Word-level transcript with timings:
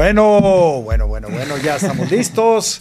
Bueno, 0.00 0.80
bueno, 0.80 1.06
bueno, 1.08 1.28
bueno, 1.28 1.58
ya 1.58 1.76
estamos 1.76 2.10
listos. 2.10 2.80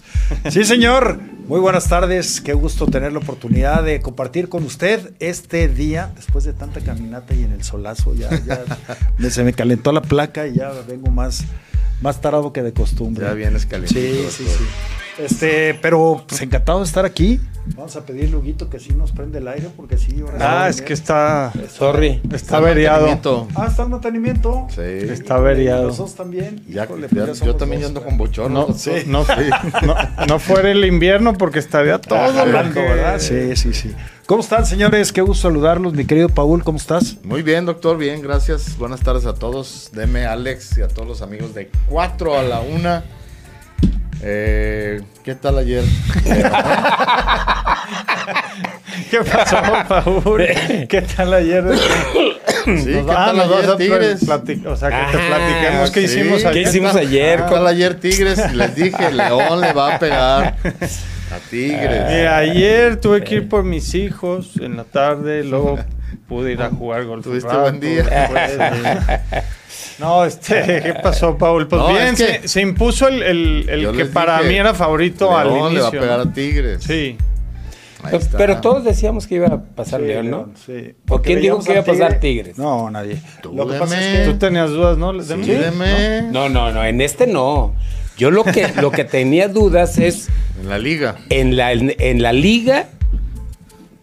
Sí, 0.49 0.63
señor. 0.63 1.19
Muy 1.49 1.59
buenas 1.59 1.89
tardes. 1.89 2.39
Qué 2.39 2.53
gusto 2.53 2.85
tener 2.85 3.11
la 3.11 3.19
oportunidad 3.19 3.83
de 3.83 3.99
compartir 3.99 4.47
con 4.47 4.63
usted 4.63 5.11
este 5.19 5.67
día, 5.67 6.13
después 6.15 6.45
de 6.45 6.53
tanta 6.53 6.79
caminata 6.79 7.33
y 7.33 7.43
en 7.43 7.51
el 7.51 7.61
solazo. 7.61 8.15
Ya, 8.15 8.29
ya 9.19 9.29
se 9.31 9.43
me 9.43 9.51
calentó 9.51 9.91
la 9.91 10.01
placa 10.01 10.47
y 10.47 10.53
ya 10.53 10.71
vengo 10.87 11.11
más, 11.11 11.43
más 12.01 12.21
tarado 12.21 12.53
que 12.53 12.63
de 12.63 12.71
costumbre. 12.71 13.25
Ya 13.25 13.33
vienes 13.33 13.65
calentito. 13.65 13.99
Sí, 13.99 14.45
sí, 14.45 14.45
sí. 14.45 14.63
Este, 15.19 15.73
pero 15.81 16.23
pues 16.27 16.41
encantado 16.41 16.79
de 16.79 16.85
estar 16.85 17.05
aquí. 17.05 17.39
Vamos 17.75 17.95
a 17.95 18.05
pedirle 18.05 18.35
Huguito 18.35 18.69
que 18.69 18.79
sí 18.79 18.93
nos 18.93 19.11
prende 19.11 19.37
el 19.39 19.47
aire 19.47 19.69
porque 19.75 19.97
sí. 19.97 20.23
ah, 20.39 20.67
es 20.69 20.81
que 20.81 20.93
está. 20.93 21.51
Sorry. 21.69 22.21
Está, 22.33 22.57
averiado. 22.57 23.47
Ah, 23.53 23.67
está 23.67 23.83
en 23.83 23.91
mantenimiento. 23.91 24.67
Sí. 24.73 24.81
Está 24.81 25.35
averiado. 25.35 25.87
Nosotros 25.87 26.15
también. 26.15 26.63
Ya, 26.67 26.85
Híjole, 26.85 27.07
ya, 27.11 27.31
yo 27.33 27.55
también 27.55 27.83
ando 27.83 28.03
con 28.03 28.17
bochorno. 28.17 28.67
No, 28.69 28.73
sí. 28.73 28.91
no, 29.05 29.25
no, 29.85 29.95
no, 30.25 30.39
fuera 30.39 30.71
el 30.71 30.83
invierno 30.85 31.37
porque 31.37 31.59
estaría 31.59 31.99
todo 31.99 32.17
hablando, 32.17 32.81
¿verdad? 32.81 33.19
Sí, 33.19 33.55
sí, 33.55 33.73
sí. 33.73 33.93
¿Cómo 34.25 34.41
están, 34.41 34.65
señores? 34.65 35.11
Qué 35.11 35.21
gusto 35.21 35.49
saludarlos. 35.49 35.93
Mi 35.93 36.05
querido 36.05 36.29
Paul, 36.29 36.63
¿cómo 36.63 36.77
estás? 36.77 37.17
Muy 37.23 37.43
bien, 37.43 37.65
doctor, 37.65 37.97
bien, 37.97 38.21
gracias. 38.21 38.77
Buenas 38.77 39.01
tardes 39.01 39.25
a 39.25 39.33
todos. 39.33 39.89
Deme, 39.93 40.25
Alex 40.25 40.77
y 40.77 40.81
a 40.81 40.87
todos 40.87 41.07
los 41.07 41.21
amigos 41.21 41.53
de 41.53 41.69
4 41.89 42.37
a 42.37 42.43
la 42.43 42.61
1. 42.61 43.18
Eh, 44.21 45.01
¿Qué 45.23 45.35
tal 45.35 45.57
ayer? 45.57 45.83
¿Qué 49.09 49.19
pasó, 49.21 49.57
Paul? 49.87 50.45
¿Qué 50.89 51.01
tal 51.15 51.33
ayer? 51.33 51.63
Sí, 52.65 52.85
¿qué 52.85 53.03
tal 53.07 53.39
ayer, 53.39 53.77
Tigres? 53.77 54.21
o 54.65 54.75
sea, 54.75 54.89
que 54.89 55.17
te 55.17 55.27
platiquemos 55.27 55.91
qué 55.91 56.01
hicimos 56.01 56.45
ayer. 56.45 56.51
¿Qué 56.53 56.61
hicimos 56.69 56.95
ayer? 56.95 57.43
¿Qué 57.43 57.49
tal 57.49 57.67
ayer, 57.67 57.99
Tigres? 57.99 58.53
Les 58.53 58.75
dije, 58.75 59.11
León 59.11 59.61
le 59.61 59.73
va 59.73 59.95
a 59.95 59.99
pegar 59.99 60.55
a 60.63 61.39
Tigres. 61.49 62.05
Mira, 62.09 62.37
ayer 62.37 62.99
tuve 62.99 63.23
que 63.23 63.35
ir 63.35 63.49
por 63.49 63.63
mis 63.63 63.95
hijos 63.95 64.57
en 64.59 64.75
la 64.77 64.83
tarde, 64.83 65.43
luego 65.43 65.79
pude 66.27 66.51
ir 66.51 66.61
a 66.61 66.69
jugar 66.69 67.05
golf. 67.05 67.23
Tuviste 67.23 67.55
buen 67.55 67.79
día. 67.79 68.03
No, 69.99 70.23
este, 70.23 70.81
¿qué 70.83 70.93
pasó, 71.01 71.37
Paul? 71.37 71.67
Pues 71.67 71.81
bien, 71.87 72.47
se, 72.47 72.61
impuso 72.61 73.07
el, 73.07 73.67
el, 73.69 73.91
que 73.91 74.05
para 74.05 74.41
mí 74.41 74.55
era 74.55 74.73
favorito 74.73 75.37
al 75.37 75.51
inicio. 75.51 75.71
le 75.71 75.81
va 75.81 75.87
a 75.87 75.91
pegar 75.91 76.19
a 76.21 76.33
Tigres. 76.33 76.83
Sí. 76.83 77.17
Pero, 78.37 78.61
todos 78.61 78.85
decíamos 78.85 79.27
que 79.27 79.35
iba 79.35 79.47
a 79.47 79.61
pasar 79.61 79.99
León, 79.99 80.29
¿no? 80.29 80.51
Sí. 80.65 80.93
¿Por 81.05 81.21
quién 81.21 81.41
dijo 81.41 81.59
que 81.61 81.71
iba 81.71 81.81
a 81.81 81.85
pasar 81.85 82.19
Tigres? 82.21 82.57
No, 82.57 82.89
nadie. 82.89 83.21
Tú, 83.41 83.53
lo 83.53 83.67
que 83.67 83.77
pasa 83.77 83.99
es 83.99 84.19
que 84.19 84.31
tú 84.31 84.39
tenías 84.39 84.69
dudas, 84.69 84.97
¿no? 84.97 85.11
¿De 85.11 85.23
sí, 85.23 85.57
No, 86.31 86.47
no, 86.47 86.71
no, 86.71 86.85
en 86.85 87.01
este 87.01 87.27
no. 87.27 87.73
Yo 88.17 88.31
lo 88.31 88.43
que, 88.43 88.67
lo 88.81 88.91
que 88.91 89.03
tenía 89.03 89.47
dudas 89.47 89.97
es... 89.97 90.29
En 90.61 90.69
la 90.69 90.77
liga. 90.77 91.17
En 91.29 91.57
la, 91.57 91.71
en, 91.71 92.21
la 92.21 92.33
liga, 92.33 92.87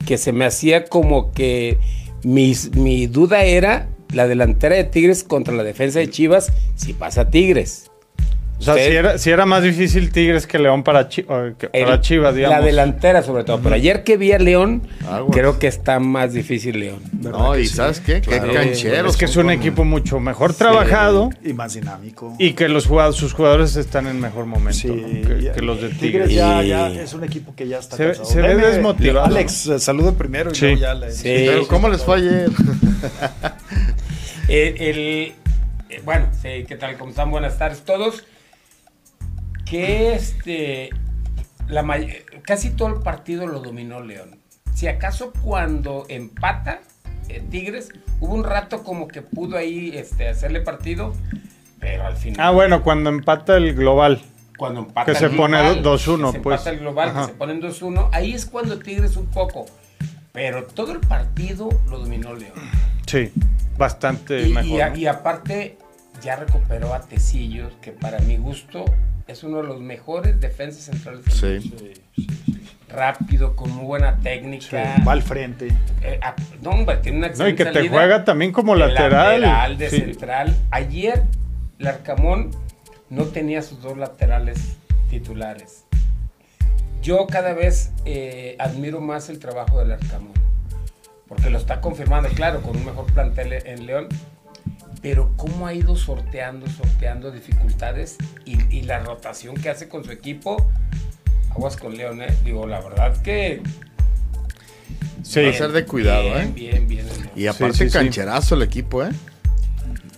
que 0.06 0.18
se 0.18 0.32
me 0.32 0.44
hacía 0.44 0.84
como 0.84 1.32
que 1.32 1.78
mi 2.22 3.06
duda 3.06 3.44
era 3.44 3.88
la 4.12 4.26
delantera 4.26 4.76
de 4.76 4.84
Tigres 4.84 5.24
contra 5.24 5.54
la 5.54 5.62
defensa 5.62 5.98
de 5.98 6.10
Chivas 6.10 6.52
si 6.76 6.92
pasa 6.92 7.30
Tigres. 7.30 7.90
O 8.58 8.62
sea, 8.62 9.18
si 9.18 9.30
era, 9.30 9.44
más 9.44 9.62
difícil 9.62 10.10
Tigres 10.10 10.46
que 10.46 10.58
León 10.58 10.82
para, 10.82 11.08
Chivas, 11.08 11.54
digamos. 12.34 12.40
La 12.58 12.60
delantera, 12.60 13.22
sobre 13.22 13.44
todo. 13.44 13.60
Pero 13.60 13.74
ayer 13.74 14.02
que 14.02 14.16
vi 14.16 14.32
a 14.32 14.38
León, 14.38 14.82
creo 15.30 15.58
que 15.58 15.66
está 15.66 16.00
más 16.00 16.32
difícil 16.32 16.80
León. 16.80 17.00
No, 17.12 17.56
y 17.58 17.66
¿sabes 17.66 18.00
qué? 18.00 18.22
Qué 18.22 18.38
cancheros. 18.40 19.12
Es 19.12 19.16
que 19.18 19.26
es 19.26 19.36
un 19.36 19.50
equipo 19.50 19.84
mucho 19.84 20.20
mejor 20.20 20.54
trabajado. 20.54 21.30
Y 21.44 21.52
más 21.52 21.74
dinámico. 21.74 22.34
Y 22.38 22.54
que 22.54 22.68
los 22.68 22.86
jugadores, 22.86 23.18
sus 23.18 23.34
jugadores 23.34 23.76
están 23.76 24.06
en 24.06 24.20
mejor 24.20 24.46
momento 24.46 24.66
que, 24.88 25.62
los 25.62 25.80
de 25.82 25.90
Tigres. 25.90 26.30
ya, 26.30 26.62
ya 26.62 26.88
es 26.88 27.12
un 27.12 27.24
equipo 27.24 27.54
que 27.54 27.68
ya 27.68 27.78
está 27.78 27.96
Se, 27.96 28.14
se 28.14 28.40
ve 28.40 28.56
desmotivado. 28.56 29.26
Alex, 29.26 29.70
saludo 29.78 30.14
primero. 30.14 30.50
Y 30.50 30.78
ya 30.78 30.94
le... 30.94 31.08
Pero 31.22 31.68
¿cómo 31.68 31.88
les 31.88 32.02
fue 32.02 32.16
ayer? 32.16 32.50
el, 34.48 35.34
bueno, 36.04 36.28
¿qué 36.42 36.76
tal? 36.78 36.96
¿Cómo 36.96 37.10
están? 37.10 37.30
Buenas 37.30 37.58
tardes 37.58 37.82
todos 37.82 38.24
que 39.66 40.14
este, 40.14 40.90
la 41.68 41.84
casi 42.42 42.70
todo 42.70 42.88
el 42.88 43.02
partido 43.02 43.46
lo 43.46 43.60
dominó 43.60 44.00
León. 44.00 44.38
Si 44.72 44.86
acaso 44.88 45.32
cuando 45.42 46.06
empata 46.08 46.80
eh, 47.28 47.42
Tigres, 47.50 47.90
hubo 48.20 48.34
un 48.34 48.44
rato 48.44 48.82
como 48.84 49.08
que 49.08 49.22
pudo 49.22 49.58
ahí 49.58 49.92
este, 49.94 50.28
hacerle 50.28 50.60
partido, 50.60 51.14
pero 51.80 52.06
al 52.06 52.16
final... 52.16 52.46
Ah, 52.46 52.50
bueno, 52.50 52.82
cuando 52.82 53.10
empata 53.10 53.56
el 53.56 53.74
global. 53.74 54.22
Cuando 54.56 54.80
empata 54.80 55.12
que 55.12 55.18
se 55.18 55.28
pone 55.28 55.58
2-1, 55.58 56.40
pues. 56.40 56.60
Empata 56.60 56.70
el 56.70 56.78
global, 56.78 57.12
que 57.12 57.24
se 57.24 57.32
ponen 57.32 57.60
2-1. 57.60 58.08
Ahí 58.12 58.32
es 58.32 58.46
cuando 58.46 58.78
Tigres 58.78 59.16
un 59.16 59.26
poco. 59.26 59.66
Pero 60.32 60.64
todo 60.64 60.92
el 60.92 61.00
partido 61.00 61.68
lo 61.90 61.98
dominó 61.98 62.34
León. 62.34 62.52
Sí, 63.06 63.32
bastante 63.76 64.46
mejor. 64.48 64.96
y 64.96 65.06
aparte, 65.06 65.78
ya 66.22 66.36
recuperó 66.36 66.94
a 66.94 67.00
Tecillos, 67.00 67.72
que 67.80 67.92
para 67.92 68.18
mi 68.20 68.36
gusto 68.36 68.84
es 69.26 69.42
uno 69.42 69.58
de 69.58 69.64
los 69.64 69.80
mejores 69.80 70.40
defensas 70.40 70.84
centrales. 70.84 71.24
Sí. 71.28 71.72
Rápido, 72.88 73.56
con 73.56 73.70
muy 73.70 73.84
buena 73.84 74.18
técnica. 74.18 74.96
va 75.06 75.12
al 75.12 75.22
frente. 75.22 75.68
Eh, 76.02 76.20
ah, 76.22 76.34
no, 76.62 76.70
hombre, 76.70 76.98
tiene 76.98 77.18
una 77.18 77.28
No, 77.28 77.48
y 77.48 77.54
que 77.54 77.64
te 77.64 77.88
juega 77.88 78.24
también 78.24 78.52
como 78.52 78.74
lateral. 78.76 79.40
Lateral, 79.40 79.78
de 79.78 79.90
central. 79.90 80.56
Ayer, 80.70 81.24
Larcamón 81.78 82.52
no 83.10 83.24
tenía 83.24 83.62
sus 83.62 83.82
dos 83.82 83.98
laterales 83.98 84.76
titulares. 85.10 85.84
Yo 87.02 87.26
cada 87.26 87.52
vez 87.52 87.92
eh, 88.04 88.56
admiro 88.58 89.00
más 89.00 89.28
el 89.28 89.38
trabajo 89.40 89.80
del 89.80 89.92
Arcamón. 89.92 90.32
Porque 91.28 91.50
lo 91.50 91.58
está 91.58 91.80
confirmando, 91.80 92.28
claro, 92.28 92.62
con 92.62 92.76
un 92.76 92.84
mejor 92.84 93.06
plantel 93.06 93.52
en 93.52 93.86
León 93.86 94.08
pero 95.06 95.30
cómo 95.36 95.68
ha 95.68 95.72
ido 95.72 95.94
sorteando, 95.94 96.66
sorteando 96.66 97.30
dificultades 97.30 98.16
y, 98.44 98.82
la 98.82 98.98
rotación 98.98 99.54
que 99.54 99.70
hace 99.70 99.88
con 99.88 100.02
su 100.02 100.10
equipo. 100.10 100.68
Aguas 101.50 101.76
con 101.76 101.96
León, 101.96 102.22
¿eh? 102.22 102.36
Digo, 102.44 102.66
la 102.66 102.80
verdad 102.80 103.16
que... 103.22 103.62
Sí. 105.22 105.44
Va 105.44 105.50
a 105.50 105.52
ser 105.52 105.70
de 105.70 105.84
cuidado, 105.84 106.36
¿eh? 106.36 106.50
Bien, 106.52 106.88
bien. 106.88 107.06
Y 107.36 107.46
aparte 107.46 107.88
cancherazo 107.88 108.56
el 108.56 108.62
equipo, 108.62 109.04
¿eh? 109.04 109.10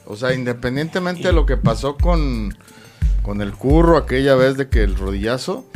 O 0.07 0.17
sea, 0.17 0.33
independientemente 0.33 1.29
de 1.29 1.35
lo 1.35 1.45
que 1.45 1.59
pasó 1.59 1.99
con, 1.99 2.57
con 3.21 3.43
el 3.43 3.53
curro 3.53 3.99
aquella 3.99 4.37
vez 4.37 4.57
de 4.57 4.71
que 4.71 4.85
el 4.85 4.97
rodillazo, 4.97 5.67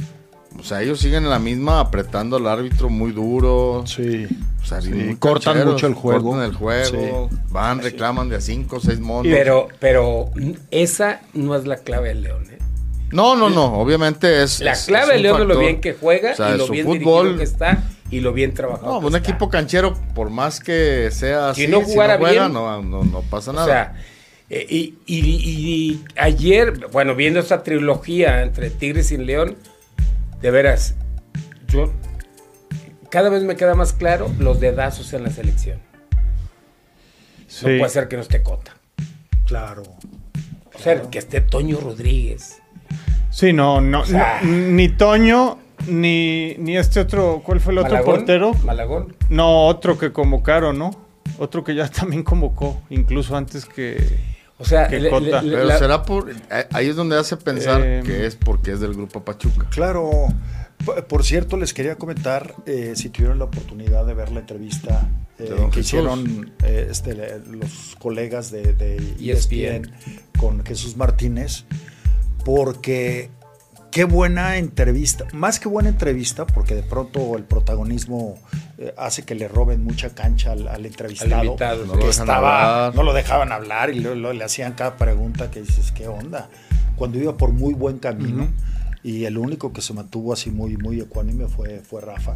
o 0.58 0.62
sea, 0.62 0.82
ellos 0.82 1.00
siguen 1.00 1.24
en 1.24 1.30
la 1.30 1.38
misma 1.38 1.80
apretando 1.80 2.36
al 2.36 2.46
árbitro 2.46 2.88
muy 2.88 3.12
duro. 3.12 3.84
Sí. 3.86 4.26
O 4.62 4.66
sea, 4.66 4.78
cortan 5.18 5.66
mucho 5.66 5.86
el 5.86 5.94
juego. 5.94 6.30
Cortan 6.30 6.44
el 6.44 6.54
juego. 6.54 7.30
Van, 7.50 7.80
reclaman 7.80 8.28
de 8.28 8.36
a 8.36 8.40
5 8.40 8.76
o 8.76 8.80
6 8.80 9.00
monos. 9.00 9.32
Pero, 9.32 9.68
pero 9.80 10.30
esa 10.70 11.20
no 11.32 11.56
es 11.56 11.66
la 11.66 11.78
clave 11.78 12.08
del 12.08 12.22
León, 12.22 12.44
¿eh? 12.50 12.58
No, 13.10 13.36
no, 13.36 13.50
no. 13.50 13.74
Obviamente 13.74 14.42
es. 14.42 14.60
La 14.60 14.74
clave 14.74 15.14
del 15.14 15.22
León 15.22 15.42
es 15.42 15.48
lo 15.48 15.58
bien 15.58 15.80
que 15.80 15.94
juega 15.94 16.32
y 16.32 16.58
lo 16.58 16.68
bien 16.68 16.86
fútbol, 16.86 17.38
que 17.38 17.44
está 17.44 17.82
y 18.10 18.20
lo 18.20 18.32
bien 18.32 18.54
trabajado. 18.54 19.00
No, 19.00 19.06
un 19.06 19.16
equipo 19.16 19.48
canchero, 19.48 19.94
por 20.14 20.30
más 20.30 20.60
que 20.60 21.10
sea 21.10 21.50
así, 21.50 21.62
si 21.62 21.68
no, 21.68 21.80
jugara 21.80 22.18
juega, 22.18 22.48
no, 22.48 22.82
no, 22.82 23.02
no, 23.02 23.20
pasa 23.22 23.52
nada. 23.52 23.64
O 23.64 23.68
sea, 23.68 23.96
eh, 24.50 24.66
y, 24.68 24.94
y, 25.06 25.18
y, 25.18 26.04
ayer, 26.16 26.88
bueno, 26.92 27.14
viendo 27.14 27.40
esta 27.40 27.62
trilogía 27.62 28.42
entre 28.42 28.68
Tigres 28.68 29.10
y 29.12 29.16
León, 29.16 29.56
de 30.42 30.50
veras, 30.50 30.94
yo 31.68 31.92
cada 33.10 33.28
vez 33.28 33.42
me 33.44 33.56
queda 33.56 33.74
más 33.74 33.92
claro 33.92 34.30
los 34.38 34.58
dedazos 34.58 35.12
en 35.12 35.22
la 35.22 35.30
selección. 35.30 35.78
No 37.62 37.68
puede 37.78 37.88
ser 37.90 38.08
que 38.08 38.16
no 38.16 38.22
esté 38.22 38.42
Cota. 38.42 38.72
Claro. 39.44 39.82
O 40.74 40.78
sea, 40.78 41.02
que 41.02 41.18
esté 41.18 41.42
Toño 41.42 41.78
Rodríguez. 41.78 42.62
Sí, 43.30 43.52
no, 43.52 43.80
no, 43.80 44.02
ni 44.42 44.88
Toño, 44.88 45.58
ni, 45.86 46.54
ni 46.58 46.76
este 46.76 47.00
otro, 47.00 47.42
¿cuál 47.44 47.60
fue 47.60 47.72
el 47.74 47.78
otro 47.78 48.02
portero? 48.02 48.54
Malagón. 48.64 49.14
No, 49.28 49.66
otro 49.66 49.98
que 49.98 50.12
convocaron, 50.12 50.78
¿no? 50.78 50.90
Otro 51.38 51.64
que 51.64 51.74
ya 51.74 51.88
también 51.90 52.22
convocó, 52.22 52.82
incluso 52.90 53.36
antes 53.36 53.64
que... 53.66 54.31
O 54.62 54.64
sea, 54.64 54.86
pero 54.88 55.76
será 55.76 56.02
por. 56.04 56.32
Ahí 56.70 56.88
es 56.88 56.94
donde 56.94 57.18
hace 57.18 57.36
pensar 57.36 57.82
eh, 57.84 58.02
que 58.04 58.26
es 58.26 58.36
porque 58.36 58.70
es 58.70 58.80
del 58.80 58.94
grupo 58.94 59.24
Pachuca. 59.24 59.66
Claro. 59.70 60.28
Por 61.08 61.24
cierto, 61.24 61.56
les 61.56 61.74
quería 61.74 61.96
comentar, 61.96 62.56
eh, 62.66 62.94
si 62.96 63.08
tuvieron 63.08 63.38
la 63.38 63.44
oportunidad 63.44 64.04
de 64.04 64.14
ver 64.14 64.32
la 64.32 64.40
entrevista 64.40 65.08
eh, 65.38 65.54
que 65.72 65.80
hicieron 65.80 66.52
este, 66.64 67.14
los 67.46 67.96
colegas 68.00 68.50
de, 68.50 68.72
de 68.72 68.96
ESPN 69.20 69.54
e 69.54 69.82
con 70.38 70.64
Jesús 70.64 70.96
Martínez, 70.96 71.64
porque 72.44 73.30
qué 73.92 74.04
buena 74.04 74.56
entrevista, 74.56 75.26
más 75.32 75.60
que 75.60 75.68
buena 75.68 75.90
entrevista, 75.90 76.46
porque 76.46 76.74
de 76.74 76.82
pronto 76.82 77.36
el 77.36 77.44
protagonismo 77.44 78.38
eh, 78.78 78.92
hace 78.96 79.22
que 79.22 79.36
le 79.36 79.46
roben 79.46 79.84
mucha 79.84 80.10
cancha 80.10 80.52
al, 80.52 80.84
entrevistado, 80.84 81.56
no, 81.86 81.94
lo 81.94 82.10
estaba, 82.10 82.90
no 82.92 83.04
lo 83.04 83.12
dejaban 83.12 83.52
hablar 83.52 83.90
y 83.90 84.00
luego, 84.00 84.32
le 84.32 84.42
hacían 84.42 84.72
cada 84.72 84.96
pregunta 84.96 85.50
que 85.50 85.60
dices, 85.60 85.92
¿qué 85.92 86.08
onda? 86.08 86.48
cuando 86.96 87.18
iba 87.18 87.36
por 87.36 87.52
muy 87.52 87.74
buen 87.74 87.98
camino. 87.98 88.48
Y 89.02 89.24
el 89.24 89.36
único 89.36 89.72
que 89.72 89.82
se 89.82 89.92
mantuvo 89.92 90.32
así 90.32 90.52
muy, 90.52 90.76
muy 90.76 91.00
ecuánime 91.00 91.48
fue, 91.48 91.80
fue 91.80 92.00
Rafa. 92.00 92.34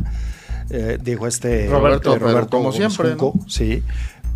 Eh, 0.71 0.99
dijo 1.01 1.29
este 1.29 1.69
Roberto, 1.69 2.19
Roberto 2.19 2.57
como 2.57 2.73
siempre. 2.73 3.15
Sí, 3.47 3.85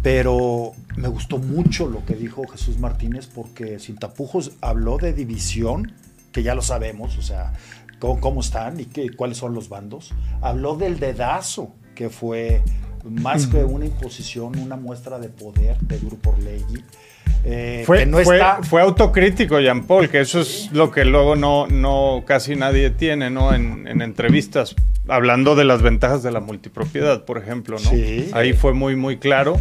pero 0.01 0.73
me 0.97 1.09
gustó 1.09 1.39
mucho 1.39 1.89
lo 1.89 2.05
que 2.07 2.15
dijo 2.15 2.47
Jesús 2.47 2.79
Martínez 2.79 3.27
porque 3.27 3.81
sin 3.81 3.97
tapujos 3.97 4.53
habló 4.61 4.99
de 4.99 5.13
división, 5.13 5.93
que 6.33 6.43
ya 6.43 6.55
lo 6.55 6.63
sabemos, 6.63 7.17
o 7.19 7.23
sea, 7.23 7.53
cómo, 7.99 8.41
están 8.41 8.81
y 8.81 8.87
qué, 8.87 9.11
cuáles 9.11 9.39
son 9.39 9.55
los 9.55 9.69
bandos. 9.69 10.13
Habló 10.41 10.77
del 10.77 10.99
dedazo, 10.99 11.75
que 11.95 12.09
fue 12.09 12.63
más 13.05 13.47
que 13.47 13.65
una 13.65 13.87
imposición, 13.87 14.59
una 14.59 14.77
muestra 14.77 15.19
de 15.19 15.29
poder 15.29 15.79
del 15.81 16.01
Grupo 16.01 16.31
Orlegui. 16.31 16.85
Eh, 17.43 17.85
fue, 17.87 18.05
no 18.05 18.19
fue, 18.19 18.83
autocrítico, 18.83 19.61
Jean 19.61 19.87
Paul, 19.87 20.11
que 20.11 20.21
eso 20.21 20.41
es 20.41 20.71
lo 20.73 20.91
que 20.91 21.07
luego 21.07 21.37
no, 21.37 21.67
no 21.67 22.25
casi 22.27 22.55
nadie 22.55 22.91
tiene 22.91 23.31
¿no? 23.31 23.55
en, 23.55 23.87
entrevistas, 24.03 24.77
hablando 25.09 25.57
de 25.57 25.65
las 25.65 25.81
ventajas 25.81 26.23
de 26.23 26.33
la 26.33 26.41
multipropiedad, 26.41 27.25
por 27.25 27.39
ejemplo. 27.39 27.79
¿no? 27.83 27.91
Ahí 28.33 28.53
fue 28.53 28.75
muy, 28.75 28.95
muy 28.95 29.19
claro. 29.19 29.59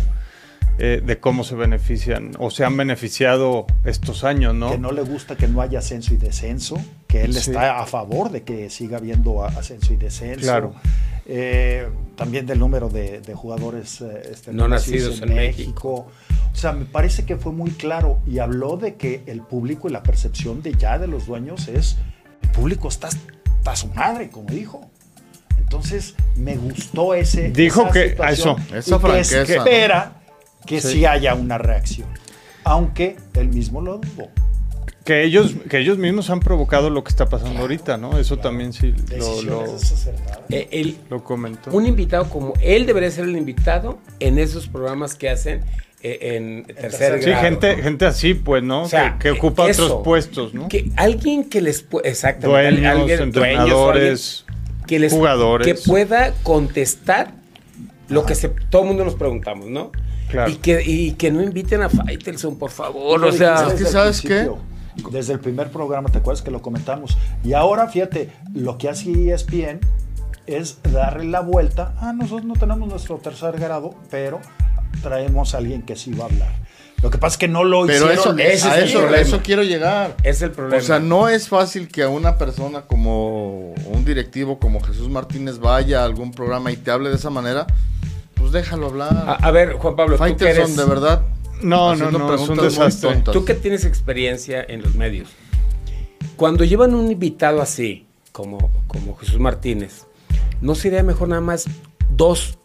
Eh, 0.81 1.02
de 1.06 1.20
cómo 1.20 1.44
se 1.44 1.56
benefician 1.56 2.31
o 2.40 2.50
se 2.50 2.64
han 2.64 2.78
beneficiado 2.78 3.66
estos 3.84 4.24
años, 4.24 4.56
¿no? 4.56 4.72
Que 4.72 4.78
no 4.78 4.94
le 4.94 5.02
gusta 5.02 5.36
que 5.36 5.46
no 5.50 5.60
haya 5.60 5.80
ascenso 5.80 6.14
y 6.14 6.18
descenso, 6.18 6.78
que 7.06 7.26
él 7.26 7.36
está 7.36 7.81
a 7.81 7.86
favor 7.86 8.31
de 8.31 8.44
que 8.44 8.70
siga 8.70 8.96
habiendo 8.96 9.44
ascenso 9.44 9.92
y 9.92 9.98
descenso. 9.98 10.40
Claro. 10.40 10.74
Eh, 11.26 11.86
también 12.16 12.46
del 12.46 12.60
número 12.60 12.88
de, 12.88 13.22
jugadores 13.36 14.00
eh, 14.00 14.30
este, 14.31 14.54
no 14.54 14.70
nacidos 14.70 15.22
en, 15.22 15.36
México. 15.36 16.08
O 16.50 16.56
sea, 16.56 16.72
me 16.72 16.86
parece 16.86 17.26
que 17.26 17.36
fue 17.36 17.52
muy 17.52 17.72
claro 17.72 18.22
y 18.26 18.40
habló 18.40 18.78
de 18.78 18.96
que 18.96 19.24
el 19.26 19.42
público 19.42 19.90
y 19.90 19.92
la 19.92 20.02
percepción 20.02 20.62
de 20.62 20.76
ya 20.76 20.98
de 20.98 21.08
los 21.08 21.26
dueños 21.26 21.68
es, 21.68 21.98
el 22.42 22.52
público 22.52 22.88
está 22.88 23.10
a 23.66 23.76
su 23.76 23.88
madre, 23.88 24.30
como 24.30 24.50
dijo. 24.50 24.90
Entonces, 25.58 26.16
me 26.38 26.56
gustó 26.56 27.16
ese. 27.16 27.50
Dijo 27.52 27.92
que 27.92 28.16
eso, 28.30 28.56
esa 28.74 28.98
franqueza. 28.98 29.44
Que 29.44 29.58
espera 29.58 30.19
que 30.69 30.81
sí. 30.81 31.06
haya 31.06 31.33
una 31.33 31.57
reacción. 31.57 32.07
Aunque 32.63 33.18
él 33.33 33.50
mismo 33.50 33.81
lo 33.81 33.98
dudó 33.98 34.30
que 35.10 35.24
ellos, 35.24 35.56
que 35.68 35.80
ellos 35.80 35.98
mismos 35.98 36.30
han 36.30 36.39
provocado 36.39 36.92
lo 36.92 37.04
que 37.04 37.10
está 37.10 37.25
pasando 37.25 37.62
ahorita, 37.62 37.98
¿no? 37.98 38.19
Eso 38.19 38.38
también 38.38 38.74
sí 38.74 38.94
lo, 39.18 39.66
eh, 40.50 40.95
lo, 41.10 41.24
comentó. 41.24 41.71
Un 41.71 41.88
invitado 41.88 42.30
como 42.30 42.54
él 42.62 42.86
debería 42.86 43.10
ser 43.10 43.25
el 43.25 43.36
invitado 43.36 43.98
en 44.19 44.38
esos 44.38 44.68
programas 44.68 45.16
que 45.16 45.31
hacen 45.31 45.62
eh, 46.04 46.36
en 46.36 46.63
tercer 46.75 47.21
grado. 47.21 47.39
Sí, 47.39 47.44
gente, 47.44 47.81
gente 47.81 48.06
así, 48.06 48.36
pues, 48.36 48.62
¿no? 48.62 48.88
que, 49.19 49.31
ocupa 49.31 49.63
otros 49.63 50.04
puestos, 50.04 50.54
¿no? 50.54 50.68
Que 50.68 50.92
alguien 50.95 51.50
que 51.50 51.62
les 51.62 51.81
pueda, 51.81 52.07
exactamente, 52.07 52.80
dueños, 52.80 53.19
entrenadores, 53.19 54.45
que 54.86 55.00
les, 55.00 55.12
jugadores. 55.12 55.66
Que 55.66 55.74
pueda 55.89 56.36
contestar 56.44 57.31
lo 58.10 58.27
que 58.27 58.36
se, 58.36 58.50
todo 58.50 58.83
el 58.83 58.89
mundo 58.89 59.06
nos 59.06 59.16
preguntamos, 59.16 59.68
¿no? 59.69 59.92
Claro. 60.30 60.52
Y 60.52 60.56
que, 60.56 60.81
y 60.86 61.12
que 61.14 61.31
no 61.31 61.42
inviten 61.42 61.81
a 61.81 61.90
Faitelson, 61.90 62.58
por 62.58 62.72
favor. 62.72 63.26
O 63.26 63.31
sea, 63.31 63.68
es 63.68 63.74
que 63.74 63.86
sabes 63.86 64.22
qué 64.22 64.50
desde 65.12 65.34
el 65.34 65.40
primer 65.40 65.72
programa, 65.72 66.10
¿te 66.10 66.18
acuerdas 66.18 66.42
que 66.42 66.52
lo 66.52 66.62
comentamos? 66.62 67.18
Y 67.44 67.54
ahora, 67.54 67.88
fíjate, 67.88 68.31
lo 68.54 68.78
que 68.78 68.90
hace 68.90 69.31
ESPN 69.31 69.80
es 70.46 70.80
darle 70.92 71.26
la 71.26 71.42
vuelta. 71.42 71.94
Ah, 72.00 72.14
nosotros 72.14 72.46
no 72.46 72.56
tenemos 72.56 72.90
nuestro 72.90 73.18
tercer 73.18 73.60
grado, 73.60 73.96
pero 74.10 74.40
traemos 75.02 75.54
a 75.54 75.60
alguien 75.60 75.84
que 75.84 75.96
sí 75.96 76.12
va 76.14 76.26
a 76.26 76.28
hablar. 76.28 76.70
Lo 77.02 77.10
que 77.10 77.18
pasa 77.18 77.36
es 77.36 77.38
que 77.38 77.48
no 77.48 77.64
lo 77.64 77.86
Pero 77.86 78.12
Eso, 78.12 78.31
a 78.31 78.42
eso, 78.80 79.16
eso 79.16 79.40
quiero 79.42 79.64
llegar. 79.64 80.18
Es 80.24 80.42
el 80.42 80.52
problema. 80.52 80.84
O 80.84 80.86
sea, 80.86 81.00
no 81.00 81.30
es 81.30 81.48
fácil 81.48 81.88
que 81.88 82.04
a 82.04 82.10
una 82.10 82.38
persona 82.38 82.81
como 82.81 83.72
un 83.72 84.04
directivo 84.04 84.60
como 84.60 84.81
Jesús 84.81 85.08
Martínez 85.08 85.60
vaya 85.60 86.02
a 86.02 86.06
algún 86.06 86.31
programa 86.31 86.74
y 86.74 86.76
te 86.76 86.92
hable 86.92 87.10
de 87.10 87.16
esa 87.16 87.30
manera. 87.30 87.68
Pues 88.40 88.52
déjalo 88.52 88.88
hablar. 88.88 89.38
A, 89.42 89.52
ver, 89.52 89.74
Juan 89.74 89.96
Pablo, 89.96 90.18
¿tú 90.18 90.24
de 90.24 90.86
verdad, 90.86 91.22
no, 91.62 91.96
no, 91.96 92.10
no, 92.12 92.34
es 92.34 92.48
un 92.48 92.58
desastre. 92.58 93.22
Tú 93.32 93.46
que 93.46 93.54
tienes 93.54 93.86
experiencia 93.86 94.64
en 94.68 94.82
los 94.82 94.96
medios, 94.96 95.30
cuando 96.36 96.64
llevan 96.64 96.96
un 96.96 97.12
invitado 97.12 97.62
así, 97.62 98.08
como, 98.32 98.72
como 98.88 99.16
Jesús 99.18 99.40
Martínez, 99.40 100.06
¿no 100.62 100.76
sería 100.76 101.04
mejor 101.04 101.28
nada 101.28 101.42
más 101.42 101.66
dos? 102.10 102.58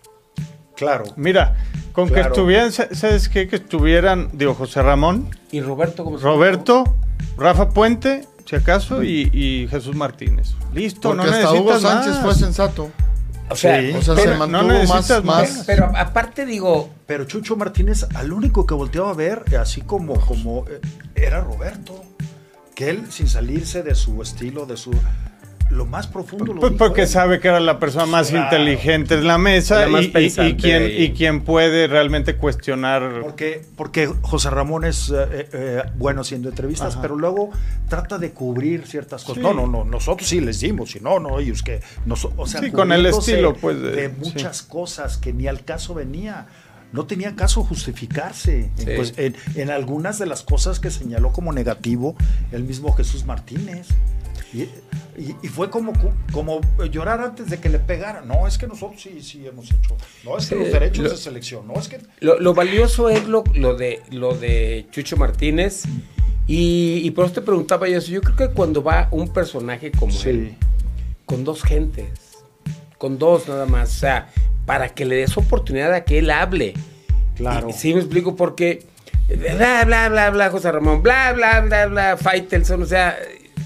Claro. 0.76 1.04
Mira, 1.16 1.56
con 1.92 2.08
que 2.08 2.20
estuvieran, 2.20 2.72
¿sabes 2.72 3.28
qué? 3.28 3.48
Que 3.48 3.56
estuvieran, 3.56 4.30
digo, 4.32 4.54
José 4.54 4.82
Ramón. 4.82 5.28
¿Y 5.50 5.60
Roberto 5.60 6.04
cómo 6.04 6.18
Roberto, 6.18 6.84
Rafa 7.36 7.70
Puente, 7.70 8.26
si 8.44 8.56
acaso, 8.56 9.02
y, 9.02 9.66
Jesús 9.70 9.96
Martínez. 9.96 10.54
Listo, 10.72 11.14
no 11.14 11.22
hasta 11.22 11.52
Hugo 11.52 11.78
Sánchez 11.78 12.18
fue 12.20 12.34
sensato. 12.34 12.90
O 13.50 13.56
sea, 13.56 13.80
se 13.80 14.34
mantuvo 14.36 14.84
más, 14.86 15.24
más, 15.24 15.64
Pero 15.66 15.90
aparte 15.94 16.46
digo. 16.46 16.90
Pero 17.06 17.24
Chucho 17.24 17.56
Martínez, 17.56 18.06
al 18.14 18.32
único 18.32 18.66
que 18.66 18.74
volteaba 18.74 19.10
a 19.10 19.14
ver, 19.14 19.44
así 19.60 19.82
como, 19.82 20.18
como 20.20 20.64
eh, 20.68 20.80
era 21.14 21.40
Roberto. 21.40 22.02
Que 22.74 22.90
él, 22.90 23.12
sin 23.12 23.28
salirse 23.28 23.82
de 23.82 23.94
su 23.94 24.20
estilo, 24.22 24.66
de 24.66 24.76
su 24.76 24.92
lo 25.74 25.86
más 25.86 26.06
profundo. 26.06 26.54
Lo 26.54 26.60
pues 26.60 26.72
porque 26.78 27.06
sabe 27.06 27.40
que 27.40 27.48
era 27.48 27.60
la 27.60 27.78
persona 27.78 28.06
más 28.06 28.32
inteligente 28.32 29.14
en 29.14 29.26
la 29.26 29.38
mesa 29.38 29.86
y, 29.88 30.12
y, 30.16 30.54
quien, 30.54 30.90
y 30.90 31.12
quien 31.12 31.42
puede 31.42 31.86
realmente 31.86 32.36
cuestionar. 32.36 33.20
Porque, 33.22 33.62
porque 33.76 34.06
José 34.22 34.50
Ramón 34.50 34.84
es 34.84 35.10
eh, 35.10 35.14
eh, 35.30 35.48
eh, 35.52 35.82
bueno 35.96 36.22
haciendo 36.22 36.48
entrevistas, 36.48 36.96
pero 37.00 37.16
luego 37.16 37.50
trata 37.88 38.18
de 38.18 38.30
cubrir 38.30 38.86
ciertas 38.86 39.24
cosas. 39.24 39.42
No, 39.42 39.52
no, 39.52 39.66
no, 39.66 39.84
nosotros 39.84 40.28
sí 40.28 40.40
les 40.40 40.60
dimos, 40.60 40.94
y 40.96 41.00
no, 41.00 41.18
no, 41.18 41.38
ellos 41.40 41.62
que. 41.62 41.80
o 42.36 42.46
sea, 42.46 42.60
sí, 42.60 42.70
con 42.70 42.92
el 42.92 43.06
estilo, 43.06 43.54
pues. 43.54 43.80
De, 43.80 44.08
muchas 44.08 44.62
cosas 44.62 45.18
que 45.18 45.32
ni 45.32 45.46
al 45.46 45.64
caso 45.64 45.94
venía 45.94 46.46
no 46.92 47.06
tenía 47.06 47.34
caso 47.34 47.64
justificarse 47.64 48.70
pues, 48.96 49.14
en, 49.16 49.34
en, 49.56 49.70
algunas 49.70 50.20
de 50.20 50.26
las 50.26 50.44
cosas 50.44 50.78
que 50.78 50.92
señaló 50.92 51.32
como 51.32 51.52
negativo 51.52 52.14
el 52.52 52.62
mismo 52.62 52.92
Jesús 52.92 53.24
Martínez. 53.24 53.88
Y, 54.54 55.48
fue 55.48 55.70
como, 55.70 55.92
como 56.32 56.60
llorar 56.90 57.20
antes 57.20 57.50
de 57.50 57.58
que 57.58 57.68
le 57.68 57.78
pegara. 57.78 58.20
No, 58.22 58.46
es 58.46 58.58
que 58.58 58.66
nosotros 58.66 59.00
sí, 59.00 59.20
sí 59.22 59.46
hemos 59.46 59.70
hecho. 59.70 59.96
No, 60.24 60.38
es 60.38 60.46
que 60.46 60.56
los 60.56 60.72
derechos 60.72 61.10
de 61.10 61.16
selección. 61.16 61.66
No, 61.66 61.74
es 61.74 61.88
que. 61.88 62.00
Lo, 62.20 62.54
valioso 62.54 63.08
es 63.08 63.26
lo, 63.26 63.44
lo, 63.54 63.74
de, 63.74 64.02
lo 64.10 64.34
de 64.34 64.86
Chucho 64.90 65.16
Martínez. 65.16 65.84
Y, 66.46 67.10
por 67.12 67.26
eso 67.26 67.34
te 67.34 67.42
preguntaba 67.42 67.88
yo 67.88 67.98
eso. 67.98 68.10
Yo 68.10 68.20
creo 68.20 68.36
que 68.36 68.50
cuando 68.50 68.82
va 68.82 69.08
un 69.10 69.32
personaje 69.32 69.90
como 69.90 70.12
él, 70.24 70.56
con 71.26 71.44
dos 71.44 71.62
gentes, 71.62 72.08
con 72.98 73.18
dos 73.18 73.48
nada 73.48 73.66
más, 73.66 73.90
o 73.90 73.98
sea, 74.00 74.28
para 74.66 74.90
que 74.90 75.04
le 75.04 75.16
des 75.16 75.36
oportunidad 75.36 75.92
a 75.92 76.04
que 76.04 76.18
él 76.18 76.30
hable. 76.30 76.74
Claro. 77.36 77.68
sí, 77.72 77.94
me 77.94 78.00
explico 78.00 78.36
porque. 78.36 78.86
Bla, 79.26 79.86
bla, 79.86 80.10
bla, 80.10 80.30
bla, 80.30 80.50
José 80.50 80.70
Ramón, 80.70 81.02
bla, 81.02 81.32
bla, 81.32 81.62
bla, 81.62 81.86
bla, 81.86 82.16
Faitelson, 82.18 82.82
o 82.82 82.86
sea, 82.86 83.16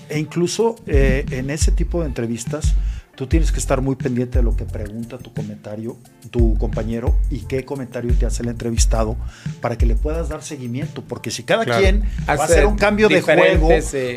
e 0.09 0.19
incluso 0.19 0.77
eh, 0.87 1.25
en 1.31 1.51
ese 1.51 1.73
tipo 1.73 2.01
de 2.01 2.07
entrevistas, 2.07 2.75
tú 3.19 3.27
tienes 3.27 3.51
que 3.51 3.59
estar 3.59 3.81
muy 3.81 3.97
pendiente 3.97 4.39
de 4.39 4.45
lo 4.45 4.55
que 4.55 4.65
pregunta 4.65 5.19
tu 5.19 5.35
comentario, 5.35 5.97
tu 6.31 6.57
compañero, 6.57 7.17
y 7.31 7.41
qué 7.41 7.65
comentario 7.65 8.15
te 8.15 8.27
hace 8.27 8.45
el 8.45 8.49
entrevistado 8.49 9.17
para 9.61 9.77
que 9.77 9.87
le 9.87 9.97
puedas 9.97 10.29
dar 10.29 10.45
seguimiento. 10.45 11.03
Porque 11.03 11.33
si 11.33 11.43
cada 11.43 11.65
quien 11.65 12.05
va 12.29 12.35
a 12.35 12.45
hacer 12.45 12.65
un 12.65 12.77
cambio 12.77 13.09
de 13.09 13.21
juego, 13.21 13.71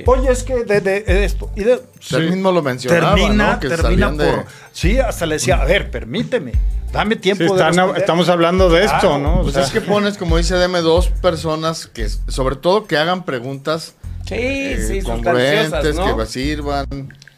oye, 0.05 0.31
es 0.31 0.43
que 0.43 0.63
de, 0.65 1.25
esto. 1.25 1.49
Y 1.55 1.63
de, 1.63 1.81
mismo 2.29 2.51
lo 2.51 2.61
mencionaba. 2.61 3.15
Termina, 3.15 3.59
termina 3.59 4.11
por. 4.11 4.45
Sí, 4.71 4.99
hasta 4.99 5.25
le 5.25 5.35
decía, 5.35 5.55
a 5.55 5.65
ver, 5.65 5.89
permíteme. 5.89 6.51
Dame 6.91 7.15
tiempo 7.15 7.55
de 7.55 7.97
estamos 7.97 8.29
hablando 8.29 8.69
de 8.69 8.85
esto, 8.85 9.17
¿no? 9.17 9.41
pues 9.41 9.55
es 9.55 9.71
que 9.71 9.81
pones, 9.81 10.17
como 10.17 10.37
dice 10.37 10.55
Deme, 10.55 10.81
dos 10.81 11.07
personas 11.07 11.87
que, 11.87 12.07
sobre 12.27 12.55
todo, 12.55 12.85
que 12.85 12.97
hagan 12.97 13.23
preguntas 13.23 13.95
Sí, 14.27 14.35
eh, 14.37 14.85
sí, 14.87 15.01
¿no? 15.01 16.17
que 16.17 16.25
sirvan. 16.27 16.85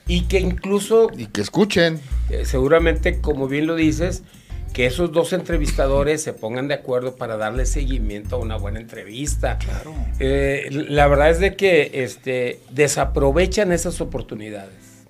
Y 0.08 0.22
que 0.24 0.40
incluso... 0.40 1.10
Y 1.16 1.28
que 1.28 1.42
escuchen. 1.42 2.00
Eh, 2.30 2.46
seguramente, 2.46 3.22
como 3.22 3.48
bien 3.48 3.68
lo 3.68 3.76
dices, 3.76 4.24
que 4.74 4.88
esos 4.88 5.12
dos 5.12 5.34
entrevistadores 5.34 6.22
se 6.22 6.34
pongan 6.34 6.68
de 6.68 6.74
acuerdo 6.74 7.16
para 7.16 7.38
darle 7.38 7.66
seguimiento 7.66 8.36
a 8.36 8.40
una 8.40 8.58
buena 8.58 8.80
entrevista. 8.80 9.60
Claro. 9.60 9.94
Eh, 10.20 10.68
la 10.72 11.08
verdad 11.08 11.30
es 11.30 11.40
de 11.40 11.56
que 11.56 11.92
este, 12.04 12.60
desaprovechan 12.72 13.72
esas 13.72 14.02
oportunidades. 14.02 15.06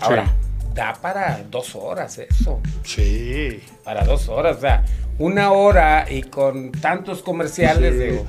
Ahora, 0.00 0.34
da 0.76 0.92
para 0.94 1.42
dos 1.50 1.74
horas 1.74 2.18
eso. 2.18 2.60
Sí. 2.84 3.60
Para 3.82 4.04
dos 4.04 4.28
horas, 4.28 4.58
o 4.58 4.60
sea, 4.60 4.84
una 5.18 5.50
hora 5.50 6.06
y 6.08 6.22
con 6.22 6.70
tantos 6.70 7.22
comerciales. 7.22 8.20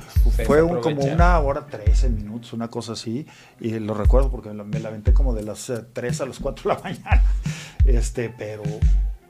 fue 0.46 0.60
como 0.80 1.02
una 1.04 1.38
hora, 1.38 1.66
13 1.66 2.08
minutos, 2.08 2.54
una 2.54 2.68
cosa 2.68 2.92
así. 2.92 3.26
Y 3.60 3.78
lo 3.78 3.94
recuerdo 3.94 4.30
porque 4.30 4.50
me 4.50 4.80
la 4.80 4.88
aventé 4.88 5.12
como 5.12 5.34
de 5.34 5.42
las 5.42 5.70
3 5.92 6.20
eh, 6.20 6.22
a 6.22 6.26
las 6.26 6.38
4 6.38 6.70
de 6.70 6.76
la 6.76 6.82
mañana. 6.82 7.22
Este, 7.84 8.30
pero 8.30 8.62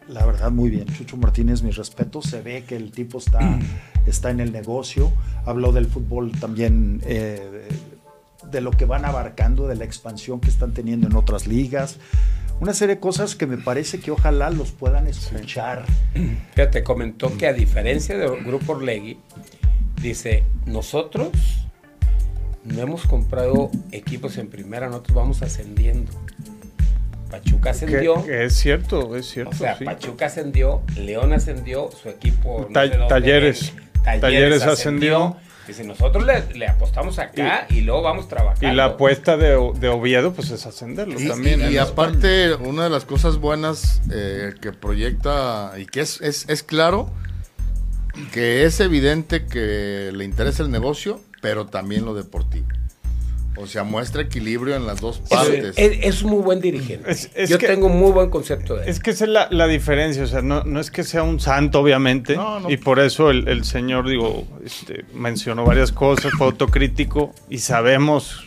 la 0.08 0.24
verdad, 0.24 0.50
muy 0.52 0.70
bien. 0.70 0.86
Chucho 0.86 1.16
Martínez, 1.16 1.62
mi 1.62 1.72
respeto. 1.72 2.22
Se 2.22 2.40
ve 2.40 2.64
que 2.64 2.76
el 2.76 2.92
tipo 2.92 3.18
está, 3.18 3.58
está 4.06 4.30
en 4.30 4.38
el 4.40 4.52
negocio. 4.52 5.12
Habló 5.44 5.72
del 5.72 5.86
fútbol 5.86 6.30
también. 6.38 7.02
Eh, 7.04 7.68
de 8.50 8.60
lo 8.60 8.70
que 8.70 8.84
van 8.84 9.04
abarcando, 9.04 9.66
de 9.66 9.76
la 9.76 9.84
expansión 9.84 10.40
que 10.40 10.48
están 10.48 10.72
teniendo 10.72 11.06
en 11.06 11.16
otras 11.16 11.46
ligas. 11.46 11.98
Una 12.60 12.74
serie 12.74 12.96
de 12.96 13.00
cosas 13.00 13.36
que 13.36 13.46
me 13.46 13.56
parece 13.56 14.00
que 14.00 14.10
ojalá 14.10 14.50
los 14.50 14.72
puedan 14.72 15.06
escuchar. 15.06 15.84
Fíjate, 16.54 16.82
comentó 16.82 17.36
que 17.36 17.46
a 17.46 17.52
diferencia 17.52 18.18
del 18.18 18.42
Grupo 18.42 18.72
Orlegui, 18.72 19.18
dice, 20.02 20.44
nosotros 20.66 21.30
no 22.64 22.80
hemos 22.80 23.06
comprado 23.06 23.70
equipos 23.92 24.38
en 24.38 24.48
primera, 24.48 24.88
nosotros 24.88 25.14
vamos 25.14 25.42
ascendiendo. 25.42 26.12
Pachuca 27.30 27.70
ascendió. 27.70 28.24
es 28.26 28.54
cierto, 28.54 29.14
es 29.14 29.26
cierto. 29.26 29.50
O 29.50 29.54
sea, 29.54 29.78
Pachuca 29.78 30.26
ascendió, 30.26 30.82
León 30.96 31.32
ascendió, 31.32 31.90
su 31.90 32.08
equipo. 32.08 32.68
talleres, 32.72 33.72
talleres. 34.02 34.62
ascendió. 34.62 35.36
Dice, 35.68 35.84
nosotros 35.84 36.24
le, 36.24 36.66
apostamos 36.66 37.18
acá 37.18 37.66
y, 37.68 37.82
luego 37.82 38.00
vamos 38.00 38.26
trabajando. 38.26 38.66
Y 38.66 38.74
la 38.74 38.86
apuesta 38.86 39.36
de, 39.36 39.54
Oviedo, 39.54 40.32
pues 40.32 40.50
es 40.50 40.64
ascenderlo 40.64 41.20
también. 41.28 41.70
Y, 41.70 41.76
aparte, 41.76 42.54
una 42.54 42.84
de 42.84 42.90
las 42.90 43.04
cosas 43.04 43.36
buenas 43.36 44.00
eh, 44.10 44.54
que 44.62 44.72
proyecta 44.72 45.72
y 45.76 45.84
que 45.84 46.00
es, 46.00 46.22
es, 46.22 46.48
es 46.48 46.62
claro, 46.62 47.10
que 48.32 48.64
es 48.64 48.80
evidente 48.80 49.44
que 49.44 50.10
le 50.14 50.24
interesa 50.24 50.62
el 50.62 50.70
negocio, 50.70 51.20
pero 51.42 51.66
también 51.66 52.06
lo 52.06 52.14
deportivo. 52.14 52.66
O 53.60 53.66
sea, 53.66 53.82
muestra 53.82 54.22
equilibrio 54.22 54.76
en 54.76 54.86
las 54.86 55.00
dos 55.00 55.18
partes. 55.18 55.74
Es, 55.76 56.22
un 56.22 56.30
muy 56.30 56.42
buen 56.42 56.60
dirigente. 56.60 57.14
Yo 57.48 57.58
tengo 57.58 57.86
un 57.86 57.98
muy 57.98 58.12
buen 58.12 58.30
concepto 58.30 58.76
de 58.76 58.84
él. 58.84 58.88
Es 58.88 59.00
que 59.00 59.10
esa 59.10 59.24
es 59.24 59.30
la, 59.50 59.66
diferencia. 59.66 60.22
O 60.22 60.26
sea, 60.26 60.42
no, 60.42 60.62
no, 60.64 60.80
es 60.80 60.90
que 60.90 61.02
sea 61.02 61.22
un 61.22 61.40
santo, 61.40 61.80
obviamente. 61.80 62.38
Y 62.68 62.76
por 62.76 63.00
eso 63.00 63.30
el, 63.30 63.64
señor, 63.64 64.08
digo, 64.08 64.46
este, 64.64 65.04
mencionó 65.12 65.64
varias 65.64 65.92
cosas, 65.92 66.32
fue 66.36 66.46
autocrítico 66.46 67.34
y 67.48 67.58
sabemos. 67.58 68.44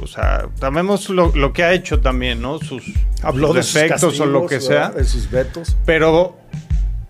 O 0.00 0.06
sea, 0.06 0.48
sabemos 0.58 1.10
lo, 1.10 1.52
que 1.52 1.64
ha 1.64 1.72
hecho 1.72 2.00
también, 2.00 2.40
¿no? 2.40 2.58
Sus, 2.58 2.84
Habló 3.22 3.52
defectos 3.52 4.18
o 4.20 4.26
lo 4.26 4.46
que 4.46 4.60
sea. 4.60 4.90
De 4.90 5.04
sus 5.04 5.30
vetos. 5.30 5.76
Pero 5.84 6.38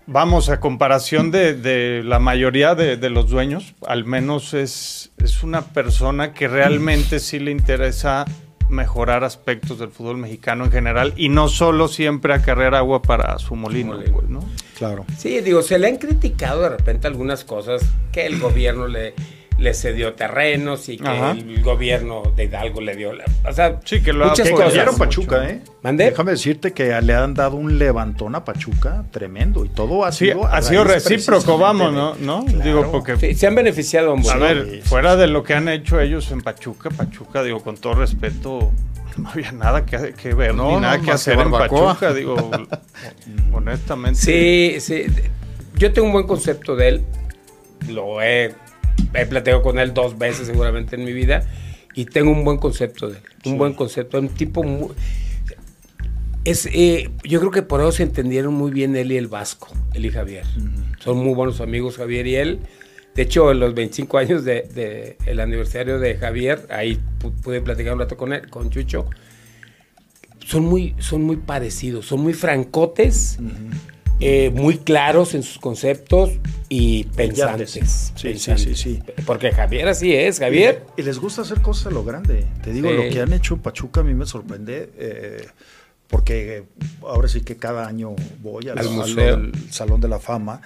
vamos, 0.07 0.49
a 0.49 0.59
comparación 0.59 1.31
de, 1.31 2.01
la 2.03 2.19
mayoría 2.19 2.75
de, 2.75 3.09
los 3.09 3.29
dueños, 3.29 3.75
al 3.85 4.05
menos 4.05 4.53
es, 4.53 5.11
es 5.17 5.43
una 5.43 5.61
persona 5.61 6.33
que 6.33 6.47
realmente 6.47 7.19
sí 7.19 7.39
le 7.39 7.51
interesa 7.51 8.25
mejorar 8.71 9.23
aspectos 9.23 9.77
del 9.79 9.89
fútbol 9.89 10.17
mexicano 10.17 10.65
en 10.65 10.71
general 10.71 11.13
y 11.17 11.29
no 11.29 11.49
solo 11.49 11.87
siempre 11.87 12.33
acarrear 12.33 12.73
agua 12.73 13.01
para 13.01 13.37
su 13.37 13.55
molino, 13.55 13.99
¿no? 14.27 14.39
Claro. 14.77 15.05
Sí, 15.17 15.41
digo, 15.41 15.61
se 15.61 15.77
le 15.77 15.87
han 15.87 15.97
criticado 15.97 16.61
de 16.61 16.69
repente 16.69 17.05
algunas 17.07 17.43
cosas 17.43 17.83
que 18.11 18.25
el 18.25 18.39
gobierno 18.39 18.87
le 18.87 19.13
le 19.61 19.75
cedió 19.75 20.13
terrenos 20.13 20.89
y 20.89 20.97
que 20.97 21.07
el 21.07 21.61
gobierno 21.61 22.23
de 22.35 22.45
Hidalgo 22.45 22.81
le 22.81 22.95
dio. 22.95 23.11
o 23.47 23.53
sea, 23.53 23.79
sí, 23.85 24.01
que 24.01 24.11
lo 24.11 24.27
muchas 24.27 24.49
cosas. 24.49 24.95
Pachuca, 24.97 25.49
¿eh? 25.49 25.61
Déjame 25.83 26.31
decirte 26.31 26.73
que 26.73 26.99
le 27.01 27.13
han 27.13 27.33
dado 27.33 27.57
un 27.57 27.77
levantón 27.77 28.35
a 28.35 28.43
Pachuca 28.43 29.05
tremendo 29.11 29.63
y 29.63 29.69
todo 29.69 30.03
ha 30.03 30.11
sido. 30.11 30.45
ha 30.45 30.61
sido 30.61 30.83
recíproco, 30.83 31.57
vamos, 31.57 31.93
¿no? 31.93 32.15
¿No? 32.15 32.43
Digo, 32.63 32.91
porque. 32.91 33.35
se 33.35 33.47
han 33.47 33.55
beneficiado 33.55 34.13
ambos. 34.13 34.31
A 34.31 34.37
ver, 34.37 34.81
fuera 34.83 35.15
de 35.15 35.27
lo 35.27 35.43
que 35.43 35.53
han 35.53 35.69
hecho 35.69 35.99
ellos 35.99 36.31
en 36.31 36.41
Pachuca, 36.41 36.89
Pachuca, 36.89 37.43
digo, 37.43 37.61
con 37.61 37.77
todo 37.77 37.93
respeto, 37.93 38.71
no 39.17 39.29
había 39.29 39.51
nada 39.51 39.85
que, 39.85 40.33
ver, 40.33 40.55
ni 40.55 40.75
nada 40.77 40.99
que 40.99 41.11
hacer 41.11 41.39
en 41.39 41.51
Pachuca, 41.51 42.13
digo, 42.13 42.35
honestamente. 43.53 44.19
Sí, 44.19 44.79
sí. 44.79 45.05
Yo 45.75 45.93
tengo 45.93 46.07
un 46.07 46.13
buen 46.13 46.27
concepto 46.27 46.75
de 46.75 46.89
él. 46.89 47.05
Lo 47.87 48.21
he 48.21 48.53
he 49.13 49.25
platicado 49.25 49.61
con 49.61 49.79
él 49.79 49.93
dos 49.93 50.17
veces 50.17 50.47
seguramente 50.47 50.95
en 50.95 51.03
mi 51.03 51.13
vida 51.13 51.45
y 51.93 52.05
tengo 52.05 52.31
un 52.31 52.43
buen 52.43 52.57
concepto 52.57 53.09
de 53.09 53.17
él. 53.17 53.23
Un 53.45 53.57
buen 53.57 53.73
concepto. 53.73 54.19
Un 54.19 54.29
tipo 54.29 54.63
muy, 54.63 54.91
es, 56.43 56.67
eh, 56.73 57.09
yo 57.23 57.39
creo 57.39 57.51
que 57.51 57.61
por 57.61 57.81
eso 57.81 57.91
se 57.91 58.03
entendieron 58.03 58.53
muy 58.53 58.71
bien 58.71 58.95
él 58.95 59.11
y 59.11 59.17
el 59.17 59.27
Vasco, 59.27 59.67
él 59.93 60.05
y 60.05 60.09
Javier. 60.09 60.45
Son 60.99 61.17
muy 61.17 61.33
buenos 61.33 61.61
amigos 61.61 61.97
Javier 61.97 62.27
y 62.27 62.35
él. 62.35 62.59
De 63.15 63.23
hecho, 63.23 63.51
en 63.51 63.59
los 63.59 63.73
25 63.73 64.17
años 64.17 64.45
del 64.45 64.73
de, 64.73 65.17
el 65.25 65.39
aniversario 65.39 65.99
de 65.99 66.15
Javier, 66.15 66.65
ahí 66.69 66.97
pude 67.43 67.61
platicar 67.61 67.93
un 67.93 67.99
rato 67.99 68.15
con 68.15 68.31
él, 68.31 68.49
con 68.49 68.69
Chucho. 68.69 69.05
Son 70.45 70.63
muy, 70.63 70.95
son 70.97 71.23
muy 71.23 71.35
parecidos, 71.35 72.05
son 72.05 72.21
muy 72.21 72.33
francotes. 72.33 73.37
Eh, 74.23 74.51
muy 74.53 74.77
claros 74.77 75.33
en 75.33 75.41
sus 75.41 75.57
conceptos 75.57 76.29
y 76.73 77.03
pensantes. 77.03 78.13
Sí, 78.15 78.39
sí, 78.39 78.75
sí, 78.75 79.03
Porque 79.25 79.51
Javier 79.51 79.89
así 79.89 80.13
es, 80.13 80.39
Javier. 80.39 80.85
Y, 80.95 81.01
les 81.01 81.19
gusta 81.19 81.41
hacer 81.41 81.61
cosas 81.61 81.87
a 81.87 81.91
lo 81.91 82.05
grande. 82.05 82.47
Te 82.63 82.71
digo, 82.71 82.89
lo 82.89 83.09
que 83.09 83.19
han 83.19 83.33
hecho 83.33 83.55
en 83.55 83.59
Pachuca 83.59 83.99
a 83.99 84.03
mí 84.05 84.13
me 84.13 84.25
sorprende. 84.25 84.89
Eh, 84.97 85.45
porque 86.07 86.63
ahora 87.01 87.27
sí 87.27 87.41
que 87.41 87.57
cada 87.57 87.85
año 87.85 88.15
voy 88.41 88.69
al, 88.69 88.79
al 88.79 89.51
Salón 89.69 89.99
de 89.99 90.07
la 90.07 90.19
Fama 90.19 90.61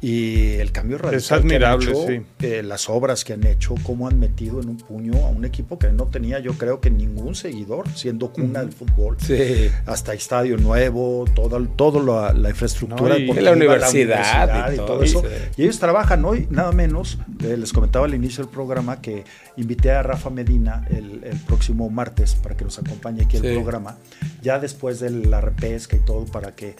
y 0.00 0.52
el 0.54 0.70
cambio 0.70 0.96
radical 0.96 1.18
es 1.18 1.32
admirable, 1.32 1.92
sí. 2.06 2.46
Eh, 2.46 2.62
las 2.62 2.88
obras 2.88 3.24
que 3.24 3.32
han 3.32 3.44
hecho, 3.44 3.74
cómo 3.82 4.06
han 4.06 4.20
metido 4.20 4.60
en 4.60 4.68
un 4.68 4.76
puño 4.76 5.26
a 5.26 5.28
un 5.28 5.44
equipo 5.44 5.76
que 5.76 5.90
no 5.90 6.06
tenía, 6.06 6.38
yo 6.38 6.52
creo 6.52 6.80
que 6.80 6.88
ningún 6.88 7.34
seguidor, 7.34 7.88
siendo 7.96 8.32
cuna 8.32 8.60
del 8.60 8.72
fútbol, 8.72 9.16
sí. 9.18 9.70
hasta 9.86 10.14
estadio 10.14 10.56
nuevo, 10.56 11.24
toda 11.34 11.58
todo 11.74 12.00
la, 12.00 12.48
infraestructura 12.48 13.18
y 13.18 13.26
la 13.26 13.52
universidad, 13.52 14.72
y, 14.72 14.76
todo, 14.76 15.02
eso. 15.02 15.24
Y 15.56 15.64
ellos 15.64 15.80
trabajan 15.80 16.24
hoy, 16.24 16.46
nada 16.48 16.70
menos, 16.70 17.18
eh, 17.42 17.56
les 17.56 17.72
comentaba 17.72 18.06
al 18.06 18.14
inicio 18.14 18.44
del 18.44 18.52
programa 18.52 19.00
que 19.00 19.24
invité 19.56 19.90
a 19.90 20.04
Rafa 20.04 20.30
Medina 20.30 20.86
el, 20.90 21.18
próximo 21.46 21.90
martes 21.90 22.34
para 22.34 22.56
que 22.56 22.64
nos 22.64 22.78
acompañe 22.78 23.22
aquí 23.22 23.38
el 23.38 23.54
programa, 23.54 23.96
ya 24.42 24.58
después 24.58 25.00
de 25.00 25.10
la 25.10 25.40
repesca 25.40 25.96
y 25.96 26.00
todo, 26.00 26.24
para 26.26 26.54
que 26.54 26.76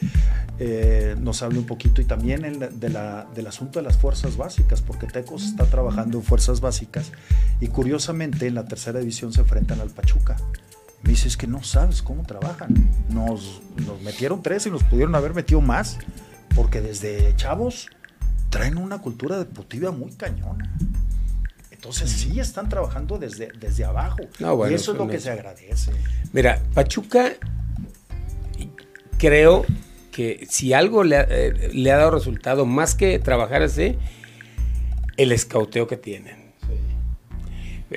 eh, 0.58 1.16
nos 1.18 1.42
hable 1.42 1.58
un 1.58 1.66
poquito 1.66 2.00
y 2.00 2.04
también 2.04 2.58
de 2.70 2.88
la 2.88 3.08
del 3.35 3.47
asunto 3.47 3.79
de 3.79 3.85
las 3.85 3.97
fuerzas 3.97 4.37
básicas, 4.37 4.83
porque 4.83 5.07
Tecos 5.07 5.45
está 5.45 5.65
trabajando 5.67 6.19
en 6.19 6.25
fuerzas 6.25 6.61
básicas 6.61 7.12
y 7.61 7.69
curiosamente 7.69 8.47
en 8.47 8.55
la 8.55 8.65
tercera 8.65 9.00
división 9.00 9.33
se 9.33 9.41
enfrentan 9.41 9.81
al 9.81 9.91
Pachuca. 9.91 10.37
Me 11.03 11.11
dice, 11.11 11.29
es 11.29 11.37
que 11.37 11.47
no 11.47 11.62
sabes 11.62 12.03
cómo 12.03 12.25
trabajan. 12.25 12.69
Nos, 13.09 13.62
nos 13.87 14.00
metieron 14.03 14.43
tres 14.43 14.67
y 14.67 14.71
nos 14.71 14.83
pudieron 14.83 15.15
haber 15.15 15.35
metido 15.35 15.61
más, 15.61 15.99
porque 16.55 16.81
desde 16.81 17.35
chavos 17.37 17.88
traen 18.50 18.79
una 18.79 18.99
cultura 18.99 19.38
deportiva 19.38 19.91
muy 19.93 20.12
cañona. 20.12 20.75
Entonces 21.71 22.11
sí 22.11 22.41
están 22.41 22.69
trabajando 22.69 23.19
desde, 23.19 23.53
desde 23.59 23.85
abajo. 23.85 24.19
y 24.69 24.75
eso 24.75 24.93
es 24.93 24.99
lo 24.99 25.07
que 25.07 25.21
se 25.21 25.31
agradece. 25.31 25.93
Mira, 26.33 26.61
Pachuca 26.75 27.35
creo 29.19 29.65
que 30.18 30.48
si 30.50 30.72
algo 30.72 31.04
eh, 31.04 31.70
le 31.72 31.92
ha, 31.92 31.96
dado 31.96 32.10
resultado, 32.10 32.66
más 32.66 32.96
que 32.96 33.20
trabajar 33.20 33.62
así, 33.62 33.96
el 35.16 35.30
escauteo 35.30 35.87
que 35.87 35.96
tienen. 35.96 36.54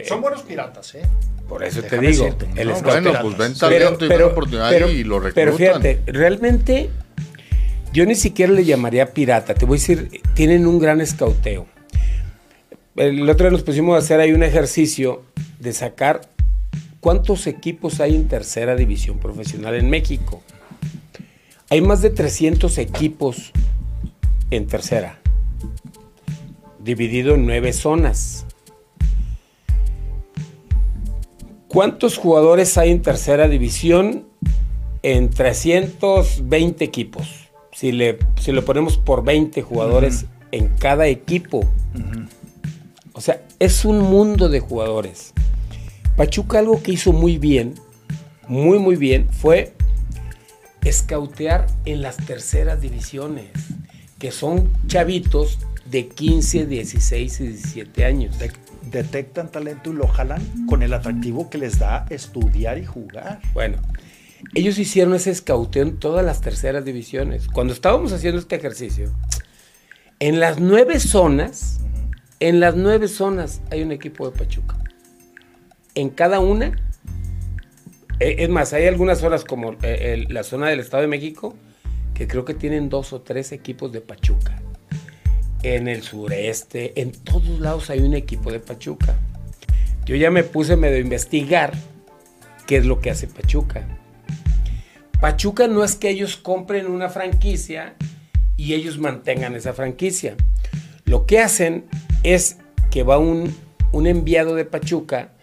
Son 0.08 0.22
buenos 0.22 0.44
piratas, 0.44 0.94
¿eh? 0.94 1.02
Por 1.50 1.64
eso 1.64 1.82
te 1.82 1.98
digo, 1.98 2.30
el 2.56 2.74
Bueno, 2.84 3.12
pues 3.24 3.38
ven 3.40 3.56
talento 3.56 4.06
y 4.06 4.22
oportunidad 4.22 4.88
y 4.88 5.04
lo 5.04 5.20
reclutan. 5.20 5.34
Pero 5.34 5.58
fíjate, 5.58 6.02
realmente 6.06 6.92
yo 7.92 8.06
ni 8.06 8.14
siquiera 8.14 8.54
le 8.54 8.66
llamaría 8.66 9.08
pirata. 9.08 9.56
Te 9.56 9.66
voy 9.66 9.80
a 9.80 9.80
decir, 9.80 10.22
tienen 10.36 10.68
un 10.68 10.78
gran 10.78 11.02
escauteo. 11.02 11.66
El 12.98 13.28
otro 13.28 13.48
día 13.48 13.52
nos 13.52 13.64
pusimos 13.64 13.96
a 13.96 13.98
hacer 13.98 14.20
ahí 14.20 14.32
un 14.32 14.44
ejercicio 14.44 15.24
de 15.60 15.74
sacar 15.74 16.22
cuántos 17.00 17.48
equipos 17.48 18.00
hay 18.00 18.14
en 18.14 18.28
tercera 18.28 18.76
división 18.76 19.18
profesional 19.18 19.74
en 19.74 19.90
México. 19.90 20.44
Hay 21.72 21.80
más 21.80 22.02
de 22.02 22.10
300 22.10 22.78
equipos 22.80 23.54
en 24.50 24.68
tercera, 24.68 25.22
dividido 26.84 27.36
en 27.36 27.46
nueve 27.46 27.72
zonas. 27.72 28.46
¿Cuántos 31.70 32.18
jugadores 32.18 32.78
hay 32.78 32.92
en 32.92 33.02
tercera 33.02 33.48
división? 33.48 34.28
En 35.02 35.30
320 35.30 36.84
equipos. 36.84 37.50
Si, 37.72 37.94
le, 37.94 38.20
si 38.38 38.52
lo 38.52 38.66
ponemos 38.66 38.98
por 38.98 39.24
20 39.24 39.62
jugadores 39.62 40.26
en 40.52 40.68
cada 40.78 41.08
equipo. 41.08 41.62
O 43.14 43.22
sea, 43.22 43.46
es 43.60 43.86
un 43.86 44.00
mundo 44.00 44.50
de 44.50 44.60
jugadores. 44.60 45.34
Pachuca 46.18 46.60
algo 46.60 46.84
que 46.84 46.92
hizo 46.92 47.14
muy 47.14 47.38
bien, 47.38 47.76
muy 48.50 48.78
muy 48.78 48.98
bien, 48.98 49.30
fue 49.32 49.74
escautear 50.90 51.68
en 51.86 52.02
las 52.02 52.18
terceras 52.18 52.82
divisiones, 52.82 53.52
que 54.20 54.32
son 54.32 54.72
chavitos 54.88 55.60
de 55.86 56.08
15, 56.08 56.66
16 56.66 57.40
y 57.42 57.48
17 57.48 58.06
años. 58.06 58.36
detectan 58.90 59.50
talento 59.50 59.92
y 59.92 59.94
lo 59.94 60.08
jalan 60.08 60.42
con 60.68 60.84
el 60.84 60.94
atractivo 60.94 61.50
que 61.50 61.58
les 61.58 61.80
da 61.80 62.06
estudiar 62.10 62.78
y 62.78 62.86
jugar. 62.86 63.40
Bueno, 63.54 63.78
ellos 64.56 64.78
hicieron 64.80 65.14
ese 65.16 65.32
escauteo 65.32 65.84
en 65.84 65.98
todas 65.98 66.26
las 66.26 66.42
terceras 66.42 66.84
divisiones. 66.84 67.48
Cuando 67.48 67.74
estábamos 67.74 68.12
haciendo 68.12 68.40
este 68.40 68.56
ejercicio, 68.56 69.12
en 70.20 70.40
las 70.40 70.60
nueve 70.60 71.00
zonas, 71.00 71.80
en 72.40 72.60
las 72.60 72.76
nueve 72.76 73.08
zonas 73.08 73.62
hay 73.70 73.82
un 73.82 73.92
equipo 73.92 74.30
de 74.30 74.38
Pachuca. 74.38 74.78
en 75.94 76.10
cada 76.10 76.40
una. 76.40 76.78
E, 78.22 78.44
es 78.44 78.50
más, 78.50 78.72
hay 78.74 78.88
algunas 78.88 79.20
zonas 79.20 79.44
como 79.44 79.76
eh, 79.82 80.26
la 80.30 80.44
zona 80.44 80.70
del 80.70 80.80
Estado 80.80 81.02
de 81.02 81.08
México 81.08 81.56
que 82.14 82.28
creo 82.28 82.46
que 82.46 82.54
tienen 82.54 82.90
dos 82.90 83.14
o 83.14 83.22
tres 83.22 83.52
equipos 83.52 83.92
de 83.92 84.02
Pachuca. 84.02 84.62
En 85.64 85.88
el 85.88 86.04
sureste, 86.04 87.02
en 87.02 87.12
todos 87.12 87.60
lados 87.60 87.90
hay 87.90 88.00
un 88.00 88.14
equipo 88.14 88.52
de 88.52 88.60
Pachuca. 88.60 89.16
Yo 90.06 90.16
ya 90.16 90.30
me 90.30 90.44
puse 90.44 90.76
medio 90.76 90.98
a 90.98 91.00
investigar 91.00 91.74
qué 92.68 92.78
es 92.78 92.86
lo 92.86 93.00
que 93.00 93.10
hace 93.10 93.28
Pachuca. 93.28 93.88
Pachuca 95.20 95.68
no 95.68 95.84
es 95.84 95.96
que 95.96 96.10
ellos 96.10 96.38
compren 96.38 96.88
una 96.88 97.10
franquicia 97.10 97.96
y 98.58 98.74
ellos 98.74 98.98
mantengan 98.98 99.56
esa 99.56 99.74
franquicia. 99.74 100.36
Lo 101.06 101.26
que 101.26 101.40
hacen 101.40 101.86
es 102.24 102.58
que 102.90 103.04
va 103.04 103.18
un, 103.18 103.56
enviado 103.94 104.56
de 104.56 104.66
Pachuca. 104.66 105.34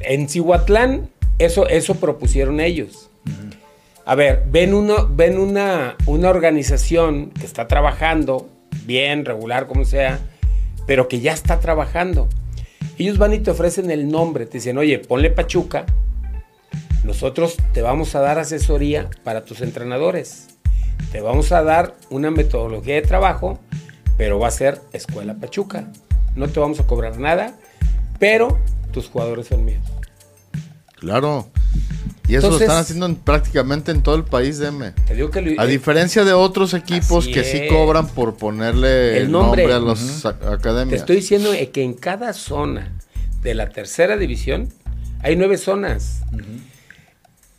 En 0.00 0.28
Cihuatlán, 0.28 1.10
eso, 1.38 1.68
eso 1.68 1.94
propusieron 1.96 2.60
ellos. 2.60 3.10
A 4.04 4.14
ver, 4.14 4.44
ven, 4.50 4.74
uno, 4.74 5.08
ven 5.08 5.38
una, 5.38 5.96
una 6.06 6.30
organización 6.30 7.30
que 7.30 7.46
está 7.46 7.68
trabajando, 7.68 8.48
bien, 8.84 9.24
regular, 9.24 9.66
como 9.66 9.84
sea, 9.84 10.18
pero 10.86 11.08
que 11.08 11.20
ya 11.20 11.32
está 11.32 11.60
trabajando. 11.60 12.28
Ellos 12.98 13.18
van 13.18 13.32
y 13.32 13.38
te 13.38 13.50
ofrecen 13.50 13.90
el 13.90 14.08
nombre, 14.08 14.46
te 14.46 14.58
dicen, 14.58 14.76
oye, 14.78 14.98
ponle 14.98 15.30
Pachuca, 15.30 15.86
nosotros 17.04 17.56
te 17.72 17.82
vamos 17.82 18.14
a 18.14 18.20
dar 18.20 18.38
asesoría 18.38 19.08
para 19.24 19.44
tus 19.44 19.62
entrenadores. 19.62 20.48
Te 21.12 21.20
vamos 21.20 21.50
a 21.52 21.62
dar 21.62 21.94
una 22.10 22.30
metodología 22.30 22.94
de 22.96 23.02
trabajo, 23.02 23.58
pero 24.16 24.38
va 24.38 24.48
a 24.48 24.52
ser 24.52 24.80
Escuela 24.92 25.34
Pachuca. 25.34 25.90
No 26.36 26.48
te 26.48 26.60
vamos 26.60 26.78
a 26.80 26.86
cobrar 26.86 27.18
nada, 27.18 27.54
pero 28.18 28.58
tus 28.90 29.08
jugadores 29.08 29.46
son 29.48 29.64
míos. 29.64 29.82
Claro. 30.96 31.48
Y 32.28 32.36
eso 32.36 32.50
lo 32.50 32.58
están 32.58 32.76
haciendo 32.76 33.12
prácticamente 33.14 33.90
en 33.90 34.02
todo 34.02 34.14
el 34.14 34.24
país, 34.24 34.58
DM. 34.58 34.92
a 35.58 35.66
diferencia 35.66 36.24
de 36.24 36.32
otros 36.32 36.74
equipos 36.74 37.26
que 37.26 37.42
sí 37.42 37.62
cobran 37.68 38.06
por 38.06 38.36
ponerle 38.36 39.18
el, 39.18 39.32
nombre, 39.32 39.64
a 39.72 39.80
los 39.80 40.24
academias. 40.24 40.90
Te 40.90 40.96
estoy 40.96 41.16
diciendo 41.16 41.50
que 41.72 41.82
en 41.82 41.94
cada 41.94 42.32
zona 42.32 42.96
de 43.42 43.54
la 43.54 43.70
tercera 43.70 44.16
división 44.16 44.68
hay 45.22 45.34
nueve 45.34 45.58
zonas 45.58 46.22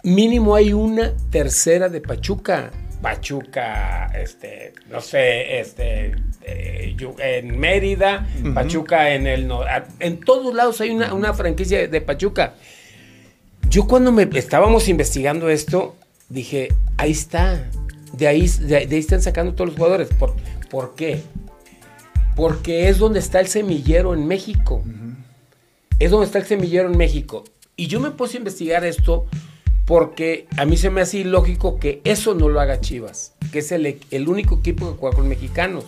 mínimo 0.04 0.56
hay 0.56 0.74
una 0.74 1.14
tercera 1.30 1.90
de 1.90 2.02
Pachuca. 2.02 2.72
Pachuca, 3.02 4.12
este, 4.16 4.74
no 4.90 5.02
sé, 5.02 5.60
este, 5.60 6.16
eh, 6.44 6.96
en 7.20 7.60
Mérida, 7.60 8.28
Pachuca 8.54 9.14
en 9.14 9.28
el, 9.28 9.52
en 10.00 10.20
todos 10.20 10.54
lados 10.54 10.80
hay 10.82 10.92
una, 10.92 11.34
franquicia 11.34 11.88
de 11.88 12.02
Pachuca. 12.02 12.56
Yo 13.70 13.88
cuando 13.88 14.12
me 14.12 14.30
estábamos 14.34 14.88
investigando 14.88 15.50
esto, 15.50 15.96
dije, 16.30 16.70
ahí 16.98 17.12
está, 17.12 17.70
de 18.14 18.28
ahí, 18.28 18.48
de, 18.48 18.78
ahí 18.78 18.88
están 18.92 19.22
sacando 19.22 19.54
todos 19.54 19.70
los 19.70 19.78
jugadores. 19.78 20.10
¿Por, 20.10 20.36
¿por 20.70 20.96
qué? 20.96 21.22
Porque 22.36 22.90
es 22.90 22.98
donde 22.98 23.20
está 23.20 23.40
el 23.40 23.48
semillero 23.48 24.14
en 24.14 24.28
México. 24.28 24.84
Es 26.00 26.12
donde 26.12 26.26
está 26.26 26.40
el 26.40 26.46
semillero 26.46 26.90
en 26.90 26.98
México. 26.98 27.44
Y 27.76 27.88
yo 27.88 28.00
me 28.00 28.12
puse 28.12 28.38
a 28.38 28.40
investigar 28.40 28.86
esto 28.86 29.28
porque 29.92 30.48
a 30.56 30.64
mí 30.64 30.78
se 30.78 30.90
me 30.90 31.02
hace 31.02 31.18
ilógico 31.18 31.78
que 31.78 32.00
eso 32.06 32.34
no 32.34 32.48
lo 32.48 32.62
haga 32.62 32.80
Chivas, 32.80 33.34
que 33.52 33.60
es 33.60 33.74
el, 33.74 34.30
único 34.30 34.60
equipo 34.60 34.90
que 34.90 34.98
juega 34.98 35.18
con 35.18 35.28
mexicanos. 35.28 35.84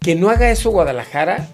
Que 0.00 0.16
no 0.16 0.28
haga 0.28 0.50
eso 0.50 0.70
Guadalajara, 0.70 1.48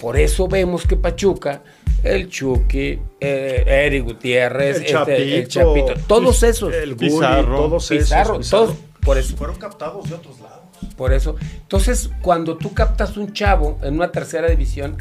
por 0.00 0.16
eso 0.16 0.48
vemos 0.48 0.88
que 0.88 0.96
Pachuca, 0.96 1.62
el 2.02 2.28
Chucky, 2.28 2.98
eh, 3.20 3.62
Eric 3.64 4.06
Gutiérrez, 4.06 4.78
el, 4.78 5.46
Chapito, 5.46 5.94
todos 6.08 6.42
esos. 6.42 6.74
El 6.74 6.96
Pizarro, 6.96 7.56
todos 7.56 7.88
esos. 7.92 8.50
todos, 8.50 8.74
por 9.00 9.18
eso. 9.18 9.36
Fueron 9.36 9.54
captados 9.54 10.10
de 10.10 10.16
otros 10.16 10.40
lados. 10.40 10.64
Por 10.96 11.12
eso. 11.12 11.36
Entonces, 11.62 12.10
cuando 12.22 12.56
tú 12.56 12.74
captas 12.74 13.16
un 13.16 13.32
chavo 13.32 13.78
en 13.84 13.94
una 13.94 14.10
tercera 14.10 14.48
división, 14.48 14.96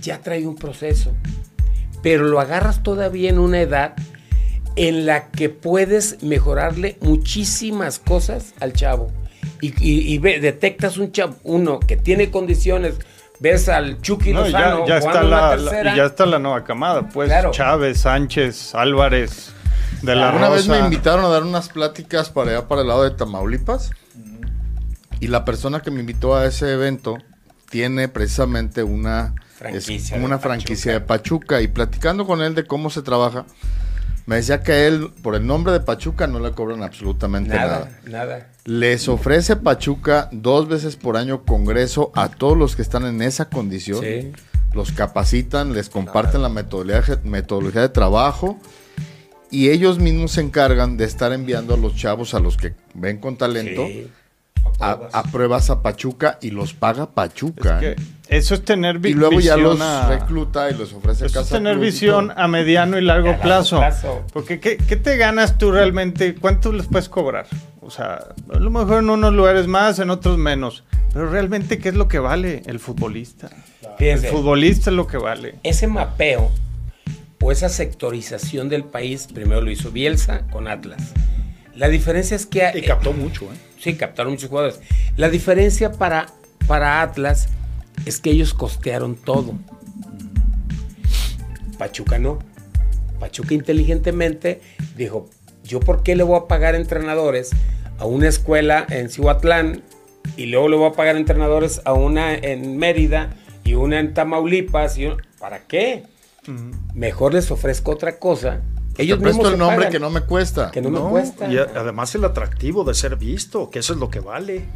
ya 0.00 0.22
trae 0.22 0.46
un 0.46 0.56
proceso. 0.56 1.12
Pero 2.02 2.24
lo 2.24 2.40
agarras 2.40 2.82
todavía 2.82 3.28
en 3.28 3.38
una 3.38 3.60
edad 3.60 3.94
en 4.76 5.06
la 5.06 5.30
que 5.30 5.48
puedes 5.48 6.22
mejorarle 6.22 6.98
muchísimas 7.00 7.98
cosas 7.98 8.54
al 8.60 8.72
chavo. 8.72 9.10
Y, 9.60 10.18
detectas 10.18 10.98
un 10.98 11.12
chavo, 11.12 11.36
uno 11.42 11.80
que 11.80 11.96
tiene 11.96 12.30
condiciones, 12.30 12.94
ves 13.40 13.68
al 13.68 14.00
Chucky 14.02 14.32
Lozano 14.32 14.86
ya, 14.86 14.98
está 14.98 15.22
la, 15.22 15.96
ya 15.96 16.04
está 16.04 16.26
la 16.26 16.38
nueva 16.38 16.62
camada, 16.62 17.08
pues 17.08 17.32
Chávez, 17.52 18.00
Sánchez, 18.00 18.74
Álvarez, 18.74 19.52
de 20.02 20.14
la 20.14 20.30
Una 20.30 20.48
vez 20.50 20.68
me 20.68 20.78
invitaron 20.78 21.24
a 21.24 21.28
dar 21.28 21.42
unas 21.42 21.68
pláticas 21.68 22.30
para 22.30 22.50
allá, 22.50 22.68
para 22.68 22.82
el 22.82 22.88
lado 22.88 23.04
de 23.04 23.10
Tamaulipas. 23.12 23.90
Y 25.20 25.28
la 25.28 25.44
persona 25.46 25.80
que 25.80 25.90
me 25.90 26.00
invitó 26.00 26.36
a 26.36 26.44
ese 26.44 26.72
evento 26.72 27.16
tiene 27.70 28.08
precisamente 28.08 28.82
una 28.82 29.34
franquicia, 29.56 30.18
una 30.18 30.38
franquicia 30.38 30.92
de 30.92 31.00
Pachuca. 31.00 31.62
Y 31.62 31.68
platicando 31.68 32.26
con 32.26 32.42
él 32.42 32.54
de 32.54 32.64
cómo 32.66 32.90
se 32.90 33.00
trabaja, 33.00 33.46
me 34.26 34.36
decía 34.36 34.62
que 34.62 34.88
él, 34.88 35.10
por 35.22 35.36
el 35.36 35.46
nombre 35.46 35.72
de 35.72 35.80
Pachuca, 35.80 36.26
no 36.26 36.40
le 36.40 36.50
cobran 36.50 36.82
absolutamente 36.82 37.54
nada. 37.54 38.00
Nada. 38.04 38.48
Les 38.64 39.08
ofrece 39.08 39.54
Pachuca 39.54 40.28
dos 40.32 40.68
veces 40.68 40.96
por 40.96 41.16
año 41.16 41.44
congreso 41.44 42.10
a 42.14 42.28
todos 42.28 42.58
los 42.58 42.74
que 42.74 42.82
están 42.82 43.06
en 43.06 43.22
esa 43.22 43.48
condición. 43.48 44.00
Sí. 44.02 44.32
Los 44.74 44.90
capacitan, 44.90 45.72
les 45.72 45.88
comparten 45.88 46.42
la 46.42 46.48
metodología, 46.48 47.20
metodología 47.22 47.82
de 47.82 47.88
trabajo 47.88 48.58
y 49.50 49.70
ellos 49.70 49.98
mismos 49.98 50.32
se 50.32 50.40
encargan 50.40 50.96
de 50.96 51.04
estar 51.04 51.32
enviando 51.32 51.74
a 51.74 51.76
los 51.76 51.94
chavos, 51.94 52.34
a 52.34 52.40
los 52.40 52.56
que 52.56 52.74
ven 52.94 53.18
con 53.18 53.36
talento, 53.36 53.86
a, 54.80 55.22
pruebas 55.30 55.70
a 55.70 55.82
Pachuca 55.82 56.38
y 56.42 56.50
los 56.50 56.74
paga 56.74 57.10
Pachuca. 57.10 57.80
Eso 58.28 58.54
es 58.54 58.64
tener 58.64 58.98
visión. 58.98 59.18
Y 59.18 59.20
luego 59.20 59.40
ya 59.40 59.56
los 59.56 59.78
recluta 60.08 60.70
y 60.70 60.74
los 60.74 60.92
ofrece 60.92 61.26
Eso 61.26 61.40
es 61.40 61.48
tener 61.48 61.78
visión 61.78 62.32
a 62.36 62.48
mediano 62.48 62.98
y 62.98 63.02
largo, 63.02 63.36
plazo. 63.40 63.82
Porque 64.32 64.58
¿qué, 64.58 64.76
te 64.76 65.16
ganas 65.16 65.58
tú 65.58 65.70
realmente? 65.70 66.34
¿Cuánto 66.34 66.72
les 66.72 66.86
puedes 66.86 67.08
cobrar? 67.08 67.46
O 67.80 67.90
sea, 67.90 68.24
a 68.52 68.58
lo 68.58 68.70
mejor 68.70 68.98
en 69.02 69.10
unos 69.10 69.32
lugares 69.32 69.66
más, 69.66 69.98
en 69.98 70.10
otros 70.10 70.38
menos. 70.38 70.84
Pero 71.12 71.30
realmente, 71.30 71.78
¿qué 71.78 71.90
es 71.90 71.94
lo 71.94 72.08
que 72.08 72.18
vale 72.18 72.62
el 72.66 72.80
futbolista? 72.80 73.48
el 73.98 74.18
futbolista 74.18 74.90
es 74.90 74.96
lo 74.96 75.06
que 75.06 75.16
vale. 75.16 75.54
Ese 75.62 75.86
mapeo 75.86 76.50
o 77.40 77.52
esa 77.52 77.68
sectorización 77.68 78.68
del 78.68 78.84
país, 78.84 79.28
primero 79.32 79.60
lo 79.60 79.70
hizo 79.70 79.90
Bielsa 79.92 80.42
con 80.50 80.66
Atlas. 80.68 81.12
La 81.74 81.88
diferencia 81.88 82.34
es 82.34 82.46
que... 82.46 82.72
Y 82.74 82.82
captó 82.82 83.12
mucho, 83.12 83.44
¿eh? 83.44 83.56
Sí, 83.78 83.94
captaron 83.94 84.32
muchos 84.32 84.48
jugadores. 84.48 84.80
La 85.16 85.28
diferencia 85.28 85.92
para, 85.92 86.26
para 86.66 87.02
Atlas 87.02 87.48
es 88.04 88.20
que 88.20 88.30
ellos 88.30 88.54
costearon 88.54 89.16
todo. 89.16 89.54
Pachuca 91.78 92.18
no. 92.18 92.38
Pachuca 93.18 93.54
inteligentemente 93.54 94.60
dijo, 94.96 95.28
¿yo 95.64 95.80
por 95.80 96.02
qué 96.02 96.16
le 96.16 96.22
voy 96.22 96.38
a 96.38 96.46
pagar 96.46 96.74
entrenadores 96.74 97.50
a 97.98 98.06
una 98.06 98.28
escuela 98.28 98.86
en 98.88 99.08
Cihuatlán 99.08 99.82
y 100.36 100.46
luego 100.46 100.68
le 100.68 100.76
voy 100.76 100.90
a 100.90 100.92
pagar 100.92 101.16
entrenadores 101.16 101.80
a 101.84 101.92
una 101.92 102.34
en 102.34 102.76
Mérida 102.76 103.36
y 103.64 103.74
una 103.74 104.00
en 104.00 104.14
Tamaulipas? 104.14 104.98
Y 104.98 105.08
¿Para 105.38 105.60
qué? 105.66 106.04
Mejor 106.94 107.34
les 107.34 107.50
ofrezco 107.50 107.92
otra 107.92 108.18
cosa 108.18 108.62
ellos 108.98 109.18
Te 109.18 109.48
el 109.48 109.58
nombre 109.58 109.88
que 109.88 109.98
no 109.98 110.10
me 110.10 110.22
cuesta. 110.22 110.70
Que 110.70 110.80
no, 110.80 110.90
me 110.90 111.00
cuesta. 111.10 111.50
Y 111.52 111.58
además 111.58 112.14
el 112.14 112.24
atractivo 112.24 112.84
de 112.84 112.94
ser 112.94 113.16
visto, 113.16 113.70
que 113.70 113.80
eso 113.80 113.92
es 113.92 113.98
lo 113.98 114.10
que 114.10 114.20
vale. 114.20 114.66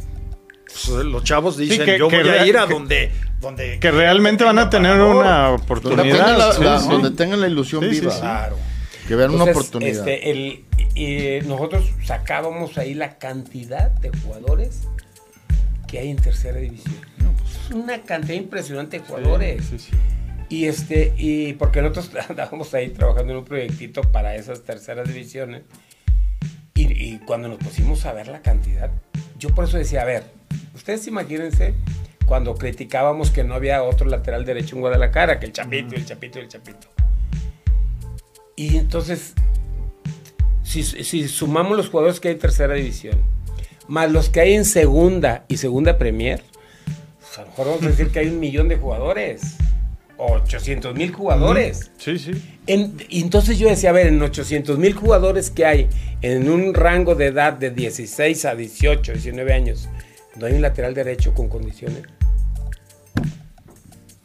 Pues, 0.73 1.05
los 1.05 1.23
chavos 1.23 1.57
dicen, 1.57 1.97
yo 1.97 2.09
voy 2.09 2.27
a 2.29 2.45
ir 2.45 2.57
a 2.57 2.65
donde, 2.65 3.11
donde... 3.39 3.79
Que 3.79 3.91
realmente 3.91 4.43
van 4.43 4.59
a 4.59 4.69
tener 4.69 4.99
una 4.99 5.51
oportunidad. 5.51 6.55
Donde 6.89 7.11
tengan 7.11 7.41
la, 7.41 7.47
ilusión 7.47 7.81
viva. 7.89 8.17
Claro. 8.17 8.57
Que 9.07 9.15
vean 9.15 9.31
una 9.31 9.45
oportunidad. 9.45 10.07
Este, 10.07 10.63
y 10.95 11.39
nosotros 11.47 11.85
sacábamos 12.05 12.77
ahí 12.77 12.93
la 12.93 13.17
cantidad 13.17 13.91
de 13.91 14.11
jugadores 14.19 14.87
que 15.87 15.99
hay 15.99 16.09
en 16.09 16.17
tercera 16.17 16.57
división. 16.57 16.95
Pues, 17.17 17.71
una 17.71 18.01
cantidad 18.01 18.35
impresionante 18.35 18.99
de 18.99 19.05
jugadores. 19.05 19.65
Sí, 19.65 19.79
sí, 19.79 19.91
y 20.51 20.65
este, 20.65 21.13
y 21.17 21.53
porque 21.53 21.81
nosotros 21.81 22.11
andábamos 22.29 22.73
ahí 22.73 22.89
trabajando 22.89 23.31
en 23.31 23.39
un 23.39 23.45
proyectito 23.45 24.01
para 24.01 24.35
esas 24.35 24.63
terceras 24.63 25.07
divisiones. 25.07 25.63
Y, 26.73 27.19
cuando 27.19 27.47
nos 27.47 27.59
pusimos 27.59 28.05
a 28.05 28.13
ver 28.13 28.27
la 28.27 28.41
cantidad, 28.41 28.89
yo 29.37 29.49
por 29.53 29.65
eso 29.65 29.77
decía, 29.77 30.01
a 30.01 30.05
ver, 30.05 30.23
ustedes 30.73 31.07
imagínense 31.07 31.73
cuando 32.25 32.55
criticábamos 32.55 33.31
que 33.31 33.43
no 33.43 33.55
había 33.55 33.83
otro 33.83 34.07
lateral 34.07 34.45
derecho 34.45 34.75
en 34.75 34.81
Guadalajara, 34.81 35.39
que 35.39 35.47
el 35.47 35.53
Chapito, 35.53 35.95
el 35.95 36.05
Chapito, 36.05 36.39
el 36.39 36.47
Chapito. 36.47 36.87
Y 38.55 38.77
entonces, 38.77 39.33
si, 40.63 40.83
si 40.83 41.27
sumamos 41.27 41.75
los 41.75 41.89
jugadores 41.89 42.19
que 42.19 42.29
hay 42.29 42.35
en 42.35 42.39
tercera 42.39 42.73
división, 42.75 43.19
más 43.87 44.11
los 44.11 44.29
que 44.29 44.39
hay 44.39 44.53
en 44.53 44.65
segunda 44.65 45.45
y 45.47 45.57
segunda 45.57 45.97
Premier, 45.97 46.41
pues 47.19 47.37
a 47.37 47.41
lo 47.41 47.47
mejor 47.47 47.65
vamos 47.67 47.83
a 47.83 47.87
decir 47.87 48.09
que 48.11 48.19
hay 48.19 48.27
un 48.27 48.39
millón 48.39 48.69
de 48.69 48.77
jugadores 48.77 49.57
800 50.21 50.95
mil 50.95 51.11
jugadores. 51.11 51.91
Sí, 51.97 52.17
sí. 52.19 52.31
entonces 52.67 53.57
yo 53.57 53.67
decía, 53.67 53.89
a 53.89 53.93
ver, 53.93 54.07
en 54.07 54.21
800 54.21 54.77
mil 54.77 54.93
jugadores 54.93 55.49
que 55.49 55.65
hay 55.65 55.89
en 56.21 56.49
un 56.49 56.73
rango 56.73 57.15
de 57.15 57.27
edad 57.27 57.53
de 57.53 57.71
16 57.71 58.45
a 58.45 58.55
18, 58.55 59.13
19 59.13 59.53
años, 59.53 59.89
no 60.35 60.45
hay 60.45 60.53
un 60.53 60.61
lateral 60.61 60.93
derecho 60.93 61.33
con 61.33 61.49
condiciones. 61.49 62.03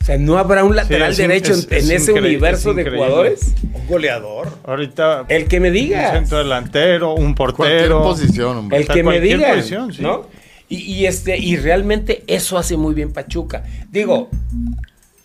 O 0.01 0.05
sea, 0.07 0.19
no 0.19 0.39
habrá 0.39 0.63
un 0.63 0.77
lateral 0.77 1.17
derecho 1.17 1.53
en, 1.53 1.91
ese 1.91 2.13
universo 2.13 2.75
de 2.75 2.89
jugadores. 2.89 3.55
Un 3.75 3.87
goleador. 3.89 4.57
Ahorita. 4.65 5.25
El 5.29 5.49
que 5.49 5.59
me 5.59 5.73
diga. 5.73 6.11
Un 6.11 6.19
centro 6.19 6.39
delantero, 6.39 7.15
un 7.15 7.35
portero. 7.35 8.03
posición, 8.03 8.69
El 8.73 8.87
que 8.87 9.03
me 9.03 9.21
diga. 9.21 9.57
¿no? 9.99 10.29
Y, 10.69 11.07
este, 11.07 11.39
y 11.39 11.57
realmente 11.57 12.25
eso 12.27 12.59
hace 12.59 12.77
muy 12.77 12.95
bien 12.95 13.13
Pachuca. 13.13 13.65
Digo, 13.91 14.31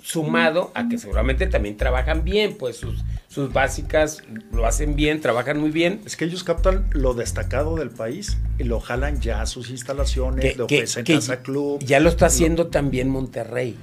sumado 0.01 0.71
a 0.73 0.89
que 0.89 0.97
seguramente 0.97 1.47
también 1.47 1.77
trabajan 1.77 2.23
bien, 2.23 2.55
pues 2.57 2.77
sus, 2.77 3.03
sus 3.27 3.53
básicas 3.53 4.23
lo 4.51 4.65
hacen 4.65 4.95
bien, 4.95 5.21
trabajan 5.21 5.59
muy 5.59 5.71
bien. 5.71 6.01
Es 6.05 6.15
que 6.15 6.25
ellos 6.25 6.43
captan 6.43 6.87
lo 6.91 7.13
destacado 7.13 7.75
del 7.75 7.89
país 7.89 8.37
y 8.57 8.63
lo 8.63 8.79
jalan 8.79 9.21
ya 9.21 9.41
a 9.41 9.45
sus 9.45 9.69
instalaciones, 9.69 10.57
lo 10.57 10.67
que, 10.67 10.85
Casa 11.05 11.41
Club. 11.41 11.79
Ya 11.83 11.99
lo 11.99 12.09
está 12.09 12.27
haciendo 12.27 12.67
también 12.67 13.09
Monterrey. 13.09 13.77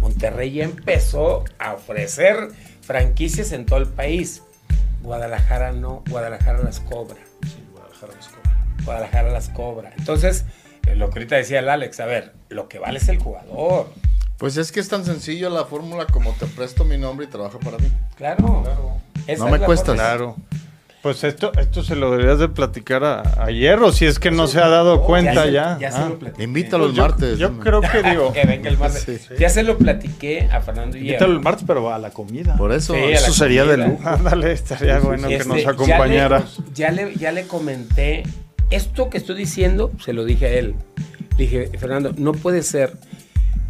Monterrey 0.00 0.52
ya 0.52 0.64
empezó 0.64 1.44
a 1.58 1.74
ofrecer 1.74 2.48
franquicias 2.80 3.52
en 3.52 3.66
todo 3.66 3.78
el 3.78 3.88
país. 3.88 4.42
Guadalajara 5.02 5.72
no, 5.72 6.02
Guadalajara 6.08 6.62
las 6.62 6.80
cobra. 6.80 7.20
Sí, 7.42 7.62
Guadalajara 7.72 8.14
las 8.14 8.28
cobra. 8.28 8.66
Guadalajara 8.84 9.30
las 9.30 9.48
cobra. 9.50 9.92
Entonces, 9.96 10.44
eh, 10.86 10.96
lo 10.96 11.10
que 11.10 11.20
ahorita 11.20 11.36
decía 11.36 11.60
el 11.60 11.68
Alex, 11.68 12.00
a 12.00 12.06
ver, 12.06 12.32
lo 12.48 12.68
que 12.68 12.78
vale 12.78 12.98
es 12.98 13.08
el 13.08 13.18
jugador. 13.18 13.92
Pues 14.42 14.56
es 14.56 14.72
que 14.72 14.80
es 14.80 14.88
tan 14.88 15.04
sencillo 15.04 15.50
la 15.50 15.66
fórmula 15.66 16.04
como 16.04 16.32
te 16.32 16.46
presto 16.46 16.84
mi 16.84 16.98
nombre 16.98 17.26
y 17.26 17.28
trabajo 17.28 17.60
para 17.60 17.78
mí. 17.78 17.86
Claro. 18.16 18.64
claro. 18.64 19.38
no 19.38 19.46
me 19.46 19.60
cuesta. 19.60 19.94
Claro. 19.94 20.34
Pues 21.00 21.22
esto, 21.22 21.52
esto 21.60 21.84
se 21.84 21.94
lo 21.94 22.10
deberías 22.10 22.40
de 22.40 22.48
platicar 22.48 23.04
a, 23.04 23.44
ayer, 23.44 23.78
o 23.78 23.92
si 23.92 24.04
es 24.04 24.18
que 24.18 24.32
no 24.32 24.48
se 24.48 24.58
ha 24.58 24.66
dado 24.66 25.04
cuenta 25.04 25.48
ya. 25.48 25.78
Ya, 25.80 25.92
se 25.92 25.98
ah. 25.98 26.10
lo 26.20 26.42
Invítalo 26.42 26.86
el 26.86 26.92
martes. 26.92 27.38
Yo, 27.38 27.56
creo 27.60 27.82
que 27.82 28.02
digo. 28.10 28.32
que 28.32 28.44
venga 28.44 28.68
el 28.68 28.78
martes. 28.78 29.28
Ya 29.38 29.48
se 29.48 29.62
lo 29.62 29.78
platiqué 29.78 30.48
a 30.50 30.60
Fernando 30.60 30.96
y 30.96 31.02
Invítalo 31.02 31.34
el 31.34 31.40
martes, 31.40 31.62
pero 31.64 31.94
a 31.94 32.00
la 32.00 32.10
comida. 32.10 32.56
Por 32.56 32.72
eso. 32.72 32.96
eso 32.96 33.32
sería 33.32 33.64
de 33.64 33.76
lujo. 33.76 34.00
Ándale, 34.04 34.50
estaría 34.50 34.98
bueno 34.98 35.28
que 35.28 35.38
nos 35.44 35.58
este, 35.58 35.70
acompañara. 35.70 36.42
Ya 36.74 36.90
le, 36.90 37.14
ya 37.14 37.30
le, 37.30 37.46
comenté. 37.46 38.24
Esto 38.70 39.08
que 39.08 39.18
estoy 39.18 39.36
diciendo, 39.36 39.92
se 40.04 40.12
lo 40.12 40.24
dije 40.24 40.46
a 40.46 40.50
él. 40.50 40.74
Le 41.38 41.44
dije, 41.44 41.70
Fernando, 41.78 42.12
no 42.16 42.32
puede 42.32 42.64
ser 42.64 42.94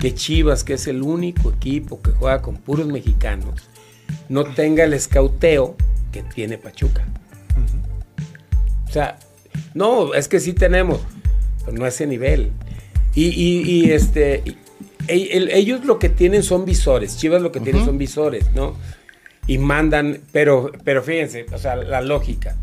que 0.03 0.17
Chivas, 0.17 0.65
que 0.65 0.75
es 0.75 0.89
el 0.89 1.01
único 1.01 1.53
equipo 1.53 2.03
que 2.03 2.11
juega 2.11 2.43
con 2.43 2.57
puros 2.57 2.89
mexicanos, 2.89 3.69
no 4.29 4.43
tenga 4.43 4.83
el 4.83 4.95
escauteo 4.95 5.77
que 6.11 6.25
tiene 6.25 6.59
Pachuca. 6.59 7.07
O 8.89 8.91
sea, 8.91 9.21
no, 9.75 10.13
es 10.15 10.27
que 10.27 10.41
sí 10.41 10.55
tenemos, 10.55 10.99
pero 11.65 11.79
no 11.79 11.85
a 11.85 11.89
ese 11.89 12.09
nivel. 12.09 12.51
Y, 13.15 13.93
este, 13.93 14.43
ellos 15.07 15.85
lo 15.85 16.01
que 16.01 16.09
tienen 16.09 16.43
son 16.43 16.65
visores, 16.65 17.17
Chivas 17.17 17.41
lo 17.41 17.53
que 17.53 17.61
tienen 17.61 17.85
son 17.85 17.97
visores, 17.97 18.51
¿no? 18.57 18.75
Y 19.47 19.59
mandan, 19.59 20.23
pero, 20.33 20.73
pero 20.83 21.05
fíjense, 21.05 21.47
o 21.53 21.59
sea, 21.59 21.77
la 21.77 22.01
lógica. 22.01 22.57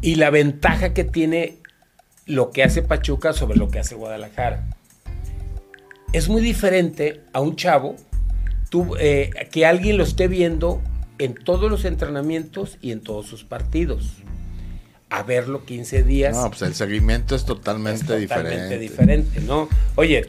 Y 0.00 0.14
la 0.14 0.30
ventaja 0.30 0.94
que 0.94 1.04
tiene 1.04 1.58
lo 2.24 2.50
que 2.50 2.62
hace 2.62 2.80
Pachuca 2.80 3.34
sobre 3.34 3.58
lo 3.58 3.68
que 3.68 3.80
hace 3.80 3.94
Guadalajara. 3.94 4.75
Es 6.12 6.28
muy 6.28 6.40
diferente 6.40 7.22
a 7.32 7.40
un 7.40 7.56
chavo 7.56 7.96
tú, 8.70 8.96
eh, 8.98 9.30
que 9.50 9.66
alguien 9.66 9.96
lo 9.96 10.04
esté 10.04 10.28
viendo 10.28 10.82
en 11.18 11.34
todos 11.34 11.70
los 11.70 11.84
entrenamientos 11.84 12.78
y 12.80 12.92
en 12.92 13.00
todos 13.00 13.26
sus 13.26 13.44
partidos 13.44 14.22
a 15.08 15.22
verlo 15.22 15.64
15 15.64 16.02
días. 16.02 16.36
No, 16.36 16.48
pues 16.48 16.62
el 16.62 16.74
seguimiento 16.74 17.34
es 17.34 17.44
totalmente, 17.44 18.22
es 18.22 18.28
totalmente 18.28 18.78
diferente. 18.78 19.40
¿no? 19.40 19.68
Oye. 19.94 20.28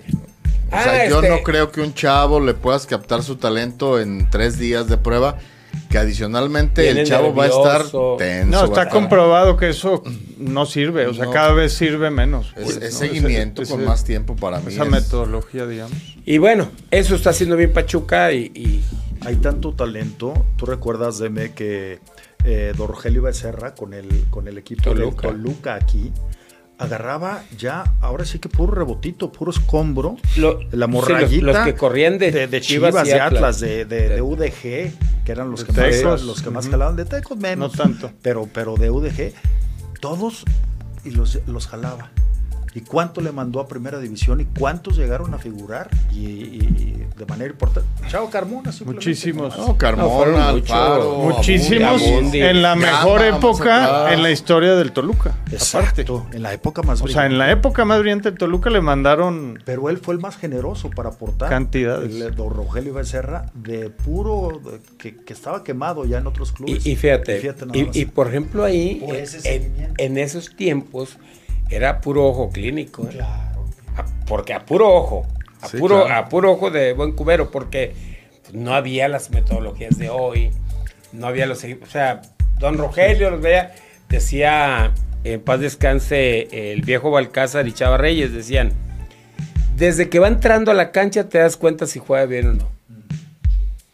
O 0.68 0.72
sea, 0.72 1.04
ah, 1.04 1.06
yo 1.08 1.22
no 1.22 1.28
este 1.28 1.44
creo 1.44 1.72
que 1.72 1.82
un 1.82 1.94
chavo 1.94 2.40
le 2.40 2.54
puedas 2.54 2.86
captar 2.86 3.24
su 3.24 3.38
talento 3.38 4.00
en 4.00 4.30
tres 4.30 4.60
días 4.60 4.88
de 4.88 4.98
prueba. 4.98 5.38
Que 5.90 5.98
adicionalmente 5.98 6.90
el 6.90 7.06
chavo 7.06 7.34
va 7.34 7.46
a 7.46 7.48
estar 7.48 7.82
tenso. 8.18 8.52
No, 8.52 8.66
está 8.66 8.90
comprobado 8.90 9.56
que 9.56 9.70
eso 9.70 10.04
no 10.38 10.66
sirve. 10.66 11.08
O 11.08 11.14
sea, 11.14 11.30
cada 11.30 11.54
vez 11.54 11.74
sirve 11.74 12.10
menos. 12.10 12.54
es, 12.58 12.78
pues, 12.78 12.94
seguimiento 12.94 13.64
con 13.64 13.86
más 13.86 14.04
tiempo 14.04 14.36
para 14.36 14.60
mí. 14.60 14.74
Esa 14.74 14.86
metodología, 14.86 15.66
digamos. 15.66 15.98
Y 16.26 16.40
bueno, 16.40 16.70
eso 16.92 17.16
está 17.16 17.30
haciendo 17.30 17.56
bien 17.56 17.72
Pachuca 17.72 18.34
y, 18.34 18.84
Hay 19.22 19.38
tanto 19.38 19.74
talento. 19.74 20.46
Tú 20.58 20.66
recuerdas, 20.66 21.20
Deme, 21.20 21.54
que 21.54 22.00
eh, 22.44 22.74
Don 22.78 22.90
Rogelio 22.90 23.22
Becerra 23.22 23.74
con 23.74 23.94
el, 23.94 24.26
con 24.30 24.48
el 24.48 24.58
equipo 24.58 24.94
de 24.94 25.10
Toluca 25.12 25.76
aquí, 25.76 26.12
agarraba 26.78 27.44
ya, 27.58 27.96
ahora 28.02 28.26
sí 28.26 28.40
que 28.40 28.50
puro 28.50 28.74
rebotito, 28.74 29.32
puro 29.32 29.52
escombro, 29.52 30.18
la 30.72 30.88
morrayita. 30.88 31.46
los, 31.46 31.58
que 31.60 31.76
corrían 31.76 32.18
de, 32.18 32.48
de, 32.48 32.62
Chivas, 32.62 33.08
y 33.08 33.12
Atlas, 33.12 33.60
de, 33.60 33.86
de, 33.86 34.22
UDG, 34.22 34.62
que 35.26 35.32
eran 35.32 35.50
los 35.50 35.64
que, 35.64 35.72
más, 35.74 36.22
los 36.24 36.42
que 36.42 36.50
más 36.50 36.70
jalaban, 36.70 36.96
de 36.96 37.06
Tecos 37.06 37.38
menos. 37.38 37.76
No 37.76 37.84
tanto. 37.84 38.12
Pero, 38.22 38.48
pero 38.54 38.76
de 38.76 38.90
UDG, 38.90 39.34
todos 40.00 40.46
y 41.04 41.12
los, 41.12 41.40
los 41.48 41.68
jalaba 41.68 42.12
y 42.78 42.82
cuánto 42.82 43.22
le 43.22 43.32
mandó 43.32 43.60
a 43.60 43.68
Primera 43.68 43.98
División 43.98 44.40
y 44.40 44.46
cuántos 44.46 44.98
llegaron 44.98 45.34
a 45.34 45.40
figurar 45.40 45.90
y, 46.14 46.60
de 47.18 47.26
manera 47.28 47.50
importante. 47.50 47.90
Chao 48.08 48.30
Carmona, 48.30 48.72
Muchísimos. 48.86 49.58
No, 49.58 49.76
Carmona, 49.76 50.54
Muchísimos 50.54 52.04
en 52.04 52.62
la 52.62 52.76
mejor 52.76 53.24
época 53.24 54.14
en 54.14 54.22
la 54.22 54.30
historia 54.30 54.76
del 54.76 54.92
Toluca. 54.92 55.36
Exacto, 55.52 56.28
en 56.32 56.44
la 56.44 56.54
época 56.54 56.84
más 56.84 57.02
brillante. 57.02 57.20
O 57.20 57.20
sea, 57.20 57.26
en 57.26 57.40
la 57.40 57.50
época 57.50 57.84
más 57.84 58.00
brillante 58.00 58.30
del 58.30 58.38
Toluca 58.38 58.70
le 58.70 58.82
mandaron... 58.82 59.60
Pero 59.66 59.90
él 59.90 59.98
fue 59.98 60.14
el 60.14 60.20
más 60.20 60.38
generoso 60.38 60.92
para 60.92 61.10
aportar. 61.10 61.50
Cantidades. 61.50 62.14
El, 62.14 62.36
don 62.36 62.54
Rogelio 62.54 62.94
Becerra 62.94 63.48
de 63.56 63.90
puro... 63.90 64.62
que, 65.00 65.16
estaba 65.30 65.64
quemado 65.64 66.06
ya 66.06 66.20
en 66.20 66.28
otros 66.28 66.52
clubes. 66.52 66.86
Y, 66.86 66.96
fíjate, 66.96 67.42
y, 67.74 68.06
por 68.06 68.28
ejemplo 68.28 68.64
ahí, 68.64 69.04
en 69.98 70.18
esos 70.20 70.56
tiempos 70.56 71.18
era 71.70 72.02
puro 72.02 72.26
ojo 72.26 72.50
clínico. 72.50 73.04
¿eh? 73.04 73.12
Claro. 73.12 73.66
porque 74.28 74.54
a 74.54 74.66
puro 74.66 74.94
ojo, 74.94 75.26
a, 75.62 75.68
puro, 75.70 76.08
a 76.08 76.30
puro 76.30 76.52
ojo 76.52 76.72
de 76.72 76.94
buen 76.94 77.14
cubero, 77.14 77.52
porque 77.52 77.94
no 78.54 78.74
había 78.74 79.08
las 79.08 79.32
metodologías 79.32 79.98
de 79.98 80.10
hoy, 80.10 80.52
no 81.14 81.28
había 81.28 81.46
los... 81.46 81.64
O 81.64 81.86
sea, 81.90 82.22
don 82.60 82.78
Rogelio 82.78 83.30
los 83.30 83.42
veía, 83.42 83.74
decía, 84.10 84.94
en 85.24 85.42
paz 85.42 85.60
descanse, 85.60 86.72
el 86.72 86.82
viejo 86.82 87.12
Balcázar 87.12 87.68
y 87.68 87.74
Chava 87.74 87.98
Reyes, 87.98 88.34
decían, 88.34 88.74
desde 89.76 90.10
que 90.10 90.20
va 90.20 90.28
entrando 90.28 90.72
a 90.72 90.74
la 90.74 90.92
cancha 90.92 91.30
te 91.30 91.38
das 91.38 91.58
cuenta 91.58 91.86
si 91.86 92.00
juega 92.00 92.26
bien 92.26 92.48
o 92.48 92.54
no. 92.54 92.78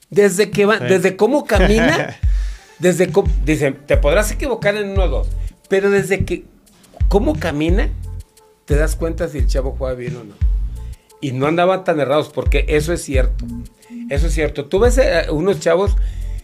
Desde 0.09 0.51
que 0.51 0.65
va, 0.65 0.77
desde 0.77 1.15
cómo 1.15 1.45
camina, 1.45 2.15
desde 2.79 3.11
cómo, 3.11 3.29
dicen, 3.43 3.79
te 3.85 3.97
podrás 3.97 4.31
equivocar 4.31 4.75
en 4.75 4.91
uno 4.91 5.03
o 5.03 5.07
dos, 5.07 5.27
pero 5.69 5.89
desde 5.89 6.23
que 6.23 6.45
cómo 7.09 7.39
camina, 7.39 7.89
te 8.65 8.75
das 8.75 8.95
cuenta 8.95 9.27
si 9.27 9.39
el 9.39 9.47
chavo 9.47 9.75
juega 9.77 9.95
bien 9.95 10.15
o 10.17 10.23
no. 10.23 10.33
Y 11.21 11.31
no 11.31 11.47
andaban 11.47 11.83
tan 11.83 11.99
errados, 11.99 12.29
porque 12.29 12.65
eso 12.67 12.93
es 12.93 13.01
cierto. 13.01 13.45
Eso 14.09 14.27
es 14.27 14.33
cierto. 14.33 14.65
Tú 14.65 14.79
ves 14.79 14.99
a 14.99 15.31
unos 15.31 15.59
chavos, 15.59 15.95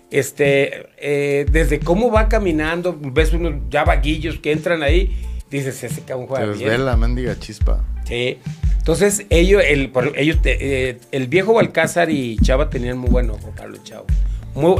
este, 0.09 0.87
eh, 0.97 1.45
desde 1.51 1.79
cómo 1.79 2.11
va 2.11 2.29
caminando, 2.29 2.97
ves 2.99 3.33
unos 3.33 3.55
ya 3.69 3.83
vaguillos 3.83 4.39
que 4.39 4.51
entran 4.51 4.83
ahí, 4.83 5.15
dices, 5.51 5.83
ese 5.83 6.01
cabrón 6.01 6.27
juega 6.27 6.45
bien. 6.45 6.69
Ve 6.69 6.77
la 6.77 6.95
mendiga 6.95 7.37
chispa. 7.37 7.83
Sí. 8.05 8.39
Entonces, 8.77 9.25
ellos, 9.29 9.61
el, 9.65 9.91
ellos 10.15 10.37
eh, 10.45 10.97
el 11.11 11.27
viejo 11.27 11.53
Balcázar 11.53 12.09
y 12.09 12.37
Chava 12.37 12.69
tenían 12.69 12.97
muy 12.97 13.09
buen 13.09 13.29
ojo 13.29 13.51
para 13.55 13.67
los 13.69 13.83
chavos. 13.83 14.07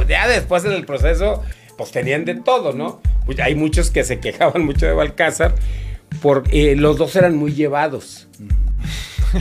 ya 0.08 0.26
después 0.26 0.64
en 0.64 0.72
el 0.72 0.84
proceso, 0.84 1.42
pues 1.80 1.92
tenían 1.92 2.26
de 2.26 2.34
todo, 2.34 2.74
¿no? 2.74 3.00
hay 3.42 3.54
muchos 3.54 3.90
que 3.90 4.04
se 4.04 4.20
quejaban 4.20 4.66
mucho 4.66 4.84
de 4.84 4.92
Balcázar, 4.92 5.54
porque 6.20 6.72
eh, 6.72 6.76
los 6.76 6.98
dos 6.98 7.16
eran 7.16 7.34
muy 7.36 7.54
llevados. 7.54 8.28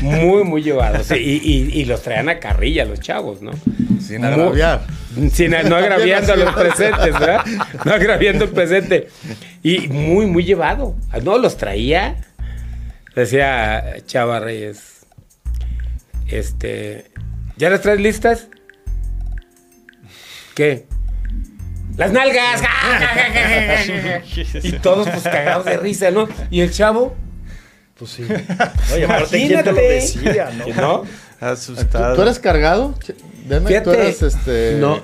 Muy, 0.02 0.45
muy 0.45 0.63
llevados. 0.63 1.12
Y, 1.12 1.84
los 1.84 2.02
traían 2.02 2.30
a 2.30 2.39
carrilla 2.39 2.86
los 2.86 3.02
chavos, 3.02 3.41
¿no? 3.41 3.52
Sin 3.99 4.23
agraviar. 4.23 4.86
no 5.65 5.75
agraviando 5.75 6.32
a 6.32 6.36
los 6.38 6.54
presentes, 6.54 7.19
¿verdad? 7.19 7.43
No 7.84 7.91
agraviando 7.91 8.45
el 8.45 8.52
presente. 8.52 9.10
Y 9.62 9.89
muy, 9.89 10.25
muy 10.25 10.45
llevado. 10.45 10.95
No, 11.21 11.38
los 11.39 11.58
traía. 11.58 12.23
Decía 13.15 13.97
Chava 14.06 14.39
Reyes. 14.39 15.06
Este. 16.28 17.12
¿Ya 17.58 17.69
las 17.69 17.82
traes 17.82 17.99
listas? 17.99 18.47
¿Qué? 20.56 20.86
Las 21.99 22.13
nalgas. 22.13 22.62
y 24.63 24.71
todos 24.79 25.07
pues 25.09 25.23
cagados 25.23 25.65
de 25.65 25.77
risa, 25.77 26.12
¿no? 26.12 26.29
Y 26.49 26.62
el 26.62 26.71
chavo, 26.71 27.13
pues 27.97 28.12
sí. 28.12 28.23
Oye, 28.93 29.03
aparte, 29.03 29.47
¿quién 29.47 29.63
te 29.63 29.71
lo 29.71 29.77
decía, 29.77 30.49
no? 30.77 31.03
Asustado. 31.41 32.15
¿Tú, 32.15 32.21
eres 32.21 32.39
cargado? 32.39 32.95
Fíjate, 33.47 33.81
tú 33.81 33.91
eres 33.91 34.21
este... 34.21 34.77
No, 34.79 35.01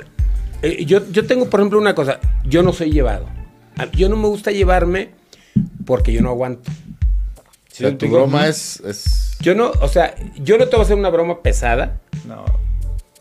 eh, 0.62 0.86
yo, 0.86 1.10
yo 1.12 1.26
tengo, 1.28 1.50
por 1.50 1.60
ejemplo, 1.60 1.80
una 1.80 1.94
cosa. 1.94 2.20
Yo 2.46 2.64
no 2.64 2.72
soy 2.72 2.92
llevado. 2.92 3.28
Yo 3.92 4.08
no 4.08 4.16
me 4.16 4.28
gusta 4.28 4.52
llevarme 4.52 5.12
porque 5.86 6.14
yo 6.14 6.22
no 6.22 6.30
aguanto. 6.30 6.72
tu 8.00 8.08
broma 8.10 8.48
es, 8.48 9.36
Yo 9.42 9.54
no, 9.54 9.72
o 9.82 9.88
sea, 9.90 10.16
yo 10.38 10.58
no 10.58 10.66
te 10.68 10.78
voy 10.78 10.84
a 10.84 10.86
hacer 10.86 10.98
una 10.98 11.10
broma 11.10 11.42
pesada. 11.42 12.00
No. 12.26 12.65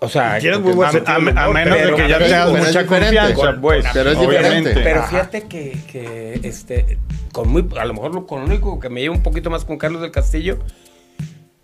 O 0.05 0.09
sea, 0.09 0.37
a, 0.37 1.49
menos 1.49 1.79
de 1.79 1.95
que 1.95 2.09
ya 2.09 2.19
tengas 2.19 2.51
mucha 2.51 2.87
confianza, 2.87 3.59
pues, 3.61 3.87
pero 3.93 4.11
es 4.11 4.21
diferente. 4.21 4.73
Pero 4.75 5.03
fíjate 5.05 5.43
que, 5.43 5.77
que, 5.91 6.41
este, 6.43 6.99
con 7.33 7.49
muy, 7.49 7.67
a 7.79 7.85
lo 7.85 7.95
mejor 7.95 8.27
con 8.27 8.41
lo 8.41 8.47
único 8.47 8.79
que 8.79 8.89
me 8.89 9.01
lleva 9.01 9.15
un 9.15 9.23
poquito 9.23 9.51
más 9.51 9.65
con 9.65 9.79
Carlos 9.79 10.03
del 10.03 10.11
Castillo, 10.11 10.59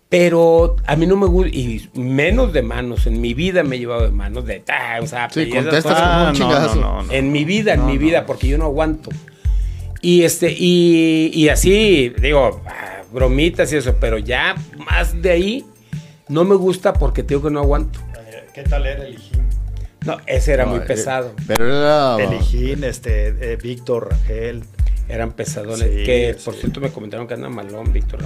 pero 0.09 0.75
a 0.87 0.95
mí 0.95 1.07
no 1.07 1.15
me 1.15 1.27
gusta, 1.27 1.49
y 1.55 1.89
menos 1.93 2.51
de 2.51 2.61
manos, 2.61 3.07
en 3.07 3.21
mi 3.21 3.33
vida 3.33 3.63
me 3.63 3.77
he 3.77 3.79
llevado 3.79 4.01
de 4.01 4.11
manos, 4.11 4.45
de 4.45 4.59
ta, 4.59 4.99
o 5.01 5.07
sea, 5.07 5.29
sí, 5.29 5.49
contestas 5.49 6.01
como 6.01 6.27
un 6.27 6.33
chingazo. 6.33 6.99
en 7.11 7.31
mi 7.31 7.45
vida, 7.45 7.73
en 7.73 7.85
mi 7.85 7.97
vida, 7.97 8.25
porque 8.25 8.47
yo 8.47 8.57
no 8.57 8.65
aguanto. 8.65 9.09
Y 10.01 10.23
este, 10.23 10.51
y, 10.51 11.31
y 11.33 11.49
así, 11.49 12.11
digo, 12.19 12.61
ah, 12.65 13.03
bromitas 13.13 13.71
y 13.71 13.77
eso, 13.77 13.95
pero 13.99 14.17
ya 14.17 14.55
más 14.77 15.21
de 15.21 15.31
ahí, 15.31 15.65
no 16.27 16.43
me 16.43 16.55
gusta 16.55 16.93
porque 16.93 17.23
tengo 17.23 17.43
que 17.43 17.51
no 17.51 17.59
aguanto. 17.59 17.99
¿Qué 18.53 18.63
tal 18.63 18.85
era 18.85 19.05
el 19.05 19.13
Hijín? 19.13 19.47
No, 20.05 20.17
ese 20.25 20.53
era 20.53 20.65
muy 20.65 20.79
eh, 20.79 20.83
pesado. 20.87 21.33
Pero 21.47 21.65
era. 21.65 22.17
El 22.17 22.33
Hijín, 22.33 22.83
este, 22.83 23.53
eh, 23.53 23.57
Víctor, 23.57 24.09
Rangel. 24.09 24.63
Eran 25.07 25.31
pesadones. 25.33 25.87
que 25.87 26.37
por 26.43 26.55
cierto 26.55 26.79
me 26.79 26.91
comentaron 26.91 27.27
que 27.27 27.33
anda 27.33 27.49
malón, 27.49 27.91
Víctor. 27.91 28.19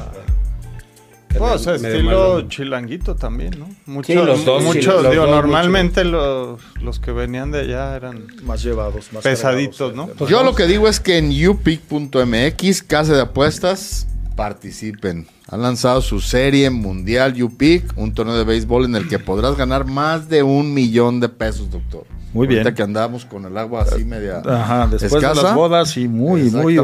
Pues, 1.37 1.67
estilo 1.67 2.47
chilanguito 2.47 3.15
también, 3.15 3.59
¿no? 3.59 3.67
Muchos, 3.85 4.07
sí, 4.07 4.13
los 4.13 4.45
dos. 4.45 4.63
Muchos, 4.63 5.03
normalmente 5.03 6.05
los, 6.05 6.61
los, 6.81 6.99
que 6.99 7.11
venían 7.11 7.51
de 7.51 7.61
allá 7.61 7.95
eran 7.95 8.27
más 8.43 8.63
llevados, 8.63 9.11
más 9.11 9.23
pesaditos, 9.23 9.93
¿no? 9.93 10.07
Pues 10.07 10.29
Yo 10.29 10.43
lo 10.43 10.55
que 10.55 10.65
digo 10.65 10.87
es 10.87 10.99
que 10.99 11.17
en 11.17 11.47
upic.mx, 11.47 12.83
casa 12.83 13.15
de 13.15 13.21
apuestas, 13.21 14.07
participen. 14.35 15.27
Han 15.47 15.61
lanzado 15.61 16.01
su 16.01 16.21
serie 16.21 16.69
mundial 16.69 17.41
UPIC, 17.41 17.93
un 17.97 18.13
torneo 18.13 18.35
de 18.35 18.43
béisbol 18.43 18.85
en 18.85 18.95
el 18.95 19.07
que 19.07 19.19
podrás 19.19 19.55
ganar 19.55 19.85
más 19.85 20.27
de 20.27 20.41
un 20.41 20.73
millón 20.73 21.19
de 21.19 21.29
pesos, 21.29 21.69
doctor. 21.69 22.05
Muy 22.33 22.47
bien. 22.47 22.73
que 22.73 22.83
andamos 22.83 23.23
con 23.23 23.45
el 23.45 23.57
agua 23.57 23.83
así 23.83 24.03
media 24.03 24.41
Ajá, 24.45 24.87
después 24.87 25.21
de 25.21 25.21
las 25.21 25.55
bodas 25.55 25.95
y 25.95 26.09
muy, 26.09 26.49
muy 26.49 26.77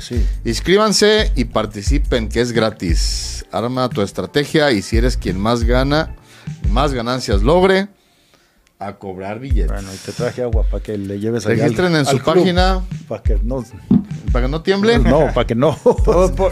sí. 0.00 0.24
Inscríbanse 0.42 1.32
y 1.36 1.44
participen, 1.44 2.30
que 2.30 2.40
es 2.40 2.52
gratis. 2.52 3.44
Arma 3.52 3.90
tu 3.90 4.00
estrategia 4.00 4.70
y 4.72 4.80
si 4.80 4.96
eres 4.96 5.18
quien 5.18 5.38
más 5.38 5.64
gana, 5.64 6.14
más 6.70 6.94
ganancias 6.94 7.42
logre, 7.42 7.88
a 8.78 8.96
cobrar 8.96 9.40
billetes. 9.40 9.72
Bueno, 9.72 9.88
y 9.92 9.96
te 9.96 10.12
traje 10.12 10.42
agua 10.42 10.64
para 10.70 10.80
que 10.82 10.98
le 10.98 11.18
lleves 11.18 11.44
Registren 11.44 11.96
en 11.96 12.04
su 12.04 12.18
página. 12.18 12.82
Para 13.08 13.22
que 13.22 13.38
no 13.42 13.64
para 14.32 14.46
que 14.46 14.52
no 14.52 14.62
tiemble. 14.62 14.98
No, 14.98 15.32
para 15.32 15.46
que 15.46 15.54
no. 15.54 15.78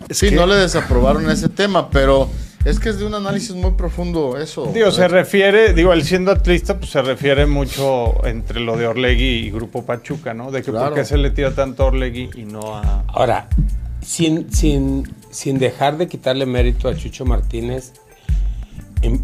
Sí, 0.10 0.31
no 0.31 0.45
le 0.45 0.55
desaprobaron 0.55 1.29
ese 1.29 1.49
tema, 1.49 1.89
pero 1.89 2.29
es 2.65 2.79
que 2.79 2.89
es 2.89 2.97
de 2.97 3.05
un 3.05 3.13
análisis 3.13 3.55
muy 3.55 3.71
profundo 3.71 4.38
eso. 4.38 4.71
Digo, 4.73 4.91
se 4.91 5.08
refiere, 5.08 5.73
digo, 5.73 5.93
él 5.93 6.03
siendo 6.03 6.31
atlista, 6.31 6.79
pues 6.79 6.91
se 6.91 7.01
refiere 7.01 7.45
mucho 7.45 8.25
entre 8.25 8.60
lo 8.60 8.75
de 8.75 8.88
Orlegui 8.88 9.45
y 9.45 9.51
Grupo 9.51 9.86
Pachuca, 9.86 10.34
¿no? 10.34 10.51
De 10.51 10.63
que 10.63 10.71
por 10.71 10.93
qué 10.93 11.05
se 11.05 11.17
le 11.17 11.29
tira 11.29 11.53
tanto 11.53 11.84
a 11.84 11.86
Orlegui 11.88 12.31
y 12.36 12.43
no 12.45 12.75
a... 12.75 13.03
Ahora, 13.08 13.47
sin, 14.01 14.51
sin, 14.51 15.13
sin 15.29 15.60
dejar 15.60 15.97
de 15.97 16.08
quitarle 16.08 16.47
mérito 16.47 16.89
a 16.89 16.95
Chucho 16.95 17.23
Martínez, 17.23 17.93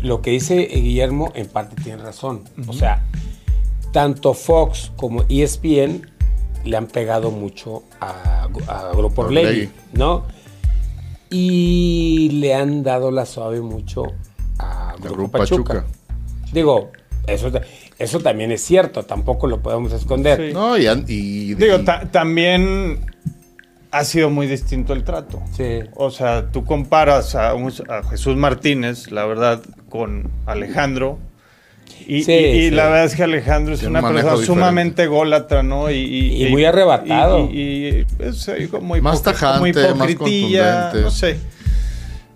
lo 0.02 0.22
que 0.22 0.32
dice 0.32 0.68
Guillermo 0.72 1.32
en 1.34 1.48
parte 1.48 1.82
tiene 1.82 2.02
razón. 2.02 2.44
O 2.68 2.74
sea, 2.74 3.04
tanto 3.92 4.36
Fox 4.36 4.92
como 4.96 5.24
ESPN 5.30 6.12
le 6.64 6.78
han 6.78 6.86
pegado 6.86 7.32
mucho 7.32 7.84
a, 8.00 8.48
Grupo 8.94 9.24
Orlegui, 9.24 9.70
¿no? 9.94 10.26
Y 11.32 12.30
le 12.34 12.54
han 12.54 12.84
dado 12.84 13.10
la 13.10 13.26
suave 13.26 13.62
mucho 13.62 14.04
a 14.60 14.96
Grupo, 15.00 15.40
Pachuca. 15.40 15.86
Digo, 16.52 16.92
eso, 17.26 17.50
eso 17.98 18.20
también 18.20 18.52
es 18.52 18.62
cierto, 18.62 19.04
tampoco 19.04 19.48
lo 19.48 19.62
podemos 19.62 19.94
esconder. 19.94 20.54
No, 20.54 20.78
y, 20.78 21.54
Digo, 21.56 21.80
también 22.12 23.06
ha 23.92 24.04
sido 24.04 24.30
muy 24.30 24.48
distinto 24.48 24.94
el 24.94 25.04
trato. 25.04 25.42
Sí. 25.56 25.80
O 25.96 26.12
sea, 26.12 26.52
tú 26.52 26.66
comparas 26.66 27.36
a, 27.36 27.54
Jesús 28.10 28.36
Martínez, 28.36 29.12
la 29.12 29.26
verdad, 29.26 29.62
con 29.90 30.30
Alejandro. 30.46 31.20
Y, 32.08 32.72
la 32.72 32.86
verdad 32.86 33.06
es 33.06 33.16
que 33.16 33.24
Alejandro 33.24 33.74
es 33.74 33.84
una 33.84 34.02
persona 34.02 34.38
sumamente 34.38 35.08
gólatra, 35.08 35.64
¿no? 35.64 35.90
Y, 35.92 36.48
muy 36.52 36.66
arrebatado. 36.66 37.50
Y, 37.52 38.06
es 38.20 38.50
muy 38.82 39.02
más 39.02 39.24
tajante, 39.24 39.94
más 39.94 40.16
contundente. 40.16 41.02
no 41.02 41.12
sé. 41.12 41.38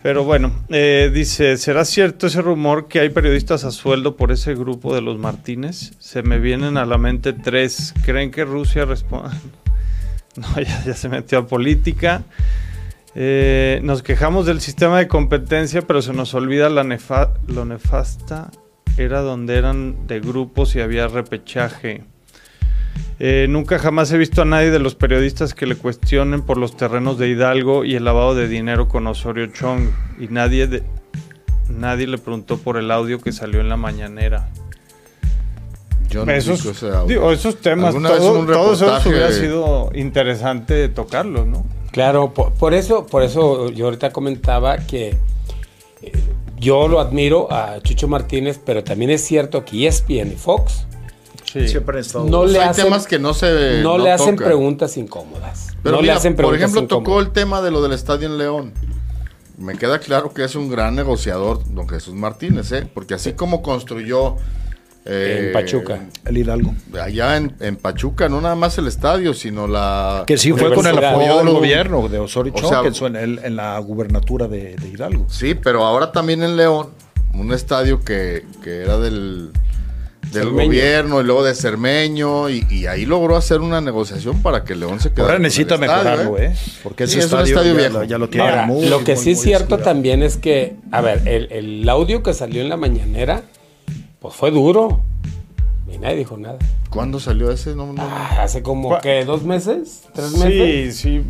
Pero 0.06 0.24
bueno, 0.24 0.52
eh, 0.70 1.10
dice, 1.12 1.58
¿será 1.58 1.84
cierto 1.84 2.28
ese 2.28 2.40
rumor 2.40 2.88
que 2.88 3.00
hay 3.00 3.10
periodistas 3.10 3.64
a 3.64 3.72
sueldo 3.72 4.16
por 4.16 4.32
ese 4.32 4.54
grupo 4.54 4.94
de 4.94 5.02
los 5.02 5.18
Martínez? 5.18 5.94
Se 5.98 6.22
me 6.22 6.38
vienen 6.38 6.78
a 6.78 6.86
la 6.86 7.00
mente 7.00 7.34
tres. 7.34 7.92
¿Creen 8.06 8.30
que 8.30 8.46
Rusia 8.46 8.86
responde? 8.86 9.36
No, 10.38 10.62
ya, 10.62 10.94
se 10.94 11.08
metió 11.08 11.40
a 11.40 11.48
política. 11.48 12.24
Eh, 13.16 13.80
nos 13.84 14.04
quejamos 14.04 14.46
del 14.46 14.60
sistema 14.60 15.00
de 15.00 15.08
competencia, 15.08 15.82
pero 15.82 16.02
se 16.02 16.12
nos 16.12 16.34
olvida 16.34 16.70
la 16.70 16.84
lo 17.48 17.64
nefasta 17.66 18.52
era 18.98 19.22
donde 19.22 19.58
eran 19.58 20.08
de 20.08 20.20
grupos 20.20 20.76
y 20.76 20.82
había 20.82 21.08
repechaje. 21.08 22.04
Eh, 23.20 23.48
nunca 23.50 23.80
jamás 23.80 24.12
he 24.12 24.18
visto 24.18 24.42
a 24.42 24.46
nadie 24.46 24.72
de 24.72 24.80
los 24.80 24.96
periodistas 24.96 25.54
que 25.54 25.66
le 25.66 25.76
cuestionen 25.76 26.42
por 26.42 26.58
los 26.58 26.76
terrenos 26.76 27.18
de 27.18 27.30
Hidalgo 27.30 27.86
y 27.86 27.96
el 27.96 28.04
lavado 28.06 28.36
de 28.36 28.48
dinero 28.48 28.88
con 28.88 29.08
Osorio 29.08 29.48
Chong. 29.48 29.90
Y 30.20 30.28
nadie, 30.28 30.68
de, 30.68 30.84
nadie 31.70 32.08
le 32.08 32.18
preguntó 32.18 32.58
por 32.58 32.78
el 32.78 32.92
audio 32.92 33.20
que 33.20 33.32
salió 33.32 33.62
en 33.62 33.70
la 33.70 33.78
mañanera 33.78 34.50
esos, 36.28 36.66
esos 36.66 37.62
temas, 37.62 37.94
todo, 37.94 38.74
eso 38.74 39.10
hubiera 39.10 39.32
sido 39.32 39.90
interesante 39.94 40.88
tocarlos, 40.90 41.46
¿no? 41.46 41.66
Claro, 41.92 42.34
por, 42.34 42.74
eso, 42.74 43.06
por 43.06 43.24
eso 43.24 43.70
yo 43.70 43.86
ahorita 43.86 44.12
comentaba 44.12 44.78
que 44.78 45.18
yo 46.66 46.88
lo 46.88 47.00
admiro 47.00 47.52
a 47.54 47.80
Chucho 47.82 48.08
Martínez, 48.08 48.60
pero 48.66 48.84
también 48.84 49.12
es 49.12 49.22
cierto 49.24 49.64
que 49.64 49.86
ESPN 49.88 50.32
y 50.32 50.36
Fox 50.36 50.88
siempre 51.46 51.98
han 51.98 52.02
estado. 52.02 52.26
No 52.26 52.44
le 52.46 52.60
hay 52.60 52.70
hacen, 52.70 52.86
temas 52.86 53.06
que 53.06 53.20
no 53.20 53.36
se 53.36 53.82
no, 53.84 54.00
le 54.00 54.12
hacen 54.12 54.36
preguntas 54.36 54.98
incómodas. 54.98 55.78
Pero 55.84 55.98
no 55.98 56.02
le 56.02 56.12
hacen 56.12 56.36
por 56.36 56.56
ejemplo, 56.56 56.88
tocó 56.88 57.20
el 57.20 57.32
tema 57.32 57.62
de 57.62 57.70
lo 57.70 57.84
del 57.84 57.92
estadio 57.92 58.28
en 58.28 58.40
León. 58.40 58.74
Me 59.58 59.78
queda 59.78 60.00
claro 60.00 60.34
que 60.34 60.44
es 60.44 60.56
un 60.56 60.68
gran 60.68 60.96
negociador, 60.96 61.62
don 61.70 61.88
Jesús 61.88 62.16
Martínez, 62.16 62.72
¿eh? 62.72 62.90
porque 62.92 63.14
así 63.14 63.34
como 63.34 63.62
construyó 63.62 64.36
en 65.06 65.50
eh, 65.50 65.52
Pachuca. 65.54 66.00
El 66.26 66.38
Hidalgo. 66.38 66.74
Allá 67.00 67.38
en, 67.38 67.76
Pachuca, 67.78 68.28
no 68.28 68.42
nada 68.42 68.56
más 68.56 68.78
el 68.80 68.88
estadio, 68.88 69.36
sino 69.36 69.68
la... 69.68 70.24
Que 70.26 70.38
sí 70.38 70.52
fue 70.52 70.74
con 70.74 70.88
el 70.88 70.98
apoyo 70.98 71.38
del 71.38 71.50
gobierno 71.50 72.08
de 72.10 72.18
Osorio 72.18 72.54
o 72.54 73.08
en, 73.08 73.16
en, 73.16 73.56
la 73.56 73.78
gubernatura 73.80 74.48
de, 74.48 74.76
Hidalgo. 74.92 75.28
Sí, 75.30 75.54
pero 75.54 75.86
ahora 75.86 76.12
también 76.12 76.42
en 76.42 76.58
León, 76.58 76.90
un 77.36 77.54
estadio 77.54 78.00
que, 78.00 78.46
era 78.66 78.98
del, 78.98 79.52
del 80.32 80.50
gobierno 80.50 81.22
y 81.22 81.24
luego 81.24 81.44
de 81.44 81.54
Cermeño 81.54 82.50
y, 82.50 82.88
ahí 82.88 83.06
logró 83.06 83.36
hacer 83.36 83.62
una 83.62 83.82
negociación 83.82 84.42
para 84.42 84.64
que 84.64 84.74
León 84.74 85.00
se 85.00 85.12
quedara. 85.12 85.34
Ahora 85.34 85.40
necesita 85.40 85.78
mejorarlo, 85.78 86.40
¿eh? 86.40 86.46
¿eh? 86.48 86.56
Porque 86.82 87.04
ese 87.04 87.20
estadio, 87.20 87.56
ya, 87.64 87.74
viejo. 87.74 88.04
ya, 88.06 88.18
lo 88.18 88.28
tiene 88.28 88.66
muy, 88.66 88.88
Lo 88.88 89.04
que 89.04 89.18
sí 89.18 89.32
es 89.32 89.42
cierto 89.42 89.78
también 89.78 90.24
es 90.24 90.38
que, 90.38 90.78
a 90.92 91.02
ver, 91.02 91.28
el, 91.28 91.52
el 91.52 91.88
audio 91.90 92.24
que 92.24 92.34
salió 92.34 92.64
en 92.64 92.70
la 92.70 92.78
mañanera 92.78 93.44
pues 94.26 94.38
fue 94.38 94.50
duro. 94.50 95.02
Y 95.88 96.00
nadie 96.00 96.16
dijo 96.16 96.36
nada. 96.36 96.58
¿Cuándo 96.90 97.20
salió 97.20 97.52
ese? 97.52 97.76
No, 97.76 97.94
ah, 98.00 98.40
hace 98.42 98.64
como 98.64 99.00
que 99.00 99.24
dos 99.24 99.44
meses, 99.44 100.08
tres 100.16 100.32
meses. 100.32 100.96
Sí, 100.98 101.22
sí. 101.22 101.24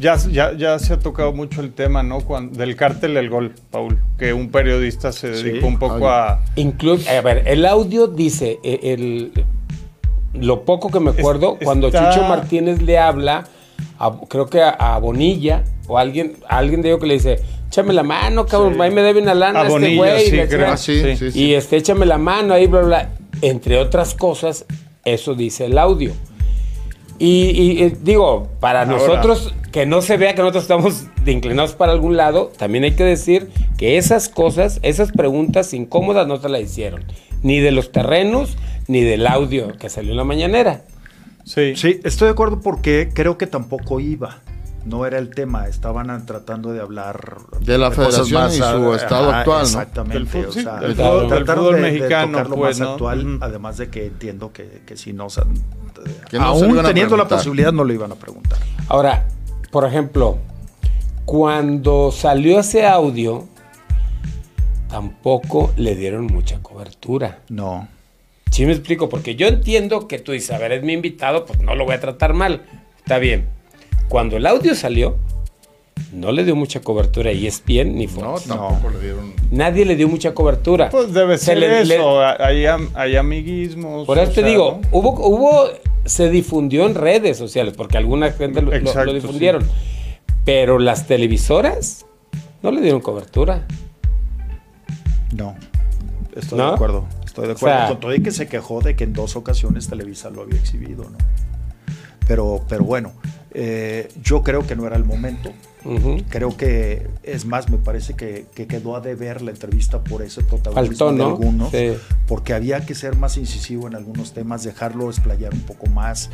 Ya, 0.00 0.16
ya, 0.56 0.78
se 0.80 0.94
ha 0.94 0.98
tocado 0.98 1.32
mucho 1.32 1.60
el 1.60 1.72
tema, 1.72 2.02
¿no? 2.02 2.18
del 2.50 2.74
cártel 2.74 3.14
del 3.14 3.30
gol, 3.30 3.54
Paul. 3.70 4.00
Que 4.18 4.32
un 4.32 4.50
periodista 4.50 5.12
se 5.12 5.30
dedicó 5.30 5.68
un 5.68 5.78
poco 5.78 6.08
a. 6.08 6.42
Incluso, 6.56 7.08
a 7.08 7.20
ver, 7.20 7.46
el 7.46 7.64
audio 7.66 8.08
dice, 8.08 8.58
e, 8.64 8.92
el, 8.92 9.32
lo 10.32 10.64
poco 10.64 10.90
que 10.90 10.98
me 10.98 11.12
acuerdo, 11.12 11.56
cuando 11.62 11.88
Chucho 11.88 12.24
Martínez 12.28 12.82
le 12.82 12.98
habla, 12.98 13.44
creo 14.28 14.46
que 14.46 14.60
a, 14.60 14.98
Bonilla, 14.98 15.62
o 15.86 15.98
alguien, 15.98 16.34
alguien 16.48 16.82
de 16.82 16.88
ellos 16.88 17.00
que 17.00 17.06
le 17.06 17.14
dice, 17.14 17.40
échame 17.68 17.92
la 17.92 18.02
mano, 18.02 18.46
cabrón, 18.46 18.80
ahí 18.80 18.90
me 18.90 19.02
debe 19.02 19.20
una 19.20 19.34
lana 19.34 19.62
a 19.62 19.66
este 19.66 19.96
güey. 19.96 20.30
Sí, 20.76 21.30
y 21.34 21.54
este, 21.54 21.76
échame 21.76 22.06
la 22.06 22.18
mano, 22.18 22.54
ahí, 22.54 22.66
bla, 22.66 22.82
bla. 22.82 23.10
Entre 23.42 23.78
otras 23.78 24.14
cosas, 24.14 24.64
eso 25.04 25.34
dice 25.34 25.66
el 25.66 25.78
audio. 25.78 26.12
Y, 27.18 27.90
digo, 28.02 28.48
para 28.60 28.84
nosotros, 28.84 29.54
que 29.72 29.86
no 29.86 30.02
se 30.02 30.16
vea 30.16 30.34
que 30.34 30.42
nosotros 30.42 30.64
estamos 30.64 31.04
inclinados 31.26 31.74
para 31.74 31.92
algún 31.92 32.16
lado, 32.16 32.52
también 32.56 32.84
hay 32.84 32.92
que 32.92 33.04
decir 33.04 33.48
que 33.78 33.98
esas 33.98 34.28
cosas, 34.28 34.80
esas 34.82 35.12
preguntas 35.12 35.72
incómodas 35.74 36.26
no 36.26 36.38
se 36.38 36.48
las 36.48 36.62
hicieron. 36.62 37.04
Ni 37.42 37.60
de 37.60 37.70
los 37.70 37.92
terrenos, 37.92 38.56
ni 38.88 39.02
del 39.02 39.26
audio 39.26 39.72
que 39.78 39.88
salió 39.88 40.12
en 40.12 40.16
la 40.16 40.24
mañanera. 40.24 40.82
Sí. 41.44 41.76
Sí, 41.76 42.00
estoy 42.04 42.26
de 42.26 42.32
acuerdo 42.32 42.60
porque 42.60 43.10
creo 43.12 43.38
que 43.38 43.46
tampoco 43.46 44.00
iba 44.00 44.40
no 44.84 45.06
era 45.06 45.18
el 45.18 45.30
tema, 45.30 45.66
estaban 45.66 46.26
tratando 46.26 46.72
de 46.72 46.80
hablar 46.80 47.38
de 47.60 47.78
la 47.78 47.90
federación 47.90 48.50
y 48.50 48.56
su 48.56 48.94
estado 48.94 49.32
actual, 49.32 49.62
exactamente, 49.62 50.38
¿no? 50.38 50.48
Exactamente, 50.48 51.02
o 51.02 51.28
sea, 51.28 51.56
fútbol, 51.56 51.80
mexicano, 51.80 52.44
pues, 52.50 52.80
más 52.80 52.88
actual, 52.88 53.38
además 53.40 53.78
de 53.78 53.88
que 53.88 54.06
entiendo 54.06 54.52
que, 54.52 54.82
que 54.86 54.96
si 54.96 55.12
no, 55.12 55.28
aún 56.38 56.82
teniendo 56.82 57.16
la 57.16 57.26
posibilidad 57.26 57.72
no 57.72 57.84
lo 57.84 57.92
iban 57.92 58.12
a 58.12 58.16
preguntar. 58.16 58.58
Ahora, 58.88 59.26
por 59.70 59.86
ejemplo, 59.86 60.38
cuando 61.24 62.12
salió 62.12 62.60
ese 62.60 62.86
audio, 62.86 63.48
tampoco 64.88 65.72
le 65.76 65.96
dieron 65.96 66.26
mucha 66.26 66.62
cobertura. 66.62 67.40
No. 67.48 67.88
Sí 68.50 68.66
me 68.66 68.72
explico, 68.72 69.08
porque 69.08 69.34
yo 69.34 69.48
entiendo 69.48 70.06
que 70.06 70.18
tú 70.18 70.32
dices, 70.32 70.52
a 70.52 70.58
ver, 70.58 70.72
es 70.72 70.84
mi 70.84 70.92
invitado, 70.92 71.44
pues 71.46 71.60
no 71.60 71.74
lo 71.74 71.84
voy 71.84 71.94
a 71.94 72.00
tratar 72.00 72.34
mal. 72.34 72.62
Está 72.98 73.18
bien. 73.18 73.48
Cuando 74.08 74.36
el 74.36 74.46
audio 74.46 74.74
salió, 74.74 75.16
no 76.12 76.32
le 76.32 76.44
dio 76.44 76.54
mucha 76.54 76.80
cobertura 76.80 77.32
y 77.32 77.46
es 77.46 77.62
bien 77.64 77.96
ni 77.96 78.06
Fox. 78.06 78.46
No, 78.46 78.56
tampoco 78.56 78.90
le 78.90 79.00
dieron. 79.00 79.32
Nadie 79.50 79.84
le 79.84 79.96
dio 79.96 80.08
mucha 80.08 80.34
cobertura. 80.34 80.90
Pues 80.90 81.12
debe 81.12 81.38
ser 81.38 81.62
eso, 81.62 82.20
hay, 82.22 83.16
amiguismos. 83.16 84.06
Por 84.06 84.18
eso 84.18 84.32
te 84.32 84.42
digo, 84.42 84.80
hubo, 84.92 85.12
hubo, 85.26 85.68
se 86.04 86.30
difundió 86.30 86.86
en 86.86 86.94
redes 86.94 87.36
sociales, 87.36 87.74
porque 87.76 87.98
alguna 87.98 88.32
gente 88.32 88.62
lo, 88.62 88.70
difundieron. 89.12 89.66
Pero 90.44 90.78
las 90.78 91.06
televisoras 91.06 92.06
no 92.62 92.70
le 92.70 92.80
dieron 92.80 93.00
cobertura. 93.00 93.66
No, 95.34 95.56
estoy 96.36 96.58
de 96.58 96.64
acuerdo. 96.64 97.06
Estoy 97.24 97.46
de 97.48 97.52
acuerdo 97.54 97.88
con 97.88 98.00
todo 98.00 98.14
y 98.14 98.22
que 98.22 98.30
se 98.30 98.46
quejó 98.46 98.80
de 98.80 98.94
que 98.94 99.04
en 99.04 99.12
dos 99.12 99.34
ocasiones 99.34 99.88
Televisa 99.88 100.30
lo 100.30 100.42
había 100.42 100.60
exhibido, 100.60 101.04
¿no? 101.04 101.18
Pero, 102.28 102.64
pero 102.68 102.84
bueno, 102.84 103.12
eh, 103.54 104.08
yo 104.22 104.42
creo 104.42 104.66
que 104.66 104.76
no 104.76 104.86
era 104.86 104.96
el 104.96 105.04
momento. 105.04 105.52
Creo 106.30 106.56
que, 106.56 107.08
es 107.22 107.44
más, 107.44 107.68
me 107.68 107.76
parece 107.76 108.14
que, 108.14 108.46
quedó 108.54 108.96
a 108.96 109.00
deber 109.00 109.42
la 109.42 109.50
entrevista 109.50 110.02
por 110.02 110.22
ese 110.22 110.42
protagonismo 110.42 111.12
de 111.12 111.22
algunos, 111.22 111.72
porque 112.26 112.54
había 112.54 112.84
que 112.86 112.94
ser 112.94 113.16
más 113.16 113.36
incisivo 113.36 113.86
en 113.86 113.94
algunos 113.94 114.32
temas, 114.32 114.64
dejarlo 114.64 115.10
explayar 115.10 115.52
un 115.52 115.60
poco 115.60 115.86
más, 115.86 116.30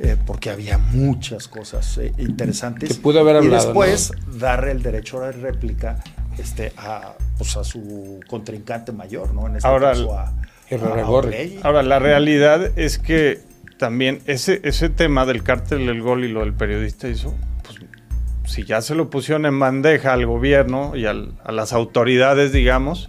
eh, 0.00 0.16
porque 0.26 0.50
había 0.50 0.76
muchas 0.76 1.48
cosas 1.48 1.96
eh, 1.98 2.12
interesantes. 2.18 2.98
pudo 2.98 3.20
haber 3.20 3.36
hablado, 3.36 3.62
y 3.62 3.66
después 3.66 4.12
darle 4.38 4.72
el 4.72 4.82
derecho 4.82 5.22
a 5.22 5.32
réplica 5.32 6.02
este, 6.38 6.72
a, 6.76 7.14
pues, 7.38 7.56
a 7.56 7.64
su 7.64 8.20
contrincante 8.28 8.92
mayor, 8.92 9.32
¿no? 9.32 9.46
En 9.46 9.56
este 9.56 9.66
Ahora, 9.66 9.92
caso 9.92 10.18
a, 10.18 10.32
Ahora, 11.62 11.82
la 11.82 11.98
realidad 11.98 12.78
es 12.78 12.98
que 12.98 13.40
también 13.80 14.20
ese, 14.26 14.60
ese 14.62 14.90
tema 14.90 15.24
del 15.24 15.42
cártel 15.42 15.86
del 15.86 16.02
gol 16.02 16.22
y 16.22 16.28
lo 16.28 16.40
del 16.40 16.52
periodista 16.52 17.08
hizo, 17.08 17.34
pues 17.62 17.78
si 18.44 18.64
ya 18.64 18.82
se 18.82 18.94
lo 18.94 19.08
pusieron 19.08 19.46
en 19.46 19.58
bandeja 19.58 20.12
al 20.12 20.26
gobierno 20.26 20.92
y 20.94 21.06
a 21.06 21.14
las 21.50 21.72
autoridades, 21.72 22.52
digamos, 22.52 23.08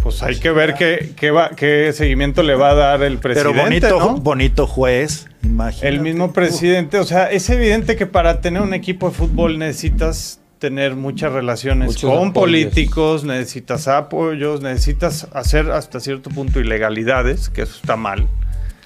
pues 0.00 0.22
hay 0.22 0.38
que 0.38 0.52
ver 0.52 0.74
qué, 0.74 1.10
qué, 1.16 1.32
va, 1.32 1.50
qué 1.50 1.92
seguimiento 1.92 2.44
le 2.44 2.54
va 2.54 2.70
a 2.70 2.74
dar 2.74 3.02
el 3.02 3.18
presidente. 3.18 3.80
Pero 3.80 3.98
bonito, 3.98 4.16
bonito 4.22 4.66
juez, 4.68 5.26
imagínate. 5.42 5.88
El 5.88 6.00
mismo 6.00 6.32
presidente, 6.32 7.00
o 7.00 7.04
sea, 7.04 7.28
es 7.28 7.50
evidente 7.50 7.96
que 7.96 8.06
para 8.06 8.40
tener 8.40 8.62
un 8.62 8.74
equipo 8.74 9.08
de 9.08 9.16
fútbol 9.16 9.58
necesitas 9.58 10.40
tener 10.60 10.94
muchas 10.94 11.32
relaciones 11.32 12.00
con 12.00 12.32
políticos, 12.32 13.24
necesitas 13.24 13.88
apoyos, 13.88 14.60
necesitas 14.60 15.26
hacer 15.32 15.72
hasta 15.72 15.98
cierto 15.98 16.30
punto 16.30 16.60
ilegalidades, 16.60 17.48
que 17.48 17.62
eso 17.62 17.74
está 17.74 17.96
mal. 17.96 18.28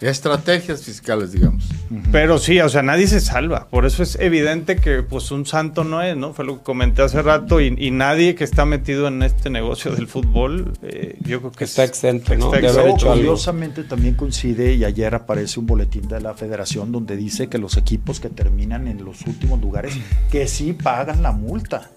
Estrategias 0.00 0.82
fiscales, 0.82 1.32
digamos. 1.32 1.68
Pero 2.12 2.38
sí, 2.38 2.60
o 2.60 2.68
sea, 2.68 2.82
nadie 2.82 3.06
se 3.06 3.20
salva. 3.20 3.68
Por 3.68 3.86
eso 3.86 4.02
es 4.02 4.16
evidente 4.16 4.76
que 4.76 5.02
pues 5.02 5.30
un 5.30 5.46
santo 5.46 5.84
no 5.84 6.02
es, 6.02 6.16
¿no? 6.16 6.34
Fue 6.34 6.44
lo 6.44 6.58
que 6.58 6.64
comenté 6.64 7.02
hace 7.02 7.22
rato 7.22 7.60
y, 7.60 7.90
nadie 7.90 8.34
que 8.34 8.44
está 8.44 8.66
metido 8.66 9.08
en 9.08 9.22
este 9.22 9.48
negocio 9.48 9.92
del 9.92 10.06
fútbol, 10.06 10.72
eh, 10.82 11.16
yo 11.22 11.40
creo 11.40 11.52
que 11.52 11.64
está 11.64 11.84
exento, 11.84 12.34
¿no? 12.34 12.50
curiosamente 12.50 13.84
también 13.84 14.14
coincide 14.14 14.74
y 14.74 14.84
ayer 14.84 15.14
aparece 15.14 15.60
un 15.60 15.66
boletín 15.66 16.08
de 16.08 16.20
la 16.20 16.34
federación 16.34 16.92
donde 16.92 17.16
dice 17.16 17.48
que 17.48 17.56
los 17.58 17.76
equipos 17.76 18.20
que 18.20 18.28
terminan 18.28 18.88
en 18.88 19.02
los 19.04 19.22
últimos 19.26 19.60
lugares 19.60 19.94
que 20.30 20.46
sí 20.46 20.74
pagan 20.74 21.22
la 21.22 21.32
multa. 21.32 21.90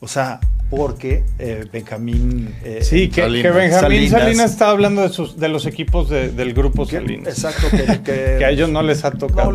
O 0.00 0.08
sea, 0.08 0.40
porque 0.70 1.24
eh, 1.40 1.66
Benjamín. 1.70 2.54
Eh, 2.62 2.78
sí, 2.82 3.08
que, 3.08 3.22
Benjamín 3.22 4.08
Salinas, 4.08 4.52
está 4.52 4.70
hablando 4.70 5.02
de, 5.02 5.08
sus, 5.08 5.36
de 5.36 5.48
los 5.48 5.66
equipos 5.66 6.08
del 6.08 6.54
grupo 6.54 6.86
Salinas. 6.86 7.28
Exacto, 7.28 7.66
que, 8.04 8.44
a 8.44 8.50
ellos 8.50 8.70
no 8.70 8.82
les 8.82 9.04
ha 9.04 9.10
tocado. 9.10 9.52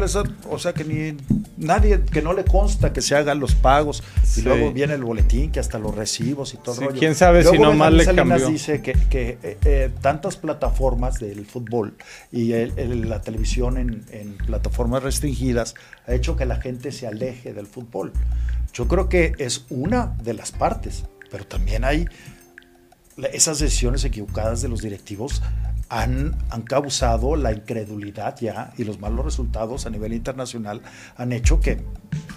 o 0.50 0.60
sea, 0.60 0.74
que 0.74 0.84
ni 0.84 1.18
nadie, 1.58 2.02
que 2.02 2.22
no 2.22 2.34
le 2.34 2.44
consta 2.44 2.92
que 2.92 3.02
se 3.02 3.16
hagan 3.16 3.40
los 3.40 3.56
pagos. 3.56 4.04
Y 4.36 4.42
luego 4.42 4.74
viene 4.74 4.96
el 4.96 5.04
boletín, 5.04 5.52
que 5.52 5.62
hasta 5.62 5.80
los 5.80 5.96
recibos 5.96 6.54
y 6.54 6.58
todo. 6.58 6.76
Sí, 6.76 6.86
Quién 7.00 7.16
sabe 7.16 7.46
si 7.46 7.58
nomás 7.58 7.94
le 7.94 8.04
Salinas 8.04 8.48
dice 8.48 8.82
que, 8.82 8.94
que 9.10 9.38
eh, 9.42 9.90
tantas 10.02 10.36
plataformas 10.36 11.20
del 11.20 11.46
fútbol 11.46 11.96
y 12.32 12.52
la 12.52 13.22
televisión 13.22 13.78
en, 13.78 14.04
en 14.12 14.36
plataformas 14.36 15.02
restringidas 15.02 15.76
ha 16.08 16.14
hecho 16.14 16.36
que 16.36 16.46
la 16.46 16.58
gente 16.58 16.92
se 16.92 17.08
aleje 17.08 17.54
del 17.54 17.68
fútbol. 17.68 18.12
Yo 18.76 18.90
creo 18.90 19.08
que 19.08 19.32
es 19.38 19.66
una 19.70 20.18
de 20.22 20.34
las 20.34 20.52
partes, 20.52 21.05
pero 21.32 21.46
también 21.46 21.84
hay 21.84 22.08
esas 23.32 23.60
decisiones 23.60 24.04
equivocadas 24.04 24.62
de 24.62 24.68
los 24.68 24.82
directivos 24.82 25.42
han, 25.88 26.36
han, 26.50 26.64
causado 26.64 27.36
la 27.36 27.52
incredulidad 27.52 28.36
ya 28.40 28.74
y 28.78 28.84
los 28.84 29.00
malos 29.00 29.24
resultados 29.24 29.86
a 29.86 29.90
nivel 29.90 30.14
internacional 30.14 30.82
han 31.16 31.32
hecho 31.32 31.60
que 31.60 31.84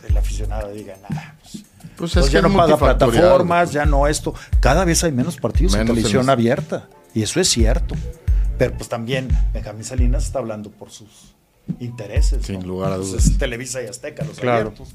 el 0.06 0.16
aficionado 0.16 0.70
diga, 0.70 0.96
nada, 1.08 1.36
pues, 1.40 1.64
pues, 1.96 2.12
pues 2.14 2.30
ya 2.30 2.42
no 2.42 2.54
paga 2.54 2.76
plataformas, 2.76 3.72
ya 3.72 3.86
no 3.86 4.06
esto. 4.06 4.34
Cada 4.60 4.84
vez 4.84 5.02
hay 5.02 5.12
menos 5.12 5.36
partidos 5.38 5.74
en 5.74 5.86
televisión 5.86 6.28
abierta 6.28 6.88
y 7.14 7.22
eso 7.22 7.40
es 7.40 7.48
cierto. 7.48 7.94
Pero 8.58 8.76
pues 8.76 8.88
también 8.88 9.28
Benjamín 9.52 9.84
Salinas 9.84 10.26
está 10.26 10.40
hablando 10.40 10.70
por 10.70 10.90
sus 10.90 11.34
intereses. 11.80 12.44
Sin 12.44 12.66
lugar 12.66 12.92
a 12.92 12.96
dudas. 12.96 13.38
Televisa 13.38 13.82
y 13.82 13.86
Azteca, 13.86 14.24
los 14.24 14.38
abiertos. 14.38 14.94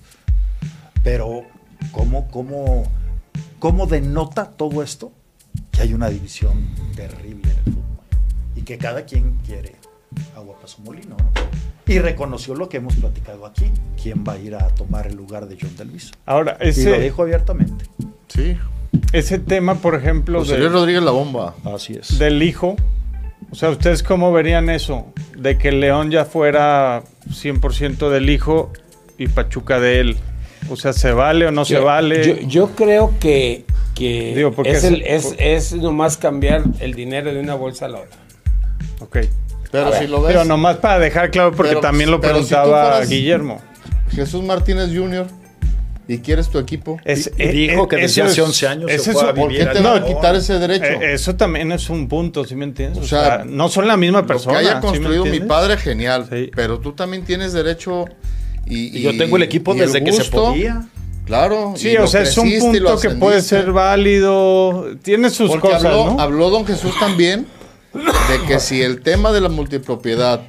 Pero, 1.03 1.43
¿cómo, 1.91 2.29
cómo, 2.29 2.83
cómo 3.59 3.87
denota 3.87 4.51
todo 4.51 4.83
esto? 4.83 5.11
Que 5.71 5.81
hay 5.81 5.93
una 5.93 6.09
división 6.09 6.67
terrible 6.95 7.51
en 7.51 7.57
el 7.57 7.63
fútbol. 7.63 8.05
Y 8.55 8.61
que 8.61 8.77
cada 8.77 9.05
quien 9.05 9.37
quiere 9.45 9.75
agua 10.35 10.55
para 10.55 10.67
su 10.67 10.81
molino. 10.81 11.17
Y 11.85 11.99
reconoció 11.99 12.55
lo 12.55 12.69
que 12.69 12.77
hemos 12.77 12.95
platicado 12.95 13.45
aquí. 13.45 13.65
¿Quién 14.01 14.23
va 14.27 14.33
a 14.33 14.37
ir 14.37 14.55
a 14.55 14.67
tomar 14.69 15.07
el 15.07 15.15
lugar 15.15 15.47
de 15.47 15.57
John 15.59 15.75
Delvis? 15.75 16.11
Ahora, 16.25 16.57
ese, 16.59 16.81
y 16.81 16.85
lo 16.85 16.99
dijo 16.99 17.21
abiertamente. 17.23 17.85
Sí. 18.27 18.57
Ese 19.11 19.39
tema, 19.39 19.75
por 19.75 19.95
ejemplo... 19.95 20.39
José 20.39 20.57
de, 20.57 20.69
Rodríguez 20.69 21.03
La 21.03 21.11
Bomba. 21.11 21.55
Así 21.65 21.93
es. 21.93 22.17
Del 22.19 22.41
hijo. 22.41 22.75
O 23.51 23.55
sea, 23.55 23.69
¿ustedes 23.69 24.01
cómo 24.01 24.31
verían 24.31 24.69
eso? 24.69 25.07
De 25.37 25.57
que 25.57 25.71
León 25.71 26.09
ya 26.09 26.25
fuera 26.25 27.03
100% 27.29 28.09
del 28.09 28.29
hijo 28.29 28.71
y 29.17 29.27
Pachuca 29.27 29.79
de 29.79 29.99
él. 29.99 30.17
O 30.69 30.75
sea, 30.75 30.93
¿se 30.93 31.11
vale 31.11 31.47
o 31.47 31.51
no 31.51 31.65
se 31.65 31.79
vale? 31.79 32.45
Yo, 32.47 32.69
creo 32.75 33.13
que, 33.19 33.65
que 33.95 34.49
es, 34.65 34.83
es, 34.83 35.35
es, 35.37 35.73
nomás 35.73 36.17
cambiar 36.17 36.63
el 36.79 36.93
dinero 36.93 37.33
de 37.33 37.39
una 37.39 37.55
bolsa 37.55 37.85
a 37.85 37.89
la 37.89 37.99
otra. 37.99 38.19
Ok. 38.99 39.17
Pero 39.71 39.91
si 39.93 40.07
lo 40.07 40.21
ves. 40.21 40.33
Pero 40.33 40.45
nomás 40.45 40.77
para 40.77 40.99
dejar 40.99 41.31
claro, 41.31 41.51
porque 41.51 41.75
también 41.77 42.11
lo 42.11 42.21
preguntaba 42.21 43.03
Guillermo. 43.05 43.59
Jesús 44.11 44.43
Martínez 44.43 44.91
Jr. 44.93 45.25
¿Y 46.07 46.17
quieres 46.19 46.49
tu 46.49 46.59
equipo? 46.59 46.99
Es, 47.05 47.31
y, 47.37 47.47
dijo 47.47 47.87
que 47.87 47.95
desde 47.95 48.23
hace 48.23 48.41
11 48.41 48.67
años 48.67 48.91
se 48.91 49.11
eso, 49.11 49.33
¿Por 49.33 49.49
qué 49.49 49.65
te 49.65 49.79
van 49.79 50.03
a 50.03 50.05
quitar 50.05 50.35
ese 50.35 50.59
derecho? 50.59 50.83
Eh, 50.83 51.13
eso 51.13 51.35
también 51.35 51.71
es 51.71 51.89
un 51.89 52.09
punto, 52.09 52.43
¿sí 52.43 52.55
me 52.55 52.65
entiendes? 52.65 53.01
O, 53.01 53.07
sea, 53.07 53.43
no 53.45 53.69
son 53.69 53.87
la 53.87 53.95
misma 53.95 54.25
persona. 54.25 54.59
Lo 54.59 54.63
que 54.63 54.69
haya 54.69 54.81
construido 54.81 55.25
mi 55.25 55.39
padre, 55.39 55.77
genial. 55.77 56.27
Pero 56.55 56.79
tú 56.79 56.91
también 56.93 57.23
tienes 57.23 57.53
derecho. 57.53 58.05
Y, 58.65 59.01
yo 59.01 59.15
tengo 59.17 59.37
el 59.37 59.43
equipo 59.43 59.73
desde 59.73 60.03
que 60.03 60.13
se 60.13 60.25
podía. 60.25 60.87
Claro. 61.25 61.73
Sí, 61.77 61.95
o 61.97 62.07
sea, 62.07 62.21
es 62.21 62.37
un 62.37 62.51
punto 62.59 62.99
que 62.99 63.09
puede 63.11 63.41
ser 63.41 63.71
válido. 63.71 64.95
Tiene 65.01 65.29
sus 65.29 65.55
cosas, 65.57 65.83
¿no? 65.83 66.19
habló 66.19 66.49
don 66.49 66.65
Jesús 66.65 66.93
también 66.99 67.47
de 67.93 68.47
que 68.47 68.59
si 68.59 68.81
el 68.81 69.01
tema 69.01 69.31
de 69.31 69.41
la 69.41 69.49
multipropiedad, 69.49 70.41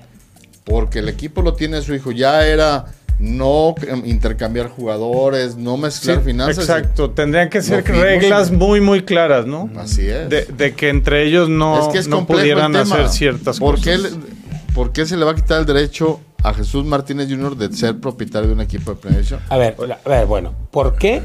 porque 0.64 1.00
el 1.00 1.08
equipo 1.08 1.42
lo 1.42 1.54
tiene 1.54 1.82
su 1.82 1.94
hijo, 1.94 2.10
ya 2.10 2.46
era 2.46 2.86
no 3.18 3.74
intercambiar 4.04 4.68
jugadores, 4.68 5.56
no 5.56 5.76
mezclar 5.76 6.22
finanzas. 6.22 6.64
Exacto, 6.64 7.10
tendrían 7.10 7.48
que 7.48 7.62
ser 7.62 7.84
reglas 7.84 8.50
muy, 8.50 8.80
muy 8.80 9.02
claras, 9.02 9.46
¿no? 9.46 9.70
Así 9.76 10.08
es. 10.08 10.28
De, 10.28 10.74
que 10.74 10.88
entre 10.88 11.24
ellos 11.24 11.48
no, 11.48 11.92
no 12.08 12.26
pudieran 12.26 12.74
hacer 12.76 13.08
ciertas 13.08 13.58
¿Por 13.58 13.76
cosas. 13.76 14.02
Qué, 14.02 14.72
¿Por 14.74 14.92
qué 14.92 15.06
se 15.06 15.16
le 15.16 15.24
va 15.24 15.32
a 15.32 15.34
quitar 15.34 15.60
el 15.60 15.66
derecho 15.66 16.20
a 16.45 16.53
Jesús 16.53 16.84
Martínez 16.84 17.28
Jr. 17.28 17.57
de 17.57 17.74
ser 17.74 17.99
propietario 17.99 18.49
de 18.49 18.55
un 18.55 18.61
equipo 18.61 18.92
de 18.92 18.97
primera 18.99 19.40
A 19.49 19.57
ver, 19.57 19.74
a 20.05 20.09
ver, 20.09 20.26
bueno, 20.26 20.53
¿por 20.70 20.95
qué? 20.97 21.22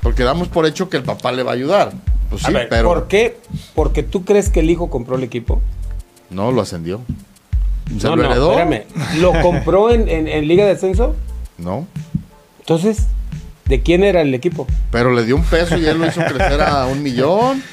Porque 0.00 0.22
damos 0.22 0.46
por 0.46 0.66
hecho 0.66 0.88
que 0.88 0.96
el 0.96 1.02
papá 1.02 1.32
le 1.32 1.42
va 1.42 1.50
a 1.50 1.54
ayudar. 1.54 1.92
Pues 2.30 2.42
sí, 2.42 2.52
pero. 2.70 2.88
¿Por 2.88 3.08
qué? 3.08 3.38
Porque 3.74 4.04
tú 4.04 4.24
crees 4.24 4.50
que 4.50 4.60
el 4.60 4.70
hijo 4.70 4.88
compró 4.88 5.16
el 5.16 5.24
equipo. 5.24 5.60
No, 6.30 6.52
lo 6.52 6.62
ascendió. 6.62 7.00
¿Se 7.98 8.06
lo 8.08 8.24
heredó? 8.24 8.52
espérame. 8.52 8.84
¿Lo 9.20 9.32
compró 9.42 9.90
en, 9.90 10.08
en, 10.08 10.46
Liga 10.46 10.64
de 10.64 10.70
Ascenso? 10.70 11.16
No. 11.58 11.88
Entonces, 12.60 13.08
¿de 13.64 13.82
quién 13.82 14.04
era 14.04 14.22
el 14.22 14.32
equipo? 14.32 14.68
Pero 14.92 15.12
le 15.12 15.24
dio 15.24 15.34
un 15.34 15.44
peso 15.44 15.76
y 15.76 15.86
él 15.86 15.98
lo 15.98 16.06
hizo 16.06 16.20
crecer 16.24 16.62
a 16.62 16.86
un 16.86 17.02
millón. 17.02 17.62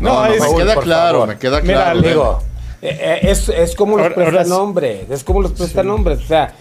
No, 0.00 0.22
me 0.28 0.36
queda 0.56 0.80
claro, 0.80 1.28
me 1.28 1.38
queda 1.38 1.60
claro. 1.60 2.00
Mira, 2.00 2.08
digo, 2.08 2.42
eh, 2.82 2.98
eh, 3.00 3.30
es, 3.30 3.48
es, 3.48 3.76
como 3.76 3.96
los 3.96 4.12
prestan 4.12 4.48
nombres, 4.48 5.08
es 5.08 5.22
como 5.22 5.40
los 5.40 5.52
prestan 5.52 5.86
nombres. 5.86 6.18
O 6.18 6.26
sea, 6.26 6.52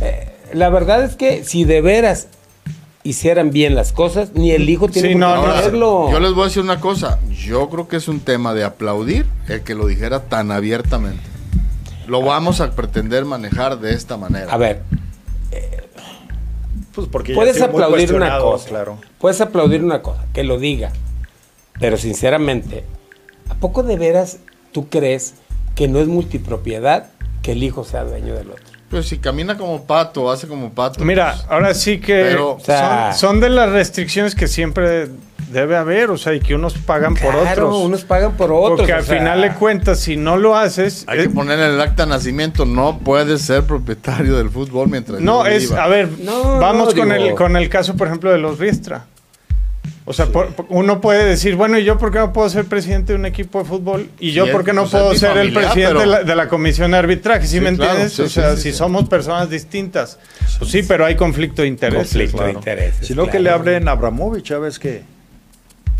eh, 0.00 0.28
la 0.54 0.70
verdad 0.70 1.04
es 1.04 1.16
que 1.16 1.44
si 1.44 1.64
de 1.64 1.82
veras 1.82 2.28
hicieran 3.02 3.50
bien 3.50 3.74
las 3.74 3.92
cosas, 3.92 4.32
ni 4.32 4.52
el 4.52 4.68
hijo 4.70 4.88
tiene 4.88 5.14
que 5.14 5.24
hacerlo. 5.24 6.10
Yo 6.10 6.18
les 6.18 6.32
voy 6.32 6.44
a 6.44 6.46
decir 6.46 6.62
una 6.62 6.80
cosa, 6.80 7.20
yo 7.30 7.68
creo 7.68 7.88
que 7.88 7.96
es 7.96 8.08
un 8.08 8.20
tema 8.20 8.54
de 8.54 8.64
aplaudir 8.64 9.26
el 9.48 9.62
que 9.62 9.74
lo 9.74 9.86
dijera 9.86 10.24
tan 10.24 10.50
abiertamente. 10.50 11.22
Lo 12.06 12.22
vamos 12.22 12.62
a 12.62 12.70
pretender 12.74 13.26
manejar 13.26 13.78
de 13.78 13.92
esta 13.92 14.16
manera. 14.16 14.50
A 14.50 14.56
ver, 14.56 14.82
pues 16.94 17.06
porque 17.08 17.34
puedes 17.34 17.60
aplaudir 17.60 18.14
una 18.14 18.38
cosa, 18.38 18.68
claro. 18.70 18.98
Puedes 19.18 19.42
aplaudir 19.42 19.84
una 19.84 20.00
cosa, 20.00 20.24
que 20.32 20.42
lo 20.42 20.58
diga. 20.58 20.90
Pero 21.78 21.98
sinceramente, 21.98 22.84
¿a 23.50 23.54
poco 23.56 23.82
de 23.82 23.98
veras 23.98 24.38
tú 24.72 24.88
crees 24.88 25.34
que 25.76 25.86
no 25.86 26.00
es 26.00 26.08
multipropiedad 26.08 27.06
que 27.42 27.52
el 27.52 27.62
hijo 27.62 27.84
sea 27.84 28.02
dueño 28.02 28.34
del 28.34 28.50
otro? 28.50 28.64
Pues 28.90 29.06
si 29.06 29.18
camina 29.18 29.56
como 29.56 29.84
pato, 29.84 30.30
hace 30.30 30.48
como 30.48 30.72
pato. 30.72 31.04
Mira, 31.04 31.34
pues, 31.34 31.46
ahora 31.48 31.74
sí 31.74 32.00
que 32.00 32.36
son, 33.16 33.40
de 33.40 33.50
las 33.50 33.70
restricciones 33.70 34.34
que 34.34 34.48
siempre 34.48 35.08
debe 35.50 35.76
haber, 35.76 36.10
o 36.10 36.18
sea, 36.18 36.34
y 36.34 36.40
que 36.40 36.54
unos 36.54 36.74
pagan 36.74 37.14
por 37.14 37.34
otros. 37.34 37.76
unos 37.76 38.04
pagan 38.04 38.36
por 38.36 38.52
otros. 38.52 38.78
Porque 38.78 38.92
al 38.92 39.02
final 39.02 39.42
de 39.42 39.54
cuentas, 39.54 40.00
si 40.00 40.16
no 40.16 40.36
lo 40.36 40.56
haces... 40.56 41.04
Hay 41.08 41.22
que 41.22 41.30
poner 41.30 41.58
en 41.58 41.72
el 41.72 41.80
acta 41.80 42.04
de 42.04 42.10
nacimiento, 42.10 42.64
no 42.64 42.98
puedes 43.00 43.42
ser 43.42 43.64
propietario 43.64 44.36
del 44.36 44.50
fútbol 44.50 44.88
mientras... 44.88 45.20
No, 45.20 45.46
es, 45.46 45.72
a 45.72 45.88
ver, 45.88 46.08
vamos 46.24 46.94
con, 46.94 47.12
el, 47.12 47.34
con 47.34 47.56
el 47.56 47.68
caso, 47.68 47.96
por 47.96 48.06
ejemplo, 48.06 48.30
de 48.30 48.38
los 48.38 48.58
Riestra. 48.58 49.06
O 50.08 50.12
sea, 50.12 50.28
uno 50.68 51.00
puede 51.00 51.24
decir, 51.24 51.56
bueno, 51.56 51.80
¿y 51.80 51.84
yo 51.84 51.98
por 51.98 52.12
qué 52.12 52.18
no 52.18 52.32
puedo 52.32 52.48
ser 52.48 52.66
presidente 52.66 53.12
de 53.12 53.18
un 53.18 53.26
equipo 53.26 53.58
de 53.58 53.64
fútbol? 53.64 54.08
¿Y 54.20 54.30
yo 54.30 54.50
por 54.52 54.62
qué 54.62 54.72
no 54.72 54.86
puedo 54.86 55.12
ser 55.16 55.36
el 55.36 55.52
presidente 55.52 56.24
de, 56.24 56.36
la, 56.36 56.48
comisión 56.48 56.92
de 56.92 56.98
arbitraje? 56.98 57.48
¿Sí, 57.48 57.60
me 57.60 57.70
entiendes? 57.70 58.18
o 58.20 58.28
sea, 58.28 58.56
si 58.56 58.72
somos 58.72 59.08
personas 59.08 59.50
distintas. 59.50 60.20
Pues 60.60 60.70
sí, 60.70 60.84
pero 60.84 61.04
hay 61.04 61.16
conflicto 61.16 61.62
de 61.62 61.68
intereses. 61.68 62.12
Conflicto 62.12 62.44
de 62.44 62.52
intereses. 62.52 63.04
Sino 63.04 63.26
que 63.26 63.40
le 63.40 63.50
abren 63.50 63.88
a 63.88 63.92
Abramovich, 63.92 64.46
¿sabes 64.46 64.78
qué? 64.78 65.02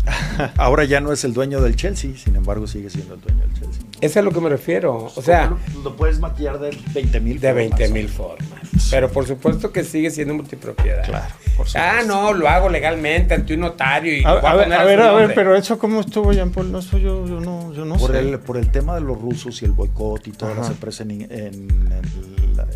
Ahora 0.55 0.85
ya 0.85 1.01
no 1.01 1.11
es 1.11 1.25
el 1.25 1.33
dueño 1.33 1.59
del 1.59 1.75
Chelsea, 1.75 2.11
sin 2.15 2.37
embargo 2.37 2.65
sigue 2.65 2.89
siendo 2.89 3.15
el 3.15 3.21
dueño 3.21 3.41
del 3.41 3.53
Chelsea. 3.55 3.86
Es 4.01 4.15
a 4.15 4.21
lo 4.21 4.31
que 4.31 4.39
me 4.39 4.49
refiero. 4.49 5.11
O 5.15 5.21
sea, 5.21 5.53
lo, 5.83 5.95
puedes 5.95 6.19
maquillar 6.19 6.59
de 6.59 6.77
20 6.93 7.19
mil 7.19 7.39
De 7.39 7.53
20 7.53 7.89
mil 7.89 8.07
formas. 8.09 8.47
Pero 8.91 9.09
por 9.09 9.25
supuesto 9.25 9.71
que 9.71 9.83
sigue 9.83 10.11
siendo 10.11 10.33
multipropiedad. 10.33 11.03
Claro. 11.05 11.33
ah, 11.75 12.01
no, 12.05 12.33
lo 12.33 12.47
hago 12.47 12.69
legalmente 12.69 13.33
ante 13.33 13.55
un 13.55 13.61
notario 13.61 14.15
y 14.15 14.23
a, 14.23 14.29
a, 14.29 14.55
ver, 14.55 14.71
a, 14.71 14.83
ver, 14.83 15.01
a 15.01 15.11
ver, 15.13 15.33
pero 15.33 15.55
eso 15.55 15.79
cómo 15.79 16.01
estuvo, 16.01 16.31
Jean 16.31 16.51
Paul, 16.51 16.71
no 16.71 16.81
soy 16.81 17.01
yo, 17.01 17.25
yo 17.27 17.39
no, 17.39 17.73
yo 17.73 17.85
no 17.85 17.95
por 17.95 18.11
sé. 18.11 18.19
El, 18.19 18.39
por 18.39 18.57
el 18.57 18.69
tema 18.69 18.93
de 18.95 19.01
los 19.01 19.19
rusos 19.19 19.61
y 19.61 19.65
el 19.65 19.71
boicot 19.71 20.27
y 20.27 20.31
todas 20.31 20.55
las 20.55 20.69
empresas 20.69 21.01
en, 21.01 21.21
en, 21.31 21.89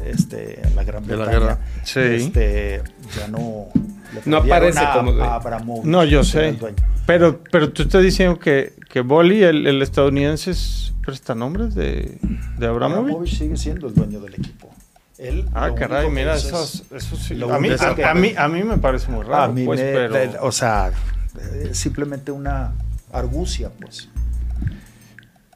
este, 0.06 0.66
en 0.66 0.76
la 0.76 0.84
Gran 0.84 1.06
Bretaña, 1.06 1.60
sí. 1.84 2.00
este, 2.00 2.82
ya 3.16 3.28
no 3.28 3.68
no 4.26 4.38
aparece 4.38 4.82
como 4.94 5.82
No, 5.84 6.04
yo 6.04 6.24
sé. 6.24 6.58
Pero, 7.06 7.42
pero 7.52 7.72
tú 7.72 7.84
estás 7.84 8.04
diciendo 8.04 8.40
que, 8.40 8.74
que 8.90 9.02
Boli, 9.02 9.44
el, 9.44 9.68
el 9.68 9.82
estadounidense, 9.82 10.54
presta 11.04 11.36
nombres 11.36 11.74
de, 11.76 12.18
de 12.58 12.68
Abramovich. 12.68 13.00
Abramovich 13.00 13.38
sigue 13.38 13.58
siendo 13.58 13.88
el 13.88 13.94
dueño 13.94 14.20
del 14.22 14.36
equipo. 14.36 14.70
Él, 15.18 15.46
ah, 15.54 15.72
caray, 15.76 16.10
mira, 16.10 16.36
eso, 16.36 16.64
eso 16.96 17.16
sí. 17.16 17.40
A 17.44 17.60
mí, 17.60 17.70
a, 18.04 18.14
mí, 18.16 18.34
a 18.36 18.48
mí 18.48 18.64
me 18.64 18.78
parece 18.78 19.12
muy 19.12 19.24
raro. 19.24 19.44
A 19.44 19.48
mí 19.50 19.66
pues, 19.66 19.80
pero... 19.80 20.44
o 20.44 20.52
sea, 20.52 20.92
es 21.64 21.78
simplemente 21.78 22.32
una 22.32 22.74
argucia, 23.12 23.70
pues. 23.80 24.10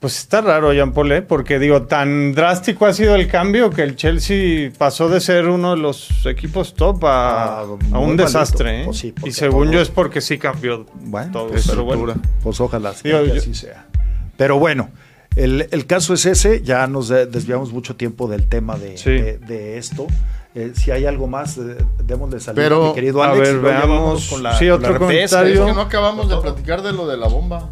Pues 0.05 0.19
está 0.19 0.41
raro, 0.41 0.71
Jean 0.71 0.93
Paul, 0.93 1.11
¿eh? 1.13 1.23
porque 1.23 1.57
digo, 1.57 1.81
tan 1.87 2.35
drástico 2.35 2.85
ha 2.85 2.93
sido 2.93 3.15
el 3.15 3.27
cambio 3.27 3.71
que 3.71 3.81
el 3.81 3.95
Chelsea 3.95 4.71
pasó 4.77 5.09
de 5.09 5.19
ser 5.19 5.47
uno 5.47 5.71
de 5.71 5.81
los 5.81 6.27
equipos 6.27 6.75
top 6.75 7.05
a, 7.05 7.61
ah, 7.61 7.97
un 7.97 8.15
desastre. 8.15 8.81
¿eh? 8.81 8.85
Pues 8.85 9.03
y 9.03 9.31
según 9.31 9.71
yo 9.71 9.81
es 9.81 9.89
porque 9.89 10.21
sí 10.21 10.37
cambió 10.37 10.85
bueno, 10.93 11.31
todo. 11.31 11.47
Pues, 11.47 11.67
pero 11.67 11.85
bueno, 11.85 12.13
pues 12.43 12.61
ojalá 12.61 12.91
así 12.91 13.55
sea. 13.55 13.87
Pero 14.37 14.59
bueno, 14.59 14.91
el, 15.35 15.69
el, 15.71 15.87
caso 15.87 16.13
es 16.13 16.27
ese, 16.27 16.61
ya 16.61 16.85
nos 16.85 17.07
desviamos 17.07 17.73
mucho 17.73 17.95
tiempo 17.95 18.27
del 18.27 18.47
tema 18.47 18.77
de, 18.77 19.39
de, 19.39 19.77
esto. 19.79 20.05
Eh, 20.53 20.73
si 20.75 20.91
hay 20.91 21.07
algo 21.07 21.25
más, 21.25 21.57
eh, 21.57 21.77
démosle 22.03 22.39
salida 22.39 22.61
Pero, 22.61 22.89
mi 22.89 22.93
querido 22.93 23.23
Alex. 23.23 23.39
A 23.39 23.53
ver, 23.53 23.59
veamos 23.59 24.29
con 24.29 24.43
la, 24.43 24.55
sí, 24.55 24.69
otro 24.69 24.99
comentario. 24.99 25.63
Es 25.63 25.67
que 25.67 25.73
no 25.73 25.81
acabamos 25.81 26.29
de 26.29 26.37
platicar 26.37 26.83
de 26.83 26.93
lo 26.93 27.07
de 27.07 27.17
la 27.17 27.27
bomba. 27.27 27.71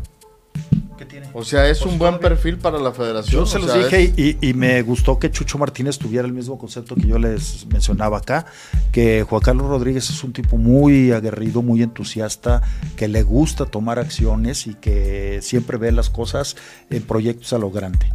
O 1.34 1.44
sea, 1.44 1.68
es 1.70 1.82
un 1.84 1.98
buen 1.98 2.20
perfil 2.20 2.58
para 2.58 2.80
la 2.80 2.92
federación. 2.92 3.42
Yo 3.42 3.46
se 3.46 3.60
los 3.60 3.74
dije 3.74 4.38
y, 4.42 4.54
me 4.54 4.82
gustó 4.82 5.20
que 5.20 5.32
Chucho 5.32 5.58
Martínez 5.58 5.98
tuviera 5.98 6.28
el 6.28 6.34
mismo 6.34 6.58
concepto 6.58 6.96
que 6.96 7.08
yo 7.08 7.18
les 7.18 7.66
mencionaba 7.68 8.20
acá, 8.20 8.46
que 8.92 9.24
Juan 9.24 9.42
Carlos 9.42 9.68
Rodríguez 9.68 10.10
es 10.10 10.24
un 10.24 10.34
tipo 10.34 10.58
muy 10.58 11.12
aguerrido, 11.12 11.62
muy 11.62 11.82
entusiasta, 11.82 12.62
que 12.96 13.08
le 13.08 13.24
gusta 13.24 13.66
tomar 13.66 14.00
acciones 14.00 14.68
y 14.68 14.76
que 14.76 15.40
siempre 15.42 15.78
ve 15.78 15.92
las 15.92 16.10
cosas 16.10 16.56
en 16.90 17.02
proyectos 17.04 17.54
a 17.54 17.58
lo 17.58 17.72
grande 17.72 18.08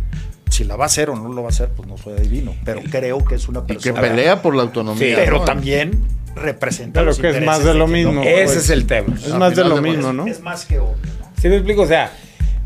si 0.50 0.64
la 0.64 0.76
va 0.76 0.84
a 0.84 0.86
hacer 0.86 1.10
o 1.10 1.14
no 1.14 1.28
lo 1.32 1.42
va 1.42 1.48
a 1.48 1.50
hacer, 1.50 1.68
pues 1.68 1.86
no 1.86 1.98
soy 1.98 2.14
adivino, 2.14 2.54
pero 2.64 2.80
creo 2.90 3.24
que 3.24 3.34
es 3.34 3.48
una 3.48 3.64
persona. 3.66 3.92
Y 3.92 3.94
que 3.94 4.00
pelea 4.00 4.42
por 4.42 4.56
la 4.56 4.62
autonomía. 4.62 5.16
pero 5.16 5.42
también 5.42 6.02
representa. 6.34 7.00
Pero 7.00 7.16
que 7.16 7.30
es 7.30 7.44
más 7.44 7.64
de 7.64 7.74
lo 7.74 7.86
mismo. 7.86 8.22
Ese 8.22 8.44
pues. 8.44 8.56
es 8.56 8.70
el 8.70 8.86
tema. 8.86 9.14
Es 9.14 9.34
más 9.34 9.54
de 9.54 9.64
lo 9.64 9.80
mismo, 9.80 10.12
¿no? 10.12 10.26
Es 10.26 10.40
más 10.40 10.64
que 10.64 10.78
obvio, 10.78 11.12
¿no? 11.20 11.30
Sí, 11.40 11.48
me 11.48 11.56
explico, 11.56 11.82
o 11.82 11.86
sea, 11.86 12.12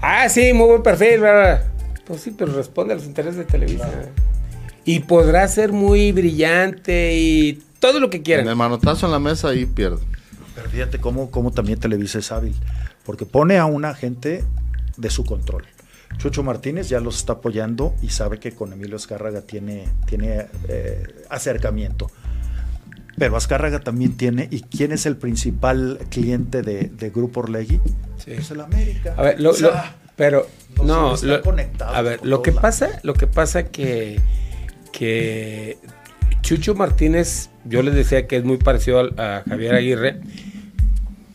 Ah, 0.03 0.29
sí, 0.29 0.53
muy 0.53 0.67
buen 0.67 0.83
perfil. 0.83 1.21
Pues 2.05 2.21
sí, 2.21 2.35
pero 2.37 2.53
responde 2.53 2.93
a 2.93 2.97
los 2.97 3.07
intereses 3.07 3.37
de 3.37 3.45
Televisa. 3.45 3.89
Y 4.85 4.99
podrá 5.01 5.47
ser 5.47 5.73
muy 5.73 6.11
brillante 6.11 7.17
y 7.17 7.63
todo 7.79 8.01
lo 8.01 8.11
que 8.11 8.21
quiera. 8.21 8.43
En 8.43 8.49
el 8.49 8.57
manotazo 8.57 9.07
en 9.07 9.13
la 9.13 9.21
mesa 9.21 9.51
ahí 9.51 9.65
pierde. 9.65 10.03
fíjate 10.73 10.99
cómo, 10.99 11.31
cómo 11.31 11.53
también 11.53 11.79
Televisa 11.79 12.19
es 12.19 12.33
hábil, 12.33 12.55
porque 13.05 13.27
pone 13.27 13.59
a 13.59 13.65
una 13.67 13.95
gente 13.95 14.45
de 14.97 15.09
su 15.09 15.25
control. 15.25 15.65
Chucho 16.19 16.43
Martínez 16.43 16.89
ya 16.89 16.99
los 16.99 17.19
está 17.19 17.35
apoyando 17.35 17.95
y 18.03 18.09
sabe 18.09 18.39
que 18.39 18.53
con 18.53 18.73
Emilio 18.73 18.97
Azcárraga 18.97 19.43
tiene, 19.43 19.89
tiene 20.07 20.49
eh, 20.69 21.25
acercamiento. 21.31 22.11
Pero 23.19 23.37
Azcárraga 23.37 23.81
también 23.81 24.17
tiene, 24.17 24.49
¿y 24.51 24.63
quién 24.63 24.93
es 24.93 25.07
el 25.07 25.17
principal 25.17 25.99
cliente 26.11 26.63
de, 26.63 27.11
Grupo 27.11 27.41
Orlegui? 27.41 27.81
Sí. 28.17 28.33
Es 28.33 28.51
el 28.51 28.61
América. 28.61 29.15
A 29.17 29.23
ver, 29.23 29.41
lo, 29.41 29.53
pero 30.17 30.47
no, 30.85 31.15
a 31.81 32.03
ver, 32.03 32.25
lo 32.25 32.43
que 32.43 32.53
pasa, 32.53 33.01
lo 33.03 33.15
que 33.15 33.27
pasa 33.27 33.65
que 33.65 34.21
que 34.93 35.79
Chucho 36.43 36.75
Martínez, 36.75 37.51
yo 37.65 37.83
les 37.83 37.95
decía 37.95 38.27
que 38.27 38.37
es 38.37 38.45
muy 38.45 38.59
parecido 38.59 39.11
a, 39.19 39.43
Javier 39.49 39.75
Aguirre, 39.75 40.21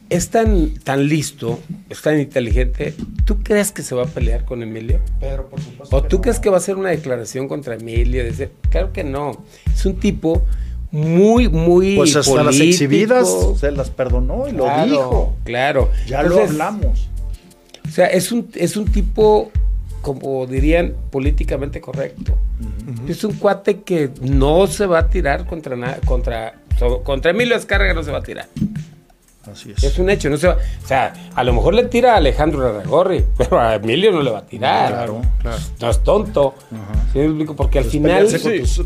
es 0.09 0.29
tan, 0.29 0.75
tan 0.75 1.07
listo, 1.07 1.59
es 1.89 2.01
tan 2.01 2.19
inteligente. 2.19 2.93
¿Tú 3.25 3.43
crees 3.43 3.73
que 3.73 3.81
se 3.81 3.93
va 3.93 4.03
a 4.03 4.07
pelear 4.07 4.45
con 4.45 4.63
Emilio? 4.63 5.01
Pero 5.19 5.49
por 5.49 5.59
supuesto. 5.59 5.95
¿O 5.95 6.03
tú 6.03 6.21
crees 6.21 6.39
que 6.39 6.49
va 6.49 6.55
a 6.55 6.59
hacer 6.59 6.77
una 6.77 6.89
declaración 6.89 7.49
contra 7.49 7.75
Emilio? 7.75 8.23
claro 8.69 8.93
que 8.93 9.03
no. 9.03 9.43
Es 9.73 9.85
un 9.85 9.99
tipo 9.99 10.45
muy, 10.91 11.49
muy. 11.49 11.95
Pues 11.95 12.15
hasta 12.15 12.43
las 12.43 12.59
exhibidas 12.59 13.27
se 13.59 13.71
las 13.71 13.89
perdonó 13.89 14.47
y 14.47 14.51
lo 14.51 14.65
dijo. 14.85 15.35
Claro. 15.43 15.89
Ya 16.07 16.23
lo 16.23 16.41
hablamos. 16.41 17.09
O 17.85 17.89
sea, 17.89 18.07
es 18.07 18.31
un, 18.31 18.49
es 18.55 18.75
un 18.75 18.85
tipo, 18.85 19.51
como 20.01 20.45
dirían, 20.45 20.93
políticamente 21.09 21.79
correcto. 21.81 22.37
Es 23.07 23.23
un 23.23 23.33
cuate 23.33 23.81
que 23.81 24.09
no 24.21 24.67
se 24.67 24.85
va 24.85 24.99
a 24.99 25.09
tirar 25.09 25.45
contra 25.45 25.75
nada, 25.75 25.99
contra, 26.05 26.59
contra 27.03 27.31
Emilio 27.31 27.55
Escarga 27.55 27.93
no 27.93 28.03
se 28.03 28.11
va 28.11 28.19
a 28.19 28.23
tirar. 28.23 28.47
Así 29.51 29.73
es. 29.75 29.83
Es 29.83 29.99
un 29.99 30.09
hecho, 30.09 30.29
no 30.29 30.37
se 30.37 30.47
va, 30.47 30.55
o 30.55 30.87
sea, 30.87 31.13
a 31.33 31.43
lo 31.43 31.53
mejor 31.53 31.73
le 31.73 31.83
tira 31.85 32.13
a 32.13 32.17
Alejandro 32.17 32.67
Aragorri, 32.67 33.23
pero 33.37 33.59
a 33.59 33.75
Emilio 33.75 34.11
no 34.11 34.21
le 34.21 34.31
va 34.31 34.39
a 34.39 34.45
tirar. 34.45 34.91
Claro, 34.91 35.21
claro. 35.41 35.57
No 35.79 35.89
es 35.89 36.03
tonto. 36.03 36.55
Porque 37.55 37.79
al 37.79 37.85
final. 37.85 38.27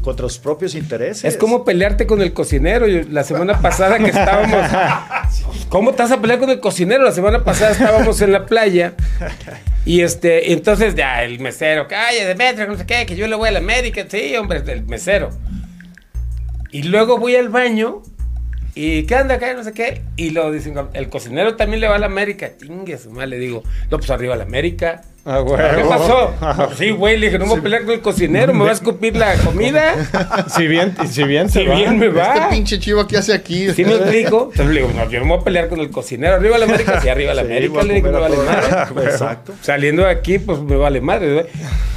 contra 0.01 0.29
sus 0.29 0.39
propios 0.39 0.75
intereses. 0.75 1.25
Es 1.25 1.37
como 1.37 1.65
pelearte 1.65 2.05
con 2.05 2.21
el 2.21 2.33
cocinero. 2.33 2.85
la 2.87 3.23
semana 3.23 3.61
pasada 3.61 3.97
que 3.97 4.07
estábamos. 4.07 4.59
¿Cómo 5.69 5.93
te 5.93 6.03
vas 6.03 6.11
a 6.11 6.21
pelear 6.21 6.39
con 6.39 6.49
el 6.49 6.59
cocinero? 6.59 7.03
La 7.03 7.11
semana 7.11 7.43
pasada 7.43 7.71
estábamos 7.71 8.21
en 8.21 8.31
la 8.31 8.45
playa. 8.45 8.93
Y 9.85 10.01
este, 10.01 10.53
entonces 10.53 10.95
ya 10.95 11.23
el 11.23 11.39
mesero, 11.39 11.87
calle 11.87 12.25
de 12.25 12.35
metro, 12.35 12.67
no 12.67 12.77
sé 12.77 12.85
qué, 12.85 13.05
que 13.05 13.15
yo 13.15 13.27
le 13.27 13.35
voy 13.35 13.49
a 13.49 13.51
la 13.51 13.59
América. 13.59 14.05
Sí, 14.07 14.35
hombre, 14.35 14.61
el 14.65 14.85
mesero. 14.85 15.29
Y 16.71 16.83
luego 16.83 17.17
voy 17.17 17.35
al 17.35 17.49
baño 17.49 18.01
¿Y 18.73 19.03
qué 19.03 19.15
anda 19.15 19.35
acá? 19.35 19.53
No 19.53 19.63
sé 19.63 19.73
qué. 19.73 20.01
Y 20.15 20.29
lo 20.29 20.51
dicen, 20.51 20.75
el 20.93 21.09
cocinero 21.09 21.55
también 21.55 21.81
le 21.81 21.87
va 21.87 21.95
a 21.95 21.99
la 21.99 22.05
América. 22.05 22.51
Chingue 22.57 22.97
su 22.97 23.11
madre, 23.11 23.27
le 23.27 23.39
digo, 23.39 23.63
no, 23.89 23.97
pues 23.97 24.09
arriba 24.09 24.35
a 24.35 24.37
la 24.37 24.43
América. 24.43 25.01
Ah, 25.23 25.39
güey. 25.39 25.57
¿Qué 25.75 25.83
pasó? 25.83 26.33
sí, 26.77 26.89
güey, 26.89 27.17
le 27.17 27.27
dije, 27.27 27.37
no 27.37 27.45
me 27.45 27.51
voy 27.51 27.59
a 27.59 27.63
pelear 27.63 27.83
con 27.83 27.93
el 27.93 28.01
cocinero, 28.01 28.53
me 28.55 28.63
va 28.63 28.71
a 28.71 28.73
escupir 28.73 29.15
la 29.15 29.35
comida. 29.35 29.93
si 30.55 30.67
bien, 30.67 30.95
si 31.07 31.23
bien 31.25 31.47
si 31.47 31.63
bien 31.63 31.99
me 31.99 32.07
va. 32.07 32.33
Este 32.33 32.47
pinche 32.49 32.79
chivo, 32.79 33.05
¿qué 33.05 33.17
hace 33.17 33.33
aquí? 33.33 33.71
¿Sí 33.71 33.85
me 33.85 33.93
explico? 33.93 34.49
Entonces 34.51 34.73
le 34.73 34.81
digo, 34.81 34.91
no, 34.95 35.09
yo 35.09 35.19
no 35.19 35.25
me 35.25 35.31
voy 35.33 35.41
a 35.41 35.43
pelear 35.43 35.69
con 35.69 35.79
el 35.79 35.91
cocinero. 35.91 36.35
Arriba 36.35 36.57
la 36.57 36.65
América, 36.65 36.99
sí, 37.01 37.09
arriba 37.09 37.35
la 37.35 37.41
América. 37.41 37.83
le 37.83 37.93
digo, 37.93 38.11
me 38.11 38.19
vale 38.19 38.37
madre. 38.37 39.03
Exacto. 39.11 39.53
Saliendo 39.61 40.03
de 40.03 40.09
aquí, 40.09 40.39
pues 40.39 40.59
me 40.59 40.75
vale 40.75 41.01
madre, 41.01 41.33
güey. 41.33 41.45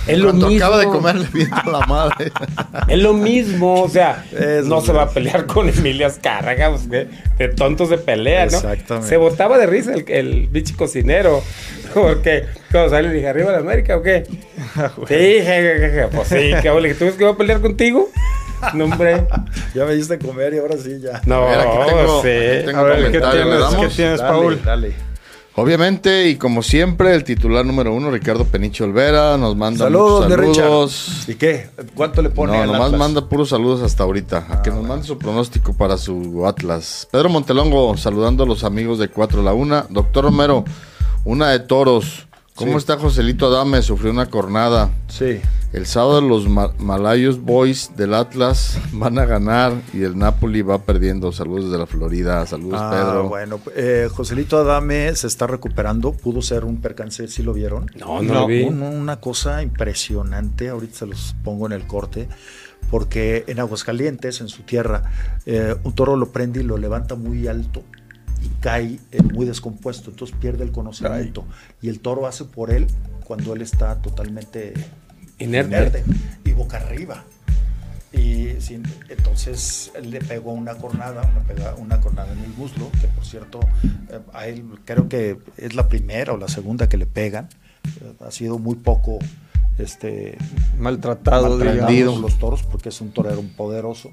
Es 0.06 0.18
lo 0.18 0.34
mismo. 0.34 0.56
acaba 0.56 0.78
de 0.78 0.84
comer, 0.84 1.16
le 1.16 1.28
viento 1.28 1.70
la 1.70 1.86
madre. 1.86 2.30
es 2.88 2.98
lo 2.98 3.14
mismo, 3.14 3.84
o 3.84 3.88
sea, 3.88 4.26
no 4.64 4.82
se 4.82 4.92
va 4.92 5.04
a 5.04 5.08
pelear 5.08 5.46
con 5.46 5.66
Emilia 5.66 6.08
Azcárraga, 6.08 6.68
pues, 6.68 6.90
de, 6.90 7.08
de 7.38 7.48
tontos 7.48 7.88
de 7.88 7.96
pelea, 7.96 8.44
¿no? 8.44 8.58
Exactamente. 8.58 9.08
Se 9.08 9.16
botaba 9.16 9.56
de 9.56 9.64
risa 9.64 9.94
el, 9.94 10.04
el 10.08 10.46
bicho 10.48 10.74
cocinero, 10.76 11.42
porque 11.94 12.44
cuando 12.74 12.90
sale 12.90 13.08
le 13.08 13.14
dije, 13.14 13.28
¿arriba 13.28 13.52
de 13.52 13.58
América 13.58 13.96
o 13.96 14.02
qué? 14.02 14.26
Ah, 14.76 14.90
sí, 15.06 15.38
pues 16.12 16.28
sí, 16.28 16.50
¿qué 16.60 16.80
le 16.80 16.94
¿tú 16.94 17.04
ves 17.04 17.14
que 17.14 17.24
va 17.24 17.30
a 17.30 17.36
pelear 17.36 17.60
contigo? 17.60 18.08
No, 18.74 18.86
hombre. 18.86 19.24
ya 19.74 19.84
me 19.84 19.94
diste 19.94 20.18
comer 20.18 20.54
y 20.54 20.58
ahora 20.58 20.76
sí 20.76 20.98
ya. 21.00 21.22
No, 21.26 21.46
no 21.48 22.22
sé. 22.22 22.66
a 22.74 22.82
ver, 22.82 23.12
¿qué 23.12 23.20
tienes, 23.20 23.74
¿qué 23.78 23.88
tienes 23.94 24.20
Paul? 24.20 24.60
Dale. 24.64 24.94
Obviamente, 25.54 26.28
y 26.28 26.34
como 26.34 26.64
siempre, 26.64 27.14
el 27.14 27.22
titular 27.22 27.64
número 27.64 27.94
uno, 27.94 28.10
Ricardo 28.10 28.44
Peniche 28.44 28.82
Olvera, 28.82 29.36
nos 29.38 29.54
manda 29.54 29.84
saludos. 29.84 30.28
saludos. 30.28 31.24
¿Y 31.28 31.34
qué? 31.36 31.70
¿Cuánto 31.94 32.20
le 32.22 32.30
pone? 32.30 32.58
No, 32.58 32.72
nomás 32.72 32.90
manda 32.90 33.28
puros 33.28 33.50
saludos 33.50 33.80
hasta 33.82 34.02
ahorita. 34.02 34.46
a 34.50 34.62
que 34.62 34.70
ah, 34.70 34.74
nos 34.74 34.84
mande 34.84 35.06
su 35.06 35.16
pronóstico 35.16 35.72
para 35.72 35.96
su 35.96 36.44
Atlas. 36.44 37.06
Pedro 37.12 37.28
Montelongo, 37.28 37.96
saludando 37.96 38.42
a 38.42 38.46
los 38.48 38.64
amigos 38.64 38.98
de 38.98 39.06
4 39.06 39.42
a 39.42 39.44
la 39.44 39.54
1. 39.54 39.86
Doctor 39.90 40.24
Romero, 40.24 40.64
una 41.24 41.50
de 41.50 41.60
toros. 41.60 42.26
¿Cómo 42.57 42.78
está 42.78 42.96
Joselito 42.96 43.48
Adame? 43.48 43.82
Sufrió 43.82 44.12
una 44.12 44.26
cornada. 44.26 44.90
Sí. 45.09 45.40
El 45.72 45.86
sábado 45.86 46.20
los 46.20 46.48
Malayos 46.48 47.40
Boys 47.40 47.90
del 47.96 48.14
Atlas 48.14 48.78
van 48.92 49.18
a 49.18 49.24
ganar 49.24 49.72
y 49.92 50.05
el 50.05 50.16
Napoli 50.16 50.62
va 50.62 50.78
perdiendo. 50.82 51.32
Saludos 51.32 51.72
de 51.72 51.78
la 51.78 51.86
Florida. 51.86 52.46
Saludos, 52.46 52.80
ah, 52.80 52.90
Pedro. 52.92 53.28
Bueno, 53.28 53.61
eh, 53.74 54.09
Joselito 54.09 54.57
Adame 54.57 55.12
se 55.16 55.26
está 55.26 55.48
recuperando. 55.48 56.12
Pudo 56.12 56.42
ser 56.42 56.64
un 56.64 56.80
percance, 56.80 57.26
¿sí 57.26 57.42
lo 57.42 57.55
vieron? 57.55 57.90
No, 57.96 58.22
no, 58.22 58.34
lo 58.34 58.46
vi. 58.46 58.62
una 58.62 59.16
cosa 59.20 59.61
impresionante. 59.61 60.68
Ahorita 60.68 60.98
se 60.98 61.07
los 61.07 61.34
pongo 61.42 61.66
en 61.66 61.72
el 61.72 61.88
corte. 61.88 62.28
Porque 62.88 63.44
en 63.48 63.59
Aguascalientes, 63.59 64.40
en 64.40 64.48
su 64.48 64.62
tierra, 64.62 65.11
eh, 65.46 65.74
un 65.82 65.92
toro 65.94 66.14
lo 66.14 66.30
prende 66.30 66.61
y 66.61 66.62
lo 66.62 66.76
levanta 66.78 67.16
muy 67.16 67.48
alto 67.48 67.82
y 68.43 68.49
cae 68.61 68.99
eh, 69.12 69.22
muy 69.22 69.47
descompuesto, 69.47 70.11
entonces 70.11 70.37
pierde 70.41 70.64
el 70.64 70.72
conocimiento. 70.72 71.45
Y 71.80 71.89
el 71.89 72.01
toro 72.01 72.26
hace 72.26 72.45
por 72.45 72.70
él 72.70 72.87
cuando 73.24 73.55
él 73.55 73.62
está 73.62 74.01
totalmente 74.03 74.74
inerte, 75.39 76.05
y 76.45 76.53
boca 76.53 76.78
arriba. 76.78 77.24
Y 78.12 78.51
entonces 79.09 79.91
él 79.97 80.11
le 80.11 80.20
pegó 80.20 80.53
una 80.53 80.74
cornada, 80.74 81.22
una, 81.57 81.74
una 81.74 82.01
cornada 82.01 82.32
en 82.32 82.39
el 82.39 82.51
muslo, 82.51 82.89
que 83.01 83.09
por 83.09 83.24
cierto, 83.24 83.61
eh, 84.09 84.20
a 84.32 84.47
él 84.47 84.64
creo 84.85 85.09
que 85.09 85.39
es 85.57 85.74
la 85.74 85.89
primera 85.89 86.32
o 86.32 86.37
la 86.37 86.49
segunda 86.49 86.89
que 86.89 86.97
le 86.97 87.07
pegan. 87.07 87.49
Eh, 88.01 88.12
ha 88.20 88.30
sido 88.30 88.59
muy 88.59 88.76
poco 88.76 89.18
este, 89.78 90.39
maltratado, 90.78 91.59
maltratado 91.59 92.18
los 92.20 92.39
toros 92.39 92.62
porque 92.62 92.91
es 92.91 93.01
un 93.01 93.11
torero 93.11 93.43
poderoso. 93.57 94.12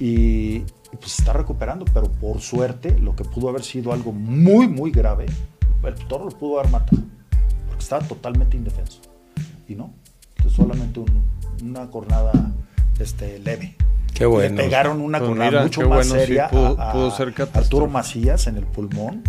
Y, 0.00 0.64
pues 0.96 1.12
se 1.12 1.22
está 1.22 1.32
recuperando, 1.32 1.84
pero 1.92 2.10
por 2.10 2.40
suerte, 2.40 2.98
lo 2.98 3.14
que 3.14 3.24
pudo 3.24 3.48
haber 3.48 3.62
sido 3.62 3.92
algo 3.92 4.12
muy, 4.12 4.68
muy 4.68 4.90
grave, 4.90 5.26
el 5.84 5.94
toro 6.06 6.24
lo 6.24 6.30
pudo 6.30 6.58
haber 6.60 6.70
matado, 6.70 7.02
porque 7.68 7.82
estaba 7.82 8.06
totalmente 8.06 8.56
indefenso. 8.56 9.00
Y 9.68 9.74
no, 9.74 9.92
solamente 10.54 11.00
una 11.62 11.90
cornada 11.90 12.32
este, 12.98 13.38
leve. 13.38 13.76
Qué 14.14 14.26
bueno. 14.26 14.56
Le 14.56 14.62
pegaron 14.64 15.00
una 15.00 15.18
pues 15.18 15.28
cornada 15.28 15.62
mucho 15.62 15.88
más 15.88 16.06
seria 16.06 16.50
a, 16.52 17.16
Arturo 17.54 17.86
Macías 17.86 18.46
en 18.46 18.56
el 18.56 18.64
pulmón 18.64 19.22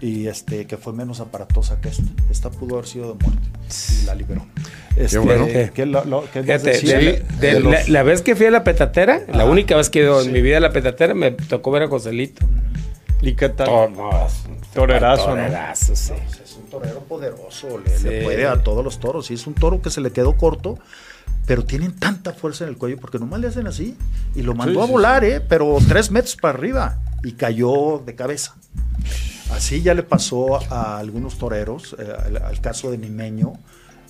y 0.00 0.28
este 0.28 0.66
que 0.66 0.76
fue 0.76 0.92
menos 0.92 1.20
aparatosa 1.20 1.80
que 1.80 1.88
esta. 1.88 2.04
Esta 2.30 2.50
pudo 2.50 2.76
haber 2.76 2.86
sido 2.86 3.14
de 3.14 3.24
muerte 3.24 3.48
y 4.02 4.06
la 4.06 4.14
liberó. 4.14 4.46
Este, 4.96 5.18
bueno. 5.18 5.46
la, 7.88 8.02
vez 8.02 8.22
que 8.22 8.34
fui 8.34 8.46
a 8.46 8.50
la 8.50 8.64
petatera, 8.64 9.22
la 9.32 9.44
única 9.44 9.76
vez 9.76 9.90
que 9.90 10.00
he 10.00 10.02
ido 10.02 10.20
en 10.22 10.32
mi 10.32 10.40
vida 10.40 10.56
a 10.56 10.60
la 10.60 10.72
petatera, 10.72 11.14
me 11.14 11.30
tocó 11.32 11.70
ver 11.70 11.84
a 11.84 11.88
Joselito. 11.88 12.44
¿Y 13.22 13.34
qué 13.34 13.50
tal? 13.50 13.68
torerazo, 14.72 15.36
¿no? 15.36 15.42
sí. 15.74 16.12
es 16.42 16.56
un 16.56 16.70
torero 16.70 17.00
poderoso, 17.00 17.78
le, 17.78 18.22
puede 18.22 18.46
a 18.46 18.62
todos 18.62 18.84
los 18.84 18.98
toros. 18.98 19.30
Y 19.30 19.34
es 19.34 19.46
un 19.46 19.54
toro 19.54 19.82
que 19.82 19.90
se 19.90 20.00
le 20.00 20.12
quedó 20.12 20.36
corto, 20.36 20.78
pero 21.46 21.64
tienen 21.64 21.92
tanta 21.92 22.32
fuerza 22.32 22.64
en 22.64 22.70
el 22.70 22.76
cuello 22.76 22.96
porque 22.98 23.18
nomás 23.18 23.40
le 23.40 23.48
hacen 23.48 23.66
así. 23.66 23.96
Y 24.34 24.42
lo 24.42 24.54
mandó 24.54 24.82
a 24.82 24.86
volar, 24.86 25.24
¿eh? 25.24 25.40
Pero 25.40 25.76
tres 25.88 26.10
metros 26.10 26.36
para 26.36 26.56
arriba 26.56 26.98
y 27.22 27.32
cayó 27.32 28.02
de 28.04 28.14
cabeza. 28.14 28.54
Así 29.52 29.82
ya 29.82 29.94
le 29.94 30.02
pasó 30.02 30.60
a 30.72 30.98
algunos 30.98 31.38
toreros, 31.38 31.96
eh, 31.98 32.38
al, 32.44 32.60
caso 32.60 32.90
de 32.90 32.98
Nimeño, 32.98 33.52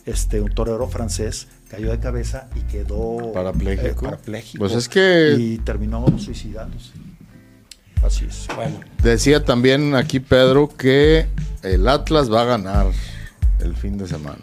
este, 0.07 0.41
un 0.41 0.53
torero 0.53 0.87
francés, 0.89 1.49
cayó 1.69 1.91
de 1.91 1.99
cabeza 1.99 2.49
y 2.55 2.61
quedó 2.63 3.33
parapléjico. 3.33 4.07
Eh, 4.07 4.11
parapléjico 4.11 4.59
pues 4.59 4.73
es 4.75 4.89
que... 4.89 5.37
Y 5.39 5.59
terminó 5.59 6.07
suicidándose. 6.19 6.93
Así 8.03 8.25
es. 8.25 8.47
Bueno. 8.55 8.81
Decía 9.03 9.45
también 9.45 9.95
aquí 9.95 10.21
Pedro 10.21 10.69
que 10.69 11.27
el 11.63 11.89
Atlas 11.89 12.33
va 12.33 12.43
a 12.43 12.45
ganar 12.47 12.87
el 13.61 13.77
fin 13.77 13.99
de 13.99 14.07
semana. 14.09 14.39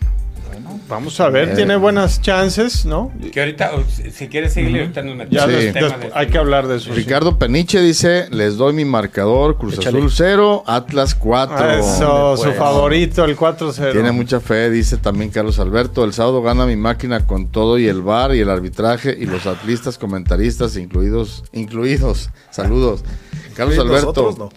Vamos 0.88 1.20
a 1.20 1.30
ver, 1.30 1.56
tiene 1.56 1.76
buenas 1.76 2.22
chances, 2.22 2.86
¿no? 2.86 3.12
Que 3.32 3.40
ahorita, 3.40 3.72
si 4.12 4.28
quieres 4.28 4.54
seguir, 4.54 4.80
ahorita 4.80 5.02
nos 5.02 5.16
metemos 5.16 5.94
Hay 6.14 6.28
que 6.28 6.38
hablar 6.38 6.68
de 6.68 6.78
eso. 6.78 6.94
Ricardo 6.94 7.38
Peniche 7.38 7.82
dice: 7.82 8.28
Les 8.32 8.58
doy 8.58 8.74
mi 8.74 8.86
marcador, 8.86 9.58
Cruz 9.58 9.80
Azul 9.80 10.10
0, 10.12 10.64
Atlas 10.66 11.16
4. 11.16 11.72
Eso, 11.72 12.38
su 12.38 12.52
favorito, 12.54 13.26
el 13.26 13.38
4-0. 13.38 13.92
Tiene 13.92 14.12
mucha 14.12 14.40
fe, 14.40 14.70
dice 14.70 14.98
también 14.98 15.30
Carlos 15.30 15.60
Alberto. 15.60 16.04
El 16.04 16.14
sábado 16.14 16.42
gana 16.42 16.66
mi 16.66 16.76
máquina 16.76 17.26
con 17.26 17.48
todo 17.48 17.78
y 17.78 17.88
el 17.88 18.02
bar 18.02 18.36
y 18.36 18.40
el 18.40 18.50
arbitraje 18.50 19.16
y 19.18 19.26
los 19.26 19.46
atlistas 19.46 19.98
comentaristas 19.98 20.76
incluidos. 20.78 21.44
incluidos. 21.54 22.30
Saludos. 22.52 23.04
Carlos 23.56 23.78
Alberto. 23.78 24.52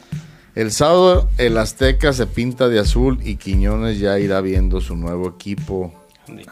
El 0.54 0.72
sábado 0.72 1.30
el 1.38 1.56
Azteca 1.58 2.12
se 2.12 2.26
pinta 2.26 2.68
de 2.68 2.80
azul 2.80 3.20
y 3.22 3.36
Quiñones 3.36 3.98
ya 3.98 4.18
irá 4.18 4.40
viendo 4.40 4.80
su 4.80 4.96
nuevo 4.96 5.28
equipo. 5.28 5.92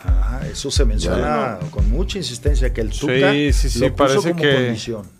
Ah, 0.05 0.40
eso 0.51 0.70
se 0.70 0.84
menciona 0.84 1.59
con 1.70 1.88
mucha 1.90 2.18
insistencia 2.18 2.72
que 2.72 2.80
el 2.80 2.90
Tuca 2.90 3.32
sí, 3.32 3.53
sí, 3.53 3.70
sí, 3.70 3.90
parece 3.90 4.34
que 4.34 4.74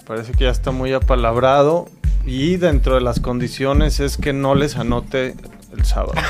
parece 0.05 0.33
que 0.33 0.45
ya 0.45 0.51
está 0.51 0.73
muy 0.73 0.93
apalabrado 0.93 1.89
y 2.27 2.57
dentro 2.57 2.97
de 2.97 3.01
las 3.01 3.21
condiciones 3.21 4.01
es 4.01 4.17
que 4.17 4.33
no 4.33 4.57
les 4.57 4.77
anote 4.77 5.35
el 5.77 5.85
sábado. 5.85 6.15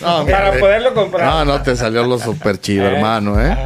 Ah, 0.00 0.24
para 0.30 0.58
poderlo 0.58 0.94
comprar. 0.94 1.26
No, 1.26 1.44
no 1.44 1.62
te 1.62 1.74
salió 1.74 2.06
lo 2.06 2.18
super 2.18 2.60
chido, 2.60 2.84
hermano, 2.86 3.40
¿eh? 3.40 3.56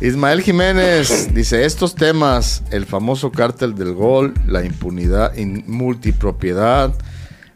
Ismael 0.00 0.42
Jiménez 0.42 1.32
dice, 1.32 1.64
estos 1.64 1.94
temas, 1.94 2.62
el 2.70 2.86
famoso 2.86 3.30
cártel 3.30 3.74
del 3.74 3.94
gol, 3.94 4.34
la 4.46 4.64
impunidad, 4.64 5.32
multipropiedad, 5.66 6.92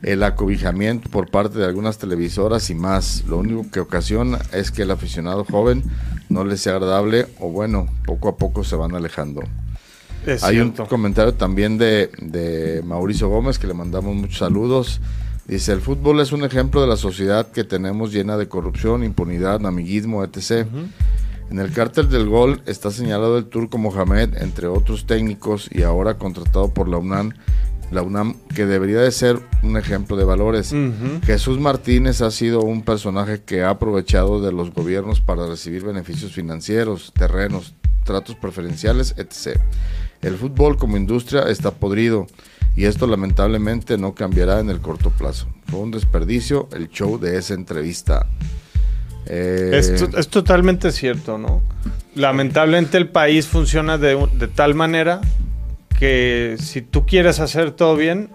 el 0.02 0.22
acobijamiento 0.22 1.10
por 1.10 1.30
parte 1.30 1.58
de 1.58 1.66
algunas 1.66 1.98
televisoras 1.98 2.70
y 2.70 2.74
más, 2.74 3.24
lo 3.26 3.38
único 3.38 3.68
que 3.70 3.80
ocasiona 3.80 4.38
es 4.52 4.70
que 4.70 4.82
el 4.82 4.90
aficionado 4.92 5.44
joven 5.44 5.82
no 6.28 6.44
le 6.44 6.56
sea 6.56 6.74
agradable 6.74 7.26
o 7.40 7.50
bueno, 7.50 7.88
poco 8.06 8.28
a 8.28 8.36
poco 8.36 8.62
se 8.62 8.76
van 8.76 8.94
alejando. 8.94 9.42
Hay 10.42 10.60
un 10.60 10.72
comentario 10.72 11.34
también 11.34 11.78
de, 11.78 12.10
de 12.20 12.82
Mauricio 12.84 13.28
Gómez 13.28 13.58
que 13.58 13.66
le 13.66 13.74
mandamos 13.74 14.14
muchos 14.14 14.38
saludos. 14.38 15.00
Dice, 15.48 15.72
el 15.72 15.80
fútbol 15.80 16.20
es 16.20 16.32
un 16.32 16.44
ejemplo 16.44 16.82
de 16.82 16.86
la 16.86 16.98
sociedad 16.98 17.50
que 17.50 17.64
tenemos 17.64 18.12
llena 18.12 18.36
de 18.36 18.48
corrupción, 18.48 19.02
impunidad, 19.02 19.64
amiguismo, 19.64 20.22
etc. 20.22 20.68
En 21.50 21.58
el 21.58 21.72
cártel 21.72 22.10
del 22.10 22.28
gol 22.28 22.60
está 22.66 22.90
señalado 22.90 23.38
el 23.38 23.46
turco 23.46 23.78
Mohamed, 23.78 24.36
entre 24.42 24.66
otros 24.66 25.06
técnicos, 25.06 25.70
y 25.72 25.84
ahora 25.84 26.18
contratado 26.18 26.74
por 26.74 26.86
la 26.86 26.98
UNAM, 26.98 27.32
la 27.90 28.02
UNAM 28.02 28.34
que 28.54 28.66
debería 28.66 29.00
de 29.00 29.10
ser 29.10 29.40
un 29.62 29.78
ejemplo 29.78 30.18
de 30.18 30.24
valores. 30.24 30.74
Jesús 31.24 31.58
Martínez 31.58 32.20
ha 32.20 32.30
sido 32.30 32.60
un 32.60 32.82
personaje 32.82 33.40
que 33.42 33.62
ha 33.62 33.70
aprovechado 33.70 34.42
de 34.42 34.52
los 34.52 34.74
gobiernos 34.74 35.22
para 35.22 35.46
recibir 35.46 35.82
beneficios 35.82 36.32
financieros, 36.32 37.14
terrenos, 37.14 37.74
tratos 38.04 38.36
preferenciales, 38.36 39.14
etc. 39.16 39.58
El 40.20 40.36
fútbol 40.36 40.76
como 40.76 40.98
industria 40.98 41.44
está 41.44 41.70
podrido 41.70 42.26
y 42.78 42.84
esto 42.84 43.08
lamentablemente 43.08 43.98
no 43.98 44.14
cambiará 44.14 44.60
en 44.60 44.70
el 44.70 44.80
corto 44.80 45.10
plazo. 45.10 45.48
Fue 45.66 45.80
un 45.80 45.90
desperdicio 45.90 46.68
el 46.70 46.88
show 46.88 47.18
de 47.18 47.36
esa 47.36 47.54
entrevista. 47.54 48.24
Eh, 49.26 49.72
es, 49.74 50.28
totalmente 50.28 50.92
cierto, 50.92 51.38
¿no? 51.38 51.60
Lamentablemente 52.14 52.96
el 52.96 53.08
país 53.08 53.48
funciona 53.48 53.98
de, 53.98 54.16
de 54.34 54.46
tal 54.46 54.76
manera 54.76 55.20
que 55.98 56.54
si 56.60 56.80
tú 56.80 57.04
quieres 57.04 57.40
hacer 57.40 57.72
todo 57.72 57.96
bien, 57.96 58.30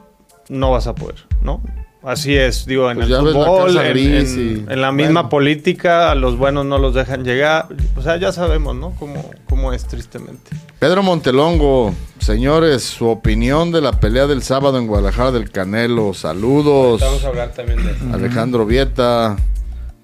no 0.49 0.71
vas 0.71 0.87
a 0.87 0.95
poder, 0.95 1.25
¿no? 1.41 1.61
Así 2.03 2.35
es, 2.35 2.65
digo, 2.65 2.91
en 2.91 2.97
pues 2.97 3.09
el 3.09 3.17
fútbol, 3.17 3.77
en, 3.77 4.81
la 4.81 4.91
misma 4.91 5.29
política, 5.29 6.11
a 6.11 6.15
los 6.15 6.37
buenos 6.37 6.65
no 6.65 6.77
los 6.77 6.93
dejan 6.93 7.23
llegar. 7.23 7.67
O 7.95 8.01
sea, 8.01 8.17
ya 8.17 8.33
sabemos, 8.33 8.75
¿no? 8.75 8.91
Cómo, 8.99 9.31
cómo 9.47 9.71
es 9.71 9.85
tristemente. 9.85 10.51
Pedro 10.79 11.01
Montelongo, 11.01 11.95
señores, 12.19 12.83
su 12.83 13.07
opinión 13.07 13.71
de 13.71 13.79
la 13.79 13.93
pelea 13.93 14.27
del 14.27 14.43
sábado 14.43 14.79
en 14.79 14.87
Guadalajara 14.87 15.31
del 15.31 15.49
Canelo. 15.49 16.13
Saludos. 16.13 16.99
Vamos 16.99 17.23
a 17.23 17.27
hablar 17.29 17.53
también 17.53 17.79
de 17.85 17.95
Alejandro 18.13 18.65
Vieta, 18.65 19.37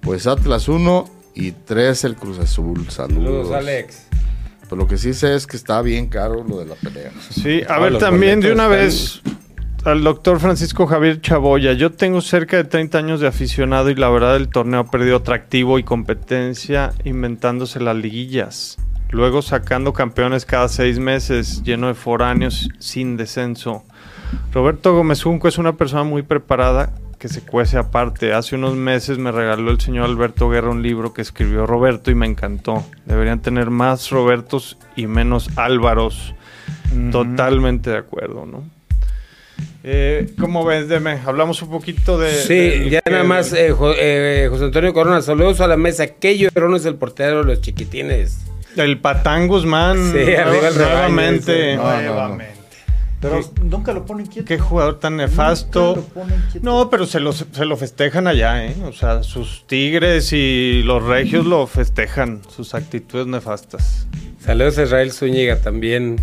pues 0.00 0.26
Atlas 0.26 0.68
1 0.68 1.04
y 1.34 1.52
3 1.52 2.04
el 2.04 2.16
Cruz 2.16 2.38
Azul. 2.38 2.88
Saludos. 2.88 3.48
Saludos, 3.48 3.52
Alex. 3.52 4.06
Pues 4.70 4.78
lo 4.78 4.88
que 4.88 4.96
sí 4.96 5.12
sé 5.12 5.34
es 5.34 5.46
que 5.46 5.58
está 5.58 5.82
bien 5.82 6.06
caro 6.06 6.44
lo 6.48 6.60
de 6.60 6.64
la 6.64 6.76
pelea. 6.76 7.12
Sí, 7.28 7.60
a 7.68 7.78
ver, 7.78 7.98
también 7.98 8.40
de 8.40 8.52
una 8.52 8.68
vez 8.68 9.20
al 9.84 10.02
doctor 10.02 10.40
Francisco 10.40 10.86
Javier 10.86 11.20
Chaboya. 11.20 11.72
Yo 11.72 11.90
tengo 11.90 12.20
cerca 12.20 12.56
de 12.56 12.64
30 12.64 12.98
años 12.98 13.20
de 13.20 13.28
aficionado 13.28 13.90
y 13.90 13.94
la 13.94 14.08
verdad 14.10 14.36
el 14.36 14.48
torneo 14.48 14.80
ha 14.80 14.90
perdido 14.90 15.16
atractivo 15.16 15.78
y 15.78 15.84
competencia 15.84 16.92
inventándose 17.04 17.80
las 17.80 17.96
liguillas. 17.96 18.76
Luego 19.10 19.42
sacando 19.42 19.92
campeones 19.92 20.44
cada 20.44 20.68
seis 20.68 20.98
meses, 20.98 21.62
lleno 21.62 21.88
de 21.88 21.94
foráneos 21.94 22.68
sin 22.78 23.16
descenso. 23.16 23.84
Roberto 24.52 24.94
Gómez 24.94 25.22
Junco 25.22 25.48
es 25.48 25.58
una 25.58 25.76
persona 25.76 26.04
muy 26.04 26.22
preparada 26.22 26.92
que 27.18 27.28
se 27.28 27.42
cuece 27.42 27.76
aparte. 27.76 28.32
Hace 28.32 28.56
unos 28.56 28.76
meses 28.76 29.18
me 29.18 29.32
regaló 29.32 29.70
el 29.70 29.80
señor 29.80 30.04
Alberto 30.04 30.48
Guerra 30.48 30.70
un 30.70 30.82
libro 30.82 31.12
que 31.12 31.22
escribió 31.22 31.66
Roberto 31.66 32.10
y 32.10 32.14
me 32.14 32.26
encantó. 32.26 32.84
Deberían 33.04 33.40
tener 33.40 33.70
más 33.70 34.10
Robertos 34.10 34.78
y 34.94 35.06
menos 35.06 35.50
Álvaros. 35.56 36.34
Totalmente 37.10 37.90
de 37.90 37.98
acuerdo, 37.98 38.46
¿no? 38.46 38.79
Eh, 39.82 40.32
¿Cómo 40.38 40.64
ves, 40.64 40.88
Deme? 40.88 41.18
Hablamos 41.24 41.62
un 41.62 41.70
poquito 41.70 42.18
de. 42.18 42.32
Sí, 42.32 42.90
ya 42.90 43.00
nada 43.10 43.24
más, 43.24 43.52
eh, 43.52 43.74
eh, 43.98 44.46
José 44.50 44.64
Antonio 44.64 44.92
Corona, 44.92 45.22
saludos 45.22 45.60
a 45.60 45.66
la 45.66 45.76
mesa. 45.76 46.06
¿Qué 46.06 46.36
llorón 46.36 46.74
es 46.74 46.84
el 46.84 46.96
portero 46.96 47.38
de 47.38 47.44
los 47.44 47.60
chiquitines? 47.60 48.38
El 48.76 48.98
Patán 48.98 49.48
Guzmán. 49.48 50.12
Sí, 50.12 50.34
arriba 50.34 50.68
el 50.68 50.74
nuevamente. 50.76 51.76
nuevamente. 51.76 52.60
Pero 53.20 53.40
nunca 53.62 53.92
lo 53.92 54.06
ponen 54.06 54.26
quieto. 54.26 54.46
Qué 54.46 54.58
jugador 54.58 54.98
tan 54.98 55.16
nefasto. 55.16 56.06
No, 56.62 56.88
pero 56.88 57.04
se 57.04 57.20
lo, 57.20 57.32
se 57.32 57.64
lo 57.66 57.76
festejan 57.76 58.26
allá, 58.26 58.64
¿eh? 58.64 58.74
O 58.86 58.92
sea, 58.92 59.22
sus 59.22 59.66
tigres 59.66 60.32
y 60.32 60.82
los 60.84 61.02
regios 61.02 61.44
lo 61.44 61.66
festejan, 61.66 62.40
sus 62.48 62.74
actitudes 62.74 63.26
nefastas. 63.26 64.06
Saludos 64.38 64.78
a 64.78 64.84
Israel 64.84 65.12
Zúñiga 65.12 65.60
también 65.60 66.16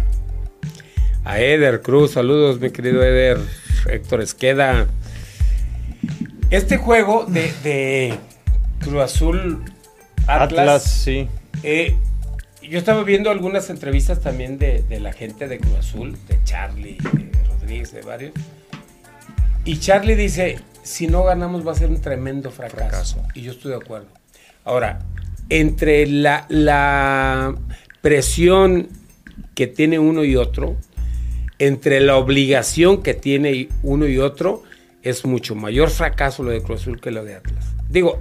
a 1.28 1.42
Eder 1.42 1.82
Cruz. 1.82 2.12
Saludos, 2.12 2.60
mi 2.62 2.70
querido 2.70 3.04
Eder. 3.04 3.38
Héctor 3.90 4.22
Esqueda. 4.22 4.88
Este 6.50 6.78
juego 6.78 7.26
de, 7.26 8.18
Cruz 8.80 9.02
Azul 9.02 9.64
Atlas, 10.26 10.84
sí. 10.84 11.28
Eh, 11.64 11.98
yo 12.64 12.78
estaba 12.78 13.04
viendo 13.04 13.30
algunas 13.30 13.70
entrevistas 13.70 14.22
también 14.22 14.58
de, 14.58 14.86
la 15.02 15.12
gente 15.12 15.50
de 15.50 15.60
Cruz 15.60 15.76
Azul, 15.76 16.18
de 16.30 16.42
Charlie, 16.46 16.98
de 16.98 17.44
Rodríguez, 17.46 17.92
de 17.92 18.02
varios. 18.04 18.34
Y 19.66 19.80
Charlie 19.80 20.16
dice, 20.16 20.60
si 20.84 21.08
no 21.08 21.26
ganamos 21.26 21.68
va 21.68 21.74
a 21.74 21.76
ser 21.76 21.90
un 21.90 22.00
tremendo 22.00 22.52
fracaso. 22.52 23.22
Y 23.34 23.42
yo 23.42 23.52
estoy 23.52 23.72
de 23.72 23.78
acuerdo. 23.78 24.08
Ahora, 24.64 25.00
entre 25.50 26.08
la, 26.08 26.46
la 26.48 27.54
presión 28.02 28.88
que 29.56 29.68
tiene 29.68 30.00
uno 30.00 30.24
y 30.24 30.38
otro, 30.38 30.78
entre 31.60 32.00
la 32.00 32.18
obligación 32.18 33.02
que 33.02 33.14
tiene 33.14 33.70
uno 33.84 34.08
y 34.08 34.18
otro, 34.18 34.64
es 35.04 35.26
mucho 35.26 35.56
mayor 35.56 35.90
fracaso 35.90 36.44
lo 36.44 36.52
de 36.52 36.62
Cruz 36.62 36.82
Azul 36.82 37.00
que 37.00 37.12
lo 37.12 37.24
de 37.24 37.36
Atlas. 37.36 37.66
Digo, 37.90 38.20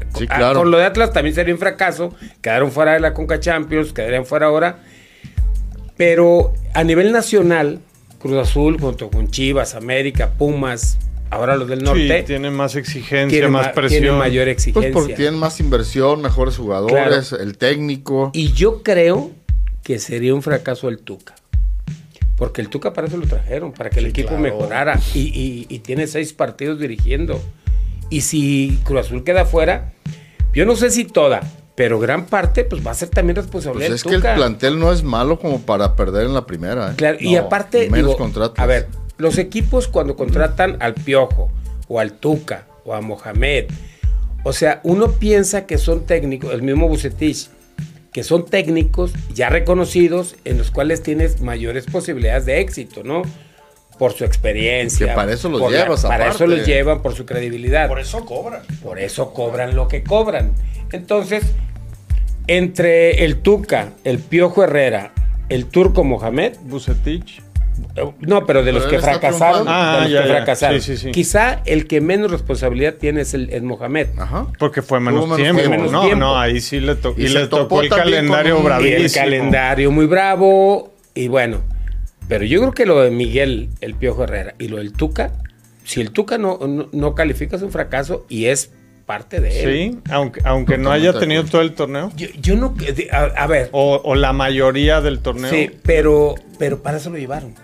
con 0.55 0.70
lo 0.70 0.78
de 0.78 0.84
Atlas 0.84 1.12
también 1.12 1.34
sería 1.34 1.53
un 1.53 1.61
fracaso, 1.61 2.14
quedaron 2.41 2.70
fuera 2.70 2.93
de 2.93 3.01
la 3.01 3.12
Conca 3.12 3.41
Champions, 3.41 3.93
quedarían 3.93 4.24
fuera 4.24 4.47
ahora, 4.47 4.78
pero 5.97 6.55
a 6.72 6.84
nivel 6.84 7.11
nacional, 7.11 7.80
Cruz 8.20 8.37
Azul 8.37 8.78
junto 8.78 9.11
con 9.11 9.30
Chivas, 9.30 9.74
América, 9.74 10.30
Pumas, 10.39 10.99
ahora 11.30 11.57
los 11.57 11.68
del 11.68 11.82
norte. 11.82 12.20
Sí, 12.20 12.26
tienen 12.26 12.55
más 12.55 12.76
exigencia, 12.76 13.49
más 13.49 13.68
presión. 13.68 14.03
Tienen 14.03 14.18
mayor 14.18 14.49
exigencia. 14.49 14.93
Pues 14.93 15.03
porque 15.03 15.14
tienen 15.14 15.39
más 15.39 15.59
inversión, 15.59 16.22
mejores 16.22 16.57
jugadores, 16.57 17.32
el 17.32 17.59
técnico. 17.59 18.30
Y 18.34 18.53
yo 18.53 18.82
creo 18.82 19.32
que 19.82 19.99
sería 19.99 20.34
un 20.34 20.43
fracaso 20.43 20.89
el 20.89 20.99
Tuca. 20.99 21.34
Porque 22.37 22.61
el 22.61 22.68
Tuca 22.68 22.93
para 22.93 23.07
eso 23.07 23.16
lo 23.16 23.26
trajeron, 23.26 23.72
para 23.72 23.91
que 23.91 24.01
el 24.01 24.07
equipo 24.07 24.37
mejorara. 24.37 25.01
Y, 25.14 25.64
tiene 25.84 26.07
seis 26.07 26.32
partidos 26.32 26.78
dirigiendo. 26.78 27.41
Y 28.11 28.20
si 28.20 28.78
Cruz 28.84 29.07
Azul 29.07 29.24
queda 29.24 29.45
fuera, 29.45 29.93
yo 30.53 30.64
no 30.64 30.76
sé 30.76 30.91
si 30.91 31.05
toda, 31.05 31.41
pero 31.74 31.99
gran 31.99 32.26
parte, 32.26 32.64
pues 32.64 32.87
va 32.87 32.93
a 32.93 32.95
ser 32.95 33.09
también 33.09 33.37
responsabilidad 33.37 33.89
pues 33.89 34.01
es 34.01 34.05
que 34.05 34.14
el 34.14 34.22
plantel 34.22 34.78
no 34.78 34.93
es 34.93 35.03
malo 35.03 35.39
como 35.39 35.61
para 35.61 35.97
perder 35.97 36.26
en 36.26 36.34
la 36.34 36.47
primera. 36.47 36.93
¿eh? 36.93 36.95
Claro, 36.97 37.18
y 37.20 37.37
aparte, 37.37 37.91
menos 37.91 38.16
contratos. 38.16 38.59
a 38.59 38.66
ver, 38.66 38.89
los 39.18 39.39
equipos 39.39 39.89
cuando 39.89 40.14
contratan 40.14 40.76
al 40.80 40.95
Piojo, 40.95 41.51
o 41.89 42.01
al 42.01 42.12
Tuca, 42.12 42.66
o 42.84 42.95
a 42.95 43.01
Mohamed, 43.01 43.66
o 44.45 44.53
sea, 44.53 44.80
uno 44.84 45.11
piensa 45.12 45.66
que 45.66 45.76
son 45.76 46.07
técnicos, 46.07 46.53
el 46.53 46.62
mismo 46.62 46.89
Bucetich, 46.89 47.49
que 48.17 48.25
son 48.25 48.47
técnicos 48.47 49.12
ya 49.35 49.51
reconocidos 49.51 50.37
en 50.47 50.57
los 50.57 50.71
cuales 50.71 51.03
tienes 51.03 51.43
mayores 51.43 51.85
posibilidades 51.85 52.47
de 52.47 52.61
éxito, 52.61 53.03
¿no? 53.05 53.21
Por 53.99 54.14
su 54.14 54.25
experiencia. 54.25 55.09
Que 55.09 55.12
para 55.12 55.35
eso 55.35 55.51
los 55.51 55.71
llevas, 55.71 56.03
Para 56.03 56.31
eso 56.31 56.47
los 56.47 56.64
llevan, 56.64 57.03
por 57.03 57.14
su 57.14 57.27
credibilidad. 57.27 57.89
Por 57.89 58.01
eso 58.01 58.25
cobran. 58.25 58.62
Por 58.83 58.99
eso 58.99 59.35
cobran 59.35 59.77
lo 59.77 59.87
que 59.87 60.03
cobran. 60.03 60.55
Entonces, 60.93 61.45
entre 62.47 63.23
el 63.27 63.43
Tuca, 63.43 63.93
el 64.05 64.19
Piojo 64.19 64.64
Herrera, 64.64 65.12
el 65.51 65.67
Turco 65.67 66.03
Mohamed. 66.03 66.57
Bucetich. 66.62 67.43
No, 68.20 68.47
pero 68.47 68.62
de 68.62 68.72
los 68.72 68.87
que 68.87 68.99
fracasaron, 68.99 69.66
ah, 69.68 70.07
ya, 70.09 70.22
fracasaron. 70.22 70.81
Quizá 71.12 71.62
el 71.64 71.87
que 71.87 72.01
menos 72.01 72.31
responsabilidad 72.31 72.95
tiene 72.95 73.22
es 73.22 73.35
el, 73.35 73.62
Mohamed. 73.62 74.09
Ajá. 74.18 74.47
Porque 74.59 74.83
fue 74.83 75.01
menos, 75.01 75.35
tiempo. 75.37 75.62
no, 75.91 76.14
no, 76.14 76.39
ahí 76.39 76.61
sí 76.61 76.81
le, 76.81 76.95
tocó. 76.95 77.20
y, 77.20 77.29
le 77.29 77.47
tocó 77.47 77.83
el 77.83 77.89
calendario 77.89 78.62
bravísimo. 78.62 79.05
el 79.05 79.12
calendario 79.12 79.91
muy 79.91 80.07
bravo. 80.07 80.93
Y 81.14 81.29
bueno, 81.29 81.62
pero 82.29 82.45
yo 82.45 82.61
creo 82.61 82.72
que 82.72 82.87
lo 82.87 83.01
de 83.01 83.11
Miguel, 83.11 83.70
el 83.81 83.95
Piojo 83.95 84.24
Herrera, 84.24 84.55
y 84.59 84.68
lo 84.68 84.79
del 84.79 84.93
Tuca, 84.93 85.33
si 85.85 86.01
el 86.01 86.11
Tuca 86.11 86.39
no, 86.39 86.59
no, 86.93 87.14
califica 87.14 87.57
es 87.57 87.62
un 87.62 87.70
fracaso 87.70 88.27
y 88.29 88.47
es 88.47 88.72
parte 89.07 89.41
de 89.41 89.62
él. 89.62 89.93
Sí, 89.93 89.99
aunque, 90.11 90.41
aunque 90.45 90.79
no 90.79 90.91
haya 90.91 91.16
tenido 91.18 91.45
todo 91.45 91.62
el 91.62 91.74
torneo. 91.74 92.11
Yo, 92.16 92.57
no, 92.57 92.74
a, 93.12 93.47
ver. 93.47 93.68
O, 93.70 94.14
la 94.16 94.33
mayoría 94.33 95.01
del 95.01 95.20
torneo. 95.20 95.51
Sí, 95.51 95.70
pero, 95.85 96.35
pero 96.59 96.83
para 96.83 96.97
eso 96.97 97.11
lo 97.11 97.18
llevaron. 97.18 97.55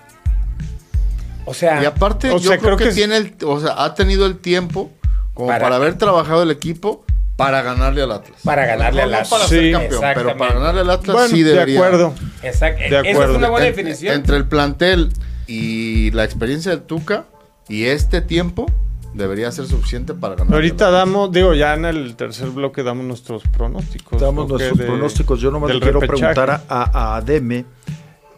O 1.45 1.55
sea, 1.55 1.83
y 1.83 1.87
aparte, 1.87 2.29
yo 2.41 2.59
creo, 2.59 2.77
que, 2.77 2.93
tiene 2.93 3.17
el, 3.17 3.35
o 3.45 3.61
sea, 3.61 3.85
ha 3.85 3.95
tenido 3.95 4.27
el 4.27 4.39
tiempo 4.39 4.91
como 5.35 5.49
para, 5.49 5.75
haber 5.75 5.99
trabajado 5.99 6.43
el 6.43 6.51
equipo 6.51 7.05
para 7.37 7.63
ganarle 7.63 8.03
al 8.03 8.13
Atlas. 8.13 8.41
Para 8.45 8.67
ganarle 8.67 9.03
al 9.03 9.15
Atlas. 9.15 9.29
para 9.29 9.47
ser 9.47 9.73
campeón, 9.73 10.03
pero 10.15 10.37
para 10.37 10.55
ganarle 10.55 10.81
al 10.83 10.91
Atlas 10.91 11.31
sí 11.31 11.43
debería. 11.43 11.81
De 11.81 11.87
acuerdo. 11.87 12.15
Exacto. 12.43 12.83
De 12.83 12.99
acuerdo. 12.99 13.23
Esa 13.23 13.31
es 13.33 13.37
una 13.39 13.51
buena 13.51 13.67
definición. 13.67 14.15
Entre 14.15 14.37
el 14.37 14.47
plantel 14.47 15.13
y 15.47 16.11
la 16.13 16.25
experiencia 16.25 16.71
del 16.71 16.83
Tuca 16.83 17.25
y 17.69 17.85
este 17.85 18.21
tiempo 18.21 18.67
debería 19.15 19.51
ser 19.51 19.67
suficiente 19.67 20.15
para 20.15 20.37
ganar. 20.37 20.55
Ahorita 20.55 20.91
damos, 20.91 21.33
digo, 21.33 21.55
ya 21.55 21.75
en 21.75 21.85
el 21.85 22.17
tercer 22.17 22.51
bloque 22.51 22.83
damos 22.83 23.05
nuestros 23.05 23.43
pronósticos. 23.49 24.21
Damos 24.21 24.49
nuestros 24.49 24.79
pronósticos. 24.79 25.41
Yo 25.41 25.51
nomás 25.51 25.75
le 25.75 25.81
quiero 25.81 26.01
preguntar 26.01 26.63
a, 26.69 27.17
a 27.17 27.21
Deme, 27.21 27.65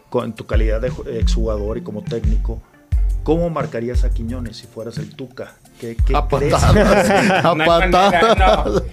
con 0.09 0.33
tu 0.33 0.45
calidad 0.45 0.81
de 0.81 0.91
exjugador 1.19 1.77
y 1.77 1.81
como 1.81 2.03
técnico, 2.03 2.61
¿cómo 3.25 3.49
marcarías 3.49 4.05
a 4.05 4.11
Quiñones 4.11 4.55
si 4.55 4.67
fueras 4.67 4.97
el 4.99 5.13
Tuca? 5.13 5.55
¿Qué, 5.81 5.97
qué 5.97 6.15
a 6.15 6.25
crees? 6.27 6.53
patadas. 6.53 7.09
a 7.45 7.55
patadas. 7.55 8.83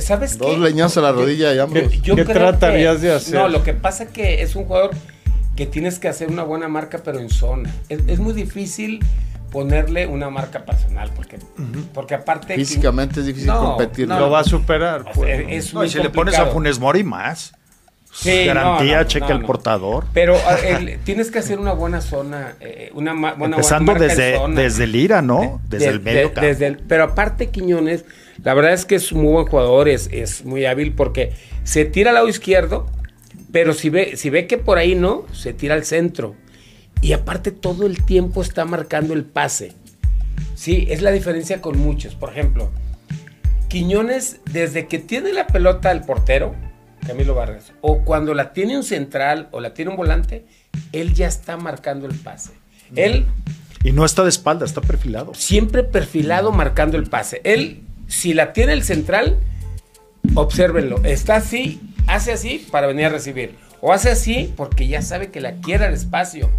¿Sabes 0.00 0.38
Dos 0.38 0.58
leñazos 0.58 0.96
a 0.98 1.02
la 1.02 1.12
rodilla 1.12 1.52
y 1.52 1.58
ambos. 1.58 1.82
¿Qué 2.02 2.24
tratarías 2.24 3.02
de 3.02 3.12
hacer? 3.12 3.34
No, 3.34 3.48
lo 3.48 3.62
que 3.62 3.74
pasa 3.74 4.04
es 4.04 4.10
que 4.10 4.42
es 4.42 4.56
un 4.56 4.64
jugador 4.64 4.92
que 5.54 5.66
tienes 5.66 5.98
que 5.98 6.08
hacer 6.08 6.28
una 6.28 6.44
buena 6.44 6.68
marca, 6.68 7.00
pero 7.04 7.18
en 7.18 7.28
zona. 7.28 7.70
es 7.88 8.18
muy 8.18 8.32
difícil 8.32 9.00
ponerle 9.50 10.06
una 10.06 10.30
marca 10.30 10.64
personal, 10.64 11.10
porque, 11.14 11.38
porque 11.94 12.14
aparte... 12.14 12.54
Físicamente 12.54 13.20
es 13.20 13.26
difícil 13.26 13.50
competir. 13.50 14.06
No, 14.06 14.18
lo 14.18 14.30
va 14.30 14.40
a 14.40 14.44
superar. 14.44 15.04
Pues. 15.14 15.46
Es, 15.48 15.74
y 15.74 15.88
si 15.88 15.98
le 15.98 16.10
pones 16.10 16.38
a 16.38 16.46
Funes 16.46 16.78
Mori 16.78 17.04
más, 17.04 17.52
garantía, 18.24 19.06
checa 19.06 19.32
el 19.32 19.42
portador. 19.42 20.06
Pero 20.12 20.36
tienes 21.04 21.30
que 21.30 21.38
hacer 21.38 21.58
una 21.58 21.72
buena 21.72 22.00
zona, 22.00 22.54
eh, 22.60 22.90
una 22.94 23.12
buena 23.34 23.56
Empezando 23.56 23.94
desde, 23.94 24.38
desde 24.54 24.84
el 24.84 24.96
IRA, 24.96 25.22
¿no? 25.22 25.60
Desde 25.68 25.88
el 25.88 26.00
medio. 26.00 26.32
Desde 26.40 26.72
pero 26.88 27.04
aparte 27.04 27.48
Quiñones, 27.48 28.04
la 28.42 28.54
verdad 28.54 28.72
es 28.72 28.84
que 28.84 28.96
es 28.96 29.12
un 29.12 29.22
muy 29.22 29.32
buen 29.32 29.46
jugador, 29.46 29.88
es, 29.88 30.08
es 30.12 30.44
muy 30.44 30.66
hábil 30.66 30.92
porque 30.92 31.32
se 31.64 31.84
tira 31.84 32.10
al 32.10 32.14
lado 32.14 32.28
izquierdo, 32.28 32.86
pero 33.52 33.72
si 33.72 33.90
ve, 33.90 34.16
si 34.16 34.30
ve 34.30 34.46
que 34.46 34.58
por 34.58 34.78
ahí 34.78 34.94
no, 34.94 35.24
se 35.32 35.52
tira 35.52 35.74
al 35.74 35.84
centro 35.84 36.34
y 37.00 37.12
aparte 37.12 37.52
todo 37.52 37.86
el 37.86 38.02
tiempo 38.04 38.42
está 38.42 38.64
marcando 38.64 39.14
el 39.14 39.24
pase. 39.24 39.72
Sí, 40.54 40.86
es 40.90 41.02
la 41.02 41.10
diferencia 41.10 41.60
con 41.60 41.78
muchos. 41.78 42.14
Por 42.14 42.30
ejemplo, 42.30 42.70
Quiñones, 43.68 44.40
desde 44.50 44.86
que 44.86 44.98
tiene 44.98 45.32
la 45.32 45.46
pelota 45.46 45.90
al 45.90 46.04
portero, 46.04 46.54
Camilo 47.06 47.34
Vargas, 47.34 47.72
o 47.80 48.02
cuando 48.04 48.34
la 48.34 48.52
tiene 48.52 48.76
un 48.76 48.82
central 48.82 49.48
o 49.52 49.60
la 49.60 49.74
tiene 49.74 49.90
un 49.90 49.96
volante, 49.96 50.44
él 50.92 51.14
ya 51.14 51.26
está 51.26 51.56
marcando 51.56 52.06
el 52.06 52.14
pase. 52.14 52.52
Él... 52.94 53.26
Y 53.84 53.92
no 53.92 54.04
está 54.04 54.24
de 54.24 54.30
espalda, 54.30 54.64
está 54.64 54.80
perfilado. 54.80 55.32
Siempre 55.34 55.84
perfilado 55.84 56.50
marcando 56.50 56.96
el 56.96 57.04
pase. 57.04 57.40
Él, 57.44 57.82
si 58.08 58.34
la 58.34 58.52
tiene 58.52 58.72
el 58.72 58.82
central, 58.82 59.38
obsérvenlo. 60.34 61.04
Está 61.04 61.36
así, 61.36 61.80
hace 62.08 62.32
así 62.32 62.66
para 62.70 62.88
venir 62.88 63.06
a 63.06 63.10
recibir. 63.10 63.54
O 63.80 63.92
hace 63.92 64.10
así 64.10 64.52
porque 64.56 64.88
ya 64.88 65.02
sabe 65.02 65.30
que 65.30 65.40
la 65.40 65.60
quiere 65.60 65.84
al 65.84 65.94
espacio. 65.94 66.50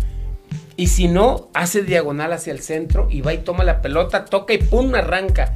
Y 0.77 0.87
si 0.87 1.07
no, 1.07 1.49
hace 1.53 1.81
diagonal 1.81 2.31
hacia 2.31 2.53
el 2.53 2.61
centro 2.61 3.07
y 3.09 3.21
va 3.21 3.33
y 3.33 3.39
toma 3.39 3.63
la 3.63 3.81
pelota, 3.81 4.25
toca 4.25 4.53
y 4.53 4.59
pum, 4.59 4.93
arranca. 4.95 5.55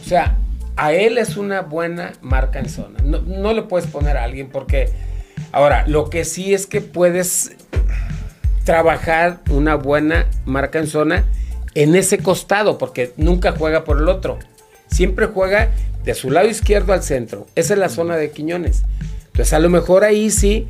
O 0.00 0.04
sea, 0.04 0.38
a 0.76 0.92
él 0.92 1.18
es 1.18 1.36
una 1.36 1.62
buena 1.62 2.12
marca 2.20 2.58
en 2.58 2.68
zona. 2.68 3.00
No, 3.02 3.52
le 3.52 3.62
puedes 3.62 3.88
poner 3.88 4.16
a 4.16 4.24
alguien 4.24 4.48
porque... 4.48 4.90
Ahora, 5.50 5.84
lo 5.86 6.08
que 6.08 6.24
sí 6.24 6.54
es 6.54 6.66
que 6.66 6.80
puedes 6.80 7.52
trabajar 8.64 9.40
una 9.50 9.74
buena 9.74 10.26
marca 10.46 10.78
en 10.78 10.86
zona 10.86 11.24
en 11.74 11.94
ese 11.94 12.18
costado, 12.18 12.78
porque 12.78 13.12
nunca 13.18 13.52
juega 13.52 13.84
por 13.84 13.98
el 13.98 14.08
otro. 14.08 14.38
Siempre 14.86 15.26
juega 15.26 15.68
de 16.04 16.14
su 16.14 16.30
lado 16.30 16.48
izquierdo 16.48 16.94
al 16.94 17.02
centro. 17.02 17.46
Esa 17.54 17.74
es 17.74 17.78
la 17.78 17.90
zona 17.90 18.16
de 18.16 18.30
Quiñones. 18.30 18.82
Entonces, 19.26 19.52
a 19.52 19.58
lo 19.58 19.68
mejor 19.68 20.04
ahí 20.04 20.30
sí 20.30 20.68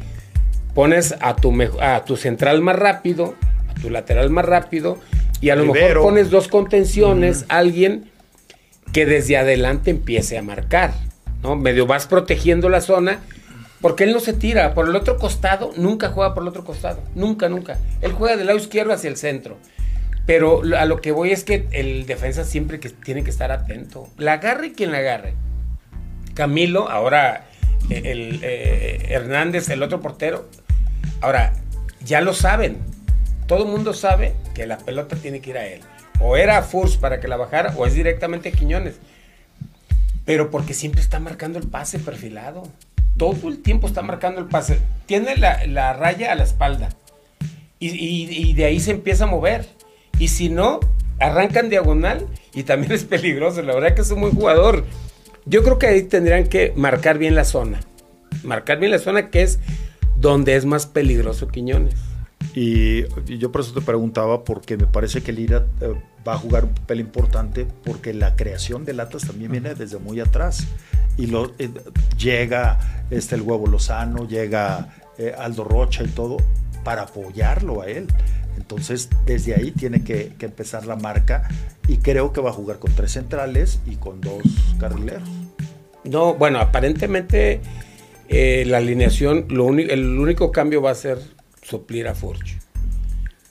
pones 0.74 1.14
a 1.20 1.36
tu, 1.36 1.53
a 1.80 2.05
tu 2.05 2.16
central 2.16 2.61
más 2.61 2.76
rápido, 2.76 3.34
tu 3.80 3.90
lateral 3.90 4.30
más 4.30 4.44
rápido 4.44 4.98
y 5.40 5.50
a 5.50 5.57
lo 5.57 5.66
mejor 5.66 6.00
pones 6.00 6.30
dos 6.30 6.48
contenciones, 6.48 7.44
alguien 7.48 8.11
que 8.93 9.07
desde 9.07 9.36
adelante 9.36 9.90
empiece 9.90 10.38
a 10.38 10.43
marcar, 10.43 10.93
¿no? 11.43 11.57
Medio 11.57 11.86
vas 11.86 12.07
protegiendo 12.07 12.68
la 12.68 12.80
zona 12.80 13.20
porque 13.80 14.05
él 14.05 14.12
no 14.12 14.20
se 14.20 14.32
tira 14.32 14.74
por 14.74 14.88
el 14.88 14.95
otro 14.95 15.16
costado, 15.16 15.72
nunca 15.76 16.11
juega 16.11 16.34
por 16.34 16.45
el 16.45 16.49
otro 16.49 16.64
costado, 16.64 17.03
nunca, 17.14 17.49
nunca. 17.49 17.78
Él 18.01 18.12
juega 18.12 18.36
del 18.36 18.47
lado 18.47 18.59
izquierdo 18.59 18.93
hacia 18.93 19.11
el 19.11 19.16
centro. 19.16 19.57
Pero 20.24 20.62
a 20.78 20.84
lo 20.84 21.01
que 21.01 21.11
voy 21.11 21.32
es 21.32 21.43
que 21.43 21.66
el 21.72 22.07
defensa 22.07 22.45
siempre 22.45 22.78
que 22.78 22.90
tiene 22.90 23.24
que 23.24 23.30
estar 23.30 23.51
atento. 23.51 24.09
La 24.18 24.34
agarre 24.34 24.72
quien 24.72 24.93
la 24.93 24.99
agarre. 24.99 25.34
Camilo, 26.34 26.88
ahora 26.88 27.47
eh, 27.90 28.03
el, 28.05 28.38
eh, 28.43 29.07
Hernández, 29.09 29.68
el 29.68 29.82
otro 29.82 30.01
portero. 30.01 30.49
Ahora, 31.20 31.53
ya 32.05 32.20
lo 32.20 32.34
saben 32.34 32.78
todo 33.47 33.64
el 33.64 33.70
mundo 33.70 33.93
sabe 33.93 34.34
que 34.55 34.66
la 34.66 34.78
pelota 34.78 35.14
tiene 35.14 35.40
que 35.40 35.51
ir 35.51 35.59
a 35.59 35.66
él. 35.66 35.80
O 36.23 36.37
era 36.37 36.62
Furs 36.62 36.97
para 36.97 37.18
que 37.20 37.27
la 37.27 37.37
bajara, 37.37 37.75
o 37.77 37.85
es 37.85 37.95
directamente 37.95 38.53
Quiñones. 38.53 38.95
Pero 40.25 40.51
porque 40.51 40.73
siempre 40.73 41.01
está 41.01 41.18
marcando 41.18 41.59
el 41.59 41.66
pase 41.66 41.99
perfilado. 41.99 42.62
Todo 43.16 43.49
el 43.49 43.61
tiempo 43.61 43.89
está 43.89 44.03
marcando 44.03 44.41
el 44.41 44.47
pase. 44.47 44.79
Tiene 45.07 45.37
la, 45.37 45.93
raya 45.93 46.33
a 46.33 46.35
la 46.37 46.45
espalda. 46.45 46.91
Y, 47.81 48.53
de 48.55 48.64
ahí 48.64 48.79
se 48.79 48.93
empieza 48.93 49.25
a 49.25 49.27
mover. 49.27 49.66
Y 50.20 50.29
si 50.29 50.49
no, 50.49 50.79
arrancan 51.18 51.68
diagonal 51.68 52.27
y 52.55 52.62
también 52.62 52.93
es 52.93 53.05
peligroso. 53.05 53.62
La 53.62 53.75
verdad 53.75 53.95
que 53.95 54.03
es 54.03 54.11
un 54.12 54.20
buen 54.20 54.35
jugador. 54.35 54.85
Yo 55.45 55.64
creo 55.64 55.79
que 55.81 55.89
ahí 55.89 56.03
tendrían 56.03 56.47
que 56.47 56.73
marcar 56.77 57.18
bien 57.18 57.35
la 57.35 57.45
zona. 57.45 57.81
Marcar 58.45 58.79
bien 58.79 58.93
la 58.93 59.01
zona 59.01 59.29
que 59.29 59.43
es 59.43 59.59
donde 60.16 60.55
es 60.55 60.64
más 60.64 60.87
peligroso 60.87 61.49
Quiñones. 61.49 61.97
Y, 62.55 63.07
yo 63.39 63.51
por 63.51 63.62
eso 63.62 63.73
te 63.73 63.81
preguntaba, 63.81 64.45
porque 64.45 64.77
me 64.77 64.87
parece 64.87 65.23
que 65.23 65.33
Lira 65.33 65.66
eh, 65.81 65.95
va 66.27 66.35
a 66.35 66.39
jugar 66.39 66.64
un 66.64 66.75
papel 66.75 67.01
importante, 67.01 67.66
porque 67.85 68.14
la 68.14 68.37
creación 68.37 68.85
de 68.85 68.95
latas 68.95 69.23
también 69.23 69.53
viene 69.53 69.75
desde 69.75 69.99
muy 69.99 70.20
atrás. 70.20 70.66
Y 71.16 71.33
eh, 71.35 71.70
llega 72.16 73.07
este, 73.11 73.35
el 73.35 73.43
huevo 73.43 73.66
Lozano, 73.66 74.27
llega 74.27 74.95
eh, 75.18 75.35
Aldo 75.37 75.64
Rocha 75.64 76.05
y 76.05 76.09
todo, 76.09 76.39
para 76.85 77.03
apoyarlo 77.03 77.83
a 77.83 77.87
él. 77.87 78.07
Entonces, 78.57 79.09
desde 79.27 79.55
ahí 79.55 79.73
tiene 79.73 80.05
que, 80.05 80.33
empezar 80.41 80.87
la 80.87 80.97
marca 80.97 81.49
y 81.89 81.97
creo 81.99 82.33
que 82.33 82.41
va 82.41 82.51
a 82.51 82.53
jugar 82.53 82.79
con 82.79 82.95
tres 82.95 83.12
centrales 83.12 83.81
y 83.87 83.97
con 83.97 84.20
dos 84.20 84.43
carrileros. 84.79 85.29
No, 86.05 86.35
bueno, 86.35 86.59
aparentemente 86.59 87.61
la 88.29 88.79
alineación, 88.79 89.47
lo 89.49 89.68
el 89.70 90.18
único 90.18 90.53
cambio 90.53 90.81
va 90.81 90.91
a 90.91 90.95
ser 90.95 91.18
suplir 91.62 92.09
a 92.09 92.14
Furch. 92.14 92.61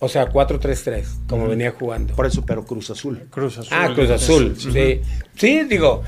O 0.04 0.10
sea, 0.10 0.30
4-3-3, 0.30 1.06
como 1.28 1.47
venía 1.47 1.72
jugando. 1.72 2.16
Por 2.16 2.26
eso, 2.26 2.43
pero 2.43 2.66
Cruz 2.66 2.89
Azul. 2.89 3.28
Cruz 3.30 3.60
Azul. 3.60 3.78
Ah, 3.80 3.91
Cruz 3.93 4.10
Azul, 4.10 4.56
sí. 4.58 5.02
Sí, 5.36 5.64
digo, 5.66 6.02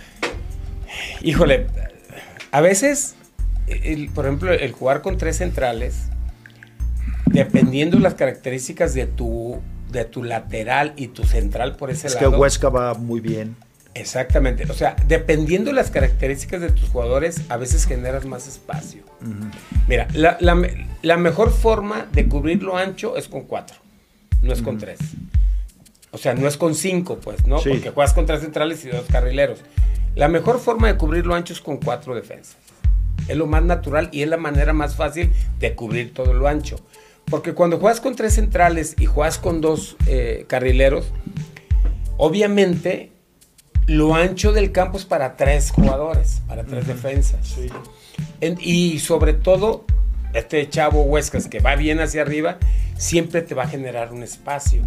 híjole, 1.22 1.68
a 2.52 2.62
veces, 2.62 3.16
por 4.16 4.26
ejemplo, 4.26 4.52
el 4.52 4.72
jugar 4.72 5.02
con 5.02 5.18
tres 5.18 5.38
centrales, 5.38 6.08
dependiendo 7.28 8.00
las 8.00 8.16
características 8.16 8.96
de 8.96 9.06
tu, 9.06 9.62
de 9.92 10.06
tu 10.06 10.24
lateral 10.24 10.94
y 10.96 11.10
tu 11.10 11.24
central 11.24 11.76
por 11.76 11.92
ese 11.92 12.10
lado. 12.10 12.20
Es 12.20 12.24
que 12.24 12.28
Huesca 12.28 12.70
va 12.70 12.96
muy 12.96 13.20
bien. 13.20 13.56
Exactamente. 13.96 14.66
O 14.70 14.74
sea, 14.74 14.96
dependiendo 15.08 15.70
de 15.70 15.76
las 15.76 15.92
características 15.92 16.62
de 16.62 16.70
tus 16.70 16.90
jugadores, 16.90 17.42
a 17.50 17.58
veces 17.58 17.86
generas 17.86 18.26
más 18.26 18.48
espacio. 18.48 19.04
Mira, 19.88 20.08
la, 20.14 21.18
mejor 21.18 21.52
forma 21.52 22.08
de 22.12 22.28
cubrir 22.28 22.64
lo 22.64 22.78
ancho 22.78 23.18
es 23.18 23.28
con 23.28 23.44
cuatro, 23.44 23.78
no 24.44 24.54
es 24.54 24.62
con 24.62 24.78
tres. 24.78 25.00
O 26.12 26.18
sea, 26.18 26.36
no 26.36 26.48
es 26.48 26.58
con 26.58 26.76
cinco, 26.76 27.18
pues, 27.18 27.48
¿no? 27.48 27.56
Porque 27.56 27.90
juegas 27.90 28.14
con 28.14 28.28
tres 28.28 28.42
centrales 28.42 28.86
y 28.86 28.90
dos 28.90 29.06
carrileros. 29.12 29.60
La 30.16 30.28
mejor 30.28 30.60
forma 30.60 30.88
de 30.88 30.96
cubrir 30.96 31.26
lo 31.26 31.34
ancho 31.34 31.54
es 31.54 31.62
con 31.62 31.78
cuatro 31.78 32.14
defensas. 32.14 32.58
Es 33.28 33.36
lo 33.36 33.48
más 33.48 33.64
natural 33.64 34.10
y 34.12 34.22
es 34.22 34.28
la 34.28 34.38
manera 34.38 34.74
más 34.74 34.96
fácil 34.96 35.32
de 35.60 35.74
cubrir 35.74 36.14
todo 36.14 36.34
lo 36.34 36.48
ancho. 36.48 36.76
Porque 37.26 37.54
cuando 37.54 37.80
juegas 37.80 38.00
con 38.02 38.16
tres 38.16 38.34
centrales 38.34 38.96
y 39.00 39.06
juegas 39.06 39.40
con 39.40 39.62
dos 39.62 39.96
eh, 40.06 40.46
carrileros, 40.48 41.08
obviamente 42.18 43.12
lo 43.88 44.14
ancho 44.14 44.52
del 44.52 44.72
campo 44.72 44.98
es 44.98 45.06
para 45.06 45.36
tres 45.36 45.72
jugadores, 45.72 46.42
para 46.48 46.64
tres 46.64 46.86
defensas. 46.86 47.58
y 48.60 49.00
sobre 49.00 49.34
todo, 49.34 49.86
este 50.34 50.68
chavo 50.70 51.04
Huescas 51.04 51.48
que 51.48 51.60
va 51.60 51.76
bien 51.76 52.00
hacia 52.00 52.22
arriba, 52.22 52.58
siempre 52.98 53.42
te 53.42 53.56
va 53.56 53.64
a 53.64 53.68
generar 53.68 54.12
un 54.12 54.24
espacio. 54.24 54.82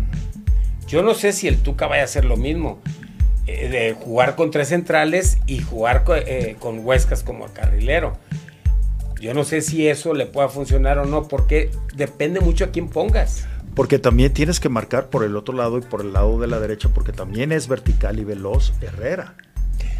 Yo 0.87 1.03
no 1.03 1.15
sé 1.15 1.33
si 1.33 1.49
el 1.49 1.59
Tuca 1.59 1.87
vaya 1.87 2.03
a 2.03 2.05
hacer 2.05 2.25
lo 2.25 2.37
mismo. 2.37 2.81
Eh, 3.47 3.69
de 3.69 3.93
jugar 3.93 4.35
con 4.35 4.51
tres 4.51 4.69
centrales 4.69 5.39
y 5.47 5.59
jugar 5.61 6.05
eh, 6.09 6.57
con 6.59 6.85
Huescas 6.85 7.23
como 7.23 7.47
carrilero. 7.47 8.19
Yo 9.21 9.35
no 9.35 9.45
sé 9.45 9.63
si 9.63 9.87
eso 9.87 10.15
le 10.15 10.27
pueda 10.27 10.49
funcionar 10.49 10.99
o 10.99 11.05
no, 11.05 11.29
porque 11.29 11.71
depende 11.95 12.41
mucho 12.41 12.65
a 12.65 12.69
quién 12.69 12.89
pongas. 12.89 13.47
Porque 13.75 13.99
también 13.99 14.33
tienes 14.33 14.59
que 14.59 14.69
marcar 14.69 15.11
por 15.11 15.23
el 15.23 15.37
otro 15.37 15.55
lado 15.55 15.79
y 15.79 15.83
por 15.83 16.01
el 16.01 16.13
lado 16.13 16.41
de 16.41 16.49
la 16.49 16.59
derecha, 16.59 16.89
porque 16.93 17.13
también 17.13 17.53
es 17.53 17.69
vertical 17.69 18.19
y 18.19 18.25
veloz 18.25 18.73
Herrera. 18.81 19.37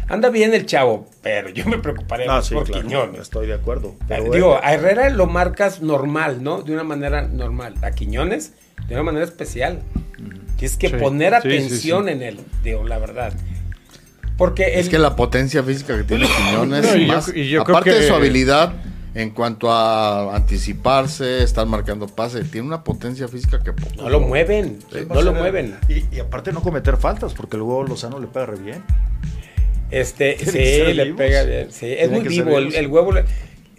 Anda 0.09 0.29
bien 0.29 0.53
el 0.53 0.65
chavo, 0.65 1.07
pero 1.21 1.49
yo 1.49 1.65
me 1.65 1.79
preocuparía 1.79 2.27
ah, 2.29 2.41
por 2.51 2.69
Quiñones. 2.69 3.21
Estoy 3.21 3.47
de 3.47 3.55
acuerdo. 3.55 3.95
Digo, 4.31 4.57
a 4.61 4.73
Herrera 4.73 5.09
lo 5.09 5.27
marcas 5.27 5.81
normal, 5.81 6.43
¿no? 6.43 6.61
De 6.61 6.73
una 6.73 6.83
manera 6.83 7.23
normal. 7.23 7.75
A 7.81 7.91
Quiñones, 7.91 8.53
de 8.87 8.95
una 8.95 9.03
manera 9.03 9.25
especial. 9.25 9.81
Tienes 10.57 10.77
que 10.77 10.89
poner 10.91 11.35
atención 11.35 12.09
en 12.09 12.23
él, 12.23 12.39
digo, 12.63 12.83
la 12.83 12.97
verdad. 12.97 13.33
Porque 14.37 14.79
es 14.79 14.87
que 14.87 14.97
la 14.97 15.15
potencia 15.15 15.61
física 15.63 15.97
que 15.97 16.03
tiene 16.03 16.27
Quiñones, 16.27 17.07
más, 17.07 17.33
aparte 17.59 17.93
de 17.93 18.07
su 18.07 18.13
habilidad 18.13 18.73
en 19.17 19.31
cuanto 19.31 19.71
a 19.71 20.35
anticiparse, 20.35 21.41
estar 21.41 21.65
marcando 21.65 22.05
pases, 22.05 22.51
tiene 22.51 22.67
una 22.67 22.83
potencia 22.83 23.27
física 23.27 23.63
que 23.63 23.73
no 23.97 24.09
lo 24.09 24.19
mueven, 24.19 24.77
no 25.09 25.21
lo 25.23 25.33
mueven. 25.33 25.75
Y, 25.89 26.19
aparte 26.19 26.53
no 26.53 26.61
cometer 26.61 26.97
faltas, 26.97 27.33
porque 27.33 27.57
luego 27.57 27.83
Lozano 27.83 28.19
le 28.19 28.27
pega 28.27 28.45
re 28.45 28.57
bien. 28.57 28.83
Este, 29.91 30.37
sí, 30.45 30.93
le 30.93 31.13
pega 31.13 31.43
bien. 31.43 31.71
Sí, 31.71 31.87
es 31.87 32.09
muy 32.09 32.21
vivo. 32.21 32.57
El, 32.57 32.87
huevo. 32.87 33.13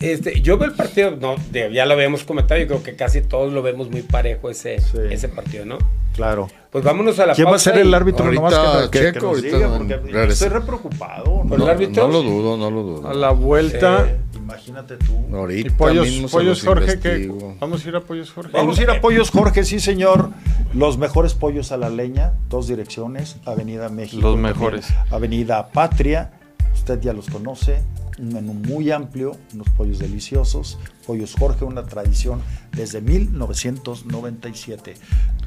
Este, 0.00 0.40
yo 0.40 0.58
veo 0.58 0.68
el 0.68 0.76
partido, 0.76 1.16
no, 1.20 1.36
ya 1.50 1.84
lo 1.84 1.94
habíamos 1.94 2.22
comentado, 2.22 2.60
yo 2.60 2.68
creo 2.68 2.82
que 2.84 2.94
casi 2.94 3.20
todos 3.20 3.52
lo 3.52 3.62
vemos 3.62 3.90
muy 3.90 4.02
parejo 4.02 4.48
ese, 4.48 4.76
ese 5.10 5.28
partido, 5.28 5.64
¿no? 5.64 5.78
Claro. 6.14 6.48
Pues 6.70 6.84
vámonos 6.84 7.18
a 7.18 7.26
la 7.26 7.34
¿Quién 7.34 7.48
va 7.48 7.56
a 7.56 7.58
ser 7.58 7.78
el 7.78 7.94
árbitro? 7.94 8.26
Ahorita, 8.26 8.90
que, 8.90 9.12
Checo, 9.12 9.36
estoy 9.36 10.48
re 10.48 10.60
preocupado. 10.60 11.42
¿no? 11.44 11.54
el 11.56 11.68
árbitro? 11.68 12.06
No 12.06 12.12
lo 12.12 12.22
dudo, 12.22 12.56
no 12.56 12.70
lo 12.70 12.82
dudo. 12.82 13.08
A 13.08 13.14
la 13.14 13.30
vuelta. 13.30 14.18
Imagínate 14.36 14.96
tú. 14.96 15.36
Ahorita 15.36 15.68
y 15.68 15.70
pollos, 15.70 16.08
pollos 16.30 16.62
Jorge. 16.62 17.30
Vamos 17.60 17.84
a 17.84 17.88
ir 17.88 17.96
a 17.96 18.00
Pollos 18.00 18.30
Jorge. 18.32 18.50
Vamos 18.52 18.78
a 18.78 18.82
ir 18.82 18.90
a 18.90 19.00
Pollos 19.00 19.30
Jorge, 19.30 19.64
sí, 19.64 19.78
señor. 19.78 20.30
Los 20.78 20.96
mejores 20.96 21.34
pollos 21.34 21.72
a 21.72 21.76
la 21.76 21.90
leña, 21.90 22.34
dos 22.48 22.68
direcciones, 22.68 23.38
Avenida 23.44 23.88
México. 23.88 24.22
Los 24.22 24.36
mejores. 24.38 24.86
Avenida 25.10 25.70
Patria, 25.70 26.30
usted 26.72 27.00
ya 27.00 27.12
los 27.12 27.28
conoce, 27.28 27.82
un 28.20 28.32
menú 28.32 28.54
muy 28.54 28.92
amplio, 28.92 29.32
unos 29.54 29.68
pollos 29.70 29.98
deliciosos. 29.98 30.78
Pollos 31.04 31.34
Jorge, 31.36 31.64
una 31.64 31.82
tradición 31.82 32.42
desde 32.70 33.00
1997. 33.00 34.94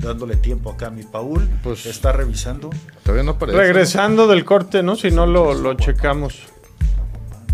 Dándole 0.03 0.36
tiempo 0.36 0.69
acá 0.69 0.88
a 0.88 0.89
mi 0.91 1.03
Paul, 1.03 1.47
pues 1.63 1.86
está 1.86 2.11
revisando. 2.11 2.69
Todavía 3.03 3.23
no 3.23 3.32
aparece. 3.32 3.57
Regresando 3.57 4.27
del 4.27 4.43
corte, 4.43 4.84
¿no? 4.84 4.97
Si 4.97 5.11
no 5.11 5.27
lo, 5.27 5.53
lo 5.53 5.75
checamos. 5.75 6.41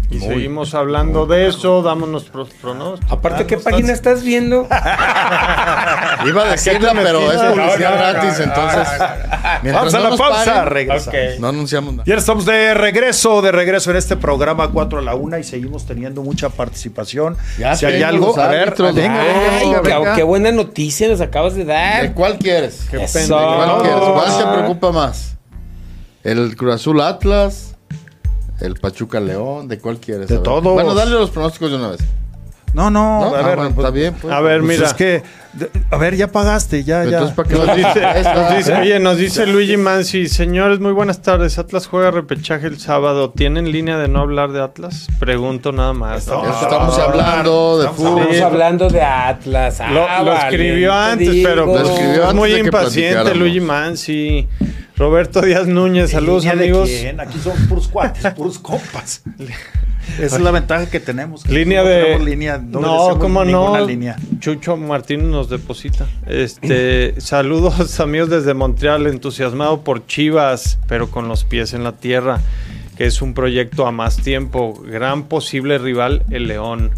Y 0.09 0.19
seguimos 0.19 0.73
hablando 0.73 1.25
de 1.25 1.47
eso, 1.47 1.81
damos 1.81 2.07
nuestros 2.07 2.49
pronósticos. 2.49 3.11
Aparte, 3.11 3.45
¿qué 3.45 3.57
página 3.57 3.91
estás 3.91 4.23
viendo? 4.23 4.61
Iba 6.25 6.43
a 6.43 6.51
decirla, 6.51 6.93
pero 6.93 7.29
es 7.29 7.41
publicidad 7.41 7.97
gratis, 7.97 8.39
entonces. 8.39 8.87
Vamos 9.73 9.93
a 9.93 9.99
la 9.99 10.15
pausa, 10.15 10.69
No 11.39 11.47
anunciamos 11.49 11.93
nada. 11.93 12.03
Ya 12.05 12.15
estamos 12.15 12.45
de 12.45 12.73
regreso, 12.73 13.41
de 13.41 13.51
regreso 13.51 13.91
en 13.91 13.97
este 13.97 14.15
programa 14.15 14.69
4 14.69 14.99
a 14.99 15.01
la 15.01 15.15
1 15.15 15.39
y 15.39 15.43
seguimos 15.43 15.85
teniendo 15.85 16.23
mucha 16.23 16.49
participación. 16.49 17.35
si 17.75 17.85
hay 17.85 18.01
algo, 18.01 18.37
a 18.39 18.47
ver, 18.47 18.75
venga, 18.77 20.15
Qué 20.15 20.23
buena 20.23 20.51
noticia 20.51 21.07
nos 21.09 21.19
acabas 21.19 21.55
de 21.55 21.65
dar. 21.65 22.03
¿De 22.03 22.13
cuál 22.13 22.37
quieres? 22.37 22.87
¿Qué 22.89 22.97
¿Cuál 22.97 23.81
quieres? 23.81 23.99
¿Cuál 23.99 24.37
te 24.37 24.57
preocupa 24.57 24.91
más? 24.91 25.35
¿El 26.23 26.55
Cruz 26.55 26.75
Azul 26.75 27.01
Atlas? 27.01 27.76
El 28.59 28.75
Pachuca 28.75 29.19
León, 29.19 29.67
¿de 29.67 29.79
cuál 29.79 29.99
quieres? 29.99 30.27
De 30.27 30.39
todo. 30.39 30.73
Bueno, 30.73 30.93
dale 30.93 31.11
los 31.11 31.29
pronósticos 31.29 31.71
de 31.71 31.77
una 31.77 31.89
vez. 31.89 31.99
No, 32.73 32.91
no, 32.91 33.33
a 33.35 33.41
ver, 33.41 33.55
pues, 33.55 33.69
está 33.69 33.89
bien. 33.89 34.13
Pues. 34.21 34.33
a 34.33 34.41
ver, 34.41 34.59
pues 34.61 34.77
mira. 34.77 34.87
Es 34.87 34.93
que, 34.93 35.23
a 35.89 35.97
ver, 35.97 36.15
ya 36.15 36.27
pagaste, 36.31 36.83
ya, 36.83 37.03
ya. 37.05 37.19
Entonces, 37.19 37.35
¿para 37.35 37.49
qué 37.49 37.55
nos 37.55 37.75
dice, 37.75 38.33
nos 38.35 38.55
dice, 38.55 38.73
oye, 38.75 38.99
nos 38.99 39.17
dice 39.17 39.47
Luigi 39.47 39.77
Mansi, 39.77 40.27
señores, 40.27 40.79
muy 40.79 40.91
buenas 40.91 41.21
tardes. 41.21 41.57
Atlas 41.57 41.87
juega 41.87 42.11
repechaje 42.11 42.67
el 42.67 42.79
sábado. 42.79 43.31
¿Tienen 43.31 43.71
línea 43.71 43.97
de 43.97 44.07
no 44.07 44.19
hablar 44.19 44.51
de 44.51 44.61
Atlas? 44.61 45.07
Pregunto 45.19 45.71
nada 45.71 45.93
más. 45.93 46.27
estamos 46.27 46.99
hablando 46.99 47.79
de 47.79 47.89
fútbol. 47.89 48.21
Estamos 48.29 48.41
hablando 48.41 48.89
de 48.89 49.01
Atlas. 49.01 49.81
Ah, 49.81 50.21
lo, 50.23 50.33
escribió 50.33 50.93
antes, 50.93 51.29
pero 51.43 51.65
lo 51.65 51.79
escribió 51.79 52.23
antes 52.23 52.35
muy 52.35 52.53
impaciente 52.53 53.33
Luigi 53.33 53.61
Mansi. 53.61 54.47
Roberto 54.97 55.41
Díaz 55.41 55.67
Núñez, 55.67 56.09
saludos 56.09 56.45
amigos. 56.47 56.89
Aquí 57.19 57.37
son 57.39 57.55
puros 57.67 57.87
cuates, 57.87 58.25
puros 58.33 58.57
compas. 58.57 59.21
Esa 60.19 60.37
es 60.37 60.41
la 60.41 60.51
ventaja 60.51 60.89
que 60.89 60.99
tenemos. 60.99 61.47
línea 61.47 61.83
de. 61.83 62.17
no, 62.71 63.19
cómo 63.19 63.45
no. 63.45 63.75
Chucho 64.39 64.75
Martín 64.75 65.29
nos 65.29 65.49
deposita. 65.49 66.07
Este, 66.25 67.13
saludos 67.21 67.99
amigos 67.99 68.29
desde 68.29 68.55
Montreal, 68.55 69.05
entusiasmado 69.05 69.81
por 69.81 70.07
Chivas, 70.07 70.79
pero 70.87 71.11
con 71.11 71.27
los 71.27 71.43
pies 71.43 71.73
en 71.73 71.83
la 71.83 71.91
tierra, 71.91 72.39
que 72.97 73.05
es 73.05 73.21
un 73.21 73.35
proyecto 73.35 73.85
a 73.85 73.91
más 73.91 74.17
tiempo. 74.17 74.81
Gran 74.83 75.25
posible 75.25 75.77
rival, 75.77 76.23
el 76.31 76.47
León. 76.47 76.91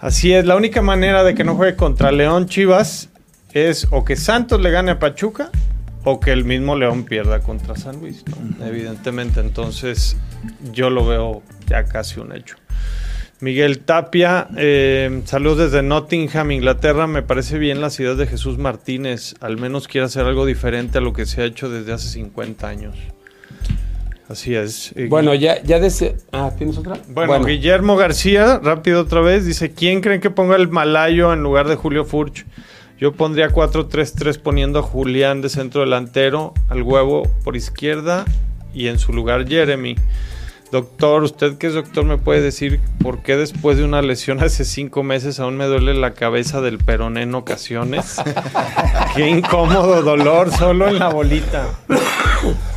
Así 0.00 0.34
es, 0.34 0.44
la 0.44 0.56
única 0.56 0.82
manera 0.82 1.24
de 1.24 1.34
que 1.34 1.42
no 1.44 1.54
juegue 1.54 1.74
contra 1.74 2.12
León 2.12 2.48
Chivas 2.48 3.08
es 3.54 3.86
o 3.90 4.04
que 4.04 4.16
Santos 4.16 4.60
le 4.60 4.70
gane 4.70 4.90
a 4.90 4.98
Pachuca 4.98 5.50
o 6.04 6.20
que 6.20 6.32
el 6.32 6.44
mismo 6.44 6.76
León 6.76 7.04
pierda 7.04 7.40
contra 7.40 7.76
San 7.76 8.00
Luis, 8.00 8.24
evidentemente. 8.62 9.40
Entonces 9.40 10.16
yo 10.72 10.90
lo 10.90 11.06
veo 11.06 11.42
ya 11.66 11.84
casi 11.84 12.20
un 12.20 12.32
hecho. 12.32 12.56
Miguel 13.40 13.80
Tapia, 13.80 14.48
eh, 14.56 15.22
saludos 15.24 15.70
desde 15.70 15.82
Nottingham, 15.82 16.50
Inglaterra. 16.52 17.06
Me 17.06 17.22
parece 17.22 17.58
bien 17.58 17.80
la 17.80 17.90
ciudad 17.90 18.16
de 18.16 18.26
Jesús 18.26 18.58
Martínez. 18.58 19.34
Al 19.40 19.58
menos 19.58 19.88
quiere 19.88 20.06
hacer 20.06 20.24
algo 20.24 20.46
diferente 20.46 20.98
a 20.98 21.00
lo 21.00 21.12
que 21.12 21.26
se 21.26 21.42
ha 21.42 21.44
hecho 21.44 21.68
desde 21.68 21.92
hace 21.92 22.08
50 22.08 22.68
años. 22.68 22.96
Así 24.28 24.54
es. 24.54 24.92
Eh, 24.96 25.08
bueno, 25.10 25.34
ya, 25.34 25.62
ya 25.62 25.78
desde... 25.78 26.16
Ah, 26.32 26.52
¿tienes 26.56 26.78
otra? 26.78 26.96
Bueno, 27.08 27.44
Guillermo 27.44 27.96
García, 27.96 28.58
rápido 28.62 29.02
otra 29.02 29.20
vez, 29.20 29.44
dice, 29.44 29.72
¿quién 29.72 30.00
creen 30.00 30.20
que 30.20 30.30
ponga 30.30 30.56
el 30.56 30.68
Malayo 30.68 31.32
en 31.32 31.42
lugar 31.42 31.68
de 31.68 31.76
Julio 31.76 32.06
Furch? 32.06 32.46
Yo 32.98 33.12
pondría 33.12 33.48
4-3-3 33.50 34.40
poniendo 34.40 34.78
a 34.78 34.82
Julián 34.82 35.42
de 35.42 35.48
centro 35.48 35.80
delantero, 35.80 36.54
al 36.68 36.82
huevo 36.82 37.28
por 37.42 37.56
izquierda 37.56 38.24
y 38.72 38.88
en 38.88 38.98
su 38.98 39.12
lugar 39.12 39.48
Jeremy. 39.48 39.96
Doctor, 40.70 41.22
usted 41.22 41.56
que 41.56 41.68
es 41.68 41.74
doctor 41.74 42.04
me 42.04 42.18
puede 42.18 42.40
decir 42.40 42.80
por 43.00 43.22
qué 43.22 43.36
después 43.36 43.76
de 43.76 43.84
una 43.84 44.02
lesión 44.02 44.42
hace 44.42 44.64
cinco 44.64 45.02
meses 45.02 45.38
aún 45.38 45.56
me 45.56 45.66
duele 45.66 45.94
la 45.94 46.14
cabeza 46.14 46.60
del 46.60 46.78
peroné 46.78 47.22
en 47.22 47.34
ocasiones. 47.34 48.20
qué 49.14 49.28
incómodo 49.28 50.02
dolor 50.02 50.50
solo 50.50 50.88
en 50.88 50.98
la 50.98 51.08
bolita. 51.08 51.68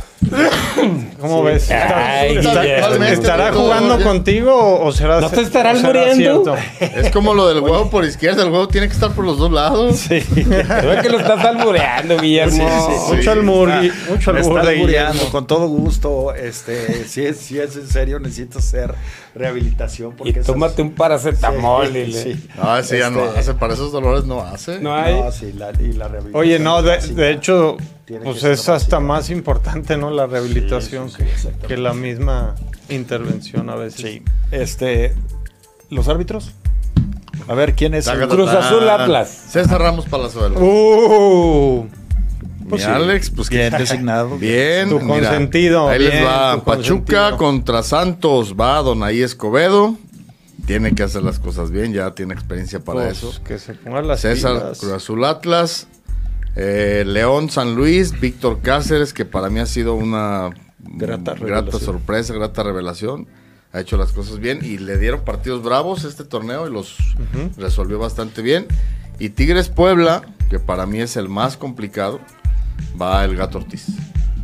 ¿Cómo 1.20 1.42
ves? 1.42 1.70
¿Estará 1.70 3.52
jugando 3.52 4.00
contigo 4.02 4.80
o 4.80 4.92
será 4.92 5.20
¿No 5.20 5.30
te 5.30 5.40
estará 5.40 5.74
muriendo? 5.74 6.56
Es 6.80 7.10
como 7.10 7.34
lo 7.34 7.48
del 7.48 7.60
huevo 7.60 7.90
por 7.90 8.04
izquierda. 8.04 8.42
El 8.42 8.50
huevo 8.50 8.68
tiene 8.68 8.88
que 8.88 8.94
estar 8.94 9.12
por 9.12 9.24
los 9.24 9.38
dos 9.38 9.50
lados. 9.50 9.96
Sí. 9.96 10.20
Creo 10.20 11.02
que 11.02 11.08
lo 11.08 11.18
estás 11.18 11.44
albureando, 11.44 12.18
Guillermo. 12.18 12.68
mucho 13.08 13.30
albur. 13.30 13.70
Mucho 14.08 14.30
albur 14.30 15.30
con 15.30 15.46
todo 15.46 15.68
gusto. 15.68 16.34
Este, 16.34 17.04
si 17.04 17.24
es, 17.24 17.38
si 17.38 17.58
es 17.58 17.76
en 17.76 17.88
serio, 17.88 18.18
necesito 18.20 18.58
hacer 18.58 18.94
rehabilitación. 19.34 20.12
Porque 20.12 20.40
y 20.40 20.42
tómate 20.42 20.82
un 20.82 20.92
paracetamol. 20.92 21.96
y 21.96 22.12
sí. 22.12 22.48
No, 22.56 22.82
sí, 22.82 22.98
ya 22.98 23.10
no 23.10 23.24
este, 23.26 23.40
hace. 23.40 23.54
Para 23.54 23.74
esos 23.74 23.92
dolores 23.92 24.24
no 24.24 24.40
hace. 24.40 24.80
No 24.80 24.94
hay. 24.94 25.20
No, 25.20 25.32
sí, 25.32 25.52
la, 25.52 25.70
y 25.72 25.92
la 25.92 26.08
rehabilitación. 26.08 26.34
Oye, 26.34 26.58
no, 26.58 26.82
de, 26.82 26.98
de 26.98 27.30
hecho 27.32 27.76
pues 28.24 28.44
es 28.44 28.68
hasta 28.68 29.00
más 29.00 29.30
importante, 29.30 29.96
¿no? 29.96 30.10
La 30.10 30.26
rehabilitación 30.26 31.10
que, 31.66 31.76
la 31.76 31.92
misma 31.92 32.54
intervención 32.88 33.70
a 33.70 33.74
veces. 33.74 34.00
Sí. 34.00 34.22
Este, 34.50 35.14
¿los 35.90 36.08
árbitros? 36.08 36.52
A 37.46 37.54
ver, 37.54 37.74
¿quién 37.74 37.94
es? 37.94 38.06
El 38.06 38.28
Cruz 38.28 38.50
Azul 38.50 38.88
Atlas. 38.88 39.28
César 39.28 39.80
Ramos 39.80 40.06
Palazuelo. 40.06 40.58
Uh. 40.60 41.88
Pues 42.68 42.84
Alex, 42.84 43.30
pues 43.30 43.48
bien 43.48 43.72
designado. 43.72 44.36
Bien, 44.36 44.90
tu 44.90 45.00
consentido. 45.00 45.88
Ahí 45.88 46.00
les 46.00 46.24
va 46.24 46.62
Pachuca 46.62 47.36
contra 47.36 47.82
Santos, 47.82 48.54
va 48.58 48.82
Donaí 48.82 49.22
Escobedo. 49.22 49.96
Tiene 50.66 50.94
que 50.94 51.02
hacer 51.02 51.22
las 51.22 51.38
cosas 51.38 51.70
bien, 51.70 51.94
ya 51.94 52.14
tiene 52.14 52.34
experiencia 52.34 52.80
para 52.80 53.04
pues, 53.04 53.18
eso. 53.18 53.32
Que 53.42 53.58
se 53.58 53.72
ponga 53.72 54.02
las 54.02 54.20
César 54.20 54.74
Cruz 54.78 54.92
Azul 54.92 55.24
Atlas, 55.24 55.86
eh, 56.60 57.04
León 57.06 57.50
San 57.50 57.76
Luis, 57.76 58.18
Víctor 58.18 58.60
Cáceres, 58.60 59.12
que 59.12 59.24
para 59.24 59.48
mí 59.48 59.60
ha 59.60 59.66
sido 59.66 59.94
una 59.94 60.50
grata, 60.80 61.36
sorpresa, 61.78 62.34
grata 62.34 62.64
revelación. 62.64 63.28
Ha 63.72 63.80
hecho 63.80 63.96
las 63.96 64.10
cosas 64.10 64.40
bien 64.40 64.58
y 64.62 64.78
le 64.78 64.98
dieron 64.98 65.24
partidos 65.24 65.62
bravos 65.62 66.02
este 66.02 66.24
torneo 66.24 66.66
y 66.66 66.72
los 66.72 66.96
resolvió 67.56 68.00
bastante 68.00 68.42
bien. 68.42 68.66
Y 69.20 69.28
Tigres 69.28 69.68
Puebla, 69.68 70.22
que 70.50 70.58
para 70.58 70.84
mí 70.86 71.00
es 71.00 71.16
el 71.16 71.28
más 71.28 71.56
complicado, 71.56 72.18
va 73.00 73.24
el 73.24 73.36
Gato 73.36 73.58
Ortiz. 73.58 73.86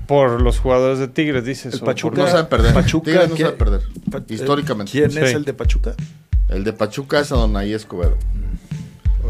Por 0.06 0.40
los 0.40 0.60
jugadores 0.60 1.00
de 1.00 1.08
Tigres, 1.08 1.44
dices. 1.44 1.74
El 1.74 1.80
Pachuca 1.80 2.22
no 2.22 2.28
sabe 2.28 2.44
perder. 2.44 2.74
Pachuca, 2.74 3.06
Tigres 3.06 3.30
no 3.30 3.36
sabe 3.36 3.52
perder. 3.52 3.80
Históricamente. 4.28 4.92
¿Quién 4.92 5.10
es 5.10 5.34
el 5.34 5.44
de 5.44 5.54
Pachuca? 5.54 5.94
El 6.48 6.62
de 6.62 6.72
Pachuca 6.72 7.18
es 7.18 7.32
a 7.32 7.36
Donay 7.36 7.72
Escobedo. 7.72 8.16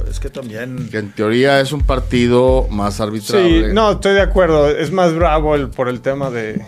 Es 0.09 0.21
que 0.21 0.31
también. 0.31 0.89
Que 0.91 0.99
en 0.99 1.13
teoría 1.13 1.61
es 1.61 1.73
un 1.73 1.83
partido 1.83 2.67
más 2.71 3.01
arbitrable. 3.01 3.69
Sí, 3.69 3.75
no, 3.75 3.93
estoy 3.93 4.15
de 4.15 4.23
acuerdo. 4.23 4.69
Es 4.69 4.93
más 4.93 5.15
bravo 5.15 5.55
el, 5.55 5.69
por 5.69 5.89
el 5.89 6.01
tema 6.01 6.31
de. 6.31 6.65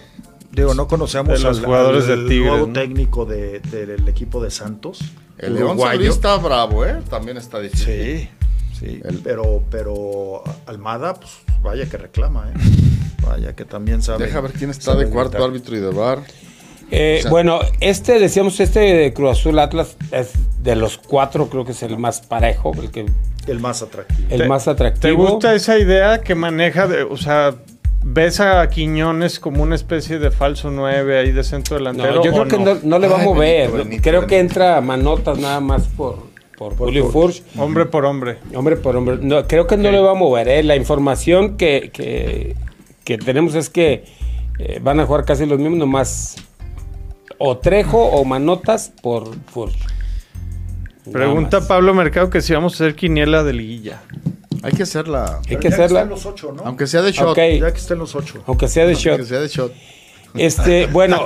Digo, 0.53 0.74
no 0.74 0.89
conocemos 0.89 1.43
los 1.43 1.61
jugadores 1.61 2.07
de 2.07 2.16
Tigres. 2.29 2.51
nuevo 2.51 2.72
técnico 2.72 3.27
del 3.27 4.09
equipo 4.09 4.43
de 4.43 4.51
Santos. 4.51 5.01
El 5.39 5.55
León 5.55 5.79
está 6.03 6.39
bravo, 6.39 6.87
¿eh? 6.87 7.03
También 7.11 7.37
está 7.37 7.61
difícil. 7.61 7.87
Sí, 7.87 8.29
sí. 8.79 9.03
Pero, 9.22 9.62
pero 9.70 10.43
Almada, 10.66 11.14
pues 11.14 11.33
vaya 11.62 11.87
que 11.89 11.99
reclama, 11.99 12.51
¿eh? 12.51 12.55
Vaya 13.27 13.57
que 13.57 13.64
también 13.64 14.03
sabe. 14.03 14.27
Deja 14.27 14.41
ver 14.41 14.53
quién 14.53 14.70
está 14.70 14.95
de 14.95 15.09
cuarto 15.09 15.45
árbitro 15.45 15.77
y 15.77 15.81
de 15.81 15.91
bar. 15.91 16.22
Eh, 16.91 17.24
bueno, 17.30 17.61
este, 17.80 18.18
decíamos, 18.18 18.61
este 18.61 18.80
de 18.80 19.12
Cruz 19.12 19.39
Azul 19.39 19.59
Atlas 19.59 19.97
es 20.12 20.32
de 20.62 20.76
los 20.76 20.99
cuatro, 20.99 21.49
creo 21.49 21.64
que 21.64 21.72
es 21.72 21.82
el 21.82 21.99
más 21.99 22.20
parejo, 22.20 22.72
el 22.80 22.91
que. 22.91 23.07
El 23.47 23.61
más 23.61 23.82
atractivo. 23.82 24.28
El 24.30 24.49
más 24.49 24.66
atractivo. 24.66 25.03
¿Te 25.03 25.12
gusta 25.12 25.55
esa 25.55 25.78
idea 25.78 26.20
que 26.20 26.34
maneja 26.34 26.89
de, 26.89 27.05
o 27.05 27.16
sea, 27.16 27.55
ves 28.03 28.41
a 28.41 28.68
Quiñones 28.68 29.39
como 29.39 29.62
una 29.62 29.74
especie 29.74 30.18
de 30.18 30.30
falso 30.30 30.70
9 30.70 31.18
ahí 31.18 31.32
de 31.32 31.45
centro 31.45 31.76
delantero? 31.76 32.16
No, 32.16 32.24
yo 32.24 32.32
creo 32.32 32.49
que 32.49 32.87
no, 32.87 32.99
le 32.99 33.09
va 33.09 33.20
a 33.20 33.24
mover. 33.24 33.70
creo 34.01 34.26
que 34.26 34.39
entra 34.39 34.76
a 34.76 34.80
manotas 34.80 35.39
nada 35.39 35.61
más 35.61 35.87
por, 35.89 36.24
por, 36.57 36.76
Julio 36.76 37.09
Furch. 37.11 37.43
Hombre 37.57 37.87
por 37.87 38.05
hombre. 38.05 38.39
Hombre 38.55 38.76
por 38.76 38.97
hombre. 38.97 39.18
No, 39.20 39.47
creo 39.47 39.66
que 39.66 39.76
no 39.76 39.91
le 39.91 40.01
va 40.01 40.12
a 40.12 40.14
mover. 40.14 40.49
¿eh? 40.49 40.62
La 40.62 40.74
información 40.74 41.57
que, 41.57 41.91
que, 43.05 43.18
tenemos 43.18 43.55
es 43.55 43.70
que 43.70 44.05
eh, 44.59 44.80
van 44.82 44.99
a 44.99 45.07
jugar 45.07 45.24
casi 45.24 45.47
los 45.47 45.59
mismos, 45.59 45.78
nomás 45.78 46.37
o 47.39 47.59
Trejo 47.59 47.99
o 47.99 48.24
Manotas 48.24 48.93
por 49.03 49.34
Furch. 49.47 49.76
Pregunta 51.12 51.66
Pablo 51.66 51.95
Mercado 51.95 52.30
que 52.30 52.41
si 52.41 52.53
vamos 52.53 52.72
a 52.74 52.84
hacer 52.84 52.97
quiniela 52.97 53.45
de 53.45 53.53
liguilla. 53.53 54.03
Hay 54.62 54.72
que 54.72 54.82
hacerla. 54.82 55.41
Hay 55.49 55.59
que 55.59 55.68
hacerla. 55.68 56.05
los 56.05 56.26
ocho, 56.26 56.53
¿no? 56.53 56.62
Aunque 56.64 56.87
sea 56.87 57.03
de 57.03 57.12
shot. 57.12 57.37
Ya 57.37 57.72
que 57.72 57.78
estén 57.78 57.99
los 57.99 58.14
ocho. 58.14 58.43
Aunque 58.47 58.68
sea 58.68 58.87
de 58.87 58.95
shot. 58.95 59.12
Aunque 59.12 59.26
sea 59.26 59.41
de 59.41 59.49
shot. 59.49 59.72
Este, 60.34 60.87
bueno, 60.93 61.24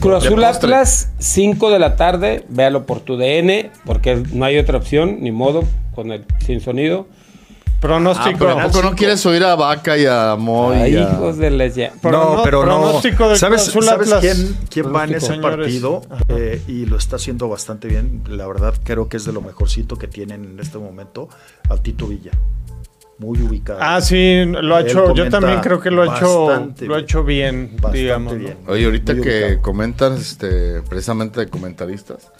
Cruz 0.00 0.24
Azul 0.24 0.44
Atlas, 0.44 1.10
5 1.18 1.70
de 1.70 1.78
la 1.78 1.96
tarde, 1.96 2.44
véalo 2.48 2.86
por 2.86 3.00
tu 3.00 3.16
DN, 3.16 3.70
porque 3.84 4.22
no 4.32 4.44
hay 4.44 4.58
otra 4.58 4.78
opción, 4.78 5.18
ni 5.20 5.32
modo, 5.32 5.64
con 5.94 6.12
el 6.12 6.24
sin 6.44 6.60
sonido. 6.60 7.06
Pronóstico. 7.84 8.48
Ah, 8.48 8.68
pero 8.72 8.90
no 8.90 8.96
quieres 8.96 9.26
oír 9.26 9.44
a 9.44 9.56
Vaca 9.56 9.98
y 9.98 10.06
a 10.06 10.36
Moy. 10.36 10.74
Ay, 10.74 10.96
hijos 10.96 11.36
de 11.36 11.50
la 11.50 11.66
ya. 11.66 11.92
No, 12.02 12.40
pero 12.42 12.64
no. 12.64 13.02
¿Sabes, 13.36 13.64
¿sabes 13.64 14.14
quién, 14.22 14.56
quién 14.70 14.94
va 14.94 15.04
en 15.04 15.16
ese 15.16 15.34
partido? 15.34 16.00
Eh, 16.28 16.62
y 16.66 16.86
lo 16.86 16.96
está 16.96 17.16
haciendo 17.16 17.46
bastante 17.46 17.86
bien. 17.86 18.22
La 18.26 18.46
verdad, 18.46 18.72
creo 18.84 19.10
que 19.10 19.18
es 19.18 19.26
de 19.26 19.34
lo 19.34 19.42
mejorcito 19.42 19.96
que 19.96 20.08
tienen 20.08 20.44
en 20.44 20.60
este 20.60 20.78
momento. 20.78 21.28
A 21.68 21.76
Tito 21.76 22.06
Villa. 22.06 22.30
Muy 23.18 23.38
ubicado. 23.42 23.80
Ah, 23.82 24.00
sí, 24.00 24.46
lo 24.46 24.76
ha 24.76 24.80
hecho. 24.80 25.12
Yo 25.12 25.28
también 25.28 25.60
creo 25.60 25.78
que 25.78 25.90
lo 25.90 26.10
ha 26.10 26.16
hecho, 26.16 26.72
lo 26.80 26.94
ha 26.94 27.00
hecho 27.00 27.22
bien, 27.22 27.76
digamos. 27.92 28.38
Bien. 28.38 28.56
Oye, 28.66 28.86
ahorita 28.86 29.14
que 29.14 29.58
comentan 29.60 30.14
este, 30.14 30.80
precisamente 30.88 31.38
de 31.38 31.48
comentaristas, 31.48 32.32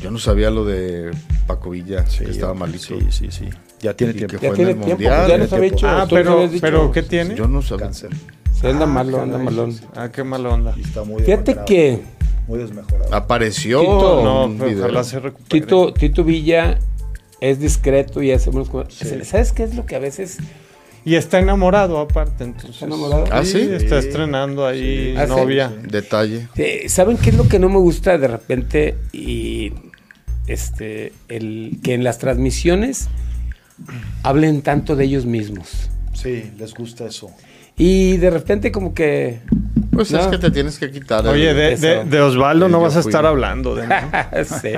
yo 0.00 0.10
no 0.10 0.18
sabía 0.18 0.50
lo 0.50 0.64
de 0.64 1.10
Paco 1.46 1.68
Villa, 1.68 2.06
que 2.06 2.30
estaba 2.30 2.54
malito. 2.54 2.98
Sí, 2.98 3.06
sí, 3.10 3.30
sí. 3.30 3.50
Ya 3.80 3.94
tiene 3.94 4.12
tiempo. 4.14 4.38
ya 4.40 4.52
tiene 4.52 4.74
tiempo. 4.74 5.02
ya 5.02 5.38
nos 5.38 5.52
había 5.52 5.70
dicho. 5.70 5.88
Ah, 5.88 6.06
pero, 6.08 6.48
pero 6.60 6.92
¿qué 6.92 7.02
tiene? 7.02 7.34
Yo 7.34 7.46
no 7.46 7.62
sabía. 7.62 7.90
Se 7.92 8.68
anda 8.68 8.84
ah, 8.84 8.86
malo, 8.86 9.22
anda 9.22 9.38
malón. 9.38 9.74
Ah, 9.94 10.10
qué 10.10 10.24
malo 10.24 10.52
onda. 10.52 10.74
Está 10.80 11.04
muy 11.04 11.22
Fíjate 11.22 11.58
que... 11.64 12.02
Muy 12.48 12.58
desmejorado. 12.58 13.14
Apareció 13.14 13.80
Tito, 13.80 14.24
no, 14.24 14.44
ojalá 14.78 15.04
se 15.04 15.20
recupere. 15.20 15.60
Tito, 15.60 15.92
Tito 15.92 16.24
Villa 16.24 16.78
es 17.40 17.60
discreto 17.60 18.22
y 18.22 18.32
hace 18.32 18.50
unos... 18.50 18.68
¿Sabes 19.22 19.52
qué 19.52 19.62
es 19.62 19.76
lo 19.76 19.86
que 19.86 19.94
a 19.94 20.00
veces... 20.00 20.38
Y 21.04 21.14
está 21.14 21.38
enamorado 21.38 21.98
aparte, 22.00 22.44
entonces. 22.44 22.70
¿Está 22.72 22.86
enamorado? 22.86 23.24
Ah, 23.30 23.44
sí. 23.44 23.60
Está 23.60 23.98
estrenando 23.98 24.66
ahí 24.66 25.14
ah, 25.16 25.26
novia. 25.26 25.72
Detalle. 25.88 26.48
¿Saben 26.88 27.16
qué 27.16 27.30
es 27.30 27.36
lo 27.36 27.48
que 27.48 27.58
no 27.58 27.68
me 27.68 27.78
gusta 27.78 28.18
de 28.18 28.28
repente? 28.28 28.96
Y 29.12 29.72
este, 30.48 31.12
el 31.28 31.78
que 31.82 31.94
en 31.94 32.02
las 32.02 32.18
transmisiones 32.18 33.08
hablen 34.22 34.62
tanto 34.62 34.96
de 34.96 35.04
ellos 35.04 35.26
mismos. 35.26 35.90
Sí, 36.12 36.50
les 36.58 36.74
gusta 36.74 37.06
eso. 37.06 37.30
Y 37.76 38.16
de 38.16 38.30
repente 38.30 38.72
como 38.72 38.92
que... 38.92 39.40
Pues 39.92 40.12
es 40.12 40.26
que 40.26 40.38
te 40.38 40.50
tienes 40.50 40.78
que 40.78 40.90
quitar. 40.90 41.26
Oye, 41.26 41.54
de, 41.54 42.20
Osvaldo 42.20 42.68
no 42.68 42.80
vas 42.80 42.96
a 42.96 43.00
estar 43.00 43.26
hablando. 43.26 43.74
De 43.74 43.84
sí. 44.44 44.72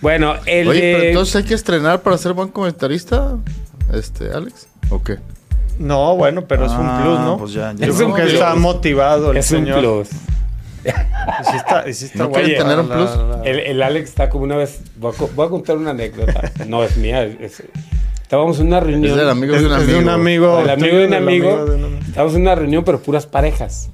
Bueno, 0.00 0.34
el 0.46 0.68
Oye, 0.68 0.80
pero 0.80 1.04
entonces 1.04 1.36
hay 1.36 1.44
que 1.44 1.54
estrenar 1.54 2.02
para 2.02 2.18
ser 2.18 2.32
buen 2.32 2.48
comentarista, 2.48 3.38
este, 3.92 4.32
Alex, 4.32 4.66
¿o 4.90 5.00
qué? 5.00 5.18
No, 5.78 6.16
bueno, 6.16 6.44
pero 6.46 6.66
es 6.66 6.72
un 6.72 6.86
ah, 6.86 7.00
plus, 7.02 7.20
¿no? 7.20 7.38
Pues 7.38 7.52
ya, 7.52 7.72
ya 7.72 7.86
Yo 7.86 7.94
creo 7.94 8.14
que 8.14 8.32
está 8.34 8.54
motivado 8.56 9.30
el 9.30 9.38
es 9.38 9.46
señor. 9.46 9.78
Un 9.78 9.82
plus. 9.82 10.08
Sí 10.82 11.56
está, 11.56 11.92
sí 11.92 12.04
está 12.06 12.18
¿No 12.18 12.32
quieren 12.32 12.58
tener 12.58 12.80
un 12.80 12.88
plus? 12.88 13.10
El, 13.44 13.58
el, 13.60 13.82
Alex 13.82 14.10
está 14.10 14.28
como 14.28 14.44
una 14.44 14.56
vez... 14.56 14.80
Voy 14.96 15.12
a, 15.16 15.24
voy 15.34 15.46
a 15.46 15.50
contar 15.50 15.76
una 15.76 15.90
anécdota. 15.90 16.52
No, 16.66 16.82
es 16.84 16.96
mía. 16.96 17.24
Es, 17.24 17.62
Estábamos 18.32 18.60
en 18.60 18.68
una 18.68 18.80
reunión. 18.80 19.12
Es 19.12 19.22
el 19.22 19.28
amigo 19.28 19.54
de 19.54 19.66
un 19.66 19.72
amigo. 19.72 19.98
un 19.98 20.08
amigo. 20.08 20.60
El 20.60 20.70
amigo 20.70 20.96
de 20.96 21.06
un 21.06 21.14
amigo. 21.14 21.66
Estábamos 22.06 22.34
en 22.34 22.40
una 22.40 22.54
reunión, 22.54 22.82
pero 22.82 23.00
puras 23.00 23.26
parejas. 23.26 23.90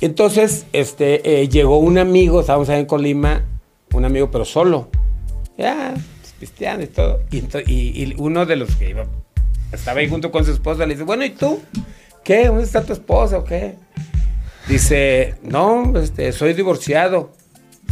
Entonces, 0.00 0.64
este, 0.72 1.42
eh, 1.42 1.48
llegó 1.48 1.76
un 1.76 1.98
amigo, 1.98 2.40
estábamos 2.40 2.70
ahí 2.70 2.80
en 2.80 2.86
Colima, 2.86 3.44
un 3.92 4.06
amigo, 4.06 4.30
pero 4.30 4.46
solo. 4.46 4.88
Ya, 5.58 5.92
cristiano 6.38 6.82
y 6.82 6.86
todo. 6.86 7.20
Y, 7.30 8.14
uno 8.16 8.46
de 8.46 8.56
los 8.56 8.74
que 8.74 8.88
iba, 8.88 9.04
estaba 9.70 10.00
ahí 10.00 10.08
junto 10.08 10.32
con 10.32 10.44
su 10.44 10.52
esposa, 10.52 10.86
le 10.86 10.94
dice, 10.94 11.04
bueno, 11.04 11.26
¿y 11.26 11.30
tú? 11.30 11.60
¿Qué? 12.24 12.46
¿Dónde 12.46 12.64
está 12.64 12.82
tu 12.82 12.94
esposa 12.94 13.36
o 13.36 13.44
qué? 13.44 13.76
Dice, 14.72 15.34
no, 15.42 15.92
este, 15.98 16.32
soy 16.32 16.54
divorciado. 16.54 17.30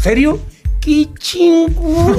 ¿Serio? 0.01 0.41
¡Qué 0.81 1.11
chingón! 1.19 2.17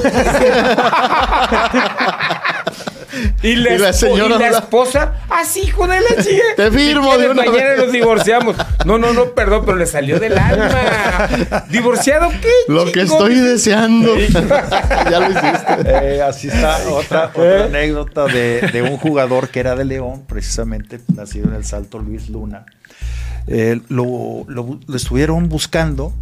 y, 3.42 3.56
la, 3.56 3.92
señora 3.92 4.36
y 4.36 4.38
la 4.38 4.50
esposa, 4.50 5.14
así 5.28 5.62
hijo 5.62 5.88
de 5.88 6.00
la 6.00 6.22
chica. 6.22 6.44
Te 6.54 6.70
firmo 6.70 7.18
de 7.18 7.30
una 7.30 7.42
mañana 7.42 7.74
nos 7.76 7.90
divorciamos. 7.90 8.54
No, 8.86 8.98
no, 8.98 9.12
no, 9.12 9.30
perdón, 9.30 9.64
pero 9.66 9.76
le 9.76 9.86
salió 9.86 10.20
del 10.20 10.38
alma. 10.38 11.66
¿Divorciado 11.68 12.30
qué? 12.40 12.52
Lo 12.68 12.84
que 12.92 13.00
estoy 13.00 13.34
deseando. 13.40 14.16
ya 15.10 15.18
lo 15.18 15.28
hiciste. 15.28 15.76
Eh, 15.86 16.22
así 16.22 16.46
está 16.46 16.78
otra, 16.88 17.32
otra 17.34 17.64
anécdota 17.64 18.26
de, 18.26 18.60
de, 18.72 18.82
un 18.82 18.96
jugador 18.96 19.48
que 19.48 19.58
era 19.58 19.74
de 19.74 19.86
León, 19.86 20.22
precisamente, 20.28 21.00
nacido 21.12 21.48
en 21.48 21.56
el 21.56 21.64
Salto, 21.64 21.98
Luis 21.98 22.28
Luna. 22.28 22.64
Eh, 23.46 23.80
lo, 23.88 24.44
lo, 24.48 24.78
lo 24.86 24.96
estuvieron 24.96 25.48
buscando 25.48 26.12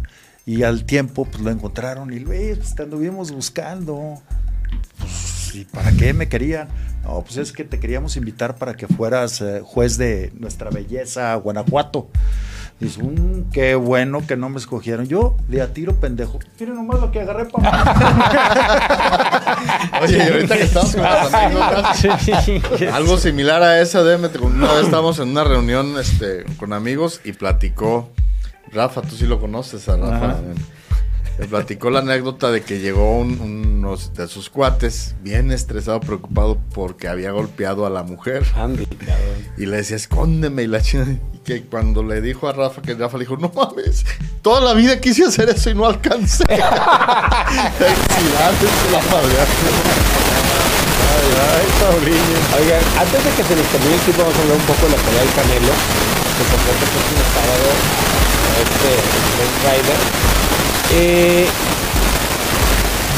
y 0.45 0.63
al 0.63 0.85
tiempo, 0.85 1.25
pues 1.25 1.43
lo 1.43 1.51
encontraron 1.51 2.11
y, 2.13 2.23
güey, 2.23 2.55
pues 2.55 2.79
anduvimos 2.79 3.31
buscando. 3.31 4.21
Pues, 4.97 5.55
¿y 5.55 5.65
para 5.65 5.91
qué 5.91 6.13
me 6.13 6.27
querían? 6.27 6.67
No, 7.03 7.21
pues 7.21 7.37
es 7.37 7.51
que 7.51 7.63
te 7.63 7.79
queríamos 7.79 8.17
invitar 8.17 8.55
para 8.55 8.73
que 8.73 8.87
fueras 8.87 9.41
eh, 9.41 9.61
juez 9.63 9.97
de 9.97 10.31
nuestra 10.37 10.69
belleza 10.69 11.35
Guanajuato. 11.35 12.09
Dice, 12.79 13.01
um, 13.03 13.49
qué 13.51 13.75
bueno 13.75 14.25
que 14.25 14.35
no 14.35 14.49
me 14.49 14.57
escogieron. 14.57 15.05
Yo 15.05 15.35
de 15.47 15.61
a 15.61 15.71
tiro 15.71 15.95
pendejo. 15.99 16.39
Miren 16.59 16.75
nomás 16.75 16.99
lo 16.99 17.11
que 17.11 17.21
agarré 17.21 17.45
para. 17.45 19.29
Oye, 20.01 20.23
ahorita 20.23 20.57
que 20.57 20.63
estamos 20.63 20.95
con 20.95 21.05
algo 22.93 23.17
similar 23.17 23.63
a 23.63 23.81
esa, 23.81 24.03
de 24.03 24.15
una 24.15 24.73
vez 24.73 24.85
estábamos 24.85 25.19
en 25.19 25.29
una 25.29 25.43
reunión 25.43 25.97
este, 25.99 26.45
con 26.57 26.73
amigos 26.73 27.21
y 27.23 27.33
platicó 27.33 28.11
Rafa, 28.71 29.01
tú 29.01 29.15
sí 29.15 29.25
lo 29.25 29.39
conoces 29.39 29.87
a 29.89 29.97
Rafa. 29.97 30.37
Me 31.37 31.45
platicó 31.47 31.89
la 31.89 31.99
anécdota 31.99 32.51
de 32.51 32.61
que 32.61 32.79
llegó 32.79 33.19
de 33.91 34.27
sus 34.27 34.49
cuates, 34.49 35.15
bien 35.21 35.51
estresado, 35.51 35.99
preocupado 35.99 36.57
porque 36.73 37.07
había 37.07 37.31
golpeado 37.31 37.85
a 37.85 37.89
la 37.89 38.03
mujer. 38.03 38.45
y 39.57 39.65
le 39.65 39.77
decía, 39.77 39.97
escóndeme. 39.97 40.63
Y 40.63 40.67
la 40.67 40.81
china, 40.81 41.05
y 41.33 41.37
que 41.39 41.63
cuando 41.63 42.03
le 42.03 42.21
dijo 42.21 42.47
a 42.47 42.53
Rafa, 42.53 42.81
que 42.81 42.93
Rafa 42.93 43.17
le 43.17 43.25
dijo, 43.25 43.37
no 43.37 43.51
mames, 43.53 44.05
toda 44.41 44.61
la 44.61 44.73
vida 44.73 44.99
quise 45.01 45.25
hacer 45.25 45.49
eso 45.49 45.69
y 45.69 45.75
no 45.75 45.85
alcancé. 45.85 46.45
ay, 46.49 46.59
ay, 46.59 48.55
Oigan, 52.61 52.83
antes 52.97 53.23
de 53.23 53.31
que 53.31 53.43
se 53.43 53.55
nos 53.55 53.65
termine 53.67 53.95
el 53.95 54.01
tiempo, 54.01 54.21
vamos 54.23 54.37
a 54.37 54.41
hablar 54.41 54.57
un 54.57 54.63
poco 54.63 54.85
de 54.85 54.91
la 54.91 54.97
pelea 55.03 55.21
del 55.21 55.33
Canelo, 55.33 55.73
que 56.37 56.43
trata 56.47 56.71
el 56.71 56.77
próximo 56.77 57.23
sábado 57.35 58.11
este 58.61 58.91
Rider. 59.67 59.97
Eh, 60.93 61.47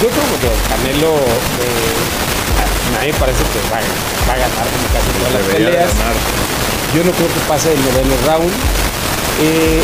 yo 0.04 0.10
creo 0.12 0.36
que 0.36 0.51
Canelo, 0.68 1.16
eh, 1.16 2.99
a 2.99 3.08
mí 3.08 3.08
me 3.08 3.20
parece 3.24 3.39
que 3.39 3.60
va, 3.72 3.80
a 3.80 4.36
ganar 4.36 4.68
como 4.68 4.88
casi 4.91 5.08
todas 5.16 5.32
las 5.32 5.47
peleas. 5.47 5.91
Yo 6.91 7.08
no 7.08 7.12
creo 7.16 7.32
que 7.32 7.39
pase 7.47 7.72
el 7.72 7.80
noveno 7.80 8.12
round. 8.28 8.51
Eh, 9.39 9.80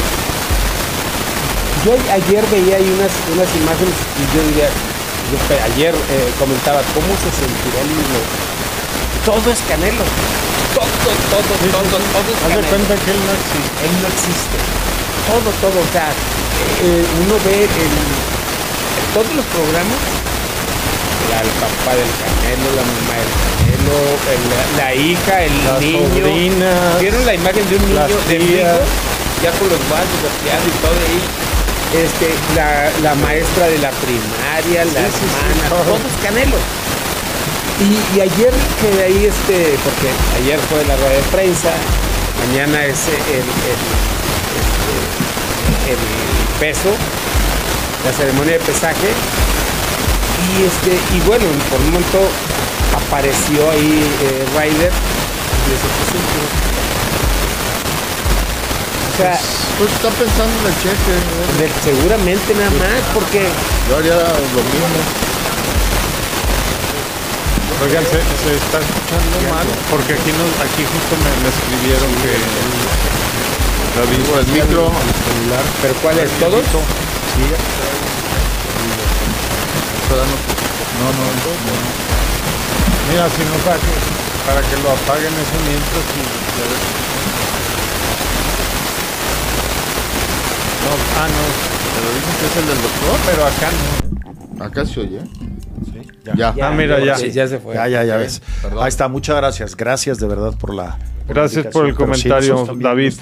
yo 1.88 1.96
ayer 2.12 2.44
veía 2.52 2.84
ahí 2.84 2.90
unas, 3.00 3.16
unas 3.32 3.48
imágenes 3.64 3.96
y 4.20 4.24
yo 4.36 4.44
diría, 4.44 4.68
ayer 5.72 5.96
eh, 5.96 6.28
comentaba 6.36 6.84
cómo 6.92 7.16
se 7.16 7.32
sentirá 7.32 7.80
el 7.80 7.92
hilo. 7.96 8.20
Todo 9.24 9.48
es 9.56 9.64
Canelo. 9.72 10.04
Todo, 10.76 10.84
todo, 10.84 11.16
todo, 11.32 11.80
todo, 11.80 11.96
todo 11.96 12.28
es 12.28 12.40
Canelo. 12.44 12.68
cuenta 12.68 12.92
que 12.92 13.12
él 13.16 13.22
no 13.24 13.32
existe. 13.40 13.80
Él 13.88 13.96
no 14.04 14.08
existe. 14.12 14.58
Todo, 15.32 15.48
todo. 15.64 15.80
O 15.80 15.90
sea, 15.96 16.12
eh, 16.12 17.08
uno 17.24 17.40
ve 17.48 17.72
en 17.72 18.39
todos 19.14 19.34
los 19.36 19.46
programas 19.46 20.20
el 21.38 21.50
papá 21.62 21.96
del 21.96 22.10
Canelo, 22.20 22.70
la 22.76 22.84
mamá 22.84 23.14
del 23.22 23.32
Canelo, 23.54 24.00
la, 24.78 24.94
hija, 24.96 25.44
el 25.44 25.56
niño. 25.80 26.26
¿Vieron 27.00 27.26
la 27.26 27.34
imagen 27.34 27.70
de 27.70 27.76
un 27.76 27.86
niño 27.86 28.18
de 28.28 28.36
hijo? 28.36 28.80
Ya 29.44 29.52
con 29.52 29.70
los 29.70 29.80
guantes 29.88 30.32
y 30.44 30.72
todo 30.82 30.92
ahí. 30.92 31.22
Este, 31.90 32.30
la, 32.56 32.92
la, 33.02 33.16
maestra 33.16 33.68
de 33.68 33.80
la 33.80 33.90
primaria, 33.90 34.86
las 34.86 34.96
hermanas, 34.96 35.70
todos 35.70 36.00
Canelo. 36.24 36.58
Y, 37.80 38.20
ayer 38.20 38.54
que 38.82 39.04
ahí, 39.04 39.26
este, 39.26 39.78
porque 39.84 40.10
ayer 40.44 40.60
fue 40.70 40.84
la 40.86 40.96
rueda 40.98 41.16
de 41.16 41.24
prensa, 41.32 41.72
mañana 42.46 42.86
es 42.86 43.08
el, 43.08 43.40
el, 43.40 43.48
este, 44.60 44.94
el 45.94 46.60
peso, 46.60 46.90
la 48.06 48.14
ceremonia 48.14 48.54
de 48.54 48.60
pesaje, 48.60 49.14
y 50.40 50.64
este, 50.64 51.00
y 51.16 51.20
bueno, 51.28 51.46
por 51.70 51.80
un 51.80 51.92
momento 51.92 52.20
apareció 52.96 53.70
ahí 53.72 54.04
eh, 54.22 54.46
Ryder 54.58 54.92
y 54.92 55.72
O 59.08 59.18
sea, 59.18 59.38
pues, 59.78 59.92
está 59.92 60.10
pensando 60.10 60.54
en 60.60 60.66
el 60.68 60.76
cheque. 60.80 61.16
seguramente 61.84 62.56
nada 62.56 62.72
más, 62.72 63.04
porque. 63.14 63.50
Yo 63.90 63.98
haría 63.98 64.16
lo 64.16 64.62
mismo. 64.64 65.00
Oigan, 67.84 68.04
se, 68.04 68.20
se, 68.20 68.56
está 68.60 68.80
escuchando 68.80 69.40
mal, 69.56 69.68
porque 69.90 70.14
aquí 70.14 70.32
no, 70.36 70.44
aquí 70.64 70.84
justo 70.84 71.16
me, 71.16 71.32
me 71.44 71.48
escribieron 71.48 72.12
que 72.20 72.36
David, 73.96 74.20
el 74.20 74.48
micro, 74.52 74.92
el 74.92 75.16
celular. 75.24 75.64
¿Pero 75.82 75.94
cuál 76.02 76.20
es? 76.20 76.30
No, 81.00 81.06
no, 81.06 81.12
no. 81.12 81.52
Mira, 83.10 83.30
si 83.30 83.42
no, 83.46 83.56
para 83.64 83.78
que, 83.78 83.88
para 84.46 84.62
que 84.62 84.76
lo 84.84 84.92
apaguen 84.92 85.34
eso 85.34 85.58
mientras 85.66 86.06
y 86.14 86.22
No, 90.84 90.92
ah, 91.18 91.28
no. 91.28 91.44
Pero 91.96 92.08
dicen 92.16 92.36
que 92.40 92.46
es 92.46 92.56
el 92.58 92.68
del 92.68 92.82
doctor. 92.82 93.16
Pero 93.26 93.46
acá 93.46 93.70
no. 93.72 94.66
Acá 94.66 94.86
se 94.86 95.00
oye. 95.00 95.22
Sí, 95.86 96.02
ya. 96.26 96.54
ya. 96.54 96.68
Ah, 96.68 96.72
mira, 96.72 97.00
ya. 97.00 97.18
ya 97.18 97.48
se 97.48 97.60
fue. 97.60 97.76
Ya, 97.76 97.88
ya, 97.88 98.04
ya 98.04 98.18
ves. 98.18 98.42
Ahí 98.80 98.90
está, 98.90 99.08
muchas 99.08 99.38
gracias. 99.38 99.78
Gracias 99.78 100.20
de 100.20 100.28
verdad 100.28 100.54
por 100.58 100.74
la 100.74 100.98
Gracias 101.30 101.68
por 101.68 101.86
el 101.86 101.96
comentario, 101.96 102.68
David. 102.76 103.14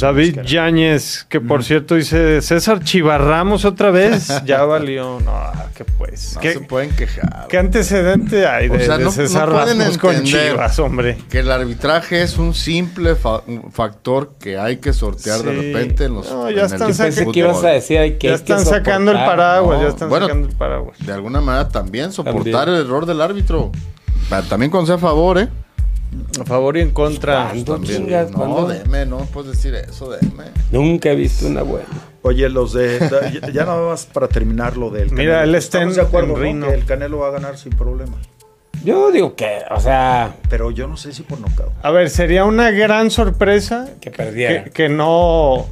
David 0.00 0.40
Yáñez, 0.42 1.26
que 1.28 1.40
por 1.40 1.64
cierto 1.64 1.96
dice 1.96 2.40
César 2.40 2.82
Chivarramos 2.82 3.64
otra 3.64 3.90
vez. 3.90 4.28
ya 4.44 4.64
valió. 4.64 5.18
No, 5.20 5.52
que 5.74 5.84
pues. 5.84 6.36
No 6.36 6.42
se 6.42 6.60
pueden 6.60 6.94
quejar. 6.94 7.46
¿Qué 7.48 7.58
antecedente 7.58 8.46
hay 8.46 8.68
de, 8.68 9.10
César 9.10 9.50
Ramos 9.50 9.98
con 9.98 10.22
Chivas, 10.22 10.78
hombre? 10.78 11.18
Que 11.28 11.40
el 11.40 11.50
arbitraje 11.50 12.22
es 12.22 12.38
un 12.38 12.54
simple 12.54 13.16
factor 13.16 14.34
que 14.38 14.58
hay 14.58 14.76
que 14.78 14.92
sortear 14.92 15.42
de 15.42 15.52
repente 15.52 16.04
en 16.04 16.14
los. 16.14 16.30
No, 16.30 16.50
ya 16.50 16.66
están, 16.66 16.94
sacando, 16.94 17.32
ibas 17.34 17.64
a 17.64 17.68
decir 17.68 18.18
que 18.18 18.28
ya 18.28 18.34
están 18.34 18.64
sacando 18.64 19.10
el 19.10 19.18
paraguas. 19.18 19.80
ya 19.80 19.88
están 19.88 20.10
sacando 20.10 20.48
el 20.48 20.56
paraguas. 20.56 20.98
De 21.04 21.12
alguna 21.12 21.40
manera 21.40 21.68
también 21.68 22.12
soportar 22.12 22.68
el 22.68 22.76
error 22.76 23.06
del 23.06 23.20
árbitro. 23.20 23.72
También 24.48 24.70
con 24.70 24.86
ser 24.86 24.94
a 24.94 24.98
favor, 24.98 25.38
¿eh? 25.38 25.48
A 26.40 26.44
favor 26.44 26.76
y 26.76 26.80
en 26.80 26.90
contra. 26.90 27.52
no, 27.54 28.66
deme, 28.66 29.06
no 29.06 29.18
puedes 29.26 29.52
decir 29.52 29.74
eso, 29.74 30.10
deme. 30.10 30.44
Nunca 30.72 31.10
he 31.10 31.14
visto 31.14 31.46
una 31.46 31.62
buena. 31.62 31.86
Oye, 32.22 32.48
los 32.48 32.72
de. 32.72 32.98
ya 33.52 33.64
nada 33.64 33.88
más 33.88 34.06
para 34.06 34.28
terminar 34.28 34.76
lo 34.76 34.90
del. 34.90 35.12
Mira, 35.12 35.44
él 35.44 35.54
está 35.54 35.82
en, 35.82 35.94
de 35.94 36.00
acuerdo, 36.00 36.34
que 36.34 36.74
el 36.74 36.84
Canelo 36.84 37.18
va 37.18 37.28
a 37.28 37.30
ganar 37.30 37.56
sin 37.58 37.72
problema. 37.72 38.16
Yo 38.84 39.12
digo 39.12 39.36
que, 39.36 39.62
o 39.70 39.80
sea. 39.80 40.36
Pero 40.48 40.70
yo 40.70 40.86
no 40.86 40.96
sé 40.96 41.12
si 41.12 41.22
por 41.22 41.38
nocaut. 41.40 41.72
A 41.82 41.90
ver, 41.90 42.10
sería 42.10 42.44
una 42.44 42.70
gran 42.70 43.10
sorpresa. 43.10 43.88
Que 44.00 44.10
perdiera. 44.10 44.64
Que, 44.64 44.88
no. 44.88 45.66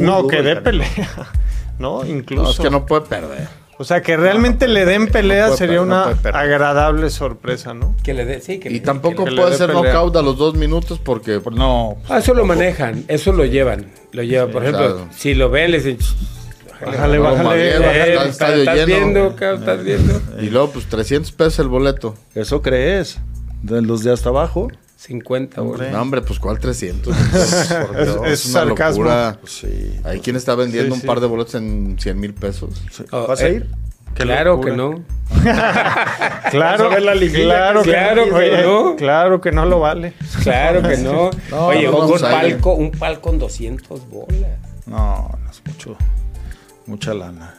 no, 0.00 0.26
que 0.28 0.42
dé 0.42 0.56
pelea. 0.56 0.88
¿No? 1.78 2.06
Incluso. 2.06 2.44
No, 2.44 2.50
es 2.50 2.58
que 2.58 2.70
no 2.70 2.86
puede 2.86 3.02
perder. 3.02 3.63
O 3.78 3.84
sea, 3.84 4.02
que 4.02 4.16
realmente 4.16 4.68
le 4.68 4.84
den 4.84 5.08
pelea 5.08 5.50
sería 5.50 5.80
una 5.80 6.04
agradable 6.32 7.10
sorpresa, 7.10 7.74
¿no? 7.74 7.94
Que 8.02 8.14
le 8.14 8.24
dé, 8.24 8.40
sí, 8.40 8.58
que 8.58 8.70
Y 8.70 8.80
tampoco 8.80 9.24
puede 9.24 9.56
ser 9.56 9.70
knockout 9.70 10.16
a 10.16 10.22
los 10.22 10.38
dos 10.38 10.54
minutos 10.54 11.00
porque 11.02 11.40
no. 11.52 11.96
Ah, 12.08 12.18
eso 12.18 12.34
lo 12.34 12.44
manejan, 12.44 13.04
eso 13.08 13.32
lo 13.32 13.44
llevan. 13.44 13.86
Lo 14.12 14.22
llevan, 14.22 14.50
por 14.50 14.62
ejemplo, 14.62 15.08
si 15.10 15.34
lo 15.34 15.50
ven, 15.50 15.72
les 15.72 15.84
dicen. 15.84 16.16
Bájale, 16.84 17.18
bájale. 17.18 17.70
Eh, 17.70 18.18
estás 18.28 18.86
viendo, 18.86 19.28
estás 19.38 19.84
viendo. 19.84 20.20
Y 20.40 20.50
luego, 20.50 20.70
pues 20.70 20.86
300 20.86 21.32
pesos 21.32 21.60
el 21.60 21.68
boleto. 21.68 22.14
¿Eso 22.34 22.62
crees? 22.62 23.18
De 23.62 23.80
los 23.80 24.04
de 24.04 24.12
hasta 24.12 24.28
abajo. 24.28 24.68
50, 25.06 25.60
hombre. 25.60 25.90
No, 25.90 26.00
hombre, 26.00 26.22
pues 26.22 26.38
¿cuál 26.38 26.58
300? 26.58 27.14
es, 28.26 28.46
una 28.46 28.64
locura. 28.64 29.36
Pues 29.38 29.52
sí. 29.52 30.00
Hay 30.02 30.20
quien 30.20 30.34
está 30.36 30.54
vendiendo 30.54 30.94
un 30.94 31.02
par 31.02 31.20
de 31.20 31.26
boletos 31.26 31.56
en 31.56 31.98
100 31.98 32.18
mil 32.18 32.32
pesos. 32.32 32.82
Oh, 33.10 33.26
¿Vas 33.26 33.42
a 33.42 33.48
ir? 33.50 33.68
claro 34.14 34.60
que 34.62 34.70
no. 34.70 35.02
claro, 36.50 36.88
la 36.98 37.12
claro, 37.28 37.82
claro, 37.82 38.24
que, 38.38 38.62
no. 38.62 38.96
Claro 38.96 39.40
que 39.42 39.52
no 39.52 39.66
lo 39.66 39.80
vale. 39.80 40.14
Claro 40.42 40.88
que 40.88 40.96
no. 40.96 41.30
Oye, 41.66 41.88
un 41.90 42.18
palco, 42.18 42.72
un 42.72 42.90
palco 42.90 43.20
con 43.20 43.38
200 43.38 44.08
bolas. 44.08 44.58
No, 44.86 45.38
no 45.42 45.50
es 45.50 45.62
mucho. 45.66 45.96
Mucha 46.86 47.12
lana. 47.12 47.54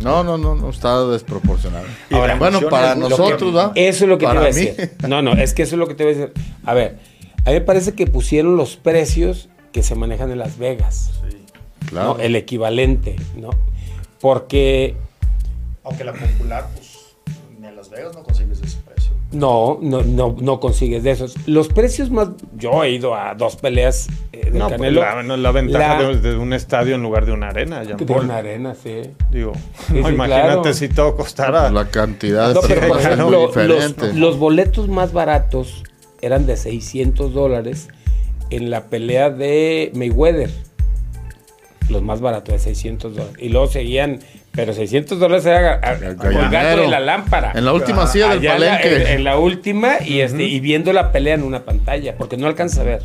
No, 0.00 0.24
no, 0.24 0.36
no, 0.36 0.54
no 0.54 0.70
está 0.70 1.06
desproporcionado. 1.06 1.86
Ahora, 2.10 2.36
bueno, 2.36 2.60
para 2.68 2.94
nosotros, 2.94 3.52
¿no? 3.52 3.72
Eso 3.74 4.04
es 4.04 4.08
lo 4.08 4.18
que 4.18 4.26
te 4.26 4.32
iba 4.32 4.42
a 4.42 4.46
decir. 4.46 4.92
No, 5.08 5.22
no, 5.22 5.32
es 5.32 5.54
que 5.54 5.62
eso 5.62 5.76
es 5.76 5.78
lo 5.78 5.86
que 5.86 5.94
te 5.94 6.04
voy 6.04 6.14
a 6.14 6.16
decir. 6.16 6.32
A 6.64 6.74
ver, 6.74 6.98
a 7.44 7.50
mí 7.50 7.54
me 7.54 7.60
parece 7.60 7.92
que 7.92 8.06
pusieron 8.06 8.56
los 8.56 8.76
precios 8.76 9.48
que 9.72 9.82
se 9.82 9.94
manejan 9.94 10.30
en 10.30 10.38
Las 10.38 10.58
Vegas. 10.58 11.12
Sí, 11.28 11.36
claro. 11.88 12.18
El 12.18 12.36
equivalente, 12.36 13.16
¿no? 13.36 13.50
Porque. 14.20 14.96
Aunque 15.84 16.04
la 16.04 16.12
popular, 16.12 16.68
pues, 16.74 17.16
en 17.62 17.76
Las 17.76 17.90
Vegas 17.90 18.14
no 18.14 18.22
consigues 18.22 18.58
precio. 18.58 18.80
No, 19.34 19.78
no, 19.80 20.02
no, 20.02 20.36
no 20.40 20.60
consigues 20.60 21.02
de 21.02 21.10
esos. 21.10 21.34
Los 21.46 21.68
precios 21.68 22.10
más. 22.10 22.28
Yo 22.56 22.84
he 22.84 22.90
ido 22.90 23.14
a 23.14 23.34
dos 23.34 23.56
peleas 23.56 24.08
eh, 24.32 24.50
de 24.50 24.58
no, 24.58 24.68
pues, 24.68 24.78
Canelo. 24.78 25.00
la, 25.00 25.36
la, 25.36 25.50
ventaja 25.50 26.02
De, 26.02 26.36
un 26.36 26.52
estadio 26.52 26.94
en 26.94 27.02
lugar 27.02 27.26
de 27.26 27.32
una 27.32 27.48
arena. 27.48 27.82
Ya 27.82 27.96
de 27.96 28.12
una 28.12 28.36
arena, 28.36 28.74
sí. 28.74 29.02
Digo, 29.30 29.52
imagínate 29.90 30.74
si 30.74 30.88
todo 30.88 31.16
costara. 31.16 31.70
La 31.70 31.88
cantidad 31.88 32.54
de 32.54 32.60
pero. 33.54 33.78
Los, 33.78 34.14
los, 34.14 34.38
boletos 34.38 34.88
más 34.88 35.12
baratos 35.12 35.82
eran 36.22 36.46
de 36.46 36.56
600 36.56 37.34
dólares 37.34 37.88
en 38.50 38.70
la 38.70 38.84
pelea 38.84 39.30
de 39.30 39.90
Mayweather. 39.94 40.50
Los 41.88 42.02
más 42.02 42.20
baratos 42.20 42.54
de 42.54 42.58
600 42.58 43.14
dólares. 43.14 43.36
Y 43.38 43.48
luego 43.50 43.66
seguían 43.66 44.20
pero 44.54 44.72
600 44.72 45.18
dólares 45.18 45.46
era 45.46 45.80
colgado 46.16 46.82
de 46.82 46.88
la 46.88 47.00
lámpara. 47.00 47.52
En 47.54 47.64
la 47.64 47.72
última 47.72 48.06
silla 48.06 48.28
del 48.28 48.46
palenque. 48.46 49.12
En, 49.12 49.24
la 49.24 49.36
última 49.38 49.96
y, 50.04 50.20
este, 50.20 50.44
y 50.44 50.60
viendo 50.60 50.92
la 50.92 51.10
pelea 51.10 51.34
en 51.34 51.42
una 51.42 51.64
pantalla, 51.64 52.16
porque 52.16 52.36
no 52.36 52.46
alcanza 52.46 52.82
a 52.82 52.84
ver. 52.84 53.02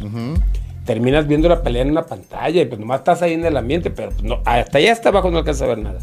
Terminas 0.86 1.28
viendo 1.28 1.50
la 1.50 1.64
pelea 1.64 1.82
en 1.82 1.92
una 1.92 2.06
pantalla 2.06 2.62
y 2.62 2.66
pues 2.66 2.80
nomás 2.80 3.00
estás 3.00 3.22
ahí 3.22 3.34
en 3.34 3.46
el 3.46 3.58
ambiente, 3.58 3.90
pero 3.90 4.10
pues, 4.10 4.24
no, 4.24 4.42
hasta 4.46 4.78
allá 4.78 4.92
hasta 4.92 5.10
abajo 5.10 5.30
no 5.32 5.40
alcanza 5.40 5.66
a 5.66 5.70
ver 5.70 5.80
nada. 5.80 6.00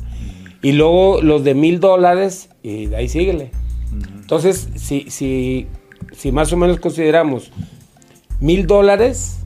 Y 0.62 0.72
luego 0.72 1.20
los 1.22 1.44
de 1.44 1.54
mil 1.54 1.80
dólares 1.80 2.50
y 2.62 2.86
de 2.86 2.96
ahí 2.96 3.08
síguele. 3.08 3.52
Entonces, 4.20 4.68
si, 4.74 5.10
si, 5.10 5.68
si 6.12 6.32
más 6.32 6.52
o 6.52 6.56
menos 6.56 6.80
consideramos 6.80 7.52
mil 8.40 8.66
dólares, 8.66 9.44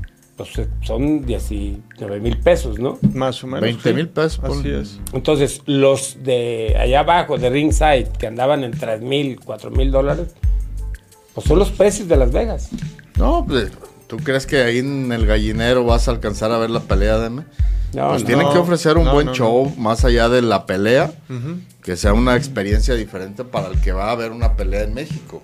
pues 0.54 0.68
son 0.82 1.24
19 1.24 2.20
mil 2.20 2.38
pesos, 2.38 2.78
¿no? 2.78 2.98
Más 3.14 3.42
o 3.44 3.46
menos. 3.46 3.62
20 3.62 3.94
mil 3.94 4.08
pesos. 4.08 4.40
Así 4.42 4.70
es. 4.70 5.00
Entonces, 5.12 5.62
los 5.66 6.18
de 6.22 6.76
allá 6.78 7.00
abajo, 7.00 7.38
de 7.38 7.50
Ringside, 7.50 8.08
que 8.18 8.26
andaban 8.26 8.64
en 8.64 8.72
3 8.72 9.00
mil, 9.02 9.40
4 9.44 9.70
mil 9.70 9.90
dólares, 9.90 10.34
pues 11.34 11.46
son 11.46 11.58
los 11.58 11.70
precios 11.70 12.08
de 12.08 12.16
Las 12.16 12.32
Vegas. 12.32 12.70
No, 13.16 13.44
pues, 13.46 13.70
¿Tú 14.10 14.16
crees 14.16 14.44
que 14.44 14.60
ahí 14.60 14.78
en 14.78 15.12
el 15.12 15.24
gallinero 15.24 15.84
vas 15.84 16.08
a 16.08 16.10
alcanzar 16.10 16.50
a 16.50 16.58
ver 16.58 16.68
la 16.70 16.80
pelea 16.80 17.18
de 17.18 17.26
M? 17.26 17.44
No, 17.94 18.08
pues 18.08 18.24
tienen 18.24 18.50
que 18.50 18.58
ofrecer 18.58 18.98
un 18.98 19.08
buen 19.08 19.30
show 19.30 19.72
más 19.76 20.04
allá 20.04 20.28
de 20.28 20.42
la 20.42 20.66
pelea, 20.66 21.12
que 21.82 21.96
sea 21.96 22.12
una 22.12 22.34
experiencia 22.34 22.94
diferente 22.94 23.44
para 23.44 23.68
el 23.68 23.80
que 23.80 23.92
va 23.92 24.10
a 24.10 24.14
ver 24.16 24.32
una 24.32 24.56
pelea 24.56 24.82
en 24.82 24.94
México. 24.94 25.40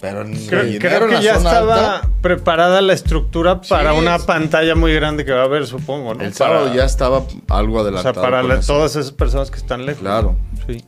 Pero 0.00 0.24
creo, 0.48 0.78
creo 0.78 1.08
que 1.08 1.22
ya 1.22 1.36
estaba 1.36 2.02
preparada 2.20 2.82
la 2.82 2.92
estructura 2.92 3.62
para 3.62 3.94
una 3.94 4.18
pantalla 4.18 4.74
muy 4.74 4.94
grande 4.94 5.24
que 5.24 5.32
va 5.32 5.42
a 5.42 5.44
haber, 5.44 5.66
supongo, 5.66 6.14
¿no? 6.14 6.22
El 6.22 6.34
sábado 6.34 6.72
ya 6.74 6.84
estaba 6.84 7.22
algo 7.48 7.80
adelantado. 7.80 8.20
O 8.20 8.22
sea, 8.22 8.22
para 8.22 8.60
todas 8.60 8.96
esas 8.96 9.12
personas 9.12 9.50
que 9.50 9.56
están 9.56 9.86
lejos. 9.86 10.02
Claro. 10.02 10.36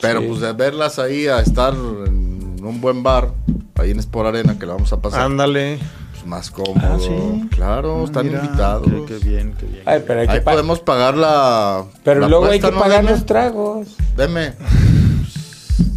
Pero 0.00 0.22
pues 0.26 0.40
de 0.40 0.52
verlas 0.52 0.98
ahí 0.98 1.26
a 1.26 1.40
estar 1.40 1.72
en 1.72 2.58
un 2.62 2.80
buen 2.80 3.02
bar, 3.02 3.30
ahí 3.76 3.92
en 3.92 3.98
Sport 4.00 4.28
Arena, 4.28 4.58
que 4.58 4.66
la 4.66 4.74
vamos 4.74 4.92
a 4.92 5.00
pasar. 5.00 5.22
Ándale. 5.22 5.78
Pues 6.12 6.26
más 6.26 6.50
cómodo. 6.50 6.78
Ah, 6.82 7.46
claro, 7.50 8.00
ah, 8.00 8.04
están 8.04 8.26
invitados. 8.26 8.88
Qué, 9.06 9.18
bien, 9.18 9.54
qué 9.58 9.66
bien. 9.66 9.82
Ay, 9.86 10.02
pero 10.06 10.20
hay 10.20 10.26
ahí 10.28 10.40
podemos 10.40 10.80
pagar 10.80 11.16
la. 11.16 11.84
Pero 12.02 12.28
luego 12.28 12.46
hay 12.46 12.60
que 12.60 12.72
pagar 12.72 13.04
los 13.04 13.24
tragos. 13.24 13.96
Deme. 14.16 14.54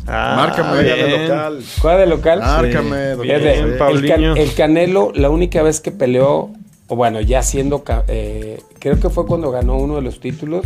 Ah, 0.07 0.33
Márcame. 0.35 0.83
De 0.83 1.19
local. 1.27 1.59
¿Cuál 1.81 1.97
de 1.99 2.05
local? 2.07 2.39
Márcame. 2.39 3.11
el, 3.11 4.53
Canelo, 4.55 5.11
la 5.13 5.29
única 5.29 5.61
vez 5.61 5.79
que 5.79 5.91
peleó, 5.91 6.51
o 6.87 6.95
bueno, 6.95 7.21
ya 7.21 7.43
siendo, 7.43 7.83
eh, 8.07 8.61
creo 8.79 8.99
que 8.99 9.09
fue 9.09 9.25
cuando 9.25 9.51
ganó 9.51 9.77
uno 9.77 9.95
de 9.95 10.01
los 10.01 10.19
títulos, 10.19 10.65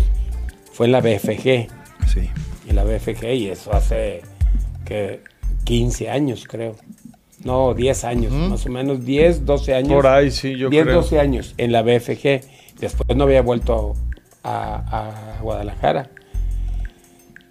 fue 0.71 0.87
en 0.87 0.91
la 0.93 1.01
BFG. 1.01 1.67
Sí. 2.07 2.29
En 2.67 2.75
la 2.75 2.83
BFG, 2.83 3.33
y 3.33 3.47
eso 3.49 3.73
hace 3.73 4.21
que 4.85 5.21
15 5.65 6.09
años, 6.09 6.45
creo. 6.47 6.75
No, 7.43 7.73
10 7.73 8.03
años, 8.05 8.31
más 8.31 8.65
o 8.65 8.69
menos 8.69 9.05
10, 9.05 9.45
12 9.45 9.75
años. 9.75 9.93
Por 9.93 10.07
ahí, 10.07 10.31
sí, 10.31 10.57
yo 10.57 10.69
10, 10.69 10.85
12 10.87 11.19
años 11.19 11.53
en 11.57 11.71
la 11.71 11.83
BFG. 11.83 12.41
Después 12.79 13.15
no 13.15 13.25
había 13.25 13.41
vuelto 13.41 13.93
a 14.43 15.39
Guadalajara. 15.41 16.09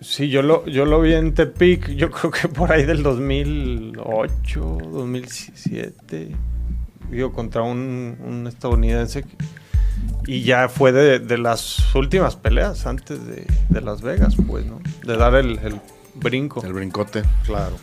Sí, 0.05 0.29
yo 0.29 0.43
lo, 0.43 0.67
yo 0.67 0.85
lo 0.85 1.01
vi 1.01 1.15
en 1.15 1.33
Tepic, 1.33 1.89
yo 1.93 2.11
creo 2.11 2.31
que 2.31 2.47
por 2.47 2.71
ahí 2.71 2.85
del 2.85 3.03
2008, 3.03 4.79
2007, 4.93 6.37
digo, 7.11 7.33
contra 7.33 7.63
un, 7.63 8.45
estadounidense. 8.47 9.25
y 10.27 10.43
ya 10.43 10.69
fue 10.69 10.93
de, 10.93 11.39
las 11.39 11.95
últimas 11.95 12.37
peleas 12.37 12.87
antes 12.87 13.19
de, 13.27 13.47
Las 13.81 14.03
Vegas, 14.03 14.37
pues, 14.47 14.67
¿no? 14.67 14.79
De 15.07 15.17
dar 15.17 15.35
el, 15.37 15.59
brinco. 16.17 16.63
El 16.63 16.75
brincote. 16.75 17.23
Claro. 17.47 17.77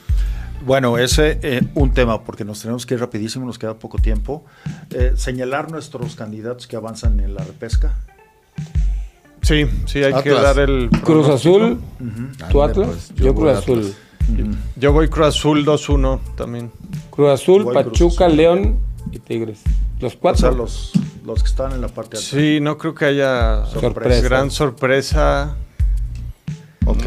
Bueno, 0.63 0.99
ese 0.99 1.39
es 1.41 1.63
eh, 1.63 1.67
un 1.73 1.91
tema, 1.91 2.23
porque 2.23 2.45
nos 2.45 2.61
tenemos 2.61 2.85
que 2.85 2.93
ir 2.93 2.99
rapidísimo, 2.99 3.47
nos 3.47 3.57
queda 3.57 3.79
poco 3.79 3.97
tiempo. 3.97 4.45
Eh, 4.91 5.13
señalar 5.15 5.71
nuestros 5.71 6.15
candidatos 6.15 6.67
que 6.67 6.75
avanzan 6.75 7.19
en 7.19 7.33
la 7.33 7.43
repesca. 7.43 7.95
Sí, 9.41 9.65
sí, 9.85 10.03
hay 10.03 10.21
que 10.21 10.29
dar 10.29 10.59
el. 10.59 10.89
Cruz 11.03 11.27
Azul, 11.27 11.79
¿tú 12.51 12.61
Atlas? 12.61 12.87
Pues, 12.87 13.15
yo, 13.15 13.33
Cruz 13.33 13.57
Azul. 13.57 13.93
Yo 14.75 14.93
voy 14.93 15.07
Cruz 15.09 15.27
Azul 15.27 15.65
2-1 15.65 16.19
también. 16.35 16.71
Cruz 17.09 17.29
Azul, 17.29 17.71
Pachuca, 17.73 18.27
León 18.27 18.79
y 19.11 19.19
Tigres. 19.19 19.61
Los 19.99 20.15
cuatro. 20.15 20.49
O 20.49 20.51
sea, 20.51 20.57
los, 20.57 20.91
los 21.25 21.41
que 21.43 21.49
están 21.49 21.71
en 21.73 21.81
la 21.81 21.87
parte 21.87 22.17
alta. 22.17 22.29
Sí, 22.29 22.59
no 22.61 22.77
creo 22.77 22.93
que 22.93 23.05
haya 23.05 23.65
sorpresa. 23.65 24.21
gran 24.21 24.51
sorpresa. 24.51 25.55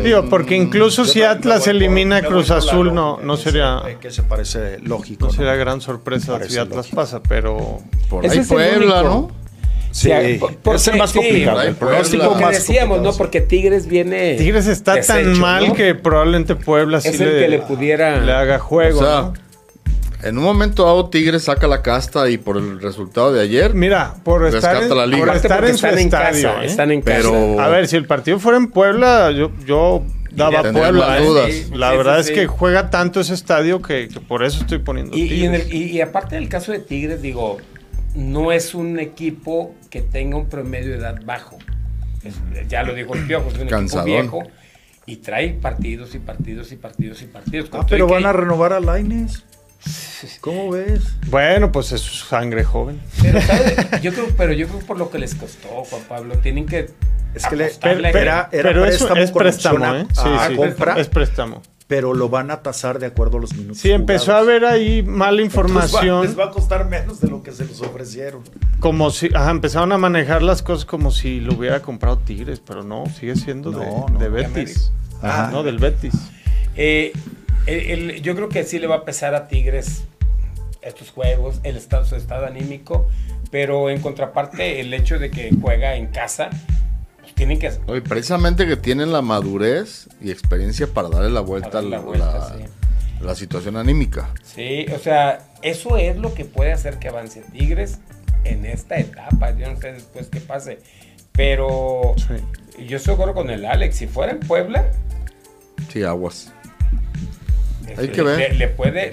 Digo, 0.02 0.28
porque 0.31 0.56
incluso 0.56 1.05
si 1.05 1.23
Atlas 1.23 1.66
elimina 1.66 2.23
Cruz 2.23 2.51
Azul, 2.51 2.94
no, 2.94 3.20
no 3.20 3.36
sería. 3.36 3.82
Que 4.01 4.11
se 4.11 4.23
parece 4.23 4.78
lógico. 4.81 5.27
No, 5.27 5.32
sería 5.32 5.55
gran 5.55 5.81
sorpresa 5.81 6.39
si 6.48 6.59
Atlas 6.59 6.89
pasa, 6.89 7.23
pero. 7.23 7.78
Por 8.09 8.27
ahí 8.28 8.40
Puebla, 8.40 9.02
¿no? 9.02 9.44
Sí, 9.95 10.11
es 10.11 10.89
el 10.89 10.99
más 10.99 11.12
complicado. 11.12 11.62
el 11.62 11.77
pronóstico 11.77 12.35
más 12.35 12.51
decíamos, 12.51 13.01
¿no? 13.01 13.12
Porque 13.12 13.41
Tigres 13.41 13.87
viene. 13.87 14.35
Tigres 14.35 14.66
está 14.66 15.01
tan 15.01 15.39
mal 15.39 15.73
que 15.73 15.95
probablemente 15.95 16.57
Puebla 16.57 17.01
sí 17.01 17.16
le, 17.16 17.39
que 17.39 17.49
le 17.49 17.59
pudiera. 17.61 18.21
Le 18.21 18.33
haga 18.33 18.59
juego. 18.59 18.99
O 18.99 19.05
sea, 19.05 19.33
En 20.25 20.37
un 20.37 20.43
momento 20.43 20.85
dado, 20.85 21.11
Tigres 21.11 21.45
saca 21.45 21.69
la 21.69 21.81
casta 21.81 22.29
y 22.29 22.39
por 22.39 22.57
el 22.57 22.81
resultado 22.81 23.33
de 23.33 23.41
ayer. 23.41 23.75
Mira, 23.75 24.16
por 24.25 24.45
estar 24.45 24.83
en, 24.83 24.97
la 24.97 25.07
liga. 25.07 25.27
Por 25.27 25.37
estar 25.37 25.65
en 25.65 25.79
su 25.79 25.87
estadio. 25.87 26.11
Casa, 26.11 26.65
¿eh? 26.65 26.66
Están 26.66 26.91
en 26.91 27.01
casa. 27.01 27.19
Pero... 27.19 27.61
A 27.61 27.69
ver, 27.69 27.87
si 27.87 27.95
el 27.95 28.07
partido 28.07 28.41
fuera 28.41 28.59
en 28.59 28.73
Puebla, 28.73 29.31
yo, 29.31 29.53
yo 29.65 30.03
daba 30.33 30.73
Puebla. 30.73 31.19
¿eh? 31.19 31.25
Dudas. 31.25 31.71
la 31.73 31.93
verdad 31.93 32.19
es 32.19 32.33
que 32.33 32.49
juega 32.49 32.91
tanto 32.91 33.21
ese 33.21 33.35
estadio 33.35 33.81
que, 33.81 34.09
por 34.27 34.43
eso 34.43 34.62
estoy 34.62 34.79
poniendo. 34.79 35.16
Y, 35.16 35.29
Tigres. 35.29 35.73
Y, 35.73 35.85
y, 35.85 36.01
aparte 36.01 36.35
del 36.35 36.49
caso 36.49 36.73
de 36.73 36.81
Tigres, 36.81 37.23
digo, 37.23 37.59
no 38.15 38.53
es 38.53 38.74
un 38.74 38.99
equipo 38.99 39.74
que 39.91 40.01
tenga 40.01 40.36
un 40.36 40.49
promedio 40.49 40.93
de 40.93 40.99
edad 40.99 41.20
bajo. 41.24 41.59
ya 42.69 42.82
lo 42.82 42.95
dijo 42.95 43.15
el 43.15 43.27
Piojo, 43.27 43.49
es 43.51 43.59
un 43.59 43.69
equipo 43.69 44.05
viejo 44.05 44.43
y 45.07 45.16
trae 45.16 45.51
partidos 45.51 46.15
y 46.15 46.19
partidos 46.19 46.73
y 46.73 46.77
partidos 46.77 47.23
y 47.23 47.27
partidos. 47.27 47.69
Ah, 47.73 47.85
pero 47.89 48.07
van 48.07 48.24
a 48.24 48.32
renovar 48.32 48.73
a 48.73 48.81
Laines. 48.81 49.45
¿Cómo 50.41 50.70
ves? 50.70 51.03
Bueno, 51.27 51.70
pues 51.70 51.93
es 51.93 52.01
sangre 52.01 52.65
joven. 52.65 53.01
Pero, 53.20 53.41
Yo 54.01 54.12
creo, 54.12 54.28
pero 54.36 54.53
yo 54.53 54.66
creo 54.69 54.81
por 54.81 54.99
lo 54.99 55.11
que 55.11 55.19
les 55.19 55.35
costó, 55.35 55.69
Juan 55.69 56.03
Pablo. 56.09 56.39
Tienen 56.39 56.66
que. 56.66 56.91
Es 57.35 57.47
que 57.47 57.57
le, 57.57 57.70
era, 58.11 58.49
pero 58.51 58.82
préstamo 58.82 59.20
es, 59.20 59.32
préstamo, 59.32 59.95
¿eh? 59.95 60.07
Sí, 60.12 60.28
sí, 60.49 60.55
compra. 60.55 60.95
Es 60.95 61.09
préstamo 61.09 61.62
pero 61.95 62.12
lo 62.12 62.29
van 62.29 62.51
a 62.51 62.61
tasar 62.61 62.99
de 62.99 63.07
acuerdo 63.07 63.39
a 63.39 63.41
los 63.41 63.55
minutos. 63.55 63.79
Sí, 63.79 63.93
empezó 63.93 64.35
a 64.35 64.39
haber 64.39 64.65
ahí 64.65 65.05
mala 65.05 65.43
información. 65.43 66.25
les 66.25 66.37
va 66.37 66.47
a 66.47 66.51
costar 66.51 66.89
menos 66.89 67.21
de 67.21 67.29
lo 67.29 67.45
que 67.45 67.53
se 67.53 67.65
les 67.65 67.81
ofrecieron. 67.83 68.43
Como 68.81 69.12
si, 69.12 69.31
ajá, 69.33 69.53
empezaron 69.53 69.93
a 69.93 69.99
manejar 69.99 70.43
las 70.43 70.61
cosas 70.61 70.87
como 70.87 71.12
si 71.12 71.39
lo 71.39 71.55
hubiera 71.55 71.83
comprado 71.83 72.19
Tigres, 72.19 72.59
pero 72.59 72.83
no, 72.83 73.05
sigue 73.07 73.37
siendo 73.37 73.71
de, 73.71 74.29
Betis. 74.29 74.91
Ajá. 75.23 75.53
No, 75.53 75.62
del 75.62 75.79
Betis. 75.79 76.15
Eh, 76.75 77.12
yo 78.21 78.35
creo 78.35 78.49
que 78.49 78.65
sí 78.65 78.81
le 78.81 78.89
va 78.89 78.97
a 78.97 79.05
pesar 79.05 79.37
a 79.37 79.47
Tigres 79.47 80.03
estos 80.83 81.12
juegos, 81.12 81.61
el 81.62 81.77
estado, 81.77 82.05
su 82.05 82.16
estado 82.16 82.45
anímico, 82.45 83.07
pero 83.53 83.89
en 83.89 84.01
contraparte 84.01 84.81
el 84.81 84.93
hecho 84.93 85.21
de 85.21 85.31
que 85.31 85.53
juega 85.62 85.95
en 85.95 86.09
casa 86.09 86.51
tienen 87.35 87.59
que... 87.59 87.73
Oye, 87.86 88.01
precisamente 88.01 88.66
que 88.66 88.77
tienen 88.77 89.12
la 89.12 89.23
madurez 89.23 90.09
y 90.20 90.31
experiencia 90.31 90.86
para 90.86 91.09
darle 91.09 91.31
la 91.31 91.40
vuelta 91.40 91.78
a 91.78 91.82
la, 91.82 93.35
situación 93.35 93.77
anímica. 93.77 94.31
Sí, 94.43 94.86
o 94.94 94.98
sea, 94.98 95.40
eso 95.62 95.97
es 95.97 96.16
lo 96.16 96.35
que 96.35 96.44
puede 96.44 96.73
hacer 96.73 96.98
que 96.98 97.09
avance 97.09 97.43
Tigres 97.52 97.98
en 98.44 98.66
esta 98.66 98.97
etapa. 98.97 99.56
Yo 99.56 99.70
no 99.73 99.81
sé 99.81 99.93
después 99.93 100.28
qué 100.28 100.40
pase. 100.40 100.78
Pero 101.32 102.15
yo 102.78 102.97
estoy 102.97 103.11
de 103.11 103.12
acuerdo 103.15 103.35
con 103.35 103.51
el 103.51 103.65
Alex. 103.65 103.97
Si 103.97 104.06
fuera 104.06 104.32
en 104.32 104.40
Puebla. 104.40 104.90
Sí, 105.93 106.02
aguas. 106.02 106.52
Hay 107.97 108.09
que 108.09 108.23
ver. 108.23 108.56
Le, 108.56 108.69
puede, 108.69 109.12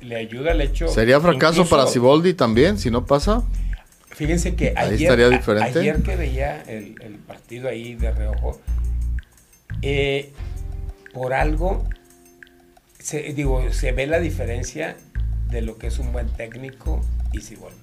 le, 0.00 0.16
ayuda 0.16 0.52
el 0.52 0.60
hecho. 0.60 0.88
¿Sería 0.88 1.20
fracaso 1.20 1.68
para 1.68 1.86
Siboldi 1.86 2.34
también 2.34 2.78
si 2.78 2.90
no 2.90 3.06
pasa? 3.06 3.42
Fíjense 4.22 4.54
que 4.54 4.72
ayer, 4.76 5.10
ayer 5.60 6.02
que 6.04 6.14
veía 6.14 6.62
el, 6.68 6.94
partido 7.26 7.68
ahí 7.68 7.96
de 7.96 8.12
reojo, 8.12 8.60
eh, 9.82 10.30
por 11.12 11.34
algo, 11.34 11.84
se, 13.00 13.20
digo, 13.32 13.72
se 13.72 13.90
ve 13.90 14.06
la 14.06 14.20
diferencia 14.20 14.96
de 15.50 15.62
lo 15.62 15.76
que 15.76 15.88
es 15.88 15.98
un 15.98 16.12
buen 16.12 16.28
técnico 16.28 17.00
y 17.32 17.40
Siboldi. 17.40 17.76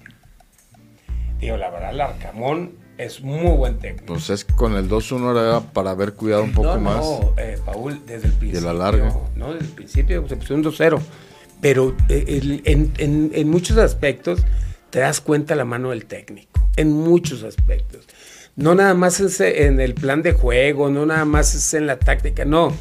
Digo, 1.40 1.58
la 1.58 1.68
verdad, 1.68 1.90
el 1.90 2.00
Arcamón 2.00 2.72
es 2.96 3.20
muy 3.20 3.54
buen 3.54 3.78
técnico. 3.78 4.06
Pues 4.06 4.30
es 4.30 4.46
con 4.46 4.76
el 4.76 4.88
2-1 4.88 5.32
era 5.32 5.60
para 5.60 5.90
haber 5.90 6.14
cuidado 6.14 6.44
un 6.44 6.52
poco 6.52 6.78
más. 6.78 7.04
No, 7.04 7.34
eh, 7.36 7.58
Paul, 7.66 8.00
desde 8.06 8.28
el 8.28 8.32
principio. 8.32 8.60
Y 8.60 8.64
la 8.64 8.72
larga. 8.72 9.14
No, 9.36 9.52
desde 9.52 9.66
el 9.66 9.72
principio 9.72 10.26
se 10.26 10.36
puso 10.36 10.54
un 10.54 10.64
2-0. 10.64 11.00
Pero 11.60 11.94
eh, 12.08 12.60
en, 12.64 12.92
en, 12.96 13.30
en 13.34 13.50
muchos 13.50 13.76
aspectos 13.76 14.42
te 14.90 15.00
das 15.00 15.20
cuenta 15.20 15.54
la 15.54 15.64
mano 15.64 15.90
del 15.90 16.04
técnico, 16.06 16.60
en 16.76 16.92
muchos 16.92 17.42
aspectos. 17.42 18.06
No 18.56 18.74
nada 18.74 18.94
más 18.94 19.20
es 19.20 19.40
en 19.40 19.80
el 19.80 19.94
plan 19.94 20.22
de 20.22 20.32
juego, 20.32 20.90
no 20.90 21.06
nada 21.06 21.24
más 21.24 21.54
es 21.54 21.72
en 21.74 21.86
la 21.86 21.98
táctica, 21.98 22.44
no. 22.44 22.72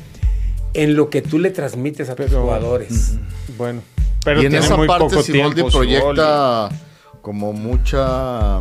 En 0.73 0.95
lo 0.95 1.09
que 1.09 1.21
tú 1.21 1.39
le 1.39 1.51
transmites 1.51 2.09
a 2.09 2.15
tus 2.15 2.31
jugadores. 2.31 3.17
Bueno, 3.57 3.81
pero 4.23 4.41
y 4.41 4.47
en 4.47 4.55
esa 4.55 4.77
parte 4.85 5.21
Siboldi 5.23 5.63
proyecta 5.63 6.69
como 7.21 7.53
mucha 7.53 8.59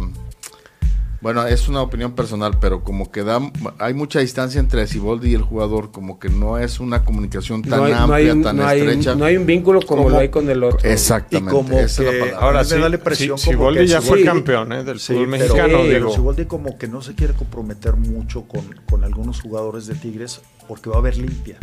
bueno, 1.20 1.47
es 1.47 1.69
una 1.69 1.82
opinión 1.82 2.12
personal, 2.12 2.59
pero 2.61 2.85
como 2.85 3.11
que 3.11 3.24
da, 3.24 3.40
hay 3.78 3.93
mucha 3.93 4.20
distancia 4.20 4.61
entre 4.61 4.86
Siboldi 4.86 5.31
y 5.31 5.35
el 5.35 5.43
jugador, 5.43 5.90
como 5.90 6.19
que 6.20 6.28
no 6.28 6.59
es 6.59 6.78
una 6.78 7.05
comunicación 7.05 7.62
tan 7.62 7.93
amplia, 7.93 8.40
tan 8.40 8.61
estrecha. 8.61 9.16
no 9.16 9.24
hay 9.24 9.36
un 9.36 9.45
vínculo 9.45 9.82
como, 9.82 10.09
lo 10.09 10.19
hay 10.19 10.28
con 10.28 10.49
el 10.49 10.62
otro. 10.62 10.89
Exactamente. 10.89 11.51
Y 11.51 11.57
como 11.57 11.77
que, 11.77 12.35
ahora 12.39 12.62
sí, 12.62 12.78
dale 12.78 12.99
presión. 12.99 13.36
Siboldi 13.36 13.86
ya 13.86 14.01
fue 14.01 14.23
campeón 14.23 14.73
¿eh? 14.73 14.85
del 14.85 15.01
fútbol 15.01 15.27
mexicano. 15.27 15.78
Pero 15.82 16.12
Siboldi 16.12 16.45
como 16.45 16.78
que 16.78 16.86
no 16.86 17.03
se 17.03 17.15
quiere 17.15 17.35
comprometer 17.35 17.97
mucho 17.97 18.43
con, 18.43 18.62
con 18.89 19.03
algunos 19.03 19.40
jugadores 19.40 19.86
de 19.86 19.97
Tigres 19.97 20.40
porque 20.69 20.89
va 20.89 20.97
a 20.97 20.99
haber 21.01 21.16
limpia. 21.16 21.59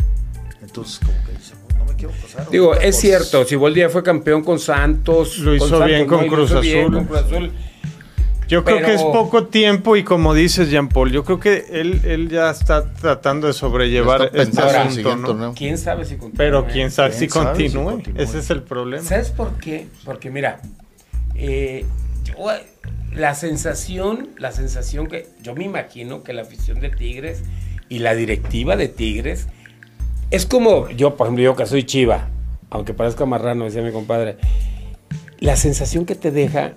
Entonces, 0.60 0.98
como 0.98 1.16
que 1.24 1.32
dice, 1.32 1.54
no 1.78 1.84
me 1.84 1.94
quiero 1.94 2.12
pasar. 2.20 2.50
Digo, 2.50 2.74
es 2.74 2.96
cierto, 2.96 3.44
si 3.44 3.56
Boldi 3.56 3.84
fue 3.88 4.02
campeón 4.02 4.42
con 4.42 4.58
Santos. 4.58 5.38
Lo 5.38 5.54
hizo 5.54 5.82
bien 5.84 6.06
con, 6.06 6.26
Cruz 6.26 6.52
Azul. 6.52 7.52
Yo 8.48 8.64
creo 8.64 8.78
que 8.84 8.94
es 8.94 9.02
poco 9.02 9.46
tiempo 9.46 9.96
y 9.96 10.04
como 10.04 10.32
dices 10.32 10.70
Jean 10.70 10.88
Paul, 10.88 11.10
yo 11.10 11.24
creo 11.24 11.40
que 11.40 11.66
él, 11.70 12.00
él 12.04 12.28
ya 12.28 12.50
está 12.50 12.92
tratando 12.92 13.48
de 13.48 13.52
sobrellevar 13.52 14.30
este 14.34 14.60
asunto, 14.60 15.34
¿no? 15.34 15.54
¿Quién 15.54 15.78
sabe 15.78 16.04
si 16.04 16.16
continúa? 16.16 16.38
Pero 16.38 16.66
quién 16.66 16.90
sabe, 16.90 17.12
si, 17.12 17.26
continúe? 17.26 18.02
Ese 18.16 18.38
es 18.38 18.50
el 18.50 18.62
problema. 18.62 19.02
¿Sabes 19.02 19.30
por 19.30 19.58
qué? 19.58 19.88
Porque 20.04 20.30
mira, 20.30 20.60
eh, 21.34 21.84
la 23.14 23.34
sensación, 23.34 24.28
la 24.38 24.52
sensación 24.52 25.08
que 25.08 25.26
yo 25.42 25.54
me 25.54 25.64
imagino 25.64 26.22
que 26.22 26.32
la 26.32 26.42
afición 26.42 26.80
de 26.80 26.90
Tigres 26.90 27.42
y 27.88 27.98
la 27.98 28.14
directiva 28.14 28.76
de 28.76 28.88
Tigres 28.88 29.48
es 30.30 30.46
como 30.46 30.88
yo, 30.90 31.16
por 31.16 31.26
ejemplo, 31.26 31.44
yo 31.44 31.56
que 31.56 31.66
soy 31.66 31.84
Chiva, 31.84 32.28
aunque 32.70 32.94
parezca 32.94 33.26
marrano, 33.26 33.64
decía 33.64 33.82
mi 33.82 33.92
compadre, 33.92 34.36
la 35.38 35.56
sensación 35.56 36.04
que 36.04 36.14
te 36.14 36.30
deja 36.30 36.74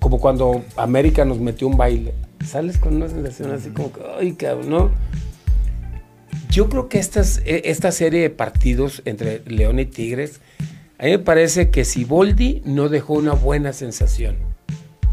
como 0.00 0.18
cuando 0.18 0.64
América 0.76 1.24
nos 1.24 1.38
metió 1.38 1.68
un 1.68 1.76
baile. 1.76 2.14
Sales 2.44 2.78
con 2.78 2.96
una 2.96 3.08
sensación 3.08 3.52
así 3.52 3.70
como 3.70 3.92
que, 3.92 4.00
ay, 4.18 4.32
cabrón, 4.32 4.70
¿no? 4.70 4.90
Yo 6.48 6.68
creo 6.68 6.88
que 6.88 6.98
estas, 6.98 7.42
e, 7.44 7.62
esta 7.66 7.92
serie 7.92 8.22
de 8.22 8.30
partidos 8.30 9.02
entre 9.04 9.42
León 9.46 9.78
y 9.78 9.84
Tigres, 9.86 10.40
a 10.98 11.04
mí 11.04 11.10
me 11.12 11.18
parece 11.18 11.70
que 11.70 11.84
si 11.84 12.04
Boldi 12.04 12.62
no 12.64 12.88
dejó 12.88 13.14
una 13.14 13.32
buena 13.32 13.72
sensación. 13.72 14.36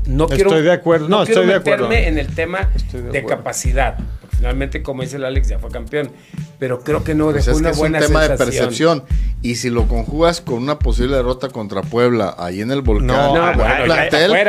No 0.08 0.28
quiero, 0.28 0.50
estoy 0.50 0.64
de 0.64 0.72
acuerdo. 0.72 1.10
No, 1.10 1.24
estoy 1.24 1.46
de 1.46 1.56
acuerdo. 1.56 1.92
en 1.92 2.18
el 2.18 2.28
tema 2.28 2.70
de, 3.12 3.26
capacidad. 3.26 3.98
Finalmente, 4.38 4.82
como 4.82 5.02
dice 5.02 5.18
el 5.18 5.26
Alex, 5.26 5.50
ya 5.50 5.60
fue 5.60 5.70
campeón. 5.70 6.12
Pero 6.60 6.80
creo 6.84 7.04
que 7.04 7.14
no 7.14 7.32
pues 7.32 7.46
dejó 7.46 7.58
una 7.58 7.72
buena 7.72 8.00
sensación. 8.00 8.04
Es 8.04 8.10
un 8.10 8.14
tema 8.14 8.28
de 8.28 8.38
percepción. 8.38 9.04
Y 9.42 9.56
si 9.56 9.70
lo 9.70 9.88
conjugas 9.88 10.42
con 10.42 10.56
una 10.56 10.80
posible 10.80 11.16
derrota 11.16 11.50
contra 11.50 11.82
Puebla 11.82 12.36
ahí 12.38 12.62
en 12.62 12.72
el 12.72 12.82
volcán, 12.82 13.34
no, 13.34 13.54
bueno, 13.54 13.94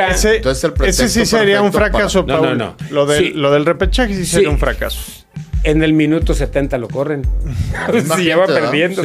ese, 0.09 0.37
entonces 0.37 0.63
el 0.63 0.85
ese 0.85 1.09
sí 1.09 1.25
sería 1.25 1.61
un 1.61 1.73
fracaso, 1.73 2.23
No, 2.27 2.41
no, 2.41 2.55
no. 2.55 2.75
Lo 2.89 3.05
del, 3.05 3.39
lo 3.39 3.51
del 3.51 3.65
repechaje 3.65 4.15
sí, 4.15 4.25
sería 4.25 4.49
un 4.49 4.59
fracaso. 4.59 4.99
En 5.63 5.83
el 5.83 5.93
minuto 5.93 6.33
70 6.33 6.77
lo 6.77 6.87
corren. 6.87 7.23
si 8.15 8.23
lleva 8.23 8.47
perdiendo. 8.47 9.03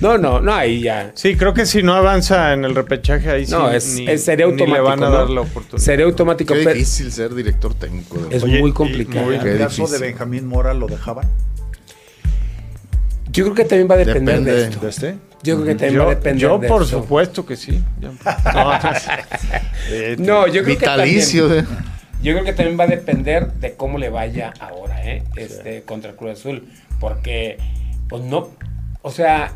No, 0.00 0.18
no, 0.18 0.40
no, 0.40 0.54
ahí 0.54 0.82
ya. 0.82 1.12
Sí, 1.14 1.36
creo 1.36 1.54
que 1.54 1.66
si 1.66 1.82
no 1.82 1.94
avanza 1.94 2.52
en 2.52 2.64
el 2.64 2.74
repechaje 2.74 3.30
ahí 3.30 3.46
no, 3.46 3.68
sí. 3.80 4.04
es, 4.08 4.24
sería 4.24 4.46
automático. 4.46 4.76
le 4.76 4.80
van 4.80 5.02
a 5.02 5.10
dar 5.10 5.30
la 5.30 5.42
oportunidad. 5.42 5.84
Sería 5.84 6.06
automático. 6.06 6.54
Qué 6.54 6.60
difícil 6.60 7.12
ser 7.12 7.34
director 7.34 7.74
técnico. 7.74 8.18
es 8.30 8.44
muy 8.44 8.72
complicado. 8.72 9.32
¿En 9.32 9.46
el 9.46 9.58
caso 9.58 9.86
de 9.86 9.98
Benjamín 9.98 10.46
Mora 10.46 10.74
lo 10.74 10.86
dejaban? 10.86 11.26
Yo 13.30 13.44
creo 13.44 13.56
que 13.56 13.64
también 13.64 13.90
va 13.90 13.94
a 13.94 13.98
depender 13.98 14.42
de 14.42 14.62
esto. 14.62 14.86
este? 14.86 15.16
Yo 15.42 15.56
creo 15.56 15.66
que 15.66 15.74
también 15.74 16.00
va 16.00 16.06
a 16.06 16.10
depender 16.10 16.40
yo, 16.40 16.60
por 16.60 16.86
supuesto 16.86 17.44
que 17.44 17.56
sí. 17.56 17.82
no, 20.18 20.46
yo 20.46 20.62
creo 20.62 20.78
que 20.78 20.84
también, 20.84 21.20
yo 22.24 22.32
creo 22.32 22.44
que 22.44 22.54
también 22.54 22.80
va 22.80 22.84
a 22.84 22.88
depender 22.88 23.52
de 23.52 23.74
cómo 23.74 23.98
le 23.98 24.08
vaya 24.08 24.54
ahora, 24.58 25.06
¿eh? 25.06 25.22
Este, 25.36 25.82
contra 25.82 26.12
Cruz 26.12 26.32
Azul. 26.32 26.66
Porque, 26.98 27.58
pues 28.08 28.22
no, 28.22 28.48
o 29.02 29.10
sea, 29.10 29.52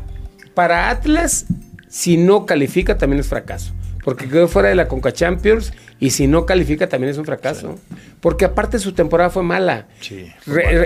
para 0.53 0.91
Atlas, 0.91 1.47
si 1.87 2.17
no 2.17 2.45
califica, 2.45 2.97
también 2.97 3.19
es 3.19 3.27
fracaso. 3.27 3.73
Porque 4.03 4.29
quedó 4.29 4.47
fuera 4.47 4.69
de 4.69 4.75
la 4.75 4.87
Conca 4.87 5.11
Champions 5.11 5.73
y 5.99 6.11
si 6.11 6.27
no 6.27 6.45
califica 6.45 6.87
también 6.87 7.11
es 7.11 7.17
un 7.17 7.25
fracaso. 7.25 7.75
Porque 8.21 8.45
aparte 8.45 8.77
su 8.77 8.93
temporada 8.93 9.31
fue 9.31 9.43
mala. 9.43 9.87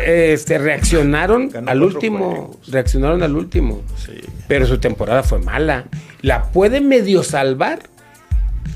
este, 0.05 0.57
reaccionaron 0.57 1.51
al 1.68 1.84
último. 1.84 2.57
Reaccionaron 2.68 3.22
al 3.23 3.35
último. 3.35 3.81
Pero 4.47 4.65
su 4.65 4.80
temporada 4.80 5.22
fue 5.22 5.39
mala. 5.39 5.85
La 6.22 6.43
puede 6.51 6.80
medio 6.80 7.23
salvar 7.23 7.80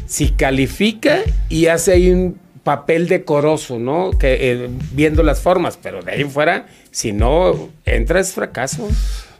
si 0.05 0.31
califica 0.31 1.19
y 1.49 1.67
hace 1.67 1.93
ahí 1.93 2.11
un 2.11 2.37
papel 2.67 3.07
decoroso, 3.07 3.79
¿no? 3.79 4.11
Que 4.11 4.51
eh, 4.51 4.69
viendo 4.91 5.23
las 5.23 5.39
formas, 5.39 5.79
pero 5.81 6.01
de 6.01 6.11
ahí 6.11 6.25
fuera, 6.25 6.67
si 6.91 7.13
no 7.13 7.69
entra 7.85 8.19
es 8.19 8.33
fracaso. 8.33 8.89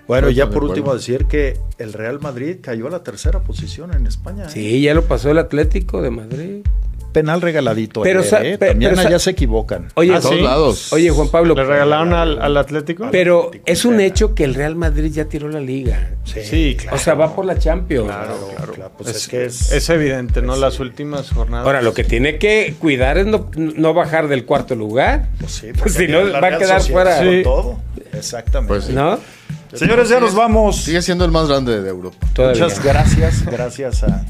Bueno, 0.08 0.30
ya 0.30 0.50
por 0.50 0.64
último 0.64 0.94
decir 0.94 1.26
que 1.26 1.58
el 1.78 1.94
Real 1.94 2.20
Madrid 2.20 2.58
cayó 2.62 2.88
a 2.88 2.90
la 2.90 3.04
tercera 3.04 3.42
posición 3.42 3.94
en 3.94 4.08
España. 4.08 4.46
¿eh? 4.46 4.50
Sí, 4.50 4.82
ya 4.82 4.94
lo 4.94 5.04
pasó 5.04 5.32
el 5.32 5.38
Atlético 5.38 6.02
de 6.02 6.12
Madrid 6.12 6.64
penal 7.18 7.42
regaladito. 7.42 8.02
Pero, 8.02 8.22
¿eh? 8.22 8.58
También 8.60 8.98
allá 9.00 9.18
se 9.18 9.32
equivocan. 9.32 9.88
Oye, 9.96 10.14
a 10.14 10.20
todos 10.20 10.40
lados. 10.40 10.94
Oye, 10.94 11.10
Juan 11.10 11.30
Pablo. 11.30 11.56
¿Le 11.56 11.64
regalaron 11.64 12.14
al, 12.14 12.58
Atlético? 12.58 13.10
Pero 13.12 13.52
es 13.66 13.86
un 13.86 14.00
hecho 14.00 14.36
que 14.36 14.44
el 14.44 14.54
Real 14.54 14.76
Madrid 14.76 15.12
ya 15.12 15.26
tiró 15.26 15.50
la 15.50 15.60
liga. 15.60 16.12
Sí, 16.26 16.78
claro. 16.80 16.96
O 16.96 17.00
sea, 17.00 17.16
va 17.16 17.36
por 17.36 17.46
la 17.46 17.58
Champions. 17.58 18.08
Claro, 18.08 18.50
claro. 18.74 18.92
Pues 18.98 19.16
es, 19.16 19.28
que 19.28 19.46
es, 19.46 19.90
evidente, 19.90 20.42
¿no? 20.42 20.56
Las 20.56 20.80
últimas 20.80 21.32
jornadas. 21.32 21.66
Ahora, 21.66 21.82
lo 21.82 21.94
que 21.94 22.04
tiene 22.04 22.38
que 22.38 22.76
cuidar 22.80 23.18
es 23.18 23.26
no, 23.26 23.94
bajar 23.94 24.28
del 24.28 24.46
cuarto 24.46 24.76
lugar. 24.76 25.30
Pues 25.40 25.54
sí, 25.54 25.68
pues 25.78 25.94
si 25.96 26.08
no, 26.08 26.20
va 26.32 26.48
a 26.48 26.58
quedar 26.58 26.82
fuera. 26.82 27.20
Sí. 27.20 27.42
Todo. 27.44 27.80
Exactamente. 28.14 28.74
Pues 28.74 28.90
¿No? 28.90 29.20
Señores, 29.73 30.10
ya 30.10 30.19
nos 30.19 30.35
vamos. 30.35 30.77
Sigue 30.77 31.02
siendo 31.02 31.26
el 31.26 31.31
más 31.31 31.48
grande 31.48 31.81
de 31.81 31.89
Europa. 31.89 32.18
Muchas 32.38 32.84
gracias. 32.84 33.45
Gracias 33.45 34.03
a 34.03 34.26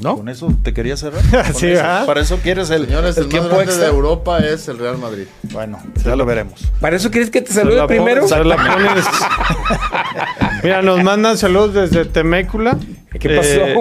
¿No? 0.00 0.16
Con 0.16 0.28
eso 0.28 0.52
te 0.62 0.72
quería 0.72 0.96
cerrar. 0.96 1.22
sí, 1.54 1.72
Para 2.06 2.22
eso 2.22 2.38
quieres 2.38 2.70
el, 2.70 2.86
Señores, 2.86 3.18
el, 3.18 3.24
el 3.24 3.42
más 3.42 3.78
de 3.78 3.86
Europa 3.86 4.38
es 4.38 4.68
el 4.68 4.78
Real 4.78 4.98
Madrid. 4.98 5.24
Bueno, 5.52 5.80
ya 6.04 6.14
lo 6.16 6.24
veremos. 6.24 6.60
¿Para 6.80 6.96
eso 6.96 7.10
quieres 7.10 7.30
que 7.30 7.42
te 7.42 7.52
salude 7.52 7.86
primero? 7.86 8.26
Mira, 10.62 10.82
nos 10.82 11.02
mandan 11.02 11.36
saludos 11.36 11.74
desde 11.74 12.04
Temécula. 12.06 12.78
¿Qué 13.18 13.28
pasó? 13.30 13.66
Eh, 13.66 13.76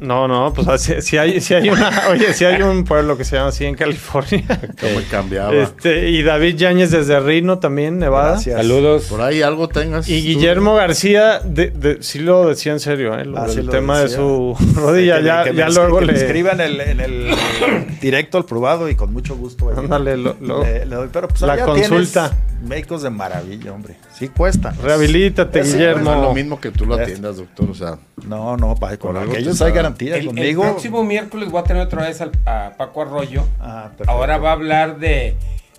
no, 0.00 0.28
no, 0.28 0.52
pues 0.52 0.82
si, 1.00 1.16
hay, 1.16 1.40
si 1.40 1.54
hay 1.54 1.68
una, 1.70 2.04
oye, 2.10 2.32
si 2.32 2.44
hay 2.44 2.62
un 2.62 2.84
pueblo 2.84 3.16
que 3.16 3.24
se 3.24 3.36
llama 3.36 3.48
así 3.48 3.64
en 3.64 3.74
California. 3.74 4.44
Como 4.80 5.00
cambiaba. 5.10 5.52
Este, 5.52 6.10
y 6.10 6.22
David 6.22 6.56
Yáñez 6.56 6.92
desde 6.92 7.18
Rino 7.18 7.58
también, 7.58 7.98
Nevada. 7.98 8.38
Saludos. 8.38 9.06
Por 9.06 9.22
ahí 9.22 9.42
algo 9.42 9.68
tengas. 9.68 10.08
Y 10.08 10.22
Guillermo 10.22 10.76
García, 10.76 11.40
de, 11.40 11.70
de, 11.70 12.02
sí 12.02 12.20
lo 12.20 12.48
decía 12.48 12.72
en 12.72 12.80
serio, 12.80 13.18
¿eh? 13.18 13.24
Lo, 13.24 13.38
ah, 13.38 13.46
el 13.48 13.68
tema 13.68 14.00
de 14.00 14.08
su 14.08 14.56
rodilla. 14.76 15.20
ya, 15.20 15.50
ya 15.50 15.68
luego 15.68 16.00
le. 16.00 16.14
escriban 16.14 16.60
en 16.60 16.72
el, 16.72 16.80
en 16.80 17.00
el 17.00 17.34
directo 18.00 18.38
al 18.38 18.44
probado 18.44 18.88
y 18.88 18.94
con 18.94 19.12
mucho 19.12 19.36
gusto. 19.36 19.68
Ándale, 19.76 20.16
lo, 20.16 20.36
le, 20.40 20.84
doy. 20.86 21.08
Pero 21.12 21.26
pues 21.26 21.40
la 21.40 21.58
consulta. 21.64 22.36
Médicos 22.62 23.02
de 23.02 23.10
maravilla, 23.10 23.72
hombre. 23.72 23.96
Sí 24.16 24.28
cuesta. 24.28 24.74
Rehabilítate, 24.82 25.62
Guillermo. 25.62 26.04
No 26.04 26.16
es 26.16 26.22
lo 26.22 26.34
mismo 26.34 26.60
que 26.60 26.70
tú 26.70 26.86
lo 26.86 26.94
atiendas, 26.94 27.36
doctor. 27.36 27.70
O 27.70 27.74
sea. 27.74 27.98
No, 28.26 28.56
no, 28.56 28.74
para 28.74 28.96
con 28.96 29.16
ellos 29.34 29.60
hay 29.62 29.72
garantía 29.72 30.16
el, 30.16 30.26
conmigo. 30.26 30.64
El 30.64 30.70
próximo 30.70 31.04
miércoles 31.04 31.50
voy 31.50 31.60
a 31.60 31.64
tener 31.64 31.82
otra 31.82 32.06
vez 32.06 32.20
a 32.20 32.72
Paco 32.76 33.02
Arroyo. 33.02 33.44
Ah, 33.60 33.90
Ahora 34.06 34.38
va 34.38 34.50
a 34.50 34.52
hablar 34.52 34.98
de, 34.98 35.36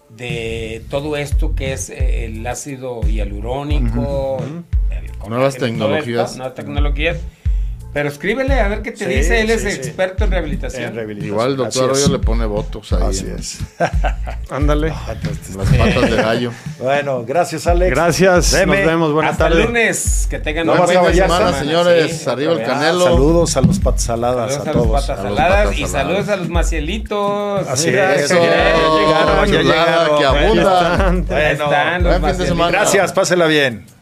de 0.10 0.84
todo 0.90 1.18
esto 1.18 1.56
que 1.56 1.74
es 1.74 1.90
eh, 1.90 2.26
el 2.26 2.46
ácido 2.48 3.02
hialurónico. 3.02 4.38
nuevas 5.28 5.58
tecnologías. 5.58 6.38
nuevas 6.38 6.56
tecnologías 6.56 7.18
pero 7.92 8.08
escríbele 8.08 8.60
a 8.60 8.68
ver 8.68 8.82
qué 8.84 8.92
te 8.92 9.08
dice. 9.08 9.42
Él 9.42 9.50
es 9.50 9.66
experto 9.66 10.24
en 10.24 10.32
rehabilitación. 10.32 10.94
Igual 11.24 11.52
el 11.52 11.58
doctor 11.58 11.86
Arroyo 11.86 12.10
le 12.10 12.20
pone 12.20 12.46
votos 12.46 12.94
ahí. 12.94 13.04
Así 13.04 13.26
es. 13.36 13.60
Ándale. 14.52 14.90
Las 14.90 15.68
patas 15.68 16.10
de 16.10 16.16
gallo. 16.16 16.52
Bueno, 16.80 17.26
gracias, 17.26 17.66
Alex. 17.66 17.90
Gracias. 17.92 18.54
Nos 18.54 18.76
vemos. 18.76 19.12
Buenas 19.12 19.32
Hasta 19.34 19.46
tardes. 19.46 19.60
el 19.62 19.66
lunes. 19.66 20.28
Que 20.30 20.40
tengan 20.40 20.70
una 20.70 20.82
buena 20.82 21.14
semana, 21.14 21.54
señores. 21.54 22.28
Arriba 22.28 22.54
el 22.54 22.64
canelo. 22.64 23.06
Saludos 23.06 23.58
a 23.58 23.62
los 23.62 23.80
patas 23.80 24.04
saladas. 24.04 24.54
Saludos 24.54 24.68
a, 24.68 24.72
todos. 24.72 24.88
Los 24.88 25.02
patas 25.02 25.24
saladas 25.24 25.78
y 25.78 25.88
saludos 25.88 26.30
a 26.30 26.36
los 26.36 26.50
macielitos. 26.50 27.68
Así 27.68 27.90
es. 27.90 28.30
Ya 28.30 28.36
llegaron. 28.36 29.52
Ya 29.52 29.62
llegaron. 29.62 30.18
Que 30.20 30.26
abundan. 30.26 31.26
Gracias, 32.72 33.14
pásela 33.14 33.48
bien. 33.48 33.99